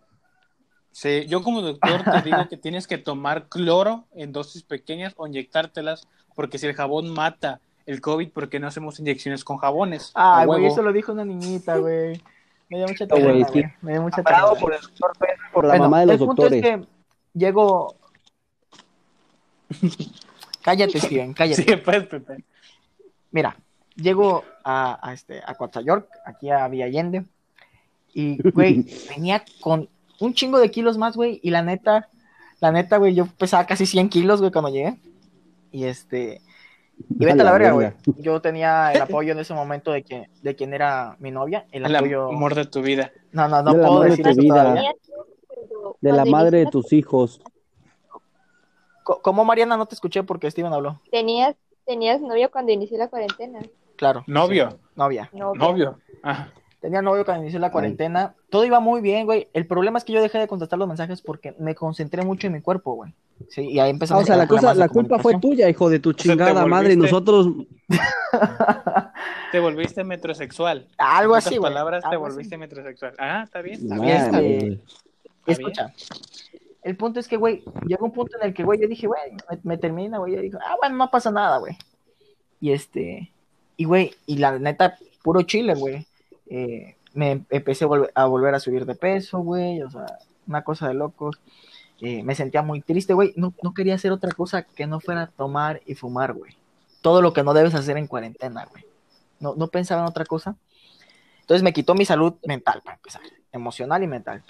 Sí, 0.90 1.26
yo 1.26 1.42
como 1.42 1.62
doctor 1.62 2.02
te 2.04 2.22
digo 2.24 2.48
que 2.50 2.56
tienes 2.56 2.86
que 2.86 2.98
tomar 2.98 3.48
cloro 3.48 4.04
en 4.14 4.32
dosis 4.32 4.62
pequeñas 4.62 5.14
o 5.16 5.26
inyectártelas, 5.26 6.06
porque 6.34 6.58
si 6.58 6.66
el 6.66 6.74
jabón 6.74 7.12
mata 7.12 7.60
el 7.86 8.00
COVID, 8.00 8.30
¿por 8.30 8.48
qué 8.48 8.60
no 8.60 8.66
hacemos 8.66 9.00
inyecciones 9.00 9.42
con 9.44 9.56
jabones? 9.58 10.12
Ay, 10.14 10.42
A 10.42 10.46
güey, 10.46 10.66
eso 10.66 10.82
lo 10.82 10.92
dijo 10.92 11.12
una 11.12 11.24
niñita, 11.24 11.76
güey. 11.78 12.20
Me 12.72 12.78
dio 12.78 12.88
mucha 12.88 13.04
güey, 13.04 13.42
güey. 13.42 13.64
Me 13.82 13.92
dio 13.92 14.02
mucha 14.02 14.22
ternura. 14.22 14.58
por 14.58 14.72
el 14.74 14.80
doctor 14.80 15.12
Pedro, 15.18 15.36
por 15.52 15.64
la 15.64 15.72
Bueno, 15.72 15.84
mamá 15.84 16.00
de 16.00 16.06
los 16.06 16.14
el 16.14 16.26
punto 16.26 16.42
doctores. 16.44 16.64
es 16.64 16.70
que 16.70 16.86
llego... 17.34 17.96
cállate, 20.62 20.98
Steven, 20.98 21.34
cállate. 21.34 21.64
Sí, 21.64 21.76
pues, 21.76 22.06
Pepe. 22.06 22.44
Mira, 23.30 23.54
llego 23.94 24.42
a, 24.64 25.06
a 25.06 25.12
este, 25.12 25.42
a 25.44 25.54
Coatzayork, 25.54 26.08
aquí 26.24 26.48
a 26.48 26.66
Villa 26.68 26.86
Allende, 26.86 27.26
y, 28.14 28.38
güey, 28.52 28.86
venía 29.10 29.44
con 29.60 29.90
un 30.18 30.32
chingo 30.32 30.58
de 30.58 30.70
kilos 30.70 30.96
más, 30.96 31.14
güey, 31.14 31.40
y 31.42 31.50
la 31.50 31.60
neta, 31.60 32.08
la 32.60 32.72
neta, 32.72 32.96
güey, 32.96 33.14
yo 33.14 33.26
pesaba 33.26 33.66
casi 33.66 33.84
100 33.84 34.08
kilos, 34.08 34.40
güey, 34.40 34.50
cuando 34.50 34.70
llegué, 34.70 34.96
y 35.72 35.84
este, 35.84 36.40
y 36.98 37.24
vete 37.24 37.40
a 37.40 37.44
la 37.44 37.52
verga, 37.52 37.72
güey, 37.72 37.92
yo 38.18 38.40
tenía 38.40 38.92
el 38.92 39.02
apoyo 39.02 39.32
en 39.32 39.38
ese 39.38 39.54
momento 39.54 39.92
de, 39.92 40.02
que, 40.02 40.28
de 40.42 40.54
quien 40.56 40.72
era 40.74 41.16
mi 41.18 41.30
novia, 41.30 41.66
el 41.72 41.84
El 41.86 41.96
apoyo, 41.96 42.28
amor 42.28 42.54
de 42.54 42.64
tu 42.66 42.82
vida. 42.82 43.12
no, 43.32 43.48
no, 43.48 43.62
no 43.62 43.72
De 43.72 43.78
la 43.78 43.86
puedo 43.86 43.98
madre 44.00 44.10
de 44.10 44.16
decir 44.16 44.24
tu 44.24 44.30
eso 44.30 44.40
vida. 44.40 44.62
todavía. 44.62 44.94
De 46.00 46.12
la 46.12 46.24
madre 46.24 46.58
de 46.58 46.66
tus 46.66 46.92
hijos. 46.92 47.40
¿Cómo, 49.04 49.44
Mariana, 49.44 49.76
no 49.76 49.86
te 49.86 49.94
escuché 49.94 50.22
porque 50.22 50.50
Steven 50.50 50.72
habló? 50.72 51.00
Tenías, 51.10 51.56
tenías 51.84 52.20
novio 52.20 52.50
cuando 52.50 52.70
inició 52.72 52.98
la 52.98 53.08
cuarentena. 53.08 53.60
Claro. 53.96 54.22
Novio. 54.26 54.70
sí, 54.70 54.76
novia. 54.96 55.28
No, 55.32 55.54
Novio. 55.54 55.98
Ah, 56.22 56.48
Tenía 56.82 57.00
novio 57.00 57.24
cuando 57.24 57.44
inició 57.44 57.60
la 57.60 57.70
cuarentena. 57.70 58.34
Todo 58.50 58.64
iba 58.64 58.80
muy 58.80 59.00
bien, 59.00 59.24
güey. 59.24 59.48
El 59.54 59.66
problema 59.68 59.98
es 59.98 60.04
que 60.04 60.12
yo 60.12 60.20
dejé 60.20 60.38
de 60.38 60.48
contestar 60.48 60.78
los 60.78 60.88
mensajes 60.88 61.22
porque 61.22 61.54
me 61.58 61.74
concentré 61.76 62.22
mucho 62.24 62.48
en 62.48 62.52
mi 62.54 62.60
cuerpo, 62.60 62.94
güey. 62.94 63.14
Sí, 63.48 63.62
y 63.70 63.78
ahí 63.78 63.86
Ah, 63.86 63.90
empezamos 63.90 64.24
o 64.24 64.26
sea, 64.26 64.34
a 64.34 64.38
la 64.38 64.46
cosa, 64.48 64.74
la 64.74 64.88
culpa 64.88 65.18
fue 65.20 65.38
tuya, 65.38 65.68
hijo 65.68 65.88
de 65.88 66.00
tu 66.00 66.10
sea, 66.12 66.32
chingada 66.32 66.66
madre. 66.66 66.94
Y 66.94 66.96
volviste- 66.96 67.02
nosotros, 67.10 67.46
te 69.52 69.60
volviste 69.60 70.04
metrosexual. 70.04 70.88
Algo 70.98 71.34
En 71.34 71.38
así, 71.38 71.56
güey. 71.56 71.72
palabras, 71.72 72.02
te 72.02 72.08
así. 72.08 72.16
volviste 72.16 72.58
metrosexual. 72.58 73.14
Ah, 73.18 73.42
está 73.44 73.62
bien. 73.62 73.80
Está 73.80 73.94
bien. 74.00 74.16
está 74.16 74.32
Madre, 74.32 74.48
bien. 74.48 74.58
güey. 74.60 74.80
Está 75.46 75.52
Escucha. 75.52 75.92
El 76.82 76.96
punto 76.96 77.20
es 77.20 77.28
que, 77.28 77.36
güey, 77.36 77.62
llegó 77.86 78.06
un 78.06 78.12
punto 78.12 78.36
en 78.40 78.48
el 78.48 78.54
que, 78.54 78.64
güey, 78.64 78.80
yo 78.80 78.88
dije, 78.88 79.06
güey, 79.06 79.20
me, 79.50 79.58
me 79.62 79.78
termina, 79.78 80.18
güey. 80.18 80.34
Yo 80.34 80.40
dije, 80.42 80.56
ah, 80.60 80.74
bueno, 80.80 80.96
no 80.96 81.10
pasa 81.10 81.30
nada, 81.30 81.58
güey. 81.58 81.76
Y 82.60 82.72
este, 82.72 83.30
y, 83.76 83.84
güey, 83.84 84.14
y 84.26 84.38
la 84.38 84.58
neta, 84.58 84.96
puro 85.22 85.42
chile, 85.42 85.74
güey. 85.74 86.06
Eh, 86.54 86.96
me 87.14 87.44
empecé 87.48 87.86
a 88.14 88.26
volver, 88.26 88.54
a 88.54 88.60
subir 88.60 88.84
de 88.84 88.94
peso, 88.94 89.38
güey. 89.38 89.82
O 89.82 89.90
sea, 89.90 90.18
una 90.46 90.62
cosa 90.62 90.86
de 90.86 90.94
locos. 90.94 91.40
Eh, 92.00 92.22
me 92.22 92.34
sentía 92.34 92.60
muy 92.60 92.82
triste, 92.82 93.14
güey. 93.14 93.32
No, 93.36 93.54
no 93.62 93.72
quería 93.72 93.94
hacer 93.94 94.12
otra 94.12 94.32
cosa 94.32 94.62
que 94.62 94.86
no 94.86 95.00
fuera 95.00 95.28
tomar 95.28 95.80
y 95.86 95.94
fumar, 95.94 96.34
güey. 96.34 96.52
Todo 97.00 97.22
lo 97.22 97.32
que 97.32 97.42
no 97.42 97.54
debes 97.54 97.74
hacer 97.74 97.96
en 97.96 98.06
cuarentena, 98.06 98.66
güey. 98.70 98.84
No, 99.40 99.54
no 99.56 99.68
pensaba 99.68 100.02
en 100.02 100.08
otra 100.08 100.26
cosa. 100.26 100.56
Entonces 101.40 101.62
me 101.62 101.72
quitó 101.72 101.94
mi 101.94 102.04
salud 102.04 102.34
mental, 102.46 102.82
para 102.84 102.96
empezar. 102.96 103.22
Emocional 103.50 104.02
y 104.02 104.06
mental. 104.06 104.42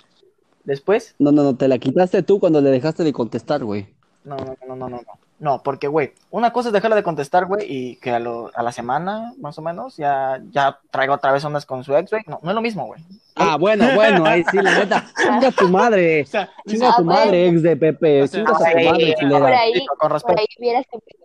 Después, 0.65 1.15
No, 1.19 1.31
no, 1.31 1.43
no, 1.45 1.57
te 1.57 1.69
la 1.69 1.79
quitaste 1.79 2.23
tú 2.23 2.41
cuando 2.41 2.61
le 2.61 2.71
dejaste 2.71 3.05
de 3.05 3.13
contestar, 3.13 3.65
güey. 3.65 3.95
No, 4.25 4.37
no, 4.37 4.57
no, 4.67 4.77
no, 4.77 4.89
no, 4.89 4.97
no. 4.97 5.03
No, 5.39 5.61
porque, 5.65 5.89
güey, 5.89 6.13
una 6.31 6.53
cosa 6.53 6.69
es 6.69 6.73
dejarla 6.73 6.95
de 6.95 7.03
contestar, 7.03 7.47
güey, 7.47 7.67
y 7.69 7.97
que 7.97 8.13
a, 8.13 8.21
lo- 8.21 8.53
a 8.55 8.63
la 8.63 8.71
semana, 8.71 9.33
más 9.39 9.59
o 9.59 9.63
menos, 9.63 9.97
ya, 9.97 10.41
ya 10.53 10.79
traigo 10.93 11.15
otra 11.15 11.33
vez 11.33 11.45
ondas 11.45 11.67
con 11.67 11.83
su 11.83 11.97
ex, 11.97 12.11
güey. 12.13 12.23
No, 12.29 12.39
no 12.45 12.51
es 12.51 12.55
lo 12.55 12.61
mismo, 12.61 12.87
güey. 12.87 13.03
Ah, 13.35 13.57
bueno, 13.57 13.85
bueno, 13.97 14.25
ahí 14.25 14.45
sí, 14.49 14.59
la 14.63 14.79
neta. 14.79 15.05
Chinga 15.21 15.51
tu 15.51 15.69
madre. 15.69 16.23
O 16.23 16.27
sea, 16.27 16.49
Chinga 16.69 16.91
Ah, 16.91 16.95
tu 16.97 17.05
bueno. 17.05 17.21
madre, 17.25 17.49
ex 17.49 17.61
de 17.63 17.77
Pepe. 17.77 18.29
Chinga 18.29 18.53
a 18.53 18.57
tu 18.57 18.65
sí, 18.65 18.71
madre, 18.87 19.15
por 19.19 19.53
ahí, 19.53 19.87
por 19.99 20.39
ahí 20.39 20.47
hubieras 20.59 20.87
empezado. 20.93 21.23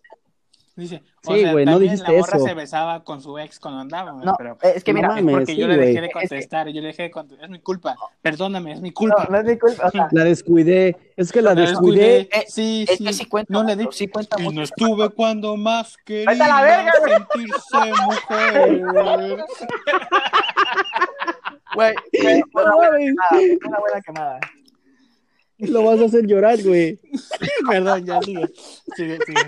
Dice, 0.78 1.02
o 1.26 1.34
Sí, 1.34 1.42
sea, 1.42 1.52
güey, 1.54 1.66
no 1.66 1.80
dijiste 1.80 2.12
la 2.12 2.20
morra 2.20 2.38
eso. 2.38 2.46
se 2.46 2.54
besaba 2.54 3.04
con 3.04 3.20
su 3.20 3.40
ex 3.40 3.60
cuando 3.60 3.80
andaban, 3.82 4.14
güey, 4.18 4.28
No, 4.28 4.36
pero 4.38 4.58
es 4.62 4.84
que 4.84 4.94
No 4.94 4.98
mira, 4.98 5.08
mames. 5.10 5.36
porque 5.36 5.56
yo 5.56 5.68
le 5.68 5.76
dejé 5.76 6.02
de 6.02 6.12
contestar, 6.12 6.68
yo 6.68 6.82
le 6.82 6.88
dejé 6.90 7.02
de 7.04 7.10
contestar, 7.12 7.46
es 7.46 7.50
mi 7.52 7.60
culpa, 7.60 7.96
perdóname, 8.22 8.74
es 8.74 8.82
mi 8.82 8.90
no, 8.90 8.94
culpa. 8.94 9.28
no 9.28 9.38
es 9.40 9.44
mi 9.46 9.58
culpa, 9.58 9.88
o 9.88 9.90
sea, 9.92 10.08
La 10.12 10.24
descuidé. 10.24 10.96
Es 11.18 11.32
que 11.32 11.42
la 11.42 11.56
La 11.56 11.62
descuidé. 11.62 12.30
Eh, 12.32 12.46
sí, 12.48 12.86
es 12.88 13.00
sí, 13.00 13.04
que 13.06 13.14
sí 13.14 13.26
cuenta 13.26 13.52
no 13.52 13.64
le 13.64 13.76
di, 13.76 13.88
sí 13.92 14.08
cuenta 14.08 14.40
y 14.40 14.48
no 14.54 14.62
estuve 14.62 15.10
cuando 15.10 15.58
más 15.58 15.98
quería 16.06 16.32
la 16.36 16.62
verga, 16.62 16.92
sentirse 17.08 18.04
mujer. 18.06 19.44
Güey, 21.74 21.94
una 22.54 22.66
No 22.66 22.76
buena 22.78 22.98
quemada, 22.98 23.30
fue 23.30 23.58
una 23.68 23.80
buena 23.80 24.02
quemada. 24.02 24.40
Lo 25.60 25.84
vas 25.84 26.00
a 26.02 26.06
hacer 26.06 26.28
llorar, 26.28 26.62
güey. 26.64 27.00
Perdón, 27.70 28.06
ya 28.06 28.22
sigue, 28.22 28.48
sigue, 28.96 29.18
sigue. 29.26 29.40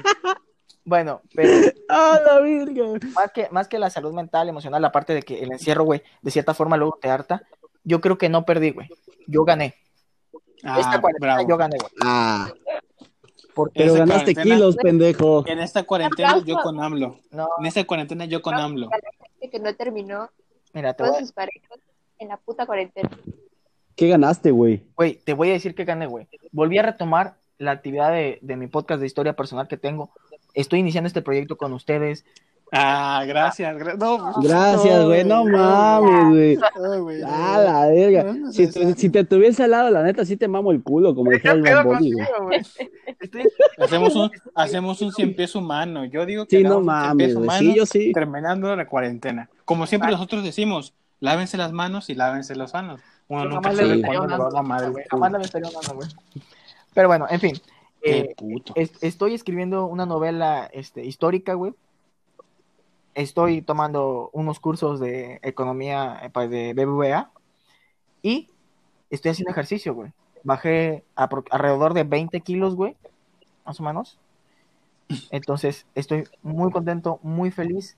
Bueno, 0.89 1.21
pero 1.35 1.49
¡Ah, 1.89 2.19
la 2.25 2.39
virga! 2.41 2.83
más 3.13 3.31
que, 3.31 3.47
más 3.51 3.67
que 3.67 3.77
la 3.77 3.91
salud 3.91 4.11
mental, 4.11 4.49
emocional, 4.49 4.83
aparte 4.83 5.13
de 5.13 5.21
que 5.21 5.39
el 5.43 5.51
encierro, 5.51 5.83
güey, 5.83 6.01
de 6.23 6.31
cierta 6.31 6.55
forma 6.55 6.77
luego 6.77 6.97
te 6.99 7.09
harta, 7.09 7.43
yo 7.83 8.01
creo 8.01 8.17
que 8.17 8.27
no 8.27 8.43
perdí, 8.43 8.71
güey. 8.71 8.87
Yo 9.27 9.43
gané. 9.43 9.75
Esta 10.57 10.93
Ah, 10.95 10.99
cuarentena 11.01 11.35
bravo. 11.35 11.49
yo 11.49 11.57
gané, 11.57 11.77
güey. 11.79 11.91
Ah, 12.03 12.51
Porque 13.53 13.81
pero 13.83 13.93
ganaste 13.93 14.33
kilos, 14.35 14.75
pendejo. 14.77 15.45
En 15.47 15.59
esta 15.59 15.83
cuarentena 15.83 16.39
yo 16.43 16.55
con 16.63 16.81
AMLO. 16.81 17.19
no, 17.31 17.47
En 17.59 17.65
esta 17.67 17.83
cuarentena 17.85 18.25
yo 18.25 18.41
con 18.41 18.55
AMLO. 18.55 18.89
gente 19.39 19.49
que 19.51 19.59
no 19.59 19.73
terminó 19.75 20.29
mira, 20.73 20.93
te 20.95 21.03
voy, 21.03 21.19
sus 21.19 21.31
parejas 21.31 21.79
en 22.17 22.29
la 22.29 22.37
puta 22.37 22.65
cuarentena. 22.65 23.09
¿Qué 23.95 24.07
ganaste, 24.07 24.49
güey? 24.51 24.83
güey, 24.95 25.15
te 25.23 25.33
voy 25.33 25.49
a 25.49 25.53
decir 25.53 25.75
que 25.75 25.85
gané, 25.85 26.07
güey. 26.07 26.27
Volví 26.51 26.77
a 26.79 26.83
retomar 26.83 27.37
la 27.57 27.71
actividad 27.71 28.11
de, 28.11 28.39
de 28.41 28.55
mi 28.55 28.67
podcast 28.67 29.01
de 29.01 29.05
historia 29.07 29.33
personal 29.35 29.67
que 29.67 29.75
tengo. 29.77 30.11
Estoy 30.61 30.79
iniciando 30.79 31.07
este 31.07 31.21
proyecto 31.21 31.57
con 31.57 31.73
ustedes. 31.73 32.25
Ah, 32.71 33.23
gracias. 33.27 33.75
gra- 33.77 33.97
no, 33.97 34.41
Gracias, 34.43 35.05
güey. 35.05 35.23
No 35.23 35.43
mames, 35.45 36.59
güey. 36.99 37.21
Ah, 37.25 37.59
la 37.63 37.87
verga. 37.87 38.23
No, 38.31 38.51
Si, 38.51 38.67
te- 38.67 38.93
si 38.93 39.09
te 39.09 39.23
tuviese 39.23 39.63
al 39.63 39.71
lado, 39.71 39.89
la 39.89 40.03
neta, 40.03 40.23
sí 40.23 40.37
te 40.37 40.47
mamo 40.47 40.71
el 40.71 40.83
culo, 40.83 41.15
como 41.15 41.31
dijera 41.31 41.53
el. 41.55 41.65
Estoy, 43.19 43.43
Hacemos 43.77 44.15
un, 44.15 44.31
hacemos 44.55 45.01
un 45.01 45.11
cien 45.11 45.35
pies 45.35 45.55
humano. 45.55 46.05
Yo 46.05 46.25
digo 46.25 46.45
que 46.45 46.57
Sí, 46.57 46.63
no 46.63 46.79
mames, 46.81 47.17
pies 47.25 47.33
güey. 47.35 47.43
humano 47.45 47.59
Sí, 47.59 47.75
yo 47.75 47.85
sí. 47.85 48.11
terminando 48.13 48.75
la 48.75 48.87
cuarentena. 48.87 49.49
Como 49.65 49.87
siempre 49.87 50.11
nosotros 50.11 50.43
decimos, 50.43 50.93
lávense 51.19 51.57
las 51.57 51.71
manos 51.71 52.09
y 52.09 52.15
lávense 52.15 52.55
las 52.55 52.73
manos. 52.73 53.01
Uno 53.27 53.43
Yo 53.43 53.49
nunca 53.49 53.71
sabe 53.73 54.01
cuándo 54.01 54.03
le 54.03 54.07
va 54.07 54.19
a 54.19 54.47
hablando, 54.47 54.51
mamar 54.51 54.83
el 54.83 54.91
güey, 54.91 55.05
jamás 55.09 55.31
le 55.31 55.39
estaría 55.39 55.69
güey. 55.93 56.09
Pero 56.93 57.07
bueno, 57.07 57.25
en 57.29 57.39
fin. 57.39 57.53
Qué 58.01 58.19
eh, 58.19 58.35
es- 58.75 59.01
estoy 59.01 59.33
escribiendo 59.33 59.85
una 59.85 60.05
novela 60.05 60.69
este, 60.73 61.03
histórica, 61.05 61.53
güey. 61.53 61.73
Estoy 63.15 63.61
tomando 63.61 64.29
unos 64.33 64.59
cursos 64.59 64.99
de 64.99 65.39
economía 65.43 66.19
eh, 66.23 66.29
pa- 66.29 66.47
de 66.47 66.73
BBVA 66.73 67.31
y 68.21 68.49
estoy 69.09 69.31
haciendo 69.31 69.51
ejercicio, 69.51 69.93
güey. 69.93 70.11
Bajé 70.43 71.03
apro- 71.15 71.43
alrededor 71.51 71.93
de 71.93 72.03
20 72.03 72.39
kilos, 72.41 72.75
güey, 72.75 72.95
más 73.65 73.79
o 73.79 73.83
menos. 73.83 74.19
Entonces, 75.31 75.85
estoy 75.95 76.25
muy 76.43 76.71
contento, 76.71 77.19
muy 77.23 77.51
feliz. 77.51 77.97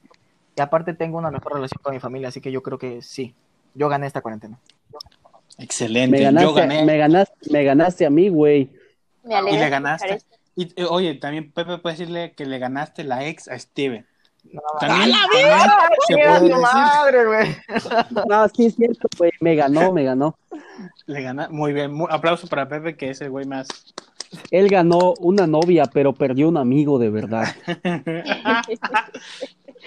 Y 0.55 0.61
aparte 0.61 0.93
tengo 0.93 1.17
una 1.17 1.29
mejor 1.29 1.53
relación 1.53 1.81
con 1.83 1.93
mi 1.93 1.99
familia, 1.99 2.29
así 2.29 2.41
que 2.41 2.51
yo 2.51 2.63
creo 2.63 2.77
que 2.79 3.01
sí. 3.01 3.35
Yo 3.75 3.89
gané 3.89 4.07
esta 4.07 4.21
cuarentena. 4.21 4.59
Excelente. 5.59 6.31
Me 6.31 6.41
Yo 6.41 6.53
gané. 6.53 6.83
me 6.85 6.97
ganaste, 6.97 7.35
me 7.51 7.63
ganaste 7.63 8.05
a 8.05 8.09
mí, 8.09 8.29
güey. 8.29 8.71
Me 9.23 9.35
alegra 9.35 9.57
Y 9.59 9.63
le 9.63 9.69
ganaste. 9.69 10.13
esto. 10.15 10.35
Y, 10.55 10.81
eh, 10.81 10.85
oye, 10.89 11.15
también 11.15 11.51
Pepe 11.51 11.77
puede 11.77 11.95
decirle 11.95 12.33
que 12.33 12.45
le 12.45 12.59
ganaste 12.59 13.03
la 13.03 13.25
ex 13.25 13.47
a 13.47 13.57
Steven. 13.57 14.05
No, 14.51 14.61
También, 14.79 15.11
¡Ah, 15.15 15.27
también 15.31 15.59
se 16.07 16.13
¡Chinga 16.15 16.39
puede 16.39 16.55
madre, 16.57 17.25
güey! 17.25 17.55
No, 18.27 18.49
sí 18.49 18.65
es 18.65 18.75
cierto, 18.75 19.07
güey. 19.17 19.31
Me 19.39 19.55
ganó, 19.55 19.91
me 19.93 20.03
ganó. 20.03 20.35
Le 21.05 21.21
gana. 21.21 21.47
Muy 21.49 21.73
bien. 21.73 21.95
aplauso 22.09 22.47
para 22.47 22.67
Pepe, 22.67 22.97
que 22.97 23.11
es 23.11 23.21
el 23.21 23.29
güey 23.29 23.45
más. 23.45 23.67
Él 24.49 24.67
ganó 24.69 25.13
una 25.19 25.45
novia, 25.45 25.85
pero 25.85 26.13
perdió 26.13 26.49
un 26.49 26.57
amigo 26.57 26.97
de 26.97 27.09
verdad. 27.11 27.47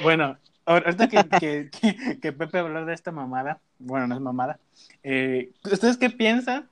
Bueno, 0.03 0.37
ahorita 0.67 1.09
que, 1.09 1.25
que, 1.41 1.71
que, 1.71 2.21
que 2.21 2.33
Pepe 2.33 2.59
habló 2.59 2.85
de 2.85 2.95
esta 2.95 3.13
mamada, 3.13 3.61
bueno, 3.79 4.07
no 4.07 4.15
es 4.15 4.21
mamada, 4.21 4.59
eh, 5.03 5.51
¿ustedes 5.71 5.97
qué 5.97 6.11
piensan? 6.11 6.69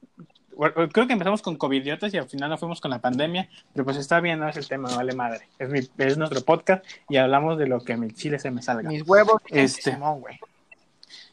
Creo 0.92 1.06
que 1.06 1.12
empezamos 1.12 1.42
con 1.42 1.56
covidiotas 1.56 2.12
y 2.14 2.18
al 2.18 2.28
final 2.28 2.50
nos 2.50 2.60
fuimos 2.60 2.80
con 2.80 2.90
la 2.90 3.00
pandemia, 3.00 3.48
pero 3.72 3.84
pues 3.84 3.96
está 3.96 4.20
bien, 4.20 4.38
no 4.38 4.48
es 4.48 4.56
el 4.56 4.68
tema, 4.68 4.94
vale 4.94 5.14
madre. 5.14 5.48
Es, 5.58 5.68
mi, 5.70 5.80
es 5.98 6.18
nuestro 6.18 6.42
podcast 6.42 6.84
y 7.08 7.16
hablamos 7.16 7.58
de 7.58 7.66
lo 7.66 7.80
que 7.80 7.94
a 7.94 7.96
mi 7.96 8.10
chile 8.10 8.38
se 8.38 8.50
me 8.50 8.62
salga. 8.62 8.88
Mis 8.88 9.06
huevos. 9.06 9.40
Este. 9.48 9.92
Simón, 9.92 10.20
güey. 10.20 10.38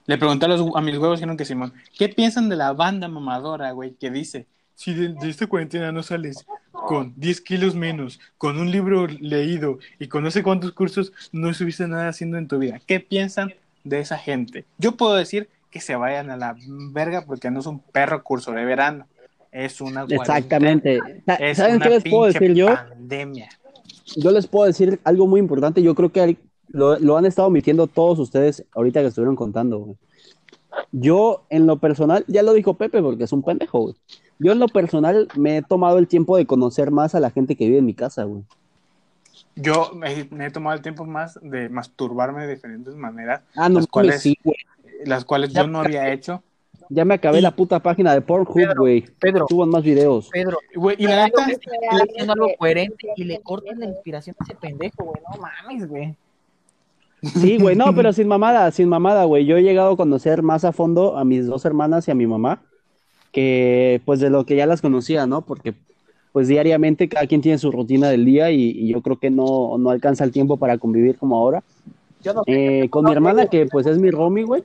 Le 0.05 0.17
pregunté 0.17 0.45
a, 0.45 0.49
los, 0.49 0.75
a 0.75 0.81
mis 0.81 0.97
huevos, 0.97 1.19
dijeron 1.19 1.37
que 1.37 1.45
Simón, 1.45 1.73
¿qué 1.97 2.09
piensan 2.09 2.49
de 2.49 2.55
la 2.55 2.73
banda 2.73 3.07
mamadora, 3.07 3.71
güey, 3.71 3.91
que 3.91 4.09
dice, 4.09 4.47
si 4.73 4.93
de, 4.93 5.09
de 5.09 5.29
esta 5.29 5.45
cuarentena 5.47 5.91
no 5.91 6.01
sales 6.01 6.45
con 6.71 7.13
10 7.17 7.41
kilos 7.41 7.75
menos, 7.75 8.19
con 8.37 8.57
un 8.57 8.71
libro 8.71 9.05
leído 9.05 9.77
y 9.99 10.07
con 10.07 10.23
no 10.23 10.31
sé 10.31 10.41
cuántos 10.41 10.71
cursos, 10.71 11.11
no 11.31 11.49
estuviste 11.49 11.87
nada 11.87 12.09
haciendo 12.09 12.37
en 12.37 12.47
tu 12.47 12.57
vida? 12.57 12.79
¿Qué 12.87 12.99
piensan 12.99 13.53
de 13.83 13.99
esa 13.99 14.17
gente? 14.17 14.65
Yo 14.77 14.93
puedo 14.93 15.13
decir 15.13 15.49
que 15.69 15.79
se 15.81 15.95
vayan 15.95 16.29
a 16.31 16.37
la 16.37 16.55
verga 16.91 17.25
porque 17.25 17.51
no 17.51 17.59
es 17.59 17.65
un 17.65 17.79
perro 17.79 18.23
curso 18.23 18.51
de 18.51 18.65
verano, 18.65 19.05
es 19.51 19.81
una 19.81 20.03
Exactamente. 20.09 20.99
Es 21.39 21.57
¿Saben 21.57 21.75
una 21.77 21.85
qué 21.85 21.89
les 21.91 22.03
puedo 22.03 22.25
decir 22.25 22.53
yo? 22.53 22.67
pandemia. 22.67 23.49
Yo 24.15 24.31
les 24.31 24.47
puedo 24.47 24.65
decir 24.65 24.99
algo 25.03 25.27
muy 25.27 25.39
importante. 25.39 25.81
Yo 25.83 25.93
creo 25.95 26.11
que 26.11 26.37
lo, 26.69 26.97
lo 26.99 27.17
han 27.17 27.25
estado 27.25 27.47
omitiendo 27.47 27.87
todos 27.87 28.17
ustedes 28.19 28.63
ahorita 28.73 29.01
que 29.01 29.07
estuvieron 29.07 29.35
contando. 29.35 29.79
güey. 29.79 29.97
Yo, 30.91 31.43
en 31.49 31.65
lo 31.67 31.77
personal, 31.77 32.23
ya 32.27 32.41
lo 32.43 32.53
dijo 32.53 32.75
Pepe 32.75 33.01
porque 33.01 33.23
es 33.23 33.33
un 33.33 33.43
pendejo, 33.43 33.79
güey. 33.81 33.95
Yo, 34.39 34.51
en 34.51 34.59
lo 34.59 34.67
personal, 34.67 35.27
me 35.35 35.57
he 35.57 35.61
tomado 35.61 35.97
el 35.97 36.07
tiempo 36.07 36.37
de 36.37 36.45
conocer 36.45 36.91
más 36.91 37.13
a 37.15 37.19
la 37.19 37.29
gente 37.31 37.55
que 37.55 37.65
vive 37.65 37.79
en 37.79 37.85
mi 37.85 37.93
casa, 37.93 38.23
güey. 38.23 38.43
Yo 39.55 39.91
me, 39.93 40.27
me 40.31 40.45
he 40.45 40.51
tomado 40.51 40.75
el 40.75 40.81
tiempo 40.81 41.05
más 41.05 41.37
de 41.41 41.69
masturbarme 41.69 42.45
de 42.47 42.55
diferentes 42.55 42.95
maneras, 42.95 43.41
Ah, 43.55 43.67
no, 43.67 43.75
Las 43.79 43.87
mames, 43.87 43.87
cuales- 43.87 44.21
sí, 44.21 44.37
güey. 44.43 44.55
Las 45.05 45.25
cuales 45.25 45.51
Ya- 45.53 45.61
yo 45.61 45.67
no 45.67 45.79
había 45.81 46.11
hecho. 46.11 46.43
Ya 46.91 47.05
me 47.05 47.13
acabé 47.13 47.37
Y- 47.39 47.41
la 47.41 47.51
puta 47.55 47.79
página 47.81 48.13
de 48.13 48.21
Pornhub, 48.21 48.53
Pedro, 48.55 48.81
güey. 48.81 49.05
Pedro, 49.19 49.45
Suban 49.47 49.69
más 49.69 49.83
videos. 49.83 50.27
Pedro, 50.31 50.57
Güey, 50.75 50.95
y 50.99 51.05
la 51.07 51.25
neta, 51.25 51.45
estoy 51.47 51.77
haciendo 51.91 52.33
algo 52.33 52.47
coherente 52.57 53.07
y 53.15 53.23
le 53.25 53.39
cortas 53.41 53.77
la 53.77 53.85
inspiración 53.85 54.35
a 54.39 54.43
ese 54.43 54.55
pendejo, 54.55 55.03
güey. 55.03 55.21
No 55.31 55.39
mames, 55.41 55.87
güey. 55.87 56.15
Sí, 57.21 57.57
güey, 57.59 57.75
no, 57.75 57.85
pero 57.95 58.11
sin 58.13 58.27
mamada, 58.27 58.71
sin 58.71 58.89
mamada, 58.89 59.25
güey. 59.25 59.45
Yo 59.45 59.57
he 59.57 59.61
llegado 59.61 59.91
a 59.91 59.97
conocer 59.97 60.41
más 60.41 60.63
a 60.65 60.71
fondo 60.71 61.17
a 61.17 61.23
mis 61.25 61.45
dos 61.45 61.63
hermanas 61.65 62.07
y 62.07 62.11
a 62.11 62.15
mi 62.15 62.25
mamá 62.25 62.61
que 63.31 64.01
pues 64.05 64.19
de 64.19 64.29
lo 64.31 64.45
que 64.45 64.55
ya 64.55 64.65
las 64.65 64.81
conocía, 64.81 65.27
¿no? 65.27 65.41
Porque 65.41 65.75
pues 66.31 66.47
diariamente 66.47 67.07
cada 67.09 67.27
quien 67.27 67.41
tiene 67.41 67.57
su 67.57 67.71
rutina 67.71 68.09
del 68.09 68.25
día 68.25 68.49
y, 68.51 68.69
y 68.71 68.87
yo 68.91 69.01
creo 69.01 69.19
que 69.19 69.29
no, 69.29 69.77
no 69.77 69.89
alcanza 69.91 70.23
el 70.23 70.31
tiempo 70.31 70.57
para 70.57 70.77
convivir 70.77 71.17
como 71.17 71.35
ahora. 71.37 71.63
Yo 72.21 72.33
no 72.33 72.43
sé. 72.43 72.83
Eh, 72.83 72.89
con 72.89 73.05
mi 73.05 73.11
hermana, 73.11 73.47
que 73.47 73.65
pues 73.65 73.85
es 73.87 73.97
mi 73.97 74.11
romy, 74.11 74.43
güey. 74.43 74.63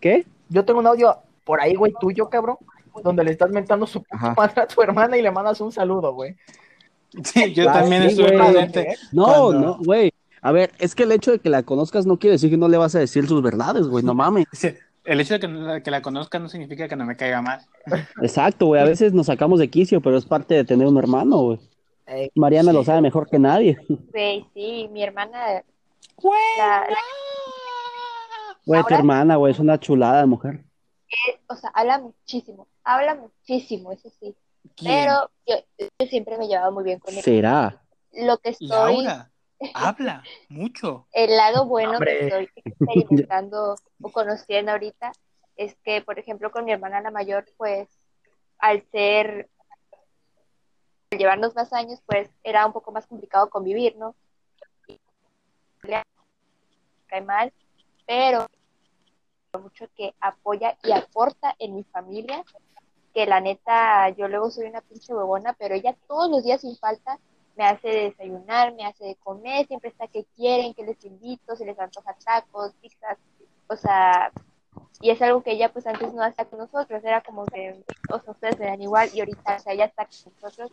¿Qué? 0.00 0.24
Yo 0.48 0.64
tengo 0.64 0.80
un 0.80 0.86
audio 0.86 1.16
por 1.44 1.60
ahí, 1.60 1.74
güey, 1.74 1.92
tuyo, 2.00 2.28
cabrón, 2.28 2.56
donde 3.02 3.24
le 3.24 3.30
estás 3.32 3.50
mentando 3.50 3.86
su 3.86 4.04
madre 4.36 4.62
a 4.62 4.66
tu 4.66 4.82
hermana 4.82 5.16
y 5.16 5.22
le 5.22 5.30
mandas 5.30 5.60
un 5.60 5.72
saludo, 5.72 6.12
güey. 6.14 6.36
sí, 7.24 7.52
yo 7.54 7.68
Ah, 7.70 7.74
también 7.74 8.10
sí, 8.10 8.22
presente. 8.22 8.96
No, 9.12 9.24
Cuando- 9.24 9.52
no, 9.60 9.78
güey. 9.84 10.12
A 10.40 10.52
ver, 10.52 10.70
es 10.78 10.94
que 10.94 11.02
el 11.02 11.10
hecho 11.12 11.32
de 11.32 11.40
que 11.40 11.50
la 11.50 11.64
conozcas 11.64 12.06
no 12.06 12.16
quiere 12.16 12.32
decir 12.32 12.48
que 12.50 12.56
no 12.56 12.68
le 12.68 12.76
vas 12.76 12.94
a 12.94 13.00
decir 13.00 13.26
sus 13.26 13.42
verdades, 13.42 13.88
güey, 13.88 14.04
no 14.04 14.14
mames. 14.14 14.46
El 15.04 15.20
hecho 15.20 15.34
de 15.34 15.40
que, 15.40 15.48
la- 15.48 15.82
que 15.82 15.90
la 15.90 16.00
conozca 16.00 16.38
no 16.38 16.48
significa 16.48 16.86
que 16.86 16.94
no 16.96 17.04
me 17.04 17.16
caiga 17.16 17.42
mal. 17.42 17.60
Exacto, 18.22 18.66
güey. 18.66 18.80
A 18.80 18.84
veces 18.84 19.12
nos 19.12 19.26
sacamos 19.26 19.58
de 19.58 19.68
quicio, 19.68 20.00
pero 20.00 20.16
es 20.16 20.24
parte 20.24 20.54
de 20.54 20.64
tener 20.64 20.86
un 20.86 20.96
hermano, 20.96 21.38
güey. 21.38 21.58
Ey, 22.06 22.30
Mariana 22.36 22.70
Sí. 22.70 22.76
lo 22.76 22.84
sabe 22.84 23.00
mejor 23.00 23.28
que 23.28 23.38
nadie. 23.38 23.78
Güey, 24.12 24.46
sí, 24.54 24.88
mi 24.92 25.02
hermana, 25.02 25.62
la- 26.58 26.86
la- 26.88 26.96
Güey, 28.66 28.82
tu 28.84 28.94
hermana, 28.94 29.36
güey, 29.36 29.52
es 29.52 29.58
una 29.58 29.78
chulada 29.80 30.20
de 30.20 30.26
mujer. 30.26 30.64
o 31.48 31.56
sea, 31.56 31.70
habla 31.74 31.98
muchísimo, 31.98 32.68
habla 32.84 33.14
muchísimo, 33.14 33.92
eso 33.92 34.10
sí. 34.20 34.36
¿Quién? 34.76 34.92
Pero 35.06 35.30
yo, 35.46 35.56
yo 35.78 36.06
siempre 36.08 36.36
me 36.36 36.46
llevaba 36.48 36.70
muy 36.70 36.84
bien 36.84 36.98
con 36.98 37.14
ella. 37.14 37.22
Será. 37.22 37.82
Lo 38.12 38.36
que 38.38 38.50
estoy, 38.50 38.68
Laura, 38.68 39.30
habla 39.74 40.22
mucho. 40.50 41.06
el 41.12 41.34
lado 41.36 41.64
bueno 41.66 41.92
Hombre. 41.92 42.18
que 42.18 42.26
estoy 42.26 42.48
experimentando 42.64 43.76
o 44.02 44.12
conociendo 44.12 44.72
ahorita 44.72 45.12
es 45.56 45.74
que, 45.82 46.02
por 46.02 46.18
ejemplo, 46.18 46.50
con 46.52 46.64
mi 46.66 46.72
hermana 46.72 47.00
la 47.00 47.10
mayor, 47.10 47.46
pues, 47.56 47.88
al 48.58 48.82
ser, 48.92 49.48
al 51.10 51.18
llevarnos 51.18 51.54
más 51.54 51.72
años, 51.72 52.00
pues, 52.06 52.28
era 52.44 52.66
un 52.66 52.72
poco 52.72 52.92
más 52.92 53.06
complicado 53.06 53.48
convivir, 53.50 53.96
¿no? 53.96 54.14
Cae 55.80 57.20
mal, 57.22 57.52
pero 58.06 58.46
mucho 59.58 59.88
que 59.96 60.14
apoya 60.20 60.76
y 60.82 60.92
aporta 60.92 61.54
en 61.58 61.74
mi 61.74 61.84
familia, 61.84 62.44
que 63.14 63.26
la 63.26 63.40
neta, 63.40 64.10
yo 64.10 64.28
luego 64.28 64.50
soy 64.50 64.66
una 64.66 64.82
pinche 64.82 65.14
huevona, 65.14 65.54
pero 65.54 65.74
ella 65.74 65.96
todos 66.06 66.30
los 66.30 66.44
días 66.44 66.60
sin 66.60 66.76
falta 66.76 67.18
me 67.56 67.64
hace 67.64 67.88
desayunar, 67.88 68.74
me 68.74 68.84
hace 68.84 69.04
de 69.04 69.14
comer, 69.16 69.66
siempre 69.66 69.90
está 69.90 70.06
que 70.06 70.24
quieren, 70.36 70.74
que 70.74 70.84
les 70.84 71.02
invito, 71.04 71.56
se 71.56 71.64
les 71.64 71.78
antoja 71.78 72.14
tacos, 72.24 72.74
pizzas, 72.80 73.18
o 73.66 73.76
sea, 73.76 74.30
y 75.00 75.10
es 75.10 75.20
algo 75.22 75.42
que 75.42 75.52
ella 75.52 75.72
pues 75.72 75.86
antes 75.86 76.12
no 76.12 76.22
hacía 76.22 76.44
con 76.44 76.60
nosotros, 76.60 77.02
era 77.02 77.20
como 77.22 77.44
que, 77.46 77.82
o 78.12 78.20
sea, 78.20 78.32
ustedes 78.32 78.58
dan 78.58 78.80
igual 78.80 79.08
y 79.12 79.20
ahorita, 79.20 79.56
o 79.56 79.58
sea, 79.58 79.72
ella 79.72 79.86
está 79.86 80.04
con 80.06 80.32
nosotros, 80.40 80.70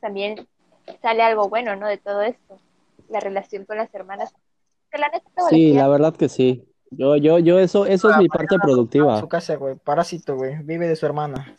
también 0.00 0.46
sale 1.00 1.22
algo 1.22 1.48
bueno, 1.48 1.74
¿no? 1.76 1.86
De 1.86 1.98
todo 1.98 2.22
esto, 2.22 2.58
la 3.12 3.20
relación 3.20 3.64
con 3.64 3.76
las 3.76 3.94
hermanas. 3.94 4.34
La 4.92 5.08
neta, 5.08 5.30
Sí, 5.48 5.72
la 5.72 5.88
verdad 5.88 6.14
que 6.16 6.28
sí. 6.28 6.64
Yo, 6.90 7.16
yo, 7.16 7.38
yo, 7.38 7.58
eso, 7.58 7.86
eso 7.86 8.10
es 8.10 8.16
mi 8.18 8.28
parte 8.28 8.58
productiva. 8.58 9.18
Su 9.20 9.28
casa, 9.28 9.54
güey. 9.56 9.76
Parásito, 9.76 10.36
güey. 10.36 10.56
Vive 10.62 10.86
de 10.88 10.96
su 10.96 11.06
hermana. 11.06 11.56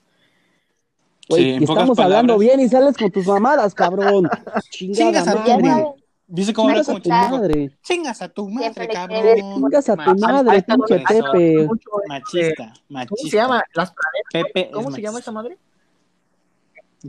Güey, 1.29 1.57
Sí, 1.57 1.63
estamos 1.63 1.97
hablando 1.97 2.37
bien 2.37 2.59
y 2.59 2.67
sales 2.69 2.95
con 2.97 3.09
tus 3.09 3.25
mamadas, 3.25 3.73
cabrón. 3.73 4.29
Chingas 4.69 5.27
a 5.27 5.35
madre. 5.35 5.63
madre. 5.63 5.85
Dice 6.27 6.53
cómo 6.53 6.69
Chingas 6.69 6.89
a 6.89 6.99
tu 6.99 7.09
madre. 7.09 7.77
Chingas 7.81 8.21
a 8.21 8.29
tu 8.29 8.49
madre, 8.49 8.87
cabrón. 8.87 9.53
Chingas 9.55 9.89
a 9.89 9.95
tu 9.95 10.15
madre, 10.19 10.61
pinche. 10.63 10.99
Pepe. 11.07 11.67
Machista, 12.07 12.73
machista. 12.89 13.15
¿Cómo 13.15 13.29
se 13.29 13.37
llama? 13.37 13.63
Las 13.73 13.91
praderas. 13.93 14.29
Pepe 14.31 14.71
¿Cómo 14.71 14.91
se 14.91 15.01
llama 15.01 15.19
esa 15.19 15.31
madre? 15.31 15.57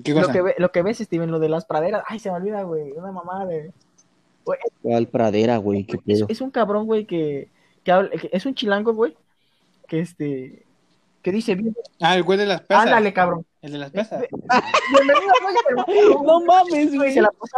¿Qué 0.03 0.13
Lo 0.13 0.21
cosa? 0.23 0.33
que, 0.33 0.43
ve- 0.43 0.55
lo 0.59 0.73
que 0.73 0.83
ves, 0.83 0.99
Steven, 0.99 1.31
lo 1.31 1.39
de 1.39 1.49
las 1.49 1.67
praderas. 1.67 2.03
Ay, 2.09 2.19
se 2.19 2.31
me 2.31 2.37
olvida, 2.37 2.63
güey. 2.63 2.93
Una 2.93 3.13
mamá 3.13 3.47
de. 3.47 3.61
Güey, 3.63 3.73
¿Cuál 4.83 5.09
pradera, 5.09 5.57
güey? 5.59 5.85
¿Qué 5.85 5.97
es, 5.97 6.03
pedo? 6.03 6.27
es 6.29 6.41
un 6.41 6.51
cabrón, 6.51 6.87
güey, 6.87 7.05
que, 7.07 7.49
que 7.83 7.93
habla- 7.93 8.11
que 8.11 8.29
es 8.33 8.45
un 8.47 8.55
chilango, 8.55 8.95
güey. 8.95 9.17
Que 9.89 10.01
este. 10.01 10.65
Que 11.23 11.33
dice, 11.33 11.55
bien, 11.55 11.75
Ah, 12.01 12.17
el 12.17 12.23
güey 12.23 12.39
de 12.39 12.45
las 12.47 12.61
pesas. 12.63 12.85
ándale, 12.85 13.13
cabrón. 13.15 13.47
El 13.63 13.73
de 13.73 13.79
las 13.79 13.91
pesas. 13.91 14.23
Bienvenido, 14.93 15.33
güey. 15.87 16.25
No 16.27 16.41
mames, 16.45 16.95
Güey, 16.95 17.15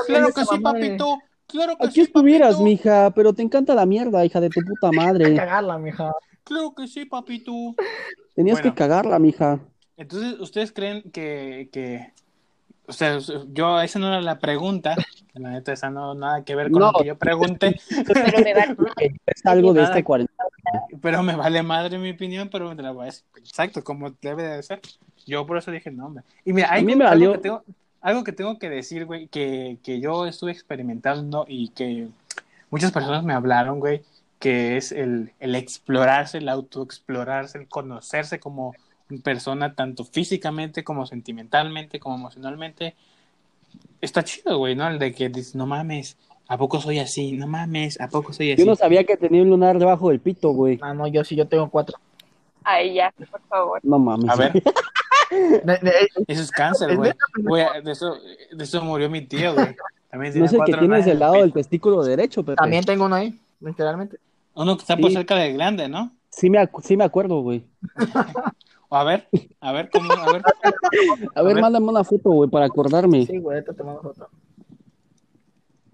Claro 0.07 0.29
que 0.33 0.45
sí, 0.45 0.59
papito. 0.61 1.19
Claro 1.49 1.77
que 1.77 1.87
Aquí 1.87 1.95
sí, 1.95 2.01
estuvieras, 2.03 2.51
papito. 2.55 2.65
mija, 2.65 3.11
pero 3.13 3.33
te 3.33 3.43
encanta 3.43 3.75
la 3.75 3.87
mierda, 3.87 4.25
hija 4.25 4.41
de 4.41 4.51
tu 4.51 4.61
puta 4.61 4.91
madre. 4.93 5.35
cagarla, 5.35 5.79
mija. 5.79 6.13
Claro 6.45 6.75
que 6.77 6.87
sí, 6.89 7.05
papito. 7.07 7.53
Tenías 8.35 8.59
Bueno. 8.59 8.73
que 8.73 8.79
cagarla, 8.79 9.19
mija. 9.19 9.61
Entonces, 9.97 10.39
¿ustedes 10.41 10.73
creen 10.73 11.03
que, 11.11 11.69
que... 11.73 12.13
O 12.89 12.93
sea, 12.93 13.19
yo, 13.53 13.81
esa 13.81 13.99
no 13.99 14.09
era 14.09 14.21
la 14.21 14.39
pregunta. 14.39 14.95
La 15.35 15.51
neta, 15.51 15.73
esa 15.75 15.91
no 15.91 16.15
nada 16.15 16.45
que 16.45 16.55
ver 16.55 16.71
con 16.71 16.81
No. 16.81 16.93
lo 16.93 16.99
que 16.99 17.05
yo 17.09 17.19
pregunté. 17.19 17.79
pero 18.07 18.21
me 18.25 18.55
vale. 18.55 18.77
Es 19.27 19.45
algo 19.45 19.75
de 19.75 19.83
este 19.83 20.03
cuarenta. 20.03 20.33
Pero 21.03 21.23
me 21.23 21.37
vale 21.37 21.63
madre 21.63 21.99
mi 21.99 22.11
opinión, 22.13 22.49
pero 22.51 22.75
te 22.75 22.83
la 22.83 22.93
voy 22.93 23.03
a 23.03 23.07
decir. 23.07 23.25
Exacto, 23.37 23.85
como 23.85 24.13
debe 24.23 24.45
de 24.45 24.63
ser. 24.63 24.81
Yo 25.27 25.45
por 25.45 25.59
eso 25.59 25.71
dije, 25.71 25.91
no, 25.91 26.07
hombre. 26.07 26.25
Y 26.45 26.55
mira, 26.55 26.69
hay 26.73 26.81
A 26.81 26.85
mí 26.85 26.93
algo 26.93 27.05
me 27.05 27.11
valió- 27.11 27.33
que 27.33 27.39
tengo, 27.39 27.63
algo 28.01 28.25
que 28.25 28.33
tengo 28.33 28.59
que 28.59 28.71
decir, 28.71 29.05
güey, 29.05 29.27
que, 29.29 29.77
que 29.83 30.01
yo 30.01 30.25
estuve 30.27 30.53
experimentando 30.53 31.45
y 31.47 31.69
que 31.69 32.09
muchas 32.71 32.91
personas 32.93 33.23
me 33.23 33.35
hablaron, 33.35 33.79
güey, 33.79 34.03
que 34.39 34.79
es 34.79 34.91
el, 34.91 35.33
el 35.39 35.55
explorarse, 35.55 36.39
el 36.39 36.49
autoexplorarse, 36.49 37.59
el 37.59 37.69
conocerse 37.69 38.41
como 38.41 38.75
persona, 39.23 39.75
tanto 39.75 40.05
físicamente 40.05 40.85
como 40.85 41.07
sentimentalmente, 41.07 42.01
como 42.01 42.17
emocionalmente. 42.17 42.95
Está 44.01 44.23
chido, 44.25 44.59
güey, 44.59 44.75
¿no? 44.75 44.89
El 44.89 44.99
de 44.99 45.13
que 45.15 45.29
dices, 45.29 45.55
no 45.55 45.67
mames, 45.67 46.17
¿a 46.49 46.57
poco 46.59 46.81
soy 46.81 46.99
así? 46.99 47.33
No 47.33 47.47
mames, 47.47 48.01
¿a 48.01 48.09
poco 48.09 48.33
soy 48.33 48.53
así? 48.53 48.63
Yo 48.63 48.67
no 48.71 48.77
sabía 48.77 49.05
que 49.05 49.17
tenía 49.17 49.43
un 49.43 49.51
lunar 49.51 49.79
debajo 49.79 50.11
del 50.11 50.21
pito, 50.21 50.51
güey. 50.51 50.79
Ah, 50.83 50.95
no, 50.95 51.07
yo 51.07 51.25
sí, 51.25 51.37
yo 51.37 51.47
tengo 51.49 51.69
cuatro. 51.71 51.99
Ay, 52.65 52.95
ya, 52.95 53.13
por 53.31 53.41
favor. 53.43 53.81
No 53.85 53.99
mames. 53.99 54.29
A 54.31 54.37
ver, 54.37 54.53
ne- 55.65 55.81
eso 56.27 56.43
es 56.43 56.51
cáncer, 56.51 56.97
güey. 56.97 57.13
de 57.85 57.93
eso, 57.93 58.17
de 58.53 58.65
eso 58.65 58.83
murió 58.83 59.09
mi 59.09 59.23
tío, 59.23 59.55
güey. 59.55 59.77
También 60.11 60.39
No 60.39 60.45
es 60.47 60.53
el 60.53 60.61
que 60.65 60.73
tienes 60.73 61.05
del 61.05 61.19
lado 61.19 61.35
el 61.37 61.43
del 61.43 61.53
testículo 61.53 62.03
derecho, 62.03 62.43
Pepe. 62.43 62.57
También 62.57 62.85
tengo 62.85 63.05
uno 63.07 63.15
ahí, 63.17 63.39
literalmente. 63.61 64.19
Uno 64.55 64.77
que 64.77 64.83
está 64.83 64.97
por 64.97 65.11
Sí. 65.11 65.17
cerca 65.17 65.37
del 65.37 65.55
glande, 65.55 65.89
¿no? 65.89 66.11
Sí 66.31 66.49
me, 66.51 66.59
acu- 66.59 66.83
sí 66.83 66.97
me 66.97 67.05
acuerdo, 67.05 67.41
güey. 67.41 67.65
A 68.91 69.05
ver, 69.05 69.29
a 69.61 69.73
ver, 69.73 69.91
¿cómo? 69.91 70.13
A 70.13 70.33
ver. 70.33 70.43
A 71.35 71.43
ver, 71.43 71.61
mándame 71.61 71.89
una 71.89 72.05
foto, 72.05 72.31
güey, 72.31 72.49
para 72.49 72.67
acordarme. 72.67 73.27
Sí, 73.27 73.39
güey, 73.39 73.65
te 73.65 73.75
tomamos 73.75 74.03
foto. 74.03 74.29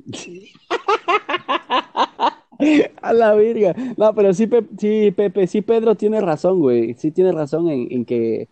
A 3.03 3.13
la 3.13 3.35
verga. 3.35 3.75
No, 3.97 4.15
pero 4.15 4.33
sí, 4.35 4.47
Pe- 4.47 4.67
sí, 4.79 5.13
Pepe, 5.17 5.47
sí, 5.47 5.63
Pedro 5.63 5.95
tiene 5.97 6.21
razón, 6.21 6.61
güey. 6.61 6.95
Sí 6.95 7.11
tiene 7.11 7.33
razón 7.33 7.69
en, 7.69 7.89
en 7.91 8.05
que 8.05 8.49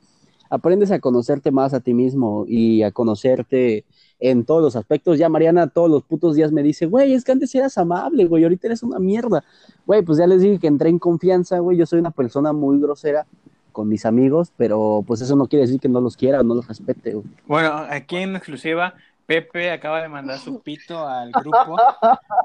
aprendes 0.49 0.91
a 0.91 0.99
conocerte 0.99 1.53
más 1.53 1.74
a 1.74 1.80
ti 1.80 1.95
mismo 1.95 2.45
y 2.49 2.82
a 2.82 2.91
conocerte 2.91 3.84
en 4.18 4.45
todos 4.45 4.62
los 4.62 4.74
aspectos. 4.74 5.16
Ya 5.18 5.28
Mariana 5.28 5.68
todos 5.68 5.88
los 5.88 6.03
putos 6.03 6.34
días 6.34 6.51
me 6.51 6.62
dice, 6.64 6.86
güey, 6.86 7.14
es 7.14 7.22
que 7.24 7.30
antes 7.32 7.55
eras 7.55 7.78
amable, 7.78 8.24
güey, 8.26 8.43
ahorita 8.43 8.66
eres 8.66 8.82
una 8.82 8.99
mierda. 8.99 9.45
Güey, 9.86 10.03
pues 10.03 10.18
ya 10.18 10.26
les 10.26 10.43
dije 10.43 10.59
que 10.59 10.66
entré 10.66 10.88
en 10.88 10.99
confianza, 10.99 11.61
güey. 11.61 11.78
Yo 11.78 11.86
soy 11.86 12.01
una 12.01 12.11
persona 12.11 12.53
muy 12.53 12.80
grosera 12.80 13.26
con 13.70 13.88
mis 13.88 14.06
amigos, 14.06 14.52
pero 14.56 15.04
pues 15.06 15.20
eso 15.20 15.36
no 15.36 15.46
quiere 15.46 15.66
decir 15.66 15.80
que 15.80 15.88
no 15.88 16.00
los 16.00 16.16
quiera 16.16 16.40
o 16.40 16.42
no 16.42 16.54
los 16.54 16.68
respete, 16.68 17.14
güey. 17.14 17.26
Bueno, 17.46 17.86
aquí 17.88 18.16
en 18.16 18.36
exclusiva, 18.36 18.94
Pepe 19.26 19.70
acaba 19.70 20.02
de 20.02 20.08
mandar 20.08 20.38
su 20.38 20.60
pito 20.60 21.06
al 21.06 21.30
grupo 21.44 21.76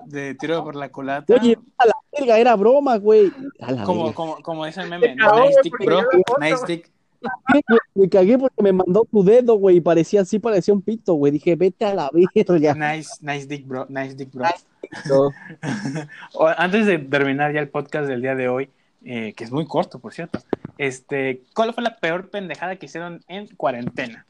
de 0.06 0.36
tiro 0.36 0.64
por 0.64 0.76
la 0.76 0.90
culata. 0.90 1.34
Oye, 1.34 1.58
a 1.78 1.88
la 1.88 1.94
verga, 2.16 2.38
era 2.38 2.56
broma, 2.56 2.98
güey. 2.98 3.32
A 3.60 3.72
la 3.72 3.84
Como, 3.84 4.14
como, 4.14 4.36
como 4.42 4.66
dice 4.66 4.82
el 4.82 4.90
meme, 4.90 5.16
nice 5.16 5.70
porque 5.70 5.86
bro. 5.86 6.02
Nice 6.40 6.64
dick. 6.68 6.92
Me 7.96 8.08
cagué 8.08 8.38
porque 8.38 8.62
me 8.62 8.72
mandó 8.72 9.08
tu 9.12 9.24
dedo, 9.24 9.56
güey, 9.56 9.78
y 9.78 9.82
parecía 9.82 10.22
así, 10.22 10.38
parecía 10.38 10.74
un 10.74 10.82
pito, 10.82 11.16
güey. 11.16 11.32
Dije, 11.32 11.56
vete 11.56 11.86
a 11.86 11.94
la 11.96 12.12
verga. 12.14 12.76
Nice, 12.76 13.10
nice 13.22 13.48
dick, 13.48 13.68
bro. 13.68 13.88
Nice 13.90 14.14
dick, 14.14 14.32
bro. 14.32 15.32
Antes 16.58 16.86
de 16.86 17.00
terminar 17.00 17.54
ya 17.54 17.62
el 17.62 17.70
podcast 17.70 18.08
del 18.08 18.22
día 18.22 18.36
de 18.36 18.48
hoy, 18.48 18.70
eh, 19.06 19.34
que 19.34 19.44
es 19.44 19.52
muy 19.52 19.66
corto, 19.68 20.00
por 20.00 20.14
cierto, 20.14 20.40
este, 20.78 21.44
¿cuál 21.56 21.74
fue 21.74 21.84
la 21.84 21.96
peor 21.98 22.30
pendejada 22.30 22.76
que 22.76 22.88
hicieron 22.88 23.22
en 23.28 23.48
cuarentena? 23.56 24.26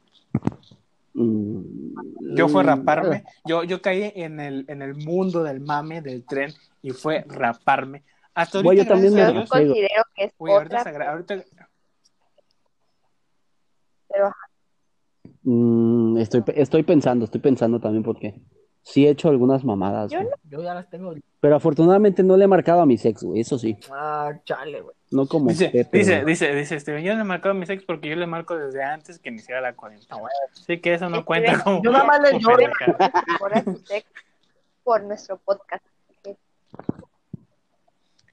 Mm, 1.13 2.35
Yo 2.35 2.47
fue 2.49 2.61
raparme. 2.63 3.23
Yo, 3.45 3.63
yo 3.63 3.81
caí 3.81 4.11
en 4.15 4.39
el, 4.39 4.65
en 4.67 4.81
el 4.81 4.95
mundo 4.95 5.43
del 5.43 5.61
mame, 5.61 6.01
del 6.01 6.25
tren, 6.25 6.53
y 6.81 6.91
fue 6.91 7.23
raparme. 7.27 8.03
Hasta 8.33 8.57
ahorita, 8.57 8.67
Güey, 8.67 8.77
yo 8.77 8.85
también 8.85 9.13
me 9.13 9.31
Dios, 9.31 9.49
considero 9.49 10.03
que 10.13 10.23
es 10.25 10.33
ahorita, 10.39 10.81
otra, 10.81 11.11
ahorita- 11.11 11.45
pero 14.09 14.31
Mm, 15.47 16.17
estoy, 16.17 16.43
estoy 16.55 16.83
pensando, 16.83 17.25
estoy 17.25 17.39
pensando 17.39 17.79
también 17.79 18.03
porque 18.03 18.35
sí 18.85 19.05
he 19.05 19.09
hecho 19.09 19.29
algunas 19.29 19.63
mamadas, 19.63 20.11
Yo 20.11 20.61
ya 20.61 20.73
las 20.73 20.89
tengo. 20.89 21.13
Pero 21.41 21.55
afortunadamente 21.55 22.23
no 22.23 22.37
le 22.37 22.45
he 22.45 22.47
marcado 22.47 22.81
a 22.81 22.85
mi 22.85 22.95
ex, 22.95 23.23
güey, 23.23 23.41
eso 23.41 23.57
sí. 23.57 23.77
Ah, 23.91 24.31
chale, 24.45 24.81
güey. 24.81 24.95
No 25.11 25.27
como 25.27 25.49
dice, 25.49 25.69
Pepe, 25.69 25.97
dice, 25.97 26.21
güey. 26.21 26.33
dice, 26.33 26.55
dice, 26.55 26.79
Steven, 26.79 27.03
yo 27.03 27.15
no 27.15 27.21
he 27.21 27.25
marcado 27.25 27.51
a 27.51 27.57
mis 27.57 27.69
ex 27.69 27.83
porque 27.83 28.09
yo 28.09 28.15
le 28.15 28.27
marco 28.27 28.57
desde 28.57 28.83
antes 28.83 29.19
que 29.19 29.29
iniciara 29.29 29.61
la 29.61 29.73
cuarentena. 29.73 30.21
Así 30.53 30.79
que 30.79 30.93
eso 30.93 31.05
no 31.05 31.21
Steven, 31.21 31.25
cuenta 31.25 31.63
como. 31.63 31.83
Yo 31.83 31.91
nada 31.91 32.05
más 32.05 32.21
le 32.21 32.39
sex 33.85 34.07
por 34.83 35.03
nuestro 35.03 35.37
podcast. 35.37 35.83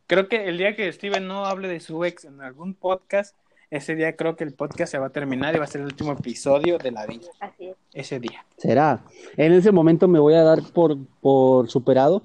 Creo 0.06 0.28
que 0.28 0.48
el 0.48 0.58
día 0.58 0.76
que 0.76 0.92
Steven 0.92 1.26
no 1.26 1.46
hable 1.46 1.68
de 1.68 1.80
su 1.80 2.04
ex 2.04 2.26
en 2.26 2.42
algún 2.42 2.74
podcast, 2.74 3.34
ese 3.72 3.96
día 3.96 4.14
creo 4.16 4.36
que 4.36 4.44
el 4.44 4.52
podcast 4.52 4.92
se 4.92 4.98
va 4.98 5.06
a 5.06 5.10
terminar 5.10 5.54
y 5.54 5.58
va 5.58 5.64
a 5.64 5.66
ser 5.66 5.80
el 5.80 5.86
último 5.86 6.12
episodio 6.12 6.76
de 6.76 6.90
la 6.90 7.06
vida. 7.06 7.26
Así 7.40 7.68
es. 7.68 7.76
Ese 7.94 8.20
día. 8.20 8.44
Será. 8.58 9.02
En 9.38 9.54
ese 9.54 9.72
momento 9.72 10.06
me 10.08 10.18
voy 10.18 10.34
a 10.34 10.42
dar 10.42 10.62
por, 10.74 10.98
por 11.22 11.70
superado, 11.70 12.22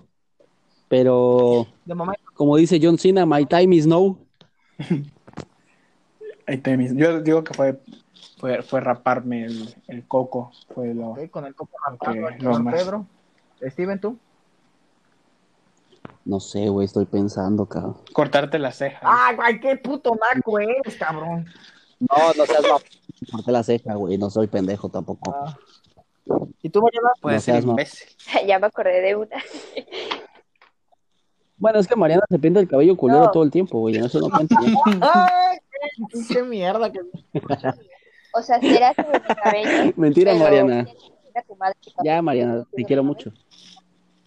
pero 0.89 1.65
De 1.85 1.95
momento, 1.95 2.21
como 2.33 2.57
dice 2.57 2.81
John 2.83 2.97
Cena, 2.97 3.25
my 3.25 3.45
time 3.45 3.73
is 3.73 3.87
now. 3.87 4.17
Yo 6.95 7.21
digo 7.21 7.45
que 7.45 7.53
fue, 7.53 7.79
fue, 8.37 8.61
fue 8.61 8.81
raparme 8.81 9.45
el, 9.45 9.73
el 9.87 10.05
coco. 10.05 10.51
Fue 10.73 10.93
lo. 10.93 11.15
con 11.31 11.45
el 11.45 11.55
el 11.55 12.15
no 12.19 12.29
señor 12.29 12.63
más. 12.63 12.75
Pedro. 12.75 13.05
Steven, 13.61 14.01
tú. 14.01 14.19
No 16.25 16.39
sé, 16.39 16.69
güey, 16.69 16.85
estoy 16.85 17.05
pensando, 17.05 17.65
cabrón. 17.65 17.97
Cortarte 18.13 18.59
las 18.59 18.77
cejas. 18.77 19.01
Ah, 19.03 19.31
güey, 19.35 19.59
qué 19.59 19.75
puto 19.77 20.13
naco 20.15 20.59
eres, 20.59 20.95
cabrón. 20.97 21.45
No, 21.99 22.33
no 22.37 22.45
seas 22.45 22.61
mamón. 22.63 22.81
Corté 23.31 23.51
la 23.51 23.63
ceja, 23.63 23.95
güey, 23.95 24.17
no 24.17 24.29
soy 24.29 24.47
pendejo 24.47 24.89
tampoco. 24.89 25.33
Ah. 25.35 25.57
¿Y 26.61 26.69
tú, 26.69 26.81
Mariana? 26.81 27.09
Puede 27.21 27.37
no 27.37 27.41
ser 27.41 27.63
imbécil. 27.63 28.07
ya 28.47 28.59
me 28.59 28.67
acordé 28.67 29.01
de 29.01 29.15
una. 29.15 29.37
Bueno, 31.57 31.79
es 31.79 31.87
que 31.87 31.95
Mariana 31.95 32.23
se 32.29 32.37
pinta 32.37 32.59
el 32.59 32.67
cabello 32.67 32.95
culero 32.95 33.21
No. 33.25 33.31
todo 33.31 33.43
el 33.43 33.51
tiempo, 33.51 33.79
güey, 33.79 33.95
eso 33.97 34.19
no 34.19 34.29
cuenta. 34.29 34.55
ya. 34.61 34.69
¡Ay, 35.49 35.57
qué 35.71 36.05
pinche 36.11 36.43
mierda! 36.43 36.91
Que... 36.91 36.99
O 38.33 38.41
sea, 38.43 38.59
será 38.59 38.93
sobre 38.93 39.19
mi 39.19 39.35
cabello. 39.35 39.93
Mentira, 39.97 40.35
Mariana. 40.35 40.85
tu 41.47 41.55
madre, 41.55 41.75
Ya, 42.03 42.21
Mariana, 42.21 42.63
te 42.75 42.83
quiero 42.83 43.03
mucho. 43.03 43.31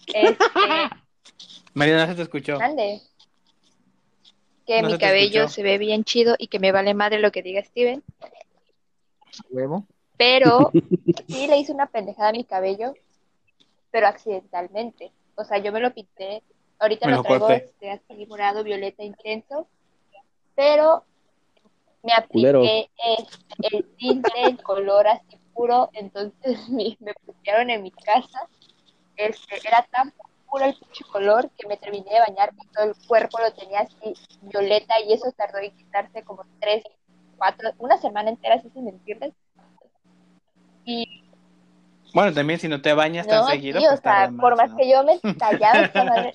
Este, 0.09 0.37
Mariana 1.75 2.07
se 2.07 2.15
te 2.15 2.23
escuchó. 2.23 2.59
mande. 2.59 3.01
Que 4.67 4.83
No 4.83 4.89
mi 4.91 4.99
cabello 4.99 5.41
escuchó. 5.43 5.55
se 5.55 5.63
ve 5.63 5.79
bien 5.79 6.05
chido 6.05 6.35
y 6.39 6.49
que 6.49 6.59
me 6.59 6.73
vale 6.73 6.95
madre 6.95 7.19
lo 7.21 7.33
que 7.33 7.43
diga 7.43 7.63
Steven. 7.65 8.03
Huevo. 9.51 9.87
Pero 10.17 10.71
sí 11.29 11.47
le 11.47 11.59
hice 11.59 11.73
una 11.73 11.87
pendejada 11.87 12.29
a 12.29 12.33
mi 12.33 12.45
cabello, 12.45 12.95
pero 13.91 14.07
accidentalmente. 14.07 15.13
O 15.37 15.45
sea, 15.45 15.59
yo 15.59 15.73
me 15.73 15.81
lo 15.81 15.93
pinté. 15.93 16.43
Ahorita 16.79 17.07
Me 17.07 17.17
lo 17.17 17.23
traigo 17.23 17.47
corté. 17.47 17.65
este, 17.67 17.91
así 17.91 18.27
morado, 18.27 18.63
violeta 18.65 19.03
intenso. 19.03 19.67
Pero 20.55 21.05
me 22.03 22.13
apliqué 22.13 22.91
este, 23.19 23.77
el 23.77 23.85
tinte, 23.97 24.31
el 24.45 24.63
color 24.63 25.07
así 25.09 25.37
puro. 25.55 25.91
Entonces 25.95 26.69
mi- 26.69 26.97
me 27.01 27.13
pusieron 27.25 27.71
en 27.71 27.83
mi 27.83 27.91
casa. 27.91 28.49
Este, 29.17 29.57
era 29.67 29.87
tan 29.91 30.13
el 30.59 30.75
pinche 30.75 31.05
color 31.05 31.51
que 31.57 31.67
me 31.69 31.77
terminé 31.77 32.11
de 32.11 32.21
bañar 32.21 32.53
y 32.61 32.67
todo 32.73 32.85
el 32.87 32.97
cuerpo 33.07 33.39
lo 33.41 33.53
tenía 33.53 33.81
así 33.81 34.15
violeta 34.43 35.01
y 35.01 35.13
eso 35.13 35.31
tardó 35.33 35.59
en 35.59 35.77
quitarse 35.77 36.23
como 36.25 36.45
tres, 36.61 36.85
cuatro, 37.37 37.71
una 37.79 37.97
semana 37.99 38.31
entera, 38.31 38.57
así 38.57 38.69
sin 38.71 38.85
mentirles. 38.85 39.33
Y 40.85 41.07
Bueno, 42.15 42.33
también 42.35 42.59
si 42.59 42.69
no 42.69 42.81
te 42.83 42.93
bañas 42.95 43.27
tan 43.27 43.43
no, 43.43 43.47
seguido, 43.49 43.81
sí, 43.81 43.87
o 43.87 43.91
pues 43.91 44.01
sea, 44.01 44.33
por 44.39 44.57
más 44.57 44.71
¿no? 44.71 44.77
que 44.77 44.91
yo 44.91 45.05
me 45.05 45.19
tallaba 45.39 45.91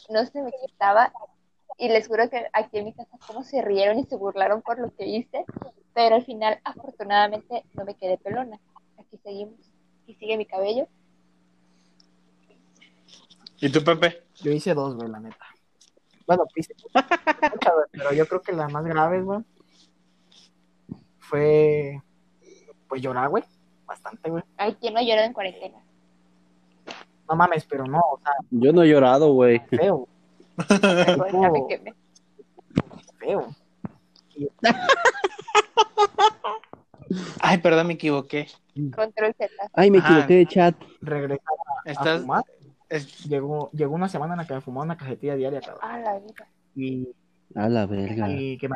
no 0.10 0.26
se 0.26 0.42
me 0.42 0.52
quitaba. 0.66 1.12
Y 1.78 1.90
les 1.90 2.08
juro 2.08 2.30
que 2.30 2.48
aquí 2.54 2.78
en 2.78 2.86
mi 2.86 2.94
casa 2.94 3.18
como 3.28 3.44
se 3.44 3.62
rieron 3.62 4.00
y 4.00 4.06
se 4.06 4.16
burlaron 4.16 4.62
por 4.62 4.80
lo 4.80 4.96
que 4.96 5.06
hice, 5.08 5.44
pero 5.94 6.16
al 6.16 6.26
final 6.26 6.60
afortunadamente 6.64 7.66
no 7.74 7.84
me 7.86 7.96
quedé 7.96 8.18
pelona. 8.18 8.60
Aquí 8.98 9.18
seguimos. 9.18 9.60
Y 10.08 10.16
sigue 10.16 10.38
mi 10.38 10.46
cabello. 10.46 10.88
¿Y 13.66 13.70
tú, 13.72 13.84
Pepe? 13.84 14.22
Yo 14.44 14.52
hice 14.52 14.76
dos, 14.76 14.96
güey, 14.96 15.10
la 15.10 15.20
neta. 15.20 15.44
Bueno, 16.28 16.44
hice 16.56 16.76
muchas, 16.94 17.74
güey, 17.74 17.88
pero 17.92 18.14
yo 18.14 18.28
creo 18.28 18.42
que 18.44 18.52
las 18.52 18.72
más 18.72 18.84
graves, 18.86 19.24
güey, 19.24 19.40
fue, 21.18 22.00
pues 22.88 23.02
llorar, 23.02 23.30
güey, 23.30 23.44
bastante, 23.88 24.30
güey. 24.30 24.44
Ay, 24.58 24.76
¿quién 24.80 24.94
no 24.94 25.02
lloró 25.02 25.22
en 25.22 25.34
cuarentena? 25.34 25.80
No 27.28 27.36
mames, 27.36 27.66
pero 27.66 27.86
no, 27.86 27.98
o 28.00 28.20
sea, 28.20 28.34
Yo 28.52 28.72
no 28.72 28.84
he 28.84 28.88
llorado, 28.88 29.34
güey. 29.34 29.60
feo, 29.68 30.08
quemé. 31.68 31.94
feo. 33.18 33.48
Ay, 37.40 37.58
perdón, 37.60 37.88
me 37.88 37.94
equivoqué. 37.94 38.48
Control 38.96 39.34
Z. 39.38 39.50
Ay, 39.74 39.90
me 39.90 39.98
Ajá. 40.00 40.10
equivoqué 40.14 40.34
de 40.36 40.46
chat. 40.46 40.76
Regresar 41.02 41.40
a 41.86 41.92
Estás... 41.92 42.22
fumar, 42.22 42.44
es- 42.90 43.26
llegó, 43.26 43.70
llegó 43.72 43.96
una 43.96 44.10
semana 44.10 44.34
en 44.34 44.40
la 44.40 44.48
que 44.48 44.54
me 44.54 44.62
fumaba 44.62 44.86
una 44.86 44.98
cajetilla 44.98 45.36
diaria, 45.36 45.62
cabrón. 45.62 45.80
Ah, 45.84 46.00
la 46.00 46.20
vida. 46.20 46.48
Y, 46.76 47.08
A 47.56 47.70
la 47.70 47.86
verga. 47.86 48.30
y 48.30 48.58
que 48.58 48.68
me... 48.70 48.76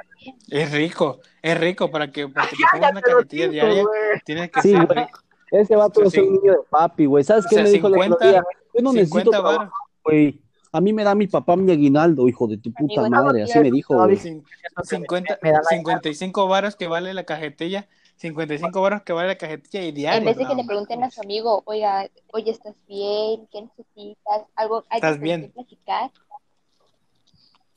Es 0.49 0.72
rico, 0.72 1.20
es 1.41 1.60
rico 1.60 1.89
para 1.91 2.12
que, 2.12 2.28
para 2.28 2.47
que 2.47 2.55
te 2.55 2.64
pongas 2.72 2.91
una 2.91 3.01
cajetilla 3.01 3.47
diaria. 3.49 3.82
güey. 3.84 3.93
Tienes 4.26 4.51
que 4.51 4.62
Sí, 4.62 4.72
ser 4.72 4.86
güey. 4.86 4.99
rico. 5.05 5.20
Ese 5.51 5.76
vato 5.76 6.01
O 6.01 6.03
es 6.03 6.16
un 6.18 6.34
niño 6.34 6.51
de 6.51 6.60
papi, 6.70 7.05
güey. 7.05 7.24
¿Sabes 7.24 7.45
O 7.45 7.49
qué 7.49 7.55
sea, 7.55 7.64
me 7.64 7.72
dijo 7.72 7.88
el 7.88 7.93
otro 7.93 8.03
50, 8.03 8.28
día? 8.30 8.43
Yo 8.76 8.84
no 8.84 8.93
necesito 8.93 9.20
50 9.20 9.32
trabajo, 9.32 9.57
baros. 9.57 9.74
güey. 10.03 10.41
A 10.72 10.80
mí 10.82 10.93
me 10.93 11.03
da 11.03 11.16
mi 11.16 11.26
papá 11.26 11.55
mi 11.55 11.72
aguinaldo, 11.72 12.28
hijo 12.30 12.45
de 12.47 12.57
tu 12.60 12.72
puta 12.72 13.10
madre. 13.10 13.41
Así 13.41 13.57
me 13.60 13.72
dijo, 13.72 13.95
güey. 13.95 14.12
dice- 14.12 14.30
Cin- 14.30 14.43
50, 14.84 15.39
Me 15.41 15.51
da 15.51 15.57
la 15.57 15.64
55 15.64 16.47
varos 16.47 16.76
que 16.76 16.88
vale 16.88 17.14
la 17.16 17.24
cajetilla. 17.24 17.88
55 18.20 18.82
varos 18.82 19.01
que 19.03 19.13
vale 19.13 19.30
la 19.30 19.38
cajetilla 19.38 19.82
y 19.84 19.91
diario. 19.91 20.20
En 20.20 20.26
vez 20.26 20.36
de 20.38 20.43
que 20.43 20.49
No, 20.49 20.55
le 20.55 20.65
pregunten 20.65 21.03
a 21.03 21.09
su 21.09 21.22
amigo, 21.22 21.63
oiga, 21.65 22.09
oye, 22.34 22.51
¿estás 22.51 22.76
bien? 22.88 23.47
¿Qué 23.51 23.61
necesitas? 23.61 24.43
¿Algo 24.55 24.86
hay 24.89 24.97
¿Estás 24.97 25.17
que 25.17 25.24
bien? 25.24 25.51
platicar? 25.51 26.11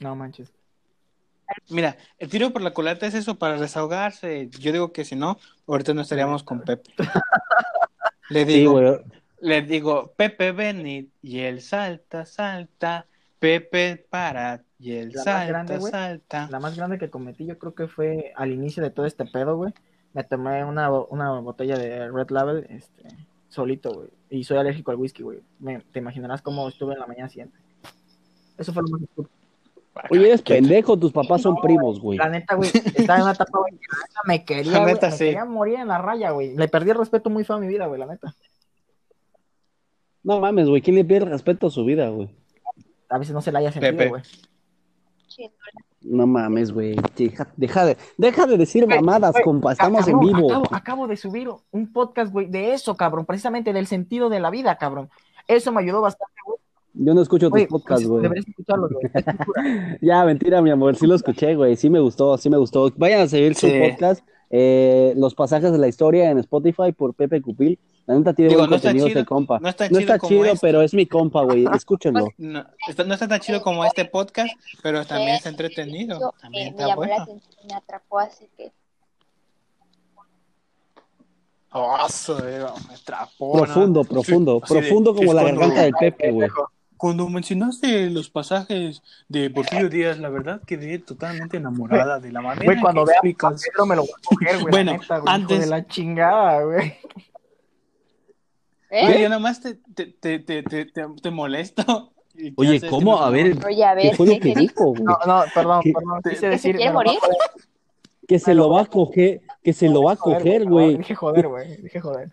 No 0.01 0.17
manches. 0.17 0.53
Mira, 1.69 1.97
el 2.19 2.29
tiro 2.29 2.51
por 2.53 2.63
la 2.63 2.73
culata 2.73 3.07
es 3.07 3.15
eso, 3.15 3.39
para 3.39 3.61
desahogarse. 3.61 4.49
Yo 4.59 4.73
digo 4.73 4.93
que 4.93 5.05
si 5.05 5.15
no, 5.17 5.39
ahorita 5.67 5.95
no 5.95 6.01
estaríamos 6.01 6.43
con 6.43 6.63
Pepe. 6.63 6.91
Le 8.31 8.45
Sí, 8.47 8.53
digo, 8.61 8.81
le 9.41 9.63
digo, 9.63 10.13
Pepe 10.17 10.53
ven 10.53 11.11
y 11.23 11.39
él 11.41 11.61
salta, 11.61 12.25
salta. 12.25 13.07
Pepe 13.39 13.97
para 14.09 14.63
y 14.79 14.93
él 14.93 15.09
La 15.11 15.17
más 15.17 15.25
salta, 15.25 15.47
grande, 15.49 15.79
güey. 15.79 15.91
salta. 15.91 16.49
La 16.51 16.61
más 16.61 16.77
grande 16.77 16.99
que 16.99 17.11
cometí 17.11 17.45
yo 17.45 17.59
creo 17.59 17.75
que 17.75 17.87
fue 17.89 18.33
al 18.37 18.53
inicio 18.53 18.83
de 18.83 18.91
todo 18.91 19.05
este 19.05 19.25
pedo, 19.27 19.57
güey. 19.57 19.73
Me 20.15 20.25
tomé 20.25 20.65
una, 20.65 20.91
una 20.91 21.41
botella 21.41 21.77
de 21.79 22.11
Red 22.11 22.31
Label 22.31 22.67
este, 22.69 23.05
solito, 23.49 23.93
güey. 23.95 24.09
Y 24.31 24.45
soy 24.45 24.59
alérgico 24.59 24.91
al 24.91 24.99
whisky, 24.99 25.23
güey. 25.23 25.41
Me- 25.59 25.81
Te 25.93 25.99
imaginarás 26.01 26.43
cómo 26.43 26.69
estuve 26.69 26.95
en 26.95 27.01
la 27.01 27.07
mañana 27.07 27.29
siguiente. 27.29 27.57
Eso 28.59 28.73
fue 28.73 28.83
lo 28.83 28.89
más 28.91 29.03
estúpido. 29.03 29.31
Oye, 30.11 30.27
eres 30.27 30.41
pendejo, 30.43 30.99
tus 30.99 31.13
papás 31.13 31.43
son 31.43 31.57
primos, 31.61 32.01
güey. 32.01 32.19
La 32.19 32.29
neta, 32.31 32.55
güey, 32.55 32.71
estaba 32.75 33.17
en 33.19 33.23
una 33.25 33.33
etapa, 33.33 33.59
güey, 33.59 33.79
me 34.27 34.43
quería, 34.43 34.73
La 34.73 34.81
güey, 34.81 34.95
neta, 34.95 35.09
me 35.09 35.13
sí. 35.13 35.25
quería 35.27 35.45
morir 35.45 35.81
en 35.81 35.89
la 35.89 35.99
raya, 35.99 36.31
güey. 36.31 36.57
Le 36.57 36.67
perdí 36.69 36.91
el 36.91 36.97
respeto 36.97 37.29
muy 37.29 37.45
feo 37.45 37.57
a 37.57 37.61
mi 37.61 37.67
vida, 37.67 37.87
güey, 37.87 38.01
la 38.01 38.07
neta. 38.07 38.35
No 40.23 40.41
mames, 40.41 40.69
güey. 40.69 40.81
¿Quién 40.81 40.97
le 40.97 41.05
pierde 41.05 41.29
respeto 41.31 41.67
a 41.67 41.71
su 41.71 41.85
vida, 41.85 42.09
güey? 42.09 42.31
A 43.11 43.19
veces 43.19 43.35
no 43.35 43.43
se 43.43 43.53
la 43.53 43.59
haya 43.59 43.73
sentido, 43.73 43.93
Pepe. 43.97 44.09
güey. 44.09 44.23
No 46.05 46.27
mames, 46.27 46.73
güey. 46.73 46.97
Deja, 47.17 47.49
deja 47.57 47.85
de, 47.85 47.97
deja 48.19 48.47
de 48.47 48.57
decir 48.59 48.85
Güey, 48.85 48.99
mamadas, 49.01 49.35
compa. 49.45 49.73
Estamos 49.73 50.07
en 50.09 50.19
vivo. 50.21 50.51
Acabo, 50.51 50.65
acabo 50.73 51.07
de 51.07 51.17
subir 51.17 51.49
un 51.71 51.93
podcast, 51.93 52.33
güey, 52.33 52.47
de 52.47 52.75
eso, 52.75 52.97
cabrón. 52.97 53.25
Precisamente 53.27 53.73
del 53.73 53.87
sentido 53.87 54.29
de 54.29 54.41
la 54.41 54.51
vida, 54.51 54.77
cabrón. 54.79 55.09
Eso 55.49 55.73
me 55.73 55.81
ayudó 55.83 56.01
bastante, 56.01 56.35
güey. 56.47 56.59
Yo 56.95 57.15
no 57.15 57.23
escucho 57.23 57.47
tus 57.47 57.51
Güey, 57.53 57.67
podcasts, 57.69 58.07
pues, 58.07 58.09
güey. 58.09 58.23
Deberías 58.23 58.47
escucharlos, 58.49 58.91
güey. 58.93 59.03
Ya, 60.03 60.25
mentira, 60.25 60.61
mi 60.61 60.71
amor. 60.71 60.95
Sí 60.97 61.07
lo 61.07 61.15
escuché, 61.15 61.55
güey. 61.55 61.75
Sí 61.77 61.89
me 61.89 62.01
gustó, 62.01 62.37
sí 62.37 62.51
me 62.51 62.59
gustó. 62.59 62.93
Vayan 62.97 63.23
a 63.23 63.27
seguir 63.29 63.55
su 63.55 63.67
Sí. 63.67 63.81
podcast. 63.91 64.25
Eh, 64.53 65.15
los 65.17 65.35
pasajes 65.35 65.73
de 65.73 65.79
la 65.79 65.89
historia 65.89 66.31
en 66.31 66.39
Spotify 66.39 66.93
por 66.93 67.15
Pepe 67.15 67.41
Cupil. 67.43 67.79
La 68.07 68.17
neta 68.17 68.35
tiene 68.35 68.51
Digo, 68.51 68.61
buen 68.61 68.71
no 68.71 68.77
está 68.77 68.89
contenido 68.89 69.09
chido, 69.09 69.21
ese 69.21 69.27
compa. 69.27 69.59
no 69.61 69.69
está 69.69 69.85
No 69.85 69.89
chido 69.91 70.01
está 70.01 70.19
como 70.19 70.29
chido, 70.31 70.45
este. 70.45 70.59
pero 70.61 70.83
es 70.83 70.93
mi 70.93 71.07
compa, 71.07 71.43
güey. 71.43 71.65
Escúchenlo. 71.75 72.27
No, 72.39 72.65
está- 72.89 73.05
no 73.05 73.15
está 73.15 73.29
tan 73.29 73.41
chido 73.41 73.63
como 73.63 73.85
este 73.85 74.05
podcast, 74.05 74.53
pero 74.83 75.05
también 75.07 75.37
está 75.37 75.49
entretenido. 75.49 76.35
También 76.41 76.69
eh, 76.69 76.71
me 76.73 76.77
está 76.77 76.87
llamó 76.89 77.05
la 77.07 77.25
bueno. 77.25 77.41
me 77.69 77.75
atrapó, 77.75 78.19
así 78.19 78.49
que 78.57 78.73
Oh, 81.75 81.97
me 82.87 82.95
atrapó, 82.95 83.53
Profundo, 83.63 84.03
¿no? 84.03 84.09
profundo. 84.09 84.61
Sí, 84.67 84.75
profundo 84.75 85.15
como 85.15 85.33
la 85.33 85.43
garganta 85.45 85.83
del 85.83 85.95
Pepe, 85.95 86.31
güey. 86.31 86.51
Cuando 87.03 87.29
mencionaste 87.29 88.11
los 88.11 88.31
pasajes 88.31 89.03
de 89.29 89.51
Porfirio 89.51 89.89
Díaz, 89.89 90.21
la 90.21 90.29
verdad 90.29 90.61
quedé 90.65 91.01
totalmente 91.01 91.57
enamorada 91.57 92.21
de 92.21 92.31
la 92.31 92.41
manera 92.41 92.65
Güey, 92.65 92.79
cuando 92.81 93.05
que 93.05 93.11
a 93.11 93.15
explicas. 93.15 93.61
Pedro 93.61 93.87
me 93.87 93.97
lo 93.97 94.03
voy 94.03 94.11
a 94.13 94.23
coger, 94.25 94.61
güey. 94.61 94.71
Bueno, 94.71 94.93
neta, 94.93 95.19
güey, 95.19 95.35
hijo 95.35 95.43
antes- 95.43 95.61
de 95.63 95.67
la 95.67 95.85
chingada, 95.89 96.63
güey. 96.63 96.95
¿eh? 98.91 99.21
Yo 99.21 99.29
nomás 99.29 99.61
te, 99.61 99.75
te, 99.95 100.07
te, 100.07 100.39
te, 100.39 100.63
te, 100.63 100.85
te- 100.87 101.07
te 101.21 101.31
molesto. 101.33 102.13
¿Y 102.37 102.51
qué 102.51 102.55
Oye, 102.57 102.77
haces? 102.77 102.89
¿cómo? 102.91 103.21
A 103.21 103.31
ver, 103.31 103.59
Oye, 103.67 103.85
a 103.85 103.95
ver, 103.95 104.11
¿qué 104.11 104.17
fue 104.17 104.27
lo 104.27 104.33
¿qué- 104.35 104.41
que 104.41 104.55
dijo, 104.61 104.85
güey? 104.91 105.03
No, 105.03 105.19
no, 105.27 105.43
perdón, 105.53 105.83
perdón. 105.83 106.21
Quise 106.23 106.41
¿Que 106.41 106.49
decir. 106.51 106.93
morir? 106.93 107.19
Que 108.29 108.39
se 108.39 108.55
lo 108.55 108.71
va 108.71 108.83
a 108.83 108.87
coger, 108.87 109.43
que 109.65 109.73
se 109.73 109.89
lo 109.89 110.05
va 110.05 110.13
a 110.13 110.17
coger, 110.17 110.67
güey. 110.67 110.99
Dije 110.99 111.17
joder, 111.17 111.49
güey. 111.49 111.79
Dije 111.83 111.99
joder. 112.01 112.33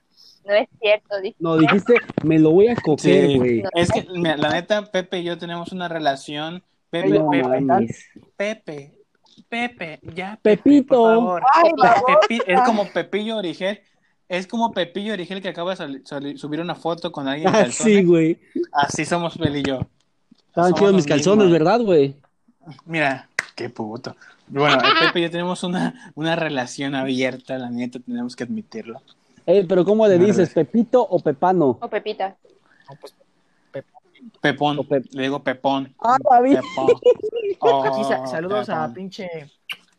No 0.49 0.55
es 0.55 0.67
cierto, 0.81 1.21
dije. 1.21 1.35
No, 1.39 1.57
dijiste, 1.57 1.93
me 2.23 2.39
lo 2.39 2.51
voy 2.51 2.67
a 2.69 2.75
coger, 2.75 3.27
Sí, 3.27 3.37
güey. 3.37 3.63
es 3.75 3.91
que 3.91 4.05
mira, 4.11 4.35
la 4.35 4.49
neta, 4.49 4.83
Pepe 4.91 5.19
y 5.19 5.23
yo 5.25 5.37
tenemos 5.37 5.71
una 5.71 5.87
relación. 5.87 6.63
Pepe, 6.89 7.09
No 7.19 7.29
Pepe, 7.29 7.61
mames. 7.61 8.05
Pepe, 8.35 8.95
Pepe, 9.47 9.99
ya. 10.15 10.39
Pepe, 10.41 10.63
Pepito. 10.63 10.95
por 10.95 11.13
favor. 11.15 11.43
Ay, 11.53 11.71
la 11.77 11.95
Pepi- 11.95 12.43
es 12.47 12.61
como 12.61 12.85
Pepillo 12.87 13.37
Origel. 13.37 13.79
Es 14.27 14.47
como 14.47 14.71
Pepillo 14.71 15.13
Origel 15.13 15.41
que 15.41 15.49
acaba 15.49 15.75
de 15.75 16.37
subir 16.37 16.59
una 16.61 16.75
foto 16.75 17.11
con 17.11 17.27
alguien 17.27 17.49
en 17.49 17.55
Ah, 17.55 17.59
calzones. 17.63 17.95
sí, 17.97 18.03
güey. 18.03 18.39
Así 18.73 19.05
somos 19.05 19.37
Bel 19.37 19.55
y 19.57 19.63
yo. 19.63 19.79
Estaban 20.47 20.73
chidos 20.73 20.93
mis 20.93 21.05
calzones, 21.05 21.45
mismos. 21.45 21.51
¿verdad, 21.59 21.81
güey? 21.81 22.15
Mira, 22.85 23.29
qué 23.55 23.69
puto. 23.69 24.15
Bueno, 24.47 24.75
el 24.83 24.99
Pepe 25.07 25.19
y 25.19 25.23
yo 25.23 25.31
tenemos 25.31 25.63
una, 25.63 26.11
una 26.15 26.35
relación 26.35 26.95
abierta, 26.95 27.57
la 27.59 27.69
neta, 27.69 27.99
tenemos 27.99 28.35
que 28.35 28.43
admitirlo. 28.43 29.01
Eh, 29.51 29.65
pero 29.67 29.83
¿cómo 29.83 30.07
le 30.07 30.17
dices? 30.19 30.53
¿Pepito 30.53 31.01
o 31.01 31.19
Pepano? 31.19 31.77
O 31.81 31.89
Pepita. 31.89 32.37
No, 32.89 32.95
pues, 33.01 33.15
Pepón, 34.41 34.79
le 35.11 35.23
digo 35.23 35.41
Pepón. 35.43 35.95
Ah, 35.99 36.17
David. 36.29 36.57
Pepón. 36.57 36.87
Oh, 37.61 38.03
sa- 38.07 38.25
saludos 38.27 38.69
a 38.69 38.93
pinche 38.93 39.27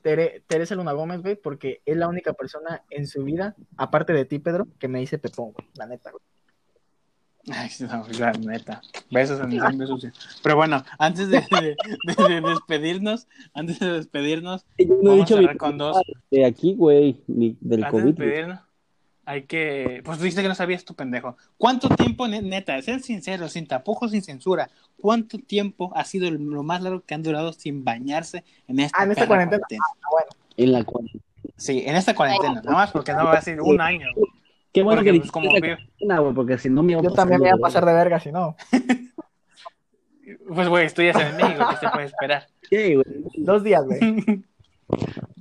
Tere- 0.03 0.43
Teresa 0.47 0.75
Luna 0.75 0.93
Gómez, 0.93 1.21
güey, 1.21 1.35
porque 1.37 1.83
es 1.85 1.95
la 1.97 2.09
única 2.09 2.33
persona 2.33 2.83
en 2.89 3.07
su 3.07 3.23
vida, 3.23 3.55
aparte 3.77 4.15
de 4.15 4.25
ti, 4.25 4.39
Pedro, 4.39 4.67
que 4.79 4.89
me 4.89 4.99
dice 5.01 5.19
Pepón, 5.19 5.53
güey. 5.53 5.69
La 5.75 5.85
neta, 5.87 6.11
güey. 6.11 6.23
Ay, 7.59 7.69
no, 7.81 8.07
la 8.19 8.33
neta. 8.33 8.81
Besos 9.11 9.41
en 9.41 9.53
el 9.53 9.77
besos. 9.77 10.07
Pero 10.43 10.57
bueno, 10.57 10.83
antes 10.99 11.29
de, 11.29 11.41
de- 11.41 11.77
de- 12.17 12.35
de 12.35 12.41
despedirnos, 12.41 13.27
antes 13.53 13.79
de 13.81 13.93
despedirnos, 13.93 14.65
Yo 14.79 14.87
no 14.87 14.95
he 14.95 14.97
vamos 15.03 15.11
a 15.13 15.15
dicho 15.25 15.37
mi 15.37 15.43
cerrar 15.43 15.57
con 15.59 15.77
dos. 15.77 16.01
de 16.31 16.45
aquí, 16.47 16.75
güey, 16.75 17.23
del 17.27 17.57
Antes 17.61 17.69
de 17.79 17.91
COVID. 17.91 18.03
güey. 18.17 18.29
despedirnos, 18.29 18.61
hay 19.31 19.43
que. 19.43 20.03
Pues 20.05 20.19
tú 20.19 20.25
dijiste 20.25 20.43
que 20.43 20.49
no 20.49 20.57
sabías 20.57 20.85
tu 20.85 20.95
pendejo. 20.95 21.37
¿Cuánto 21.57 21.89
tiempo, 21.89 22.27
ne- 22.27 22.43
neta, 22.43 22.83
sean 22.83 23.01
sinceros, 23.01 23.53
sin 23.53 23.67
tapujos, 23.67 24.11
sin 24.11 24.23
censura? 24.23 24.69
¿Cuánto 25.01 25.39
tiempo 25.39 25.93
ha 25.95 26.05
sido 26.05 26.29
lo 26.33 26.65
más 26.65 26.83
largo 26.83 27.03
que 27.03 27.15
han 27.15 27.23
durado 27.23 27.53
sin 27.53 27.85
bañarse 27.85 28.43
en 28.67 28.81
esta, 28.81 28.99
Ah, 28.99 29.05
en 29.05 29.13
esta 29.13 29.23
perra 29.29 29.47
cuarentena. 29.47 29.83
Ah, 30.03 30.09
bueno. 30.11 30.27
En 30.57 30.73
la 30.73 30.83
cual. 30.83 31.09
Sí, 31.57 31.85
en 31.87 31.95
esta 31.95 32.15
cuarentena, 32.15 32.55
nada 32.55 32.73
más 32.73 32.91
porque 32.91 33.13
no 33.13 33.25
va 33.25 33.35
a 33.35 33.43
ser 33.43 33.61
un 33.61 33.81
año. 33.81 34.09
Qué 34.73 34.83
bueno 34.83 34.99
Porque, 35.01 35.13
que 35.13 35.19
pues, 35.21 35.33
como 35.33 35.53
Catalina, 35.53 36.19
güey, 36.21 36.35
porque 36.35 36.59
si 36.59 36.69
no 36.69 36.83
me 36.83 36.93
iba 36.93 37.03
Yo 37.03 37.13
también 37.13 37.41
me 37.41 37.49
iba 37.49 37.57
a 37.57 37.61
pasar 37.61 37.85
de 37.85 37.93
verga, 37.93 38.19
si 38.21 38.33
no. 38.33 38.57
Pues, 40.47 40.69
güey, 40.69 40.87
estudias 40.87 41.17
en 41.17 41.37
México, 41.37 41.65
¿qué 41.71 41.77
se 41.77 41.89
puede 41.89 42.07
esperar? 42.07 42.47
Sí, 42.69 42.95
güey. 42.95 43.05
Dos 43.37 43.65
días, 43.65 43.85
güey. 43.85 43.99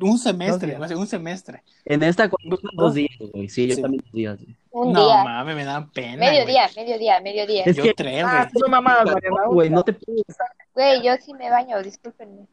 Un 0.02 0.18
semestre, 0.18 0.76
días. 0.78 0.92
un 0.92 1.08
semestre. 1.08 1.64
En 1.86 2.02
esta 2.04 2.30
cuarentena, 2.30 2.70
dos 2.74 2.94
días, 2.94 3.12
güey. 3.34 3.50
Sí, 3.50 3.68
yo 3.68 3.76
Sí. 3.76 3.82
también 3.82 4.02
dos 4.04 4.14
días. 4.14 4.38
güey. 4.40 4.56
Un 4.72 4.94
no, 4.94 5.06
día. 5.06 5.24
mames, 5.24 5.56
me 5.56 5.66
dan 5.66 5.90
pena. 5.92 6.18
Medio 6.18 6.44
güey. 6.44 6.48
día, 6.54 6.70
medio 6.76 6.98
día, 7.00 7.22
medio 7.22 7.48
día. 7.48 7.64
Es 7.66 7.76
Yo 7.76 7.84
que- 7.84 7.94
tres, 7.94 8.24
Ah, 8.26 8.50
güey. 8.54 8.70
Mariana. 8.72 9.16
No, 9.46 9.52
güey, 9.54 9.70
no 9.70 9.84
te 9.84 9.94
puedes 9.94 10.24
Güey, 10.74 11.04
yo 11.04 11.14
sí 11.24 11.34
me 11.34 11.50
baño, 11.50 11.82
discúlpenme. 11.82 12.46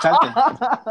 Salte. 0.00 0.26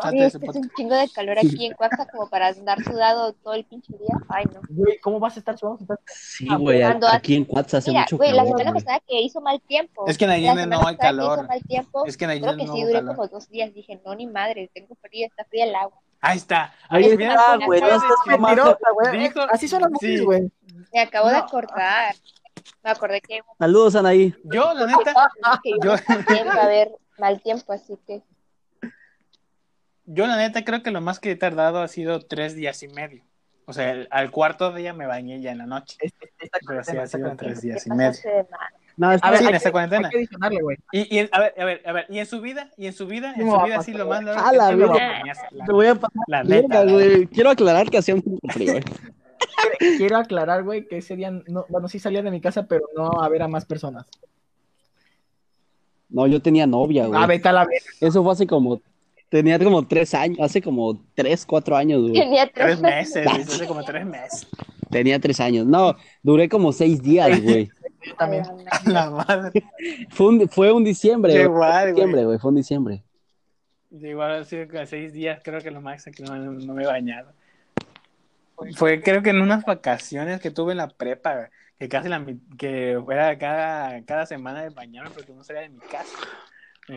Salte 0.01 0.17
de 0.19 0.25
ese 0.25 0.37
es 0.37 0.43
que 0.43 0.49
es 0.49 0.55
un 0.55 0.69
chingo 0.75 0.95
de 0.95 1.09
calor 1.09 1.37
aquí 1.39 1.65
en 1.65 1.73
Cuaxa 1.73 2.05
como 2.11 2.29
para 2.29 2.47
andar 2.47 2.83
sudado 2.83 3.33
todo 3.33 3.53
el 3.55 3.63
pinche 3.65 3.93
día. 3.97 4.15
Ay, 4.29 4.45
no. 4.53 4.61
Güey, 4.69 4.99
¿cómo 4.99 5.19
vas 5.19 5.35
a 5.35 5.39
estar 5.39 5.55
estás- 5.55 5.99
Sí, 6.05 6.47
güey, 6.47 6.83
aquí 6.83 7.35
en 7.35 7.45
Cuatza 7.45 7.77
hace 7.77 7.91
Mira, 7.91 8.01
mucho 8.03 8.17
güey, 8.17 8.31
la 8.31 8.37
calor, 8.43 8.47
semana 8.57 8.71
güey. 8.71 8.83
pasada 8.83 9.01
que 9.07 9.21
hizo 9.21 9.41
mal 9.41 9.61
tiempo. 9.61 10.05
Es 10.07 10.17
que 10.17 10.25
en 10.25 10.29
La 10.29 10.35
Allende 10.35 10.61
semana 10.63 10.81
no 10.81 10.87
hay 10.87 10.95
que 10.95 11.01
calor. 11.01 11.37
hizo 11.39 11.47
mal 11.47 11.61
tiempo. 11.63 12.05
Es 12.05 12.17
que 12.17 12.25
en 12.25 12.31
Creo 12.31 12.43
Allende 12.49 12.63
que 12.63 12.67
no 12.67 12.73
sí 12.75 12.79
hubo 12.81 12.87
duré 12.87 12.99
calor. 12.99 13.15
como 13.15 13.27
dos 13.27 13.49
días. 13.49 13.73
Dije, 13.73 14.01
no, 14.05 14.15
ni 14.15 14.27
madre, 14.27 14.69
tengo 14.73 14.95
frío, 15.01 15.27
está 15.27 15.45
fría 15.45 15.65
el 15.65 15.75
agua. 15.75 15.97
Ahí 16.21 16.37
está. 16.37 16.73
Ahí 16.87 17.03
Ahí 17.05 17.11
está, 17.13 17.57
güey, 17.65 17.81
no 17.81 17.87
estás 17.87 18.01
de-. 18.27 18.37
Mentirosa, 18.37 18.77
güey. 18.93 19.31
Así 19.51 19.67
son 19.67 19.81
las 19.81 19.91
mujeres, 19.91 20.19
sí. 20.19 20.25
güey. 20.25 20.51
Me 20.93 20.99
acabo 21.01 21.27
de 21.29 21.33
No. 21.33 21.39
acordar. 21.39 22.13
Me 22.83 22.91
acordé 22.91 23.21
que, 23.21 23.39
Saludos, 23.57 23.95
Anaí. 23.95 24.35
Yo, 24.43 24.73
la 24.73 24.85
neta, 24.85 25.13
que 25.63 25.71
Yo- 25.83 25.93
a 25.93 26.63
haber 26.63 26.91
mal 27.17 27.41
tiempo, 27.41 27.73
así 27.73 27.97
que 28.05 28.21
yo 30.13 30.27
la 30.27 30.37
neta 30.37 30.63
creo 30.63 30.83
que 30.83 30.91
lo 30.91 31.01
más 31.01 31.19
que 31.19 31.31
he 31.31 31.35
tardado 31.35 31.79
ha 31.81 31.87
sido 31.87 32.19
tres 32.21 32.55
días 32.55 32.81
y 32.83 32.87
medio. 32.87 33.23
O 33.65 33.73
sea, 33.73 33.91
el- 33.91 34.07
al 34.11 34.31
cuarto 34.31 34.73
día 34.73 34.93
me 34.93 35.05
bañé 35.05 35.39
ya 35.41 35.51
en 35.51 35.59
la 35.59 35.65
noche. 35.65 35.97
Este- 36.01 36.31
esta 36.39 36.59
Pero 36.67 36.83
sí 36.83 36.97
ha 36.97 37.03
esta 37.03 37.17
sido 37.17 37.35
tres 37.35 37.61
días 37.61 37.85
y 37.87 37.89
medio. 37.91 38.19
No, 38.97 39.11
es 39.13 39.21
A 39.23 39.27
que- 39.27 39.31
ver, 39.31 39.39
Sí, 39.39 39.45
en 39.47 39.55
esta 39.55 39.71
cuarentena. 39.71 40.07
Hay 40.07 40.11
que 40.11 40.17
adicionarle, 40.17 40.61
güey. 40.61 40.77
Y, 40.91 41.17
y, 41.19 41.29
a 41.31 41.39
ver, 41.39 41.53
a 41.57 41.65
ver, 41.65 41.81
a 41.85 41.91
ver, 41.93 42.05
y 42.09 42.19
en 42.19 42.25
su 42.25 42.41
vida, 42.41 42.69
y 42.77 42.87
en 42.87 42.93
su 42.93 43.07
vida, 43.07 43.33
¿Qué 43.35 43.41
en 43.41 43.47
su 43.49 43.55
vida 43.55 43.77
pasar, 43.77 43.83
sí 43.85 43.93
lo 43.93 44.05
güey? 44.05 44.17
más 44.21 44.25
largo 44.35 44.47
A 44.47 44.51
la 44.53 44.71
la- 44.71 45.65
te 45.65 45.71
voy 45.71 45.87
a 45.87 45.95
pasar 45.95 46.23
La 46.27 46.43
neta, 46.43 46.83
güey. 46.83 47.27
Quiero 47.27 47.49
aclarar 47.51 47.89
que 47.89 47.97
hacía 47.99 48.15
un 48.15 48.21
poco 48.21 48.39
frío, 48.49 48.73
eh. 48.73 48.83
Quiero 49.97 50.17
aclarar, 50.17 50.63
güey, 50.63 50.85
que 50.87 50.97
ese 50.97 51.15
día, 51.15 51.31
no, 51.31 51.65
bueno, 51.69 51.87
sí 51.87 51.99
salía 51.99 52.21
de 52.21 52.31
mi 52.31 52.41
casa, 52.41 52.67
pero 52.67 52.81
no 52.95 53.21
a 53.23 53.29
ver 53.29 53.43
a 53.43 53.47
más 53.47 53.65
personas. 53.65 54.05
No, 56.09 56.27
yo 56.27 56.41
tenía 56.41 56.67
novia, 56.67 57.07
güey. 57.07 57.21
Ah, 57.21 57.25
vete 57.25 57.47
a 57.47 57.53
la 57.53 57.61
verga. 57.65 57.85
Eso 58.01 58.23
fue 58.23 58.33
hace 58.33 58.45
como. 58.45 58.81
Tenía 59.31 59.57
como 59.57 59.87
tres 59.87 60.13
años, 60.13 60.39
hace 60.41 60.61
como 60.61 61.01
tres, 61.15 61.45
cuatro 61.45 61.77
años, 61.77 62.01
güey. 62.01 62.13
Tenía 62.15 62.43
Tres 62.51 62.79
tres 62.79 62.81
meses, 62.81 63.25
hace 63.25 63.65
como 63.65 63.81
tres 63.85 64.05
meses. 64.17 64.45
Tenía 64.89 65.19
tres 65.19 65.39
años. 65.39 65.65
No, 65.65 65.95
duré 66.21 66.49
como 66.49 66.73
seis 66.73 67.01
días, 67.01 67.41
güey. 67.41 67.71
Yo 68.05 68.13
también. 68.15 68.43
La 68.85 69.09
madre. 69.09 69.63
Fue 70.09 70.27
un, 70.27 70.49
fue 70.49 70.73
un 70.73 70.83
diciembre, 70.83 71.31
Qué 71.31 71.45
güey. 71.47 71.87
Diciembre, 71.93 72.25
güey. 72.25 72.39
fue 72.39 72.49
un 72.49 72.57
diciembre. 72.57 73.03
Igual 73.89 74.31
ha 74.41 74.43
sido 74.43 74.67
como 74.67 74.85
seis 74.85 75.13
días, 75.13 75.39
creo 75.41 75.61
que 75.61 75.71
lo 75.71 75.79
más 75.79 76.03
que 76.03 76.23
no, 76.23 76.35
no 76.35 76.73
me 76.73 76.83
he 76.83 76.87
bañado. 76.87 77.31
Fue 78.75 79.01
creo 79.01 79.23
que 79.23 79.29
en 79.29 79.41
unas 79.41 79.63
vacaciones 79.63 80.41
que 80.41 80.51
tuve 80.51 80.73
en 80.73 80.79
la 80.79 80.89
prepa, 80.89 81.35
güey, 81.35 81.47
que 81.79 81.87
casi 81.89 82.09
la, 82.09 82.19
mi- 82.19 82.39
que 82.57 82.99
fuera 83.05 83.37
cada, 83.37 84.03
cada 84.03 84.25
semana 84.25 84.61
de 84.61 84.69
bañarme 84.71 85.09
porque 85.11 85.31
no 85.33 85.43
salía 85.43 85.61
de 85.63 85.69
mi 85.69 85.79
casa. 85.79 86.11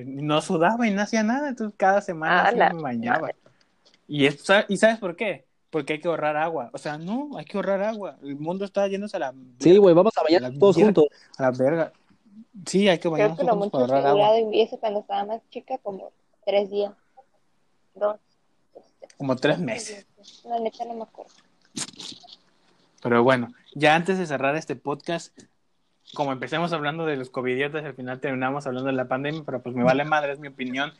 No 0.05 0.41
sudaba 0.41 0.87
y 0.87 0.91
no 0.93 1.03
hacía 1.03 1.23
nada, 1.23 1.49
entonces 1.49 1.75
cada 1.77 2.01
semana 2.01 2.43
Ah, 2.49 2.51
sí 2.71 2.77
me 2.77 2.83
bañaba. 2.83 3.21
madre. 3.21 3.37
Y, 4.09 4.27
esto, 4.27 4.45
¿sabes- 4.45 4.67
¿Y 4.69 4.77
sabes 4.77 4.99
por 4.99 5.15
qué? 5.17 5.45
Porque 5.71 5.95
hay 5.95 6.01
que 6.01 6.09
ahorrar 6.09 6.37
agua. 6.37 6.71
O 6.73 6.79
sea, 6.79 6.99
no, 6.99 7.37
hay 7.37 7.45
que 7.45 7.57
ahorrar 7.57 7.83
agua. 7.83 8.17
El 8.23 8.37
mundo 8.37 8.65
está 8.65 8.87
yéndose 8.89 9.17
a 9.17 9.21
la, 9.21 9.35
Sí, 9.61 9.77
güey, 9.77 9.95
vamos 9.95 10.13
a 10.17 10.21
La 10.31 10.39
bañar 10.49 10.59
todos 10.59 10.77
mierda. 10.77 10.93
juntos. 10.95 11.19
a 11.39 11.43
la 11.43 11.51
verga. 11.51 11.93
Sí, 12.67 12.89
hay 12.89 12.97
que 12.99 13.03
Creo 13.03 13.13
bañarnos 13.13 13.39
que 13.39 13.45
lo 13.45 13.51
juntos 13.53 13.67
mucho 13.81 13.87
para 13.89 13.99
ahorrar 14.11 14.29
agua. 14.35 14.55
y 14.55 14.61
eso 14.61 14.77
cuando 14.79 15.01
estaba 15.01 15.25
más 15.25 15.41
chica, 15.51 15.79
como 15.79 16.11
tres 16.45 16.71
días. 16.71 16.93
Dos. 17.95 18.17
este, 18.75 19.09
Como 19.17 19.37
tres 19.37 19.59
meses. 19.59 20.07
La 20.45 20.59
neta 20.61 20.85
no 20.85 20.95
me 20.95 21.03
acuerdo. 21.03 21.33
Pero 23.03 23.23
bueno, 23.23 23.53
ya 23.75 23.95
antes 23.95 24.19
de 24.19 24.27
cerrar 24.27 24.57
este 24.57 24.77
podcast, 24.77 25.37
como 26.15 26.33
empecemos 26.33 26.73
hablando 26.73 27.07
de 27.07 27.17
los 27.17 27.31
covidiotas, 27.31 27.85
al 27.85 27.95
final 27.95 28.21
terminamos 28.21 28.67
hablando 28.67 28.89
de 28.89 28.97
la 28.97 29.09
pandemia, 29.09 29.43
pero 29.45 29.63
pues 29.63 29.75
me 29.75 29.85
vale 29.85 30.05
madre, 30.05 30.33
es 30.33 30.39
mi 30.39 30.49
opinión, 30.49 30.93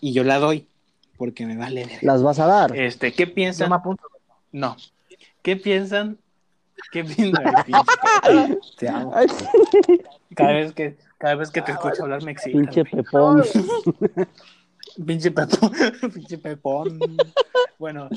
y 0.00 0.12
yo 0.12 0.24
la 0.24 0.38
doy, 0.38 0.68
porque 1.16 1.46
me 1.46 1.56
vale. 1.56 1.98
Las 2.02 2.22
vas 2.22 2.38
a 2.38 2.46
dar. 2.46 2.76
Este, 2.76 3.12
¿qué 3.12 3.26
piensan? 3.26 3.70
me 3.70 3.76
apunto. 3.76 4.04
No. 4.52 4.76
¿Qué 5.42 5.56
piensan? 5.56 6.18
¿Qué 6.92 7.04
piensan? 7.04 7.44
Te 8.78 8.88
amo. 8.88 9.14
Cada 10.34 10.52
vez 10.52 10.72
que, 10.72 10.96
cada 11.18 11.34
vez 11.34 11.50
que 11.50 11.62
te 11.62 11.72
escucho 11.72 12.04
hablar 12.04 12.22
me 12.22 12.30
excitas, 12.30 12.60
pinche 12.60 12.84
pepón. 12.84 13.42
Pinche 15.06 15.30
pepón. 15.30 15.70
Pinche 16.14 16.38
pepón. 16.38 16.98
Bueno, 17.78 18.08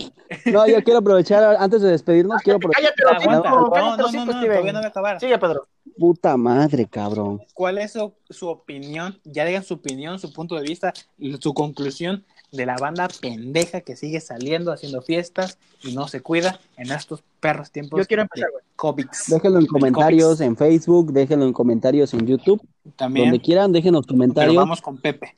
No, 0.45 0.67
yo 0.67 0.83
quiero 0.83 0.99
aprovechar, 0.99 1.55
antes 1.59 1.81
de 1.81 1.91
despedirnos, 1.91 2.41
quiero 2.41 2.57
aprovechar. 2.57 2.93
Cállate 2.95 3.23
aguanta. 3.23 3.49
cinco, 3.49 3.75
No, 3.77 3.97
no, 3.97 4.25
no, 4.25 4.31
todavía 4.31 4.73
no 4.73 4.79
voy 4.79 4.85
a 4.85 4.87
acabar. 4.87 5.19
Sigue, 5.19 5.37
Pedro. 5.37 5.67
Puta 5.97 6.37
madre, 6.37 6.87
cabrón. 6.87 7.41
¿Cuál 7.53 7.77
es 7.77 7.91
su, 7.93 8.13
su 8.29 8.47
opinión? 8.47 9.19
Ya 9.23 9.45
digan 9.45 9.63
su 9.63 9.75
opinión, 9.75 10.19
su 10.19 10.31
punto 10.33 10.55
de 10.55 10.63
vista, 10.63 10.93
su 11.39 11.53
conclusión 11.53 12.25
de 12.51 12.65
la 12.65 12.75
banda 12.75 13.07
pendeja 13.21 13.81
que 13.81 13.95
sigue 13.95 14.19
saliendo, 14.19 14.71
haciendo 14.73 15.01
fiestas 15.01 15.57
y 15.83 15.93
no 15.93 16.07
se 16.07 16.21
cuida 16.21 16.59
en 16.77 16.91
estos 16.91 17.23
perros 17.39 17.71
tiempos 17.71 17.99
Yo 17.99 18.05
quiero 18.05 18.23
de 18.23 18.25
empezar, 18.25 18.51
güey. 18.51 18.63
COVID. 18.75 19.05
Déjenlo 19.27 19.59
en 19.59 19.65
comentarios 19.67 20.37
COVID. 20.37 20.41
en 20.47 20.57
Facebook, 20.57 21.13
déjenlo 21.13 21.45
en 21.45 21.53
comentarios 21.53 22.13
en 22.13 22.27
YouTube, 22.27 22.61
También, 22.95 23.27
donde 23.27 23.41
quieran, 23.41 23.71
déjenos 23.71 24.05
pero 24.05 24.15
comentarios. 24.17 24.55
vamos 24.55 24.81
con 24.81 24.97
Pepe. 24.97 25.35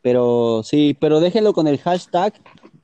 Pero 0.00 0.62
sí, 0.64 0.96
pero 0.98 1.20
déjenlo 1.20 1.52
con 1.52 1.66
el 1.66 1.78
hashtag, 1.78 2.32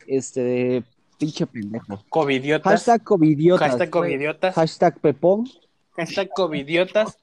este, 0.06 0.42
de 0.42 0.84
pinche 1.18 1.46
pendejo. 1.46 2.04
Covidiotas. 2.08 2.72
Hashtag 2.72 3.02
covidiotas. 3.04 3.70
Hashtag 3.70 3.90
covidiotas. 3.90 4.54
Hashtag 4.54 5.00
pepón. 5.00 5.48
Hashtag 5.96 6.30
covidiotas 6.30 7.18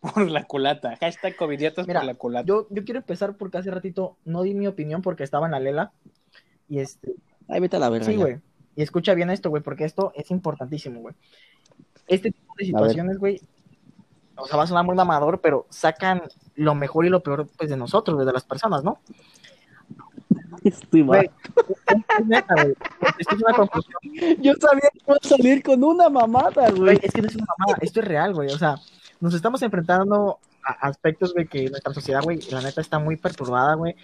por 0.00 0.30
la 0.30 0.44
culata. 0.44 0.96
Hashtag 1.00 1.36
covidiotas 1.36 1.86
Mira, 1.86 2.00
por 2.00 2.06
la 2.06 2.14
culata. 2.14 2.46
Yo, 2.46 2.66
yo 2.70 2.84
quiero 2.84 3.00
empezar 3.00 3.36
porque 3.36 3.58
hace 3.58 3.70
ratito 3.70 4.16
no 4.24 4.42
di 4.42 4.54
mi 4.54 4.66
opinión 4.66 5.02
porque 5.02 5.24
estaba 5.24 5.46
en 5.46 5.52
la 5.52 5.60
lela. 5.60 5.92
Y 6.68 6.80
este, 6.80 7.14
Ay, 7.48 7.60
vete 7.60 7.76
a 7.76 7.80
la 7.80 7.90
verga. 7.90 8.06
sí, 8.06 8.16
güey. 8.16 8.40
Y 8.74 8.82
escucha 8.82 9.14
bien 9.14 9.30
esto, 9.30 9.48
güey, 9.48 9.62
porque 9.62 9.84
esto 9.84 10.12
es 10.14 10.30
importantísimo, 10.30 11.00
güey. 11.00 11.14
Este 12.06 12.30
tipo 12.30 12.52
de 12.58 12.66
situaciones, 12.66 13.18
güey, 13.18 13.40
o 14.36 14.46
sea, 14.46 14.56
va 14.56 14.64
a 14.64 14.66
sonar 14.66 14.84
muy 14.84 14.94
mamador, 14.94 15.40
pero 15.40 15.66
sacan 15.70 16.22
lo 16.54 16.74
mejor 16.74 17.06
y 17.06 17.08
lo 17.08 17.22
peor, 17.22 17.48
pues, 17.56 17.70
de 17.70 17.76
nosotros, 17.76 18.24
de 18.24 18.32
las 18.32 18.44
personas, 18.44 18.84
¿no? 18.84 18.98
Estoy 20.68 21.02
mal. 21.04 21.18
Güey, 21.18 21.30
es 22.18 22.26
neta, 22.26 22.54
güey. 22.54 22.74
Esto 23.18 23.34
es 23.36 23.42
una 23.42 23.54
conclusión. 23.56 23.94
Yo 24.40 24.54
sabía 24.60 24.90
que 24.92 24.98
iba 25.06 25.16
a 25.22 25.28
salir 25.28 25.62
con 25.62 25.82
una 25.84 26.08
mamada, 26.08 26.70
Güey, 26.70 26.98
es 27.02 27.12
que 27.12 27.22
no 27.22 27.28
es 27.28 27.36
una 27.36 27.46
mamada, 27.58 27.78
esto 27.80 28.00
es 28.00 28.06
real, 28.08 28.34
güey. 28.34 28.48
O 28.50 28.58
sea, 28.58 28.76
nos 29.20 29.34
estamos 29.34 29.62
enfrentando 29.62 30.38
a 30.64 30.88
aspectos, 30.88 31.32
güey, 31.34 31.46
que 31.46 31.70
nuestra 31.70 31.94
sociedad, 31.94 32.22
güey, 32.22 32.40
la 32.50 32.60
neta 32.60 32.80
está 32.80 32.98
muy 32.98 33.16
perturbada, 33.16 33.74
güey. 33.74 33.94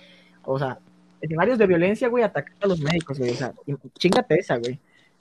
O 0.44 0.58
sea, 0.58 0.78
escenarios 1.20 1.58
de 1.58 1.66
violencia, 1.66 2.08
güey, 2.08 2.24
atacando 2.24 2.64
a 2.66 2.68
los 2.68 2.80
médicos, 2.80 3.18
güey. 3.18 3.30
O 3.32 3.36
sea, 3.36 3.52
chingate 3.98 4.38
esa, 4.38 4.56
güey. 4.56 4.78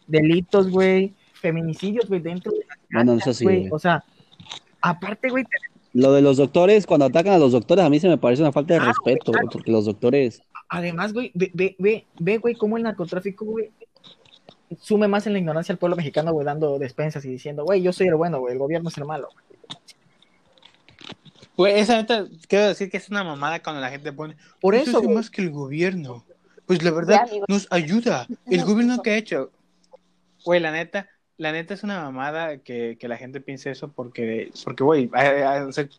Delitos, 0.08 0.70
güey, 0.70 1.14
feminicidios, 1.34 2.08
güey, 2.08 2.22
dentro 2.22 2.52
de 2.52 2.60
las 2.68 2.78
Bueno, 2.92 3.14
casas, 3.14 3.28
eso 3.28 3.38
sí, 3.40 3.44
güey. 3.46 3.60
güey. 3.62 3.70
O 3.72 3.80
sea, 3.80 4.04
aparte, 4.82 5.30
güey, 5.30 5.44
Lo 5.94 6.14
de 6.14 6.22
los 6.22 6.38
doctores, 6.38 6.86
cuando 6.88 7.06
atacan 7.06 7.34
a 7.34 7.38
los 7.38 7.52
doctores, 7.52 7.84
a 7.84 7.90
mí 7.90 8.00
se 8.00 8.08
me 8.08 8.18
parece 8.18 8.42
una 8.42 8.52
falta 8.54 8.74
de 8.76 8.80
Ah, 8.80 8.86
respeto, 8.86 9.32
claro. 9.34 9.50
porque 9.52 9.72
los 9.72 9.86
doctores. 9.86 10.42
además, 10.70 11.12
güey, 11.14 11.32
ve, 11.34 11.52
ve, 11.54 11.76
ve, 11.80 12.06
ve, 12.20 12.38
güey, 12.38 12.56
cómo 12.56 12.78
el 12.78 12.84
narcotráfico, 12.84 13.44
güey, 13.46 13.72
sume 14.80 15.10
más 15.10 15.28
en 15.28 15.34
la 15.34 15.40
ignorancia 15.40 15.74
al 15.74 15.80
pueblo 15.80 15.98
mexicano, 15.98 16.32
güey, 16.32 16.46
dando 16.46 16.80
despensas 16.80 17.26
y 17.26 17.30
diciendo, 17.30 17.66
güey, 17.66 17.82
yo 17.82 17.92
soy 17.92 18.08
el 18.08 18.16
bueno, 18.16 18.40
güey, 18.40 18.54
el 18.54 18.60
gobierno 18.60 18.88
es 18.88 18.98
el 18.98 19.04
malo. 19.06 19.28
Güey, 21.58 21.80
esa 21.80 21.98
neta, 21.98 22.26
quiero 22.48 22.68
decir 22.70 22.90
que 22.90 22.98
es 22.98 23.10
una 23.10 23.24
mamada 23.24 23.62
cuando 23.62 23.82
la 23.82 23.90
gente 23.90 24.14
pone. 24.14 24.36
Por 24.62 24.74
"Pues 24.76 24.88
eso, 24.88 25.02
güey. 25.02 25.14
más 25.16 25.30
que 25.30 25.42
el 25.42 25.52
gobierno. 25.52 26.24
Pues 26.66 26.82
la 26.84 26.92
verdad, 26.92 27.28
Ya, 27.30 27.38
nos 27.50 27.68
ayuda. 27.70 28.26
El 28.50 28.64
gobierno 28.64 29.02
que 29.02 29.12
ha 29.12 29.18
hecho. 29.18 29.52
Güey, 30.46 30.60
la 30.62 30.72
neta, 30.72 31.08
la 31.42 31.52
neta 31.52 31.74
es 31.74 31.84
una 31.84 32.04
mamada 32.04 32.58
que, 32.60 32.98
que 33.00 33.08
la 33.08 33.18
gente 33.18 33.42
piense 33.42 33.72
eso 33.72 33.88
porque, 33.92 34.52
porque 34.64 34.84
güey, 34.84 35.10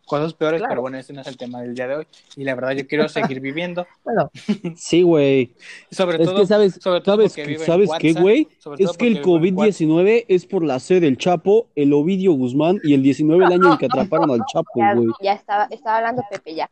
cosas 0.06 0.34
peores, 0.34 0.60
Claro. 0.60 0.70
pero 0.70 0.80
bueno, 0.82 0.98
este 0.98 1.12
no 1.12 1.20
es 1.22 1.26
el 1.26 1.36
tema 1.36 1.60
del 1.62 1.74
día 1.74 1.88
de 1.88 1.96
hoy. 1.96 2.06
Y 2.36 2.44
la 2.44 2.54
verdad, 2.54 2.72
yo 2.72 2.86
quiero 2.86 3.08
seguir 3.08 3.40
viviendo. 3.40 3.84
Bueno, 4.04 4.30
Sí, 4.76 5.02
güey. 5.02 5.52
Sobre 5.90 6.22
Es 6.22 6.28
todo, 6.28 6.40
que 6.40 6.46
sabes, 6.46 6.74
sobre 6.80 7.00
todo 7.00 7.16
sabes, 7.16 7.34
que- 7.34 7.58
¿sabes 7.58 7.90
qué, 7.98 8.12
güey? 8.12 8.48
Es 8.78 8.96
que 8.96 9.06
el 9.08 9.20
porque 9.20 9.38
vivo 9.40 9.44
en 9.44 9.56
WhatsApp. 9.56 9.80
COVID-19 9.82 10.24
es 10.28 10.46
por 10.46 10.64
la 10.64 10.78
C 10.78 11.00
del 11.00 11.16
Chapo, 11.18 11.66
el 11.74 11.92
Ovidio 11.92 12.32
Guzmán 12.34 12.78
y 12.84 12.94
el 12.94 13.02
19 13.02 13.44
el 13.44 13.52
año 13.52 13.72
en 13.72 13.78
que 13.78 13.86
atraparon 13.86 14.30
al 14.30 14.42
Chapo, 14.52 14.70
güey. 14.74 15.08
ya 15.22 15.32
estaba, 15.32 15.64
estaba 15.70 15.96
hablando 15.98 16.22
Pepe 16.30 16.54
ya. 16.54 16.70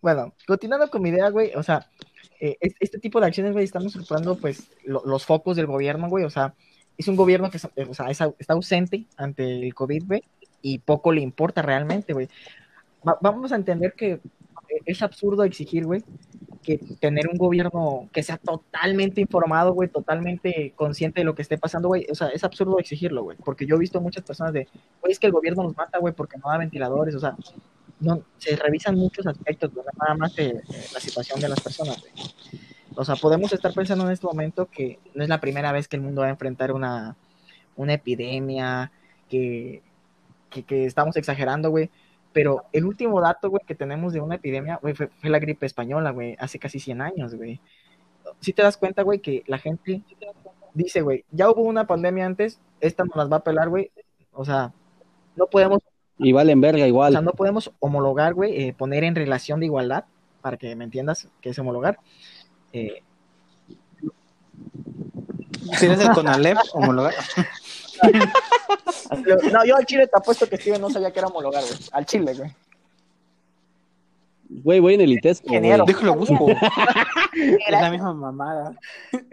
Bueno, 0.00 0.34
continuando 0.46 0.90
con 0.90 1.00
mi 1.02 1.08
idea, 1.08 1.30
güey, 1.30 1.52
o 1.54 1.62
sea, 1.62 1.86
eh, 2.40 2.56
es- 2.60 2.74
este 2.80 2.98
tipo 2.98 3.20
de 3.20 3.26
acciones, 3.26 3.52
güey, 3.52 3.64
están 3.64 3.86
usurpando, 3.86 4.36
pues, 4.36 4.70
lo- 4.84 5.02
los 5.06 5.24
focos 5.24 5.56
del 5.56 5.66
gobierno, 5.66 6.08
güey, 6.10 6.24
o 6.24 6.30
sea, 6.30 6.54
es 6.96 7.08
un 7.08 7.16
gobierno 7.16 7.50
que 7.50 7.58
eh, 7.76 7.86
o 7.88 7.94
sea, 7.94 8.10
está 8.10 8.52
ausente 8.54 9.04
ante 9.16 9.44
el 9.66 9.74
COVID, 9.74 10.04
güey, 10.06 10.22
y 10.62 10.78
poco 10.78 11.12
le 11.12 11.20
importa 11.20 11.62
realmente, 11.62 12.12
güey. 12.12 12.28
Va- 13.06 13.18
vamos 13.20 13.52
a 13.52 13.56
entender 13.56 13.94
que 13.94 14.12
eh, 14.12 14.20
es 14.86 15.02
absurdo 15.02 15.44
exigir, 15.44 15.84
güey, 15.84 16.02
que 16.62 16.78
tener 16.98 17.28
un 17.28 17.36
gobierno 17.36 18.08
que 18.12 18.22
sea 18.22 18.38
totalmente 18.38 19.20
informado, 19.20 19.74
güey, 19.74 19.88
totalmente 19.90 20.72
consciente 20.74 21.20
de 21.20 21.24
lo 21.24 21.34
que 21.34 21.42
esté 21.42 21.58
pasando, 21.58 21.88
güey, 21.88 22.06
o 22.10 22.14
sea, 22.14 22.28
es 22.28 22.42
absurdo 22.44 22.78
exigirlo, 22.78 23.22
güey, 23.24 23.36
porque 23.44 23.66
yo 23.66 23.76
he 23.76 23.78
visto 23.78 24.00
muchas 24.00 24.24
personas 24.24 24.52
de, 24.54 24.66
güey, 25.00 25.12
es 25.12 25.18
que 25.18 25.26
el 25.26 25.32
gobierno 25.32 25.62
nos 25.62 25.76
mata, 25.76 25.98
güey, 25.98 26.14
porque 26.14 26.38
no 26.38 26.50
da 26.50 26.56
ventiladores, 26.58 27.14
o 27.14 27.20
sea, 27.20 27.36
no, 28.00 28.22
se 28.38 28.56
revisan 28.56 28.96
muchos 28.96 29.26
aspectos, 29.26 29.70
nada 30.00 30.14
más 30.14 30.34
de, 30.36 30.44
de 30.54 30.62
la 30.92 31.00
situación 31.00 31.38
de 31.40 31.48
las 31.48 31.60
personas, 31.60 32.00
güey. 32.00 32.12
O 32.96 33.04
sea, 33.04 33.16
podemos 33.16 33.52
estar 33.52 33.72
pensando 33.72 34.06
en 34.06 34.12
este 34.12 34.26
momento 34.26 34.66
que 34.66 34.98
no 35.14 35.22
es 35.22 35.28
la 35.28 35.40
primera 35.40 35.72
vez 35.72 35.88
que 35.88 35.96
el 35.96 36.02
mundo 36.02 36.22
va 36.22 36.28
a 36.28 36.30
enfrentar 36.30 36.72
una, 36.72 37.16
una 37.76 37.94
epidemia, 37.94 38.92
que, 39.28 39.82
que, 40.50 40.62
que 40.62 40.84
estamos 40.86 41.16
exagerando, 41.16 41.70
güey. 41.70 41.90
Pero 42.32 42.64
el 42.72 42.84
último 42.84 43.20
dato, 43.20 43.50
güey, 43.50 43.62
que 43.66 43.74
tenemos 43.74 44.12
de 44.12 44.20
una 44.20 44.36
epidemia, 44.36 44.78
güey, 44.82 44.94
fue, 44.94 45.08
fue 45.08 45.30
la 45.30 45.38
gripe 45.38 45.66
española, 45.66 46.10
güey, 46.10 46.36
hace 46.38 46.58
casi 46.58 46.80
100 46.80 47.00
años, 47.00 47.34
güey. 47.34 47.60
Si 48.40 48.52
te 48.52 48.62
das 48.62 48.76
cuenta, 48.76 49.02
güey, 49.02 49.20
que 49.20 49.44
la 49.46 49.58
gente 49.58 50.02
dice, 50.74 51.02
güey, 51.02 51.24
ya 51.30 51.50
hubo 51.50 51.62
una 51.62 51.86
pandemia 51.86 52.26
antes, 52.26 52.60
esta 52.80 53.04
nos 53.04 53.16
las 53.16 53.30
va 53.30 53.36
a 53.36 53.44
pelar, 53.44 53.68
güey. 53.68 53.90
O 54.32 54.44
sea, 54.44 54.72
no 55.36 55.46
podemos 55.46 55.80
Y 56.18 56.32
valen 56.32 56.60
verga 56.60 56.78
o 56.78 56.80
sea, 56.80 56.88
igual. 56.88 57.24
no 57.24 57.32
podemos 57.32 57.72
homologar, 57.78 58.34
güey, 58.34 58.68
eh, 58.68 58.74
poner 58.74 59.04
en 59.04 59.14
relación 59.14 59.60
de 59.60 59.66
igualdad, 59.66 60.04
para 60.42 60.56
que 60.56 60.74
me 60.76 60.84
entiendas 60.84 61.28
qué 61.40 61.50
es 61.50 61.58
homologar. 61.58 61.98
Eh, 62.74 63.00
Si 65.78 65.86
eres 65.86 66.00
el 66.00 66.10
Conalep, 66.10 66.58
homologar. 66.72 67.14
lo- 69.24 69.36
no, 69.52 69.64
yo 69.64 69.76
al 69.76 69.86
chile 69.86 70.08
te 70.08 70.16
apuesto 70.18 70.48
que 70.48 70.56
Steven 70.56 70.80
no 70.80 70.90
sabía 70.90 71.12
que 71.12 71.20
era 71.20 71.28
homologar, 71.28 71.62
güey. 71.62 71.74
Al 71.92 72.04
chile, 72.04 72.34
güey. 72.34 72.52
Güey, 74.48 74.80
voy 74.80 74.94
en 74.94 75.00
el 75.02 75.12
ITESCO. 75.12 75.46
Ingeniero. 75.48 75.84
Déjalo 75.86 76.14
busco. 76.16 76.46
Es 77.36 77.70
la 77.70 77.90
misma 77.90 78.12
mamada. 78.14 78.76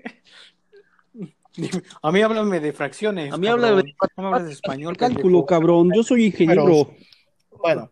A 2.01 2.11
mí 2.11 2.21
háblame 2.21 2.59
de 2.61 2.71
fracciones. 2.73 3.31
A 3.33 3.37
mí 3.37 3.47
háblame 3.47 3.83
de- 3.83 3.95
No 4.17 4.23
me 4.23 4.29
hables 4.29 4.45
de 4.47 4.53
español. 4.53 4.95
Cálculo, 4.97 5.21
pendejo. 5.23 5.45
cabrón. 5.45 5.91
Yo 5.93 6.01
soy 6.03 6.25
ingeniero. 6.27 6.91
Bueno, 7.59 7.91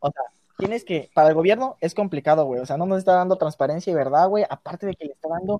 o 0.00 0.10
sea, 0.10 0.22
tienes 0.58 0.84
que, 0.84 1.10
para 1.14 1.28
el 1.28 1.34
gobierno 1.34 1.76
es 1.80 1.94
complicado, 1.94 2.44
güey. 2.46 2.60
O 2.60 2.66
sea, 2.66 2.76
no 2.76 2.86
nos 2.86 2.98
está 2.98 3.14
dando 3.14 3.36
transparencia 3.36 3.90
y 3.90 3.94
verdad, 3.94 4.28
güey. 4.28 4.44
Aparte 4.48 4.86
de 4.86 4.94
que 4.94 5.06
le 5.06 5.12
está 5.12 5.28
dando 5.28 5.58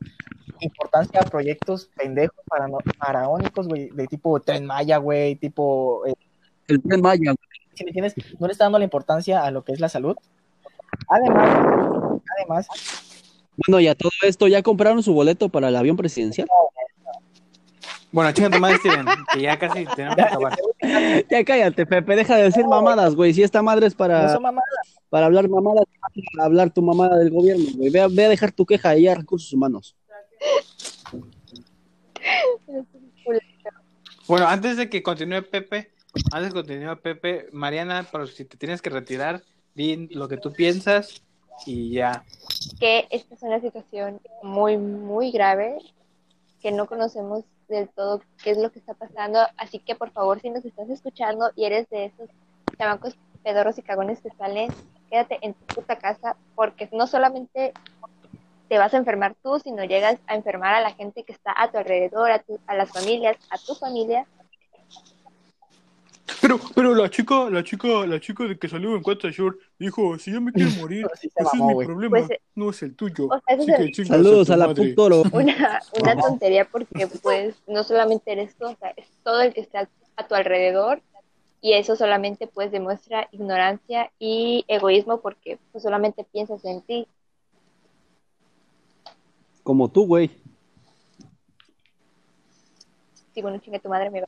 importancia 0.61 1.21
a 1.21 1.25
proyectos 1.25 1.91
pendejos 1.97 2.37
parano- 2.49 2.79
faraónicos, 2.99 3.67
güey, 3.69 3.91
de 3.91 4.07
tipo 4.07 4.39
Tren 4.41 4.65
Maya, 4.67 4.99
güey, 4.99 5.37
tipo 5.37 6.07
eh, 6.07 6.15
El 6.69 6.83
tren 6.83 7.01
Maya. 7.01 7.33
güey. 7.33 7.37
si 7.75 7.85
me 7.85 7.91
entiendes, 7.91 8.15
no 8.39 8.47
le 8.47 8.53
está 8.53 8.65
dando 8.65 8.79
la 8.79 8.85
importancia 8.85 9.43
a 9.45 9.51
lo 9.51 9.65
que 9.65 9.73
es 9.73 9.81
la 9.81 9.89
salud. 9.89 10.17
Además, 11.09 12.21
además, 12.39 12.69
Bueno, 13.67 13.81
y 13.81 13.89
a 13.89 13.95
todo 13.95 14.11
esto, 14.23 14.47
¿ya 14.49 14.63
compraron 14.63 15.03
su 15.03 15.13
boleto 15.13 15.49
para 15.49 15.69
el 15.69 15.77
avión 15.77 15.97
presidencial? 15.97 16.47
Bueno, 18.15 18.31
chinga 18.33 18.49
tu 18.51 18.61
madre, 18.61 18.77
Steven, 18.79 19.07
que 19.33 19.41
ya 19.41 19.59
casi 19.59 19.85
tenemos 19.97 20.15
que 20.17 20.23
acabar. 20.23 20.57
Ya 21.31 21.45
cállate, 21.45 21.85
Pepe, 21.85 22.15
deja 22.15 22.37
de 22.37 22.45
decir 22.45 22.65
mamadas, 22.65 23.17
güey. 23.17 23.35
Si 23.35 23.43
esta 23.43 23.61
madre 23.61 23.89
es 23.89 23.95
para, 23.97 24.39
para 25.11 25.27
hablar 25.27 25.49
mamadas, 25.49 25.85
para 26.33 26.45
hablar 26.47 26.71
tu 26.71 26.81
mamada 26.81 27.19
del 27.19 27.31
gobierno, 27.31 27.65
güey. 27.77 27.91
Ve, 27.91 28.01
a- 28.03 28.09
ve 28.09 28.25
a 28.27 28.29
dejar 28.29 28.53
tu 28.53 28.65
queja 28.65 28.91
ahí 28.91 29.09
a 29.09 29.17
recursos 29.17 29.53
humanos. 29.53 29.97
Bueno, 34.29 34.47
antes 34.47 34.77
de 34.77 34.89
que 34.89 35.03
continúe 35.03 35.43
Pepe, 35.43 35.91
antes 36.33 36.43
de 36.43 36.49
que 36.49 36.55
continúe 36.55 36.97
Pepe, 37.03 37.49
Mariana, 37.53 38.07
pero 38.13 38.27
si 38.27 38.45
te 38.45 38.57
tienes 38.57 38.81
que 38.81 38.91
retirar, 38.91 39.43
di 39.75 40.09
lo 40.15 40.29
que 40.29 40.37
tú 40.37 40.53
piensas 40.53 41.23
y 41.67 41.91
ya. 41.91 42.25
que 42.79 43.07
esta 43.11 43.35
es 43.35 43.43
una 43.43 43.61
situación 43.61 44.21
muy, 44.43 44.77
muy 44.77 45.31
grave, 45.33 45.79
que 46.61 46.71
no 46.73 46.87
conocemos 46.87 47.45
del 47.69 47.89
todo 47.91 48.21
qué 48.43 48.51
es 48.51 48.59
lo 48.59 48.71
que 48.71 48.79
está 48.79 48.95
pasando, 48.95 49.41
así 49.57 49.79
que 49.79 49.95
por 49.95 50.11
favor, 50.11 50.41
si 50.41 50.51
nos 50.51 50.65
estás 50.65 50.89
escuchando 50.91 51.51
y 51.57 51.65
eres 51.65 51.89
de 51.91 52.07
esos 52.07 52.29
chamacos 52.79 53.17
pedorros 53.43 53.79
y 53.79 53.83
cagones 53.83 54.21
que 54.21 54.31
salen, 54.31 54.71
quédate 55.11 55.39
en 55.43 55.55
tu 55.55 55.67
puta 55.75 55.97
casa, 55.97 56.37
porque 56.55 56.89
no 56.93 57.07
solamente 57.07 57.73
te 58.69 58.79
vas 58.79 58.95
a 58.95 58.97
enfermar 58.97 59.35
tú, 59.43 59.59
sino 59.61 59.85
llegas 59.85 60.19
a 60.27 60.35
enfermar 60.35 60.75
a 60.75 60.81
la 60.81 60.93
gente 60.93 61.23
que 61.25 61.33
está 61.33 61.53
a 61.57 61.71
tu 61.71 61.77
alrededor, 61.79 62.31
a, 62.31 62.39
tu- 62.39 62.59
a 62.67 62.75
las 62.75 62.91
familias, 62.91 63.37
a 63.51 63.59
tu 63.59 63.75
familia. 63.75 64.27
Pero, 66.41 66.59
pero 66.75 66.95
la 66.95 67.11
chica, 67.11 67.51
la 67.51 67.63
chica, 67.63 68.07
la 68.07 68.19
chica 68.19 68.45
de 68.45 68.59
que 68.59 68.69
salió 68.69 68.97
en 68.97 69.03
Cuatro 69.03 69.31
Shore 69.31 69.59
dijo, 69.79 70.19
si 70.19 70.33
yo 70.33 70.41
me 70.41 70.53
quiero 70.53 70.71
morir, 70.77 71.07
Sí 71.21 71.29
se 71.29 71.43
ese 71.43 71.57
es 71.57 71.63
mi 71.63 71.85
problema, 71.85 72.19
Pues, 72.19 72.31
eh, 72.31 72.41
no 72.55 72.71
es 72.71 72.83
el 72.83 72.95
tuyo. 72.97 73.27
o 73.27 73.29
sea, 73.31 73.41
ese 73.49 73.63
Así 73.63 73.71
es 73.73 73.79
el- 73.81 73.87
que 73.87 73.93
chingas 73.93 74.09
Saludos 74.09 74.47
tu 74.47 74.53
a 74.53 74.57
la 74.57 74.67
madre. 74.69 74.87
Puctoro. 74.87 75.23
una, 75.33 75.83
una 76.01 76.17
tontería 76.17 76.65
porque 76.67 77.09
pues 77.23 77.57
no 77.67 77.85
solamente 77.85 78.33
eres 78.33 78.55
tú, 78.57 78.67
o 78.67 78.77
sea, 78.77 78.91
es 78.97 79.07
todo 79.23 79.43
el 79.43 79.53
que 79.53 79.61
está 79.61 79.89
a 80.17 80.27
tu 80.27 80.35
alrededor 80.35 81.03
y 81.61 81.75
eso 81.75 81.97
solamente 81.97 82.47
pues 82.47 82.71
demuestra 82.71 83.29
ignorancia 83.33 84.11
y 84.19 84.65
egoísmo 84.69 85.21
porque 85.21 85.59
pues 85.73 85.83
solamente 85.83 86.25
piensas 86.25 86.65
en 86.65 86.81
ti. 86.83 87.07
Como 89.63 89.91
tú, 89.91 90.07
güey. 90.07 90.31
Si 93.35 93.43
bueno, 93.43 93.59
chinga 93.59 93.79
tu 93.79 93.89
madre 93.89 94.11
me 94.11 94.21
va. 94.21 94.27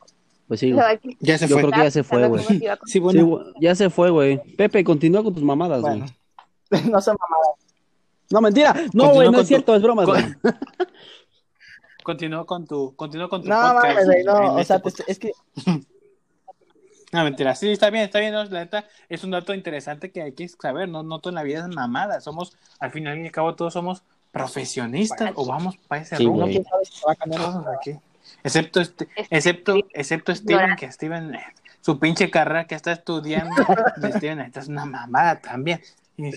Pues 0.48 0.60
sí, 0.60 0.72
güey. 0.72 1.00
Ya 1.20 1.38
se 1.38 1.48
Yo 1.48 1.54
fue. 1.54 1.62
creo 1.62 1.72
que 1.72 1.84
ya 1.84 1.90
se 1.90 2.02
fue, 2.04 2.26
güey. 2.28 2.44
Sí, 2.44 2.62
ya 3.60 3.74
se 3.74 3.90
fue, 3.90 4.10
güey. 4.10 4.40
Pepe, 4.56 4.84
continúa 4.84 5.22
con 5.24 5.34
tus 5.34 5.42
mamadas, 5.42 5.80
güey. 5.82 5.98
Bueno, 5.98 6.06
no 6.92 7.00
son 7.00 7.16
mamadas. 7.18 7.56
No, 8.30 8.40
mentira. 8.40 8.74
No, 8.92 9.10
güey, 9.12 9.26
no 9.28 9.32
con 9.34 9.42
es 9.42 9.48
cierto, 9.48 9.74
es 9.74 9.82
broma, 9.82 10.04
con- 10.04 10.14
güey. 10.20 10.34
Continúa 12.02 12.46
con 12.46 12.64
tu, 12.66 12.94
continúa 12.94 13.28
con 13.28 13.42
tu 13.42 13.48
No 13.48 13.56
podcast. 13.56 13.84
mames, 13.84 14.04
güey, 14.06 14.20
en 14.20 14.26
no, 14.26 14.32
o 14.54 14.58
este 14.60 14.64
sea, 14.64 14.76
te- 14.78 14.82
podcast. 14.90 15.08
es 15.08 15.18
que 15.18 15.32
No, 17.12 17.22
mentira, 17.24 17.54
sí, 17.54 17.70
está 17.70 17.88
bien, 17.90 18.04
está 18.04 18.18
bien, 18.20 18.32
no, 18.32 18.44
la 18.44 18.60
neta, 18.60 18.84
es 19.08 19.22
un 19.24 19.30
dato 19.30 19.54
interesante 19.54 20.10
que 20.10 20.22
hay 20.22 20.32
que 20.32 20.48
saber, 20.48 20.88
no, 20.88 21.02
no 21.02 21.20
toda 21.20 21.34
la 21.34 21.42
vida 21.44 21.60
es 21.60 21.68
mamada, 21.74 22.20
somos, 22.20 22.56
al 22.80 22.90
final 22.90 23.18
y 23.18 23.26
al 23.26 23.30
cabo 23.32 23.54
todos 23.54 23.72
somos 23.72 24.02
profesionistas 24.32 25.32
o 25.36 25.46
vamos 25.46 25.76
para 25.88 26.02
ese 26.02 26.16
Sí, 26.16 26.26
rumbo, 26.26 26.46
quién 26.46 26.64
sabe 26.64 26.84
si 26.84 27.00
va 27.06 27.12
a 27.12 27.16
cambiar. 27.16 27.42
aquí, 27.78 27.96
excepto, 28.46 28.80
este, 28.80 29.08
Es- 29.16 29.26
excepto, 29.30 29.74
excepto 29.92 30.34
Steven, 30.34 30.54
Ignorante. 30.60 30.86
que 30.86 30.92
Steven, 30.92 31.32
su 31.80 31.98
pinche 31.98 32.30
carrera 32.30 32.66
que 32.66 32.74
está 32.74 32.92
estudiando, 32.92 33.54
de 33.96 34.12
Steven, 34.12 34.40
esta 34.40 34.60
es 34.60 34.68
una 34.68 34.84
mamada 34.84 35.40
también, 35.40 35.80
y 36.16 36.30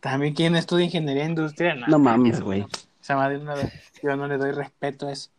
también 0.00 0.34
quien 0.34 0.56
estudia 0.56 0.84
ingeniería 0.86 1.24
industrial, 1.24 1.84
No 1.88 1.98
mames, 1.98 2.40
güey. 2.40 2.66
esa 3.00 3.16
madre 3.16 3.38
no, 3.38 3.54
yo 4.02 4.16
no 4.16 4.26
le 4.28 4.36
doy 4.38 4.52
respeto 4.52 5.08
a 5.08 5.12
eso. 5.12 5.30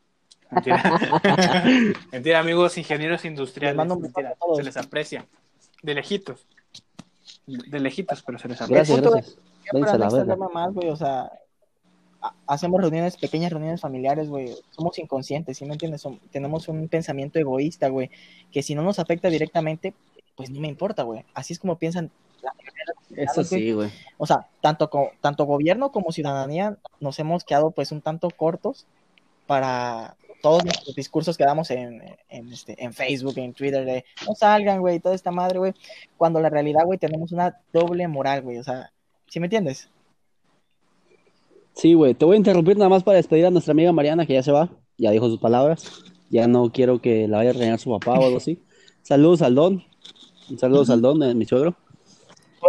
Mentira. 0.50 0.82
Mentira, 2.12 2.40
amigos 2.40 2.78
ingenieros 2.78 3.26
industriales. 3.26 3.86
Mentira, 3.86 4.34
se 4.56 4.64
les 4.64 4.78
aprecia. 4.78 5.26
De 5.84 5.94
lejitos. 5.94 6.46
De 7.46 7.80
lejitos, 7.80 8.24
pero 8.24 8.40
se 8.40 8.48
les 8.48 8.62
aprecia. 8.62 8.96
Gracias, 8.96 9.38
gracias. 10.00 10.26
No 10.26 10.36
la 10.38 10.50
más, 10.50 10.74
güey, 10.74 10.90
o 10.90 10.96
sea, 10.96 11.30
hacemos 12.46 12.82
reuniones, 12.82 13.18
pequeñas 13.18 13.52
reuniones 13.52 13.82
familiares, 13.82 14.30
güey, 14.30 14.56
somos 14.72 14.98
inconscientes, 15.00 15.58
¿sí 15.58 15.66
me 15.66 15.74
entiendes? 15.74 16.06
Som- 16.06 16.20
tenemos 16.32 16.68
un 16.68 16.88
pensamiento 16.88 17.40
egoísta, 17.40 17.90
güey, 17.90 18.10
que 18.52 18.64
si 18.64 18.76
no 18.76 18.82
nos 18.84 19.00
afecta 19.00 19.30
directamente, 19.30 19.94
pues 20.36 20.50
no 20.50 20.60
me 20.60 20.68
importa, 20.68 21.04
güey. 21.04 21.26
Así 21.34 21.54
es 21.54 21.60
como 21.60 21.78
piensan 21.78 22.12
la 22.42 22.54
Eso 23.16 23.44
sí, 23.44 23.72
güey. 23.72 23.90
O 24.18 24.26
sea, 24.26 24.48
tanto, 24.62 24.90
tanto 25.22 25.46
gobierno 25.46 25.92
como 25.92 26.12
ciudadanía 26.12 26.78
nos 27.00 27.20
hemos 27.20 27.44
quedado 27.44 27.72
pues 27.72 27.92
un 27.92 28.02
tanto 28.02 28.30
cortos 28.30 28.86
para 29.48 30.16
todos 30.42 30.64
nuestros 30.64 30.96
discursos 30.96 31.38
que 31.38 31.46
damos 31.46 31.72
en, 31.72 32.04
en, 32.30 32.54
este, 32.54 32.82
en 32.84 32.94
Facebook, 32.94 33.38
en 33.38 33.54
Twitter, 33.54 33.86
de 33.86 34.06
no 34.28 34.36
salgan, 34.36 34.80
güey, 34.82 35.00
toda 35.00 35.16
esta 35.16 35.32
madre, 35.32 35.58
güey, 35.58 35.74
cuando 36.16 36.40
la 36.40 36.50
realidad, 36.50 36.86
güey, 36.86 37.00
tenemos 37.00 37.32
una 37.32 37.60
doble 37.74 38.08
moral, 38.08 38.44
güey, 38.44 38.60
o 38.60 38.64
sea, 38.64 38.92
¿sí 39.28 39.40
me 39.40 39.48
entiendes? 39.48 39.90
Sí, 41.78 41.94
güey. 41.94 42.14
Te 42.16 42.26
voy 42.26 42.36
a 42.36 42.38
interrumpir 42.38 42.76
nada 42.78 42.90
más 42.90 43.04
para 43.04 43.18
despedir 43.18 43.46
a 43.46 43.52
nuestra 43.52 43.72
amiga 43.72 43.92
Mariana, 43.92 44.26
que 44.26 44.34
ya 44.34 44.44
se 44.44 44.52
va. 44.52 44.70
Ya 44.98 45.12
dijo 45.12 45.28
sus 45.30 45.40
palabras. 45.40 46.04
Ya 46.30 46.48
no 46.48 46.72
quiero 46.72 47.00
que 47.02 47.28
la 47.28 47.38
vaya 47.38 47.52
a 47.52 47.54
regañar 47.54 47.80
su 47.80 47.92
papá 47.92 48.20
o 48.20 48.26
algo 48.26 48.38
así. 48.38 48.62
Saludos 49.04 49.42
al 49.44 49.56
Don. 49.56 49.84
Saludos 50.58 50.90
al 50.90 51.02
Don, 51.02 51.22
eh, 51.24 51.36
mi 51.36 51.46
suegro. 51.46 51.76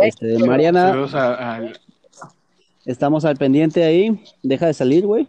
Este, 0.02 0.38
Mariana, 0.38 0.88
Saludos 0.90 1.14
a- 1.14 1.72
estamos 2.84 3.24
al 3.24 3.36
pendiente 3.36 3.82
ahí. 3.82 4.22
Deja 4.42 4.66
de 4.66 4.74
salir, 4.74 5.06
güey. 5.06 5.26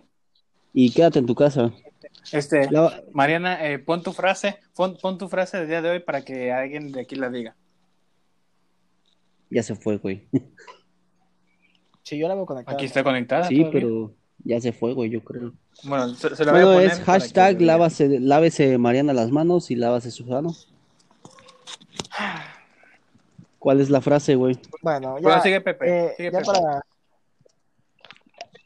Y 0.73 0.91
quédate 0.91 1.19
en 1.19 1.25
tu 1.25 1.33
casa. 1.35 1.71
Este, 2.31 2.69
La- 2.69 3.01
Mariana, 3.13 3.65
eh, 3.65 3.79
pon 3.79 4.03
tu 4.03 4.11
frase, 4.11 4.57
pon, 4.75 4.97
pon 5.01 5.17
tu 5.17 5.29
frase 5.29 5.57
del 5.57 5.67
día 5.67 5.81
de 5.81 5.89
hoy 5.89 5.99
para 5.99 6.23
que 6.23 6.51
alguien 6.51 6.91
de 6.91 7.01
aquí 7.01 7.15
la 7.15 7.29
diga. 7.29 7.55
Ya 9.49 9.63
se 9.63 9.73
fue, 9.75 9.97
güey. 9.97 10.27
Sí, 12.09 12.17
yo 12.17 12.27
la 12.27 12.33
veo 12.35 12.45
conectada. 12.45 12.75
Aquí 12.75 12.85
está 12.85 13.03
conectada. 13.03 13.43
Sí, 13.47 13.57
todavía. 13.59 13.71
pero 13.79 14.13
Ya 14.43 14.59
se 14.59 14.71
fue, 14.73 14.93
güey, 14.93 15.09
yo 15.11 15.23
creo. 15.23 15.53
Bueno, 15.83 16.09
se, 16.15 16.35
se 16.35 16.43
lo 16.43 16.51
voy 16.53 16.61
a 16.61 16.63
poner 16.65 16.83
es 16.91 16.97
que 16.99 17.05
hashtag 17.05 17.57
diga. 17.57 17.73
lávase, 17.73 18.19
lávese 18.19 18.77
Mariana 18.79 19.13
las 19.13 19.29
manos 19.31 19.69
y 19.69 19.75
lávase 19.75 20.09
Susano. 20.09 20.53
¿Cuál 23.59 23.81
es 23.81 23.89
la 23.89 24.01
frase, 24.01 24.35
güey? 24.35 24.57
Bueno, 24.81 25.17
ya, 25.17 25.21
Bueno, 25.23 25.41
sigue 25.43 25.61
Pepe. 25.61 25.85
eh, 26.07 26.13
sigue 26.17 26.31
ya 26.31 26.39
Pepe. 26.39 26.51
para, 26.51 26.81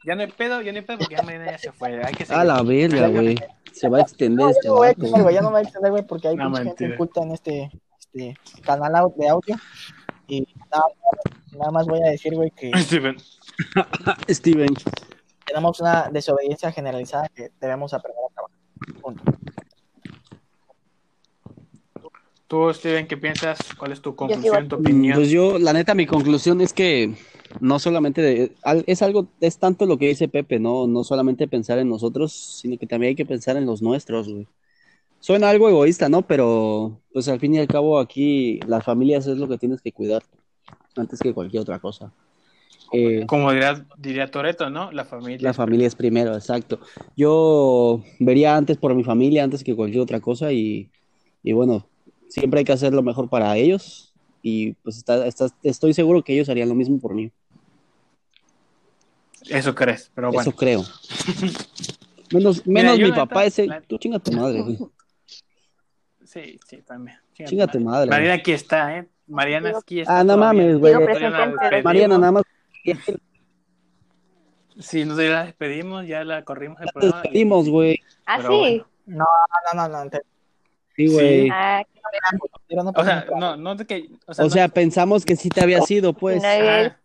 Ya 0.06 0.14
no 0.14 0.22
hay 0.22 0.28
pedo, 0.30 0.60
ya 0.62 0.72
no 0.72 0.78
hay 0.78 0.84
pedo 0.84 0.98
porque 0.98 1.16
ya 1.16 1.22
Mariana 1.22 1.50
ya 1.52 1.58
se 1.58 1.72
fue. 1.72 2.02
Hay 2.04 2.14
que 2.14 2.24
seguir. 2.24 2.40
A 2.40 2.44
la 2.44 2.62
verga, 2.62 3.08
güey. 3.08 3.36
Se 3.72 3.88
va 3.88 3.98
a 3.98 4.02
extender 4.02 4.46
No, 4.46 4.52
ya 4.52 4.56
este 4.56 4.68
no 4.68 4.74
voy 4.76 4.86
a 4.86 4.90
extender, 4.92 5.32
ya 5.34 5.40
no 5.40 5.48
me 5.48 5.52
voy 5.54 5.58
a 5.58 5.62
extender, 5.64 5.90
güey, 5.90 6.06
porque 6.06 6.28
hay 6.28 6.36
No, 6.36 6.48
mucha 6.50 6.62
gente 6.64 6.84
inculta 6.86 7.22
en 7.22 7.32
este, 7.32 7.70
este 7.98 8.34
canal 8.62 9.12
de 9.16 9.28
audio. 9.28 9.56
Y 10.28 10.46
nada, 10.70 10.84
nada 11.58 11.70
más 11.70 11.86
voy 11.86 12.00
a 12.06 12.10
decir, 12.10 12.34
güey, 12.34 12.50
que 12.50 12.70
Steven. 12.78 13.16
Steven. 14.28 14.74
tenemos 15.46 15.80
una 15.80 16.08
desobediencia 16.10 16.72
generalizada 16.72 17.28
que 17.28 17.50
debemos 17.60 17.92
aprender 17.94 18.22
a 18.24 18.34
trabajar. 18.34 18.56
Punto. 19.02 19.22
Tú, 22.46 22.72
Steven, 22.74 23.06
¿qué 23.06 23.16
piensas? 23.16 23.58
¿Cuál 23.78 23.92
es 23.92 24.00
tu 24.02 24.14
conclusión, 24.14 24.68
tu 24.68 24.76
aquí. 24.76 24.82
opinión? 24.84 25.16
Pues 25.16 25.30
yo, 25.30 25.58
la 25.58 25.72
neta, 25.72 25.94
mi 25.94 26.06
conclusión 26.06 26.60
es 26.60 26.72
que 26.72 27.14
no 27.60 27.78
solamente 27.78 28.20
de- 28.20 28.52
al- 28.62 28.84
es 28.86 29.00
algo, 29.02 29.26
es 29.40 29.58
tanto 29.58 29.86
lo 29.86 29.96
que 29.98 30.08
dice 30.08 30.28
Pepe, 30.28 30.58
no, 30.58 30.86
no 30.86 31.04
solamente 31.04 31.48
pensar 31.48 31.78
en 31.78 31.88
nosotros, 31.88 32.32
sino 32.32 32.76
que 32.78 32.86
también 32.86 33.10
hay 33.10 33.14
que 33.16 33.24
pensar 33.26 33.56
en 33.56 33.66
los 33.66 33.80
nuestros, 33.82 34.28
güey. 34.28 34.46
Suena 35.24 35.48
algo 35.48 35.70
egoísta, 35.70 36.10
¿no? 36.10 36.20
Pero, 36.20 37.00
pues 37.14 37.28
al 37.28 37.40
fin 37.40 37.54
y 37.54 37.58
al 37.58 37.66
cabo 37.66 37.98
aquí 37.98 38.60
las 38.66 38.84
familias 38.84 39.26
es 39.26 39.38
lo 39.38 39.48
que 39.48 39.56
tienes 39.56 39.80
que 39.80 39.90
cuidar 39.90 40.22
antes 40.96 41.18
que 41.18 41.32
cualquier 41.32 41.62
otra 41.62 41.78
cosa. 41.78 42.12
Eh, 42.92 43.24
Como 43.26 43.50
diría, 43.50 43.86
diría 43.96 44.30
Toreto, 44.30 44.68
¿no? 44.68 44.92
La 44.92 45.06
familia. 45.06 45.38
la 45.40 45.54
familia 45.54 45.86
es 45.86 45.94
primero, 45.94 46.34
exacto. 46.34 46.78
Yo 47.16 48.02
vería 48.20 48.54
antes 48.54 48.76
por 48.76 48.94
mi 48.94 49.02
familia 49.02 49.44
antes 49.44 49.64
que 49.64 49.74
cualquier 49.74 50.02
otra 50.02 50.20
cosa 50.20 50.52
y, 50.52 50.90
y 51.42 51.52
bueno, 51.54 51.86
siempre 52.28 52.58
hay 52.58 52.64
que 52.66 52.72
hacer 52.72 52.92
lo 52.92 53.02
mejor 53.02 53.30
para 53.30 53.56
ellos 53.56 54.12
y 54.42 54.72
pues 54.74 54.98
está, 54.98 55.26
está- 55.26 55.48
estoy 55.62 55.94
seguro 55.94 56.22
que 56.22 56.34
ellos 56.34 56.50
harían 56.50 56.68
lo 56.68 56.74
mismo 56.74 56.98
por 56.98 57.14
mí. 57.14 57.32
Eso 59.48 59.74
crees, 59.74 60.10
pero 60.14 60.28
bueno. 60.30 60.42
Eso 60.42 60.52
creo. 60.54 60.84
Menos, 62.30 62.66
menos 62.66 62.98
mi 62.98 63.10
papá 63.12 63.40
neta- 63.40 63.46
ese, 63.46 63.66
la- 63.66 63.80
tú 63.80 63.96
chinga 63.96 64.18
tu 64.18 64.32
madre, 64.32 64.60
güey. 64.60 64.78
Sí, 66.34 66.58
sí, 66.66 66.82
también. 66.82 67.16
Chinga 67.32 67.46
tu 67.46 67.50
Chinga 67.50 67.66
tu 67.68 67.80
madre. 67.80 68.10
Mariana 68.10 68.34
aquí 68.34 68.52
está, 68.52 68.98
¿eh? 68.98 69.08
Mariana 69.28 69.72
aquí 69.78 70.00
está. 70.00 70.18
Ah, 70.18 70.24
no 70.24 70.34
todavía. 70.34 70.62
mames, 70.62 70.78
güey. 70.78 70.94
Despedimos. 70.94 71.84
Mariana, 71.84 72.18
nada 72.18 72.32
más 72.32 72.42
Sí, 74.80 75.04
nos 75.04 75.16
la 75.16 75.44
despedimos, 75.44 76.06
ya 76.06 76.24
la 76.24 76.44
corrimos 76.44 76.80
el 76.80 76.88
despedimos, 77.00 77.68
güey. 77.68 78.00
Ah, 78.26 78.40
sí. 78.40 78.46
bueno. 78.48 78.86
No, 79.06 79.24
no, 79.74 79.88
no, 79.88 80.04
no. 80.04 80.10
Sí, 80.96 81.06
güey. 81.12 81.48
Ah, 81.52 81.82
O 81.86 82.82
sea, 82.82 82.92
pasa 82.92 83.14
nada. 83.14 83.26
no, 83.38 83.56
no 83.56 83.74
de 83.76 83.86
que. 83.86 84.10
O 84.26 84.34
sea, 84.34 84.44
O 84.44 84.48
no- 84.48 84.52
sea, 84.52 84.68
pensamos 84.68 85.24
que 85.24 85.36
sí 85.36 85.48
te 85.48 85.60
había 85.62 85.80
sido, 85.82 86.12
pues. 86.12 86.42
No, 86.42 86.48
Ah, 86.48 86.96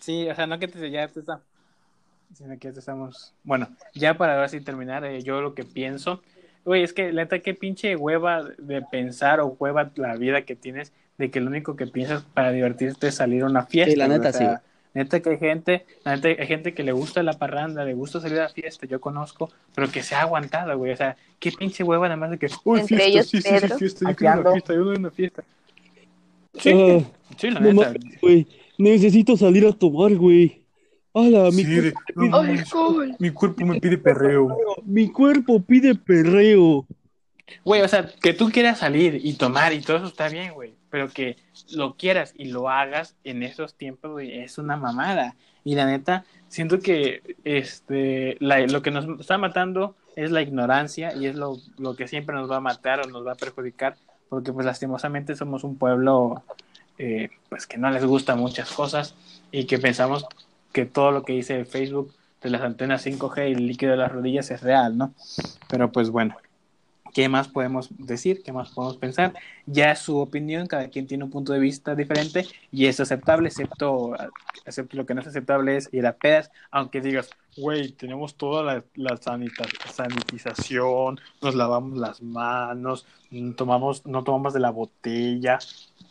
sí, 0.00 0.28
o 0.28 0.34
sea, 0.34 0.46
no 0.46 0.58
que 0.58 0.68
te, 0.68 0.90
ya 0.90 1.08
te 1.08 1.20
está. 1.20 1.40
Sino 2.34 2.50
que 2.58 2.68
ya 2.68 2.74
te 2.74 2.80
estamos. 2.80 3.32
Bueno, 3.44 3.68
ya 3.94 4.18
para 4.18 4.34
ahora 4.34 4.48
sí 4.48 4.60
terminar, 4.60 5.04
eh, 5.06 5.22
yo 5.22 5.40
lo 5.40 5.54
que 5.54 5.64
pienso. 5.64 6.22
Güey, 6.66 6.82
es 6.82 6.92
que 6.92 7.12
la 7.12 7.22
neta, 7.22 7.38
qué 7.38 7.54
pinche 7.54 7.96
hueva 7.96 8.44
de 8.58 8.82
pensar 8.82 9.40
o 9.40 9.56
hueva 9.58 9.90
la 9.94 10.16
vida 10.16 10.42
que 10.42 10.56
tienes 10.56 10.92
de 11.16 11.30
que 11.30 11.40
lo 11.40 11.46
único 11.48 11.76
que 11.76 11.86
piensas 11.86 12.24
para 12.34 12.50
divertirte 12.52 13.06
es 13.08 13.14
salir 13.14 13.44
a 13.44 13.46
una 13.46 13.64
fiesta. 13.64 13.92
Sí, 13.92 13.96
la 13.96 14.08
neta, 14.08 14.28
o 14.28 14.32
sea, 14.32 14.56
sí. 14.58 14.62
Neta 14.94 15.20
que 15.20 15.30
hay 15.30 15.38
gente, 15.38 15.84
la 16.04 16.16
neta 16.16 16.28
hay 16.28 16.46
gente 16.46 16.74
que 16.74 16.82
le 16.82 16.92
gusta 16.92 17.22
la 17.22 17.34
parranda, 17.34 17.84
le 17.84 17.94
gusta 17.94 18.20
salir 18.20 18.38
a 18.40 18.44
la 18.44 18.48
fiesta, 18.48 18.86
yo 18.86 19.00
conozco, 19.00 19.50
pero 19.74 19.90
que 19.90 20.02
se 20.02 20.14
ha 20.14 20.22
aguantado, 20.22 20.76
güey. 20.76 20.92
O 20.92 20.96
sea, 20.96 21.16
qué 21.38 21.52
pinche 21.52 21.84
hueva 21.84 22.08
nada 22.08 22.16
más 22.16 22.30
de 22.30 22.38
que, 22.38 22.48
uy, 22.64 22.80
Entre 22.80 22.96
fiesta, 22.96 23.04
ellos, 23.06 23.26
sí, 23.28 23.42
sí, 23.42 23.42
sí, 23.42 23.54
Pedro. 23.60 23.78
fiesta, 23.78 24.10
yo 24.10 24.16
quiero 24.16 24.40
una 24.40 24.52
fiesta, 24.52 24.74
yo 24.74 24.84
doy 24.84 24.96
una 24.96 25.10
fiesta. 25.10 25.44
Sí, 26.54 26.70
Ah, 26.72 27.00
sí, 27.36 27.50
la 27.50 27.60
neta. 27.60 27.94
güey. 28.22 28.46
Necesito 28.78 29.36
salir 29.36 29.66
a 29.66 29.72
tomar, 29.72 30.14
güey. 30.16 30.62
Hala, 31.18 31.50
mi, 31.50 31.64
Sí, 31.64 31.74
cuerpo, 31.80 32.00
de- 32.08 32.14
no 32.14 32.28
mames, 32.28 32.70
mi 33.18 33.30
cuerpo 33.30 33.64
me 33.64 33.80
pide 33.80 33.96
perreo. 33.96 34.56
mi 34.84 35.08
cuerpo 35.10 35.62
pide 35.62 35.94
perreo. 35.94 36.86
Güey, 37.64 37.80
o 37.82 37.88
sea, 37.88 38.06
que 38.20 38.34
tú 38.34 38.50
quieras 38.50 38.78
salir 38.80 39.20
y 39.24 39.32
tomar 39.34 39.72
y 39.72 39.80
todo 39.80 39.96
eso 39.98 40.06
está 40.06 40.28
bien, 40.28 40.52
güey. 40.52 40.74
Pero 40.90 41.08
que 41.08 41.36
lo 41.72 41.94
quieras 41.94 42.34
y 42.36 42.46
lo 42.46 42.68
hagas 42.68 43.16
en 43.24 43.42
esos 43.42 43.74
tiempos, 43.74 44.10
güey, 44.12 44.40
es 44.40 44.58
una 44.58 44.76
mamada. 44.76 45.36
Y 45.64 45.74
la 45.74 45.86
neta, 45.86 46.24
siento 46.48 46.80
que 46.80 47.22
este, 47.44 48.36
la- 48.40 48.66
lo 48.66 48.82
que 48.82 48.90
nos 48.90 49.20
está 49.20 49.38
matando 49.38 49.94
es 50.16 50.30
la 50.30 50.42
ignorancia 50.42 51.14
y 51.14 51.26
es 51.26 51.36
lo, 51.36 51.56
lo 51.78 51.96
que 51.96 52.08
siempre 52.08 52.34
nos 52.36 52.50
va 52.50 52.56
a 52.56 52.60
matar 52.60 53.00
o 53.00 53.08
nos 53.08 53.26
va 53.26 53.32
a 53.32 53.36
perjudicar. 53.36 53.96
Porque 54.28 54.52
pues 54.52 54.66
lastimosamente 54.66 55.34
somos 55.36 55.64
un 55.64 55.76
pueblo 55.78 56.42
eh, 56.98 57.30
pues 57.48 57.66
que 57.66 57.78
no 57.78 57.90
les 57.90 58.04
gusta 58.04 58.34
muchas 58.36 58.70
cosas 58.72 59.14
y 59.52 59.64
que 59.66 59.78
pensamos 59.78 60.26
que 60.76 60.84
todo 60.84 61.10
lo 61.10 61.22
que 61.22 61.32
dice 61.32 61.64
Facebook 61.64 62.12
de 62.42 62.50
las 62.50 62.60
antenas 62.60 63.06
5G 63.06 63.48
y 63.48 63.52
el 63.54 63.66
líquido 63.66 63.92
de 63.92 63.96
las 63.96 64.12
rodillas 64.12 64.50
es 64.50 64.60
real, 64.60 64.98
¿no? 64.98 65.14
Pero 65.70 65.90
pues 65.90 66.10
bueno, 66.10 66.36
¿qué 67.14 67.30
más 67.30 67.48
podemos 67.48 67.88
decir? 67.96 68.42
¿Qué 68.42 68.52
más 68.52 68.72
podemos 68.72 68.98
pensar? 68.98 69.32
Ya 69.64 69.92
es 69.92 70.00
su 70.00 70.18
opinión, 70.18 70.66
cada 70.66 70.88
quien 70.88 71.06
tiene 71.06 71.24
un 71.24 71.30
punto 71.30 71.54
de 71.54 71.60
vista 71.60 71.94
diferente 71.94 72.46
y 72.70 72.84
es 72.84 73.00
aceptable, 73.00 73.48
excepto, 73.48 74.14
excepto 74.66 74.98
lo 74.98 75.06
que 75.06 75.14
no 75.14 75.22
es 75.22 75.26
aceptable 75.28 75.78
es 75.78 75.88
ir 75.94 76.06
a 76.06 76.12
pedas, 76.12 76.50
aunque 76.70 77.00
digas, 77.00 77.30
güey, 77.56 77.92
tenemos 77.92 78.34
toda 78.34 78.62
la, 78.62 78.84
la 78.96 79.16
sanita- 79.16 79.64
sanitización, 79.90 81.18
nos 81.40 81.54
lavamos 81.54 81.98
las 81.98 82.20
manos, 82.22 83.06
mm, 83.30 83.52
tomamos, 83.52 84.04
no 84.04 84.22
tomamos 84.24 84.52
de 84.52 84.60
la 84.60 84.70
botella. 84.70 85.58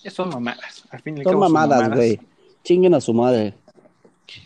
Son 0.07 0.29
mamadas. 0.29 0.85
Al 0.89 1.01
fin 1.03 1.17
y 1.17 1.19
al 1.19 1.23
Son 1.25 1.33
cabo 1.33 1.43
son 1.45 1.53
mamadas, 1.53 1.95
güey. 1.95 2.19
Chinguen 2.63 2.95
a 2.95 2.99
su 2.99 3.13
madre. 3.13 3.53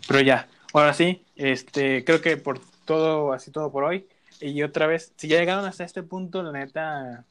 Pero 0.07 0.21
ya, 0.21 0.47
ahora 0.73 0.93
sí, 0.93 1.23
este, 1.35 2.03
creo 2.05 2.21
que 2.21 2.37
por 2.37 2.59
todo, 2.85 3.33
así 3.33 3.51
todo 3.51 3.71
por 3.71 3.83
hoy. 3.83 4.07
Y 4.41 4.63
otra 4.63 4.87
vez, 4.87 5.11
si 5.17 5.27
ya 5.27 5.37
llegaron 5.39 5.65
hasta 5.65 5.83
este 5.83 6.01
punto, 6.03 6.41
la 6.43 6.51
neta, 6.51 7.25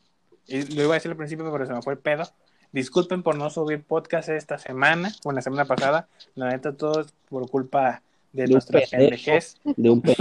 lo 0.48 0.82
iba 0.82 0.92
a 0.92 0.94
decir 0.94 1.10
al 1.10 1.16
principio, 1.16 1.50
pero 1.50 1.66
se 1.66 1.72
me 1.72 1.82
fue 1.82 1.94
el 1.94 1.98
pedo. 1.98 2.24
Disculpen 2.70 3.22
por 3.22 3.36
no 3.36 3.48
subir 3.48 3.82
podcast 3.82 4.28
esta 4.28 4.58
semana, 4.58 5.10
o 5.24 5.32
la 5.32 5.40
semana 5.40 5.64
pasada. 5.64 6.06
La 6.34 6.50
neta, 6.50 6.74
todo 6.76 7.00
es 7.00 7.06
por 7.30 7.48
culpa 7.50 8.02
de, 8.32 8.42
De 8.42 8.48
nuestra 8.52 8.80
pendejo. 8.80 8.96
pendejez, 9.00 9.56
De 9.64 9.88
un 9.88 10.02
pe... 10.02 10.14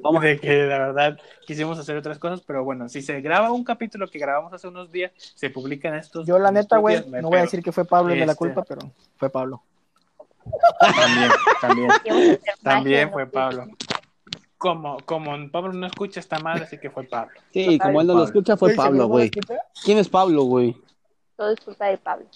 Vamos, 0.00 0.22
de 0.22 0.38
que 0.38 0.58
la 0.66 0.78
verdad 0.78 1.18
quisimos 1.44 1.76
hacer 1.76 1.96
otras 1.96 2.20
cosas, 2.20 2.40
pero 2.46 2.62
bueno, 2.62 2.88
si 2.88 3.02
se 3.02 3.20
graba 3.20 3.50
un 3.50 3.64
capítulo 3.64 4.06
que 4.08 4.20
grabamos 4.20 4.52
hace 4.52 4.68
unos 4.68 4.92
días, 4.92 5.10
se 5.34 5.50
publica 5.50 5.88
en 5.88 5.96
estos 5.96 6.24
Yo, 6.24 6.38
la 6.38 6.52
neta, 6.52 6.76
güey, 6.78 6.98
no 7.10 7.10
voy 7.10 7.18
a 7.18 7.30
pedo. 7.30 7.42
decir 7.42 7.62
que 7.64 7.72
fue 7.72 7.84
Pablo 7.84 8.12
el 8.12 8.20
de 8.20 8.26
la 8.26 8.32
Este- 8.32 8.38
culpa, 8.38 8.62
pero 8.62 8.92
fue 9.16 9.28
Pablo. 9.28 9.60
También, 10.80 11.30
también. 11.60 12.40
También 12.62 13.10
fue. 13.12 13.26
Pablo. 13.26 13.66
Como, 14.58 14.98
como 15.06 15.32
Pablo 15.50 15.72
no 15.72 15.86
escucha 15.86 16.20
esta 16.20 16.38
madre, 16.38 16.64
así 16.64 16.78
que 16.78 16.90
fue 16.90 17.04
Pablo. 17.04 17.32
sí, 17.52 17.78
como 17.78 18.00
él 18.02 18.06
no 18.06 18.14
lo 18.14 18.24
escucha, 18.24 18.56
fue 18.56 18.74
Pablo, 18.74 19.06
güey. 19.06 19.30
¿Quién 19.84 19.98
es 19.98 20.08
Pablo, 20.08 20.42
güey? 20.42 20.76
Todo 21.36 21.50
es 21.52 21.60
culpa 21.60 21.86
de 21.86 21.96
Pablo. 21.96 22.26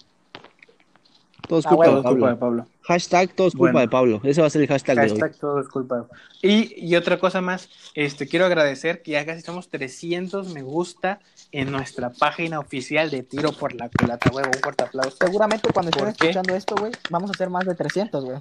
Todo 1.47 1.59
es 1.59 1.65
Ah, 1.67 1.75
bueno. 1.75 2.01
de 2.01 2.09
culpa 2.09 2.29
de 2.29 2.35
Pablo. 2.35 2.65
Hashtag 2.87 3.33
todo 3.33 3.47
es 3.47 3.53
culpa 3.53 3.71
Bueno. 3.73 3.79
de 3.79 3.87
Pablo. 3.89 4.21
Ese 4.23 4.41
va 4.41 4.47
a 4.47 4.49
ser 4.49 4.61
el 4.61 4.67
hashtag, 4.67 4.95
de 4.95 5.01
hoy. 5.03 5.09
Hashtag 5.09 5.35
todo 5.39 5.59
es 5.59 5.67
culpa 5.69 5.95
de 5.97 6.01
Pablo. 6.03 6.15
Y, 6.41 6.85
y 6.85 6.95
otra 6.95 7.19
cosa 7.19 7.41
más, 7.41 7.69
este, 7.95 8.27
quiero 8.27 8.45
agradecer 8.45 9.01
que 9.01 9.11
ya 9.11 9.25
casi 9.25 9.41
somos 9.41 9.69
300 9.69 10.53
me 10.53 10.61
gusta 10.61 11.19
en 11.51 11.71
nuestra 11.71 12.11
página 12.11 12.59
oficial 12.59 13.09
de 13.09 13.23
Tiro 13.23 13.51
por 13.53 13.73
la 13.73 13.89
Culata, 13.89 14.29
huevo. 14.31 14.49
Un 14.53 14.61
fuerte 14.61 14.83
aplauso. 14.83 15.17
Seguramente 15.19 15.69
cuando 15.73 15.89
estén 15.89 16.07
escuchando 16.09 16.55
esto, 16.55 16.75
güey, 16.75 16.91
vamos 17.09 17.29
a 17.29 17.33
hacer 17.33 17.49
más 17.49 17.65
de 17.65 17.73
300, 17.75 18.23
güey. 18.23 18.37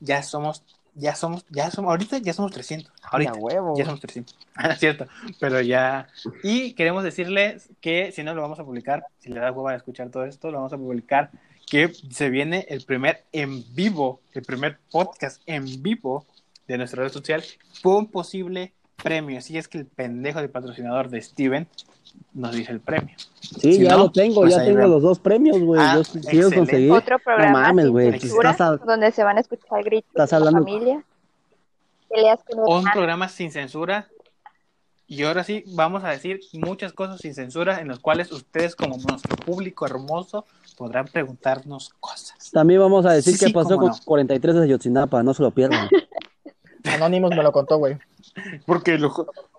Ya 0.00 0.22
somos, 0.22 0.62
ya 0.94 1.14
somos, 1.14 1.44
ya 1.50 1.70
somos, 1.70 1.90
ahorita 1.90 2.18
ya 2.18 2.32
somos 2.32 2.52
300. 2.52 2.92
Ahorita. 3.02 3.32
A 3.32 3.34
huevo. 3.34 3.74
Ya 3.76 3.84
somos 3.84 4.00
300. 4.00 4.36
Ah, 4.56 4.68
es 4.68 4.78
cierto. 4.78 5.06
Pero 5.40 5.60
ya. 5.60 6.06
Y 6.44 6.74
queremos 6.74 7.02
decirles 7.02 7.68
que 7.80 8.12
si 8.12 8.22
no 8.22 8.34
lo 8.34 8.42
vamos 8.42 8.60
a 8.60 8.64
publicar, 8.64 9.04
si 9.18 9.30
le 9.30 9.40
da 9.40 9.50
hueva 9.50 9.72
a 9.72 9.76
escuchar 9.76 10.10
todo 10.10 10.24
esto, 10.26 10.52
lo 10.52 10.58
vamos 10.58 10.72
a 10.72 10.76
publicar. 10.78 11.32
Que 11.66 11.92
se 12.10 12.30
viene 12.30 12.66
el 12.68 12.82
primer 12.84 13.24
en 13.32 13.64
vivo, 13.74 14.20
el 14.32 14.42
primer 14.42 14.78
podcast 14.90 15.40
en 15.46 15.82
vivo 15.82 16.26
de 16.68 16.78
nuestra 16.78 17.02
red 17.02 17.12
social 17.12 17.42
por 17.82 17.96
un 17.96 18.06
posible 18.06 18.72
premio. 19.02 19.40
Si 19.40 19.56
es 19.58 19.66
que 19.68 19.78
el 19.78 19.86
pendejo 19.86 20.38
del 20.40 20.50
patrocinador 20.50 21.08
de 21.10 21.20
Steven 21.20 21.66
nos 22.32 22.54
dice 22.54 22.70
el 22.72 22.80
premio. 22.80 23.14
Sí, 23.40 23.74
Si 23.74 23.82
ya 23.82 23.92
no, 23.92 24.04
lo 24.04 24.12
tengo, 24.12 24.42
pues 24.42 24.54
ya 24.54 24.62
tengo 24.64 24.76
vemos. 24.78 24.90
los 24.92 25.02
dos 25.02 25.18
premios, 25.18 25.58
güey. 25.60 25.80
Ah, 25.82 25.94
Yo 25.96 26.04
sí 26.04 26.20
quiero 26.20 26.50
conseguir. 26.52 26.92
Otro 26.92 27.18
programa 27.18 27.60
mames, 27.60 27.84
sin 27.86 27.92
güey, 27.92 28.08
a- 28.08 28.76
donde 28.86 29.10
se 29.10 29.24
van 29.24 29.36
a 29.36 29.40
escuchar 29.40 29.82
gritos 29.82 30.08
Estás 30.10 30.30
de 30.30 30.36
hablando- 30.36 30.64
familia. 30.64 31.04
Peleas 32.08 32.40
con 32.44 32.60
Un 32.60 32.84
programa 32.92 33.28
sin 33.28 33.50
censura. 33.50 34.08
Y 35.06 35.22
ahora 35.24 35.44
sí, 35.44 35.64
vamos 35.66 36.02
a 36.04 36.10
decir 36.10 36.40
muchas 36.52 36.92
cosas 36.92 37.20
sin 37.20 37.34
censura 37.34 37.80
en 37.80 37.88
las 37.88 37.98
cuales 37.98 38.32
ustedes, 38.32 38.74
como 38.76 38.96
nuestro 38.96 39.36
público 39.36 39.84
hermoso, 39.84 40.46
podrán 40.76 41.06
preguntarnos 41.06 41.94
cosas. 42.00 42.50
También 42.52 42.80
vamos 42.80 43.06
a 43.06 43.12
decir 43.12 43.36
Sí, 43.36 43.46
qué 43.46 43.52
pasó 43.52 43.76
con 43.76 43.88
no. 43.88 43.94
43 44.04 44.54
de 44.54 44.62
Ayotzinapa, 44.62 45.22
no 45.22 45.34
se 45.34 45.42
lo 45.42 45.50
pierdan. 45.50 45.88
Anonymous 46.84 47.30
me 47.30 47.42
lo 47.42 47.52
contó, 47.52 47.78
güey. 47.78 47.98
Porque, 48.66 48.98
lo, 48.98 49.12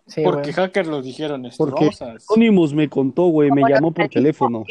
Sí, 0.07 0.21
porque 0.23 0.53
hackers 0.53 0.87
lo 0.87 1.01
dijeron 1.01 1.45
esto. 1.47 1.65
Porque. 1.65 1.89
Anonymous 2.29 2.73
me 2.73 2.87
contó, 2.87 3.23
güey, 3.27 3.49
me 3.49 3.63
llamó 3.67 3.91
por 3.91 4.07
teléfono. 4.07 4.63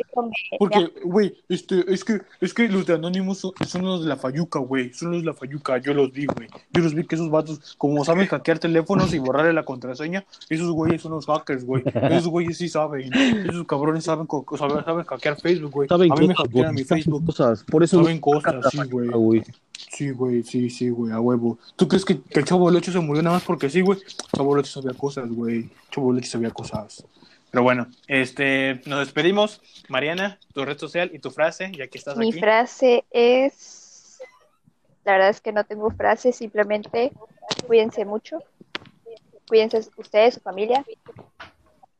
Porque, 0.58 0.92
güey, 1.04 1.34
este, 1.48 1.84
es 1.92 2.04
que, 2.04 2.20
es 2.40 2.54
que 2.54 2.68
los 2.68 2.86
de 2.86 2.94
Anonymous 2.94 3.38
son, 3.38 3.52
son 3.66 3.84
los 3.84 4.02
de 4.02 4.08
la 4.08 4.16
Fayuca, 4.16 4.60
güey. 4.60 4.92
Son 4.92 5.10
los 5.10 5.22
de 5.22 5.26
la 5.26 5.34
Fayuca, 5.34 5.78
yo 5.78 5.92
los 5.92 6.12
vi, 6.12 6.26
güey. 6.26 6.48
Yo 6.72 6.82
los 6.82 6.94
vi 6.94 7.04
que 7.04 7.16
esos 7.16 7.30
vatos, 7.30 7.74
como 7.78 8.04
saben 8.04 8.28
hackear 8.28 8.60
teléfonos 8.60 9.12
y 9.12 9.18
borrarle 9.18 9.52
la 9.52 9.64
contraseña, 9.64 10.24
esos 10.48 10.70
güeyes 10.70 11.02
son 11.02 11.12
los 11.12 11.26
hackers, 11.26 11.64
güey. 11.64 11.82
Esos 12.10 12.28
güeyes 12.28 12.56
sí 12.56 12.68
saben. 12.68 13.12
Esos 13.12 13.66
cabrones 13.66 14.04
saben, 14.04 14.28
saben, 14.56 14.84
saben 14.84 15.04
hackear 15.04 15.40
Facebook, 15.40 15.72
güey. 15.72 15.88
Saben 15.88 16.12
A 16.12 16.14
mí 16.14 16.28
me 16.28 16.34
cosas, 16.34 16.46
hackean 16.46 16.64
güey, 16.66 16.74
mi 16.74 16.84
saben 16.84 17.02
Facebook. 17.02 17.26
cosas. 17.26 17.64
Por 17.64 17.82
eso 17.82 18.02
Saben 18.02 18.20
cosas, 18.20 18.54
sí, 18.70 18.78
güey. 18.88 19.42
Sí, 19.90 20.10
güey, 20.10 20.42
sí, 20.42 20.70
sí, 20.70 20.88
güey, 20.90 21.12
a 21.12 21.20
huevo. 21.20 21.58
¿Tú 21.76 21.86
crees 21.88 22.04
que, 22.04 22.20
que 22.20 22.40
el 22.40 22.44
Chavo 22.44 22.68
del 22.68 22.76
Ocho 22.78 22.92
se 22.92 23.00
murió 23.00 23.22
nada 23.22 23.36
más 23.36 23.44
porque 23.44 23.70
sí, 23.70 23.80
güey? 23.80 23.98
Chavo 24.34 24.54
del 24.54 24.60
Ocho 24.64 24.80
sabía 24.80 24.96
cosas, 24.96 25.28
güey. 25.30 25.70
Chavo 25.90 26.12
del 26.12 26.18
Ocho 26.22 26.30
sabía 26.30 26.50
cosas. 26.50 27.04
Pero 27.50 27.62
bueno, 27.62 27.86
este, 28.08 28.80
nos 28.86 28.98
despedimos. 28.98 29.60
Mariana, 29.88 30.40
tu 30.52 30.64
red 30.64 30.76
social 30.76 31.10
y 31.14 31.20
tu 31.20 31.30
frase, 31.30 31.70
ya 31.70 31.86
que 31.86 31.98
estás 31.98 32.16
Mi 32.16 32.30
aquí. 32.30 32.40
frase 32.40 33.04
es, 33.10 34.18
la 35.04 35.12
verdad 35.12 35.28
es 35.28 35.40
que 35.40 35.52
no 35.52 35.62
tengo 35.62 35.88
frase, 35.90 36.32
simplemente 36.32 37.12
cuídense 37.68 38.04
mucho, 38.04 38.38
cuídense 39.46 39.88
ustedes, 39.96 40.34
su 40.34 40.40
familia. 40.40 40.84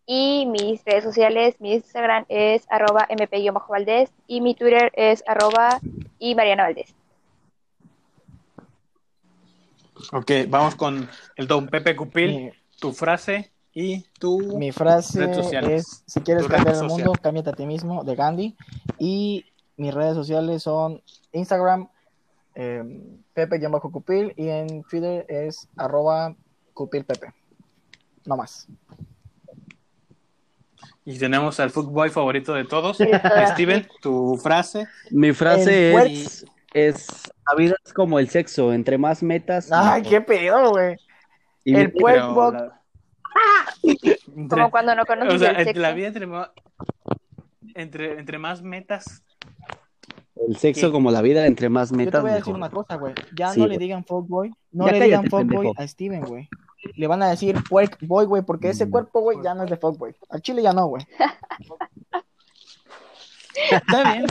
Y 0.07 0.47
mis 0.47 0.85
redes 0.85 1.05
sociales, 1.05 1.55
mi 1.61 1.75
Instagram 1.75 2.25
es 2.29 2.67
arroba 2.69 3.07
mp-valdés 3.09 4.11
y 4.27 4.41
mi 4.41 4.57
Twitter 4.57 4.91
es 4.97 5.23
arroba 5.27 5.79
y 6.19 6.35
Mariana 6.35 6.65
Valdés. 6.65 6.95
Ok, 10.13 10.31
vamos 10.49 10.75
con 10.75 11.09
el 11.37 11.47
don 11.47 11.69
Pepe 11.69 11.95
Cupil, 11.95 12.37
Mi, 12.37 12.51
tu 12.81 12.93
frase 12.93 13.53
y 13.73 14.03
tu... 14.19 14.57
mi 14.57 14.73
frase 14.73 15.31
es, 15.73 16.05
si 16.07 16.21
quieres 16.21 16.47
cambiar 16.47 16.75
el 16.75 16.81
social. 16.81 16.91
mundo, 16.91 17.13
cámbiate 17.21 17.51
a 17.51 17.53
ti 17.55 17.67
mismo, 17.67 18.05
de 18.05 18.15
Gandhi. 18.15 18.57
Y 18.99 19.47
mis 19.77 19.93
redes 19.93 20.15
sociales 20.15 20.63
son 20.63 21.03
Instagram, 21.33 21.89
eh, 22.55 22.83
Pepe-Cupil, 23.35 24.33
y 24.37 24.49
en 24.49 24.85
Twitter 24.85 25.27
es 25.29 25.69
arroba 25.77 26.37
cupilpepe. 26.73 27.33
No 28.25 28.37
más. 28.37 28.69
Y 31.05 31.19
tenemos 31.19 31.61
al 31.61 31.71
footboy 31.71 32.09
favorito 32.11 32.55
de 32.55 32.65
todos. 32.65 32.99
Steven, 33.53 33.87
tu 34.01 34.39
frase. 34.39 34.87
Mi 35.11 35.33
frase 35.33 35.95
El 35.95 36.13
es, 36.13 36.47
es, 36.73 37.07
la 37.49 37.55
vida 37.57 37.75
es 37.85 37.93
como 37.93 38.19
el 38.19 38.29
sexo, 38.29 38.73
entre 38.73 38.99
más 38.99 39.23
metas. 39.23 39.71
Ay, 39.73 40.03
mejor. 40.03 40.11
qué 40.11 40.21
pedo, 40.21 40.71
güey. 40.71 40.97
El 41.65 41.93
Workbook. 42.01 42.55
la- 42.55 42.81
Como 44.49 44.71
cuando 44.71 44.95
no 44.95 45.05
conoces 45.07 45.35
o 45.35 45.39
sea, 45.39 45.51
el 45.51 45.57
entre 45.57 45.65
sexo. 45.67 45.81
la 45.83 45.93
vida 45.93 46.07
entre, 46.09 46.29
entre, 47.75 48.19
entre 48.19 48.39
más 48.39 48.63
metas. 48.63 49.23
el 50.49 50.57
sexo 50.57 50.89
¿Qué? 50.89 50.93
como 50.93 51.11
la 51.11 51.23
vida, 51.23 51.47
entre 51.47 51.69
más 51.69 51.91
Yo 51.91 51.97
te 51.97 52.05
metas, 52.05 52.23
voy 52.23 52.31
a 52.31 52.35
decir 52.35 52.53
mejor. 52.55 52.59
una 52.59 52.71
cosa, 52.71 52.97
güey. 52.97 53.15
Ya 53.37 53.51
Sí, 53.53 53.61
no 53.61 53.67
le 53.67 53.79
digan 53.79 54.05
fuckboy. 54.05 54.53
No 54.73 54.87
Ya 54.87 54.93
le 54.93 55.05
digan 55.05 55.25
fuckboy 55.31 55.73
a 55.77 55.87
Steven, 55.89 56.23
güey. 56.23 56.49
Le 56.97 57.07
van 57.07 57.23
a 57.23 57.31
decir 57.31 57.57
boy, 57.71 58.27
güey, 58.27 58.43
porque 58.43 58.69
ese 58.69 58.85
Mm. 58.87 58.91
cuerpo, 58.91 59.21
güey, 59.21 59.39
ya 59.43 59.55
no 59.55 59.65
es 59.65 59.71
de 59.71 59.77
fuckboy. 59.79 60.15
Al 60.29 60.43
chile 60.43 60.63
ya 60.63 60.73
no, 60.73 60.87
güey. 60.87 61.07
Está 63.71 64.13
bien. 64.13 64.27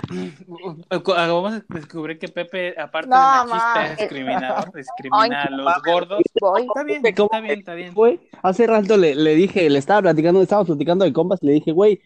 Vamos 0.89 1.53
a 1.53 1.63
descubrir 1.69 2.19
que 2.19 2.27
Pepe, 2.27 2.75
aparte 2.79 3.09
No, 3.09 3.15
de 3.15 3.49
machista, 3.49 3.85
es 3.93 3.97
discriminador, 3.97 4.73
discrimina 4.73 5.43
a 5.43 5.49
los 5.49 5.83
gordos. 5.83 6.21
Está 6.23 6.83
bien, 6.83 7.01
¿Cómo 7.15 7.25
está 7.31 7.39
bien, 7.39 7.59
está 7.59 7.73
bien. 7.73 7.93
Güey, 7.93 8.19
hace 8.41 8.67
rato 8.67 8.97
le, 8.97 9.15
le 9.15 9.35
dije, 9.35 9.69
le 9.69 9.79
estaba 9.79 10.01
platicando, 10.01 10.41
estábamos 10.41 10.67
platicando 10.67 11.05
de 11.05 11.13
compas, 11.13 11.41
le 11.41 11.53
dije, 11.53 11.71
güey, 11.71 12.01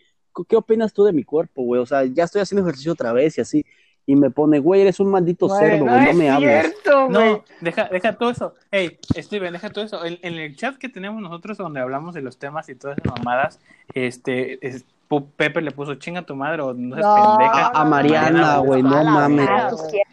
¿qué 0.48 0.56
opinas 0.56 0.94
tú 0.94 1.03
de 1.03 1.14
mi 1.14 1.23
cuerpo, 1.23 1.64
güey? 1.64 1.81
O 1.81 1.85
sea, 1.85 2.06
ya 2.06 2.23
estoy 2.26 2.41
haciendo 2.41 2.64
ejercicio 2.65 2.94
otra 2.94 3.14
vez 3.14 3.38
y 3.38 3.41
así. 3.41 3.65
Y 4.10 4.15
me 4.15 4.30
pone, 4.30 4.60
güey, 4.60 4.80
eres 4.81 5.02
un 5.02 5.10
maldito 5.11 5.49
cerdo, 5.49 5.84
güey, 5.84 6.06
no 6.06 6.14
me 6.14 6.30
hables. 6.30 6.61
cierto. 6.61 7.10
No, 7.10 7.44
deja, 7.60 7.89
deja 7.91 8.18
todo 8.18 8.30
eso. 8.30 8.53
Hey, 8.72 8.98
Steven, 9.18 9.52
deja 9.52 9.69
todo 9.69 9.84
eso. 9.84 10.06
En, 10.06 10.18
en 10.22 10.35
el 10.35 10.56
chat 10.56 10.77
que 10.77 10.88
tenemos 10.88 11.22
nosotros 11.22 11.57
donde 11.57 11.81
hablamos 11.81 12.14
de 12.15 12.22
los 12.22 12.38
temas 12.39 12.69
y 12.69 12.76
todas 12.76 12.98
esas 12.98 13.11
mamadas, 13.18 13.60
este, 13.94 14.65
es- 14.65 14.85
Pu- 14.85 14.97
Pepe 15.08 15.62
le 15.62 15.72
puso 15.72 15.96
chinga 15.96 16.20
a 16.22 16.26
tu 16.26 16.36
madre 16.36 16.62
o 16.62 16.74
no 16.74 16.96
No, 16.98 17.38
pendeja. 17.38 17.68
A 17.68 17.86
Mariana, 17.86 18.30
Mariana, 18.30 18.58
güey, 18.58 18.84
no 18.84 19.04
mames. 19.04 19.48
Ah. 19.50 19.70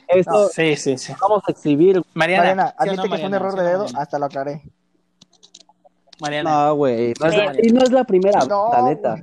Esto 0.08 0.48
Sí, 0.48 0.76
sí, 0.76 0.96
sí. 0.98 1.12
vamos 1.20 1.42
a 1.48 1.50
exhibir. 1.50 2.00
Mariana, 2.14 2.42
Mariana, 2.44 2.68
¿sí 2.68 2.74
o 2.78 2.82
admite 2.82 2.96
no, 2.96 3.02
que 3.02 3.18
fue 3.18 3.26
un 3.28 3.34
error 3.34 3.52
¿Sí 3.52 3.58
de 3.58 3.64
dedo, 3.64 3.86
hasta 3.96 4.18
lo 4.18 4.26
aclaré. 4.26 4.62
Mariana. 6.20 6.50
No, 6.68 6.74
güey. 6.76 7.12
no 7.20 7.28
y 7.62 7.72
no 7.72 7.82
es 7.82 7.90
la 7.90 8.04
primera, 8.04 8.40
No, 8.44 8.70
la 8.72 8.82
neta. 8.82 9.16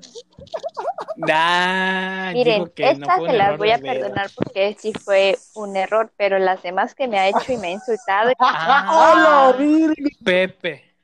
Ah, 1.32 2.32
Miren, 2.34 2.68
que 2.76 2.90
esta 2.90 3.18
se 3.18 3.34
las 3.34 3.58
voy 3.58 3.72
a 3.72 3.78
dedo. 3.78 3.94
perdonar 3.94 4.28
porque 4.36 4.76
sí 4.80 4.92
fue 4.94 5.38
un 5.56 5.78
error, 5.78 6.12
pero 6.18 6.40
las 6.40 6.62
demás 6.64 6.96
que 6.96 7.08
me 7.08 7.20
ha 7.20 7.28
hecho 7.30 7.54
y 7.54 7.58
me 7.58 7.68
ha 7.68 7.72
insultado, 7.72 8.32
Ah, 8.40 9.52
¡Hola, 9.54 9.58
virgen! 9.58 10.06
Pepe. 10.24 10.96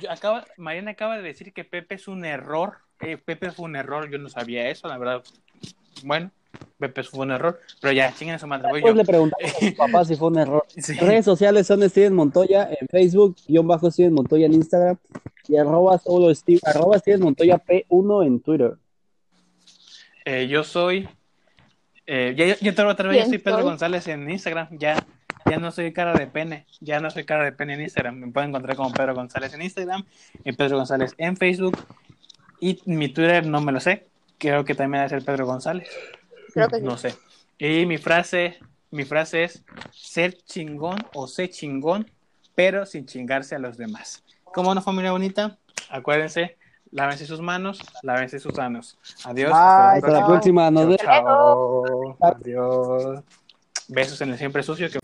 Yo 0.00 0.10
acaba, 0.10 0.44
Mariana 0.56 0.92
acaba 0.92 1.16
de 1.16 1.22
decir 1.22 1.52
que 1.52 1.64
Pepe 1.64 1.94
es 1.94 2.08
un 2.08 2.24
error. 2.24 2.78
Eh, 3.00 3.16
Pepe 3.16 3.50
fue 3.50 3.66
un 3.66 3.76
error, 3.76 4.10
yo 4.10 4.18
no 4.18 4.28
sabía 4.28 4.68
eso, 4.68 4.88
la 4.88 4.98
verdad. 4.98 5.22
Bueno, 6.04 6.30
Pepe 6.78 7.02
fue 7.02 7.20
un 7.20 7.30
error, 7.30 7.60
pero 7.80 7.92
ya, 7.92 8.12
chinguen 8.14 8.36
a 8.36 8.38
su 8.38 8.46
madre, 8.46 8.68
Después 8.72 8.92
yo. 8.94 8.96
le 8.96 9.04
preguntamos 9.04 9.54
a 9.54 9.58
su 9.60 9.74
papá 9.76 10.04
si 10.04 10.16
fue 10.16 10.28
un 10.28 10.38
error. 10.38 10.64
Sí. 10.76 10.94
Redes 10.94 11.24
sociales 11.24 11.66
son 11.66 11.88
Steven 11.88 12.14
Montoya 12.14 12.68
en 12.80 12.88
Facebook, 12.88 13.36
guion 13.46 13.66
bajo 13.66 13.90
Steven 13.90 14.12
Montoya 14.14 14.46
en 14.46 14.54
Instagram 14.54 14.96
y 15.48 15.56
arroba 15.56 15.98
solo 15.98 16.34
Steve, 16.34 16.60
arroba 16.64 16.98
Steven 16.98 17.20
Montoya 17.20 17.58
P1 17.58 18.26
en 18.26 18.40
Twitter. 18.40 18.76
Eh, 20.24 20.46
yo 20.48 20.62
soy. 20.62 21.08
Eh, 22.06 22.34
ya, 22.36 22.56
ya 22.58 22.74
te 22.74 22.82
otra 22.82 23.08
vez, 23.08 23.16
yo 23.18 23.22
¿Quién 23.22 23.28
soy 23.30 23.38
Pedro 23.38 23.58
soy? 23.58 23.64
González 23.64 24.08
en 24.08 24.30
Instagram. 24.30 24.68
Ya, 24.78 25.04
ya 25.50 25.58
no 25.58 25.70
soy 25.70 25.92
cara 25.92 26.14
de 26.14 26.26
pene. 26.26 26.66
Ya 26.80 27.00
no 27.00 27.10
soy 27.10 27.24
cara 27.24 27.44
de 27.44 27.52
pene 27.52 27.74
en 27.74 27.82
Instagram. 27.82 28.16
Me 28.16 28.28
pueden 28.32 28.50
encontrar 28.50 28.76
como 28.76 28.92
Pedro 28.92 29.14
González 29.14 29.52
en 29.54 29.62
Instagram 29.62 30.04
y 30.44 30.52
Pedro 30.52 30.76
González 30.76 31.14
en 31.18 31.36
Facebook. 31.36 31.78
Y 32.60 32.80
mi 32.86 33.08
Twitter 33.08 33.46
no 33.46 33.60
me 33.60 33.72
lo 33.72 33.80
sé. 33.80 34.06
Creo 34.38 34.64
que 34.64 34.74
también 34.74 35.00
debe 35.02 35.10
ser 35.10 35.24
Pedro 35.24 35.46
González. 35.46 35.88
creo 36.52 36.68
que 36.68 36.78
sí. 36.78 36.82
No 36.82 36.96
sé. 36.96 37.14
Y 37.58 37.86
mi 37.86 37.98
frase, 37.98 38.58
mi 38.90 39.04
frase 39.04 39.44
es 39.44 39.62
ser 39.92 40.36
chingón 40.44 40.98
o 41.14 41.26
ser 41.26 41.50
chingón, 41.50 42.10
pero 42.54 42.86
sin 42.86 43.06
chingarse 43.06 43.54
a 43.54 43.58
los 43.58 43.76
demás. 43.76 44.22
Como 44.44 44.70
una 44.70 44.80
familia 44.80 45.12
bonita, 45.12 45.58
acuérdense, 45.90 46.56
lávense 46.92 47.26
sus 47.26 47.40
manos, 47.40 47.80
lávense 48.02 48.38
sus 48.38 48.56
manos. 48.56 48.96
Adiós. 49.24 49.50
Bye, 49.50 49.98
Hasta 49.98 50.10
la 50.10 50.26
próxima, 50.26 50.70
nos 50.70 50.84
vemos. 50.84 51.00
Chao. 51.02 52.16
Adiós. 52.20 53.24
Besos 53.88 54.20
en 54.20 54.30
el 54.30 54.38
siempre 54.38 54.62
sucio 54.62 54.88
que 54.90 54.98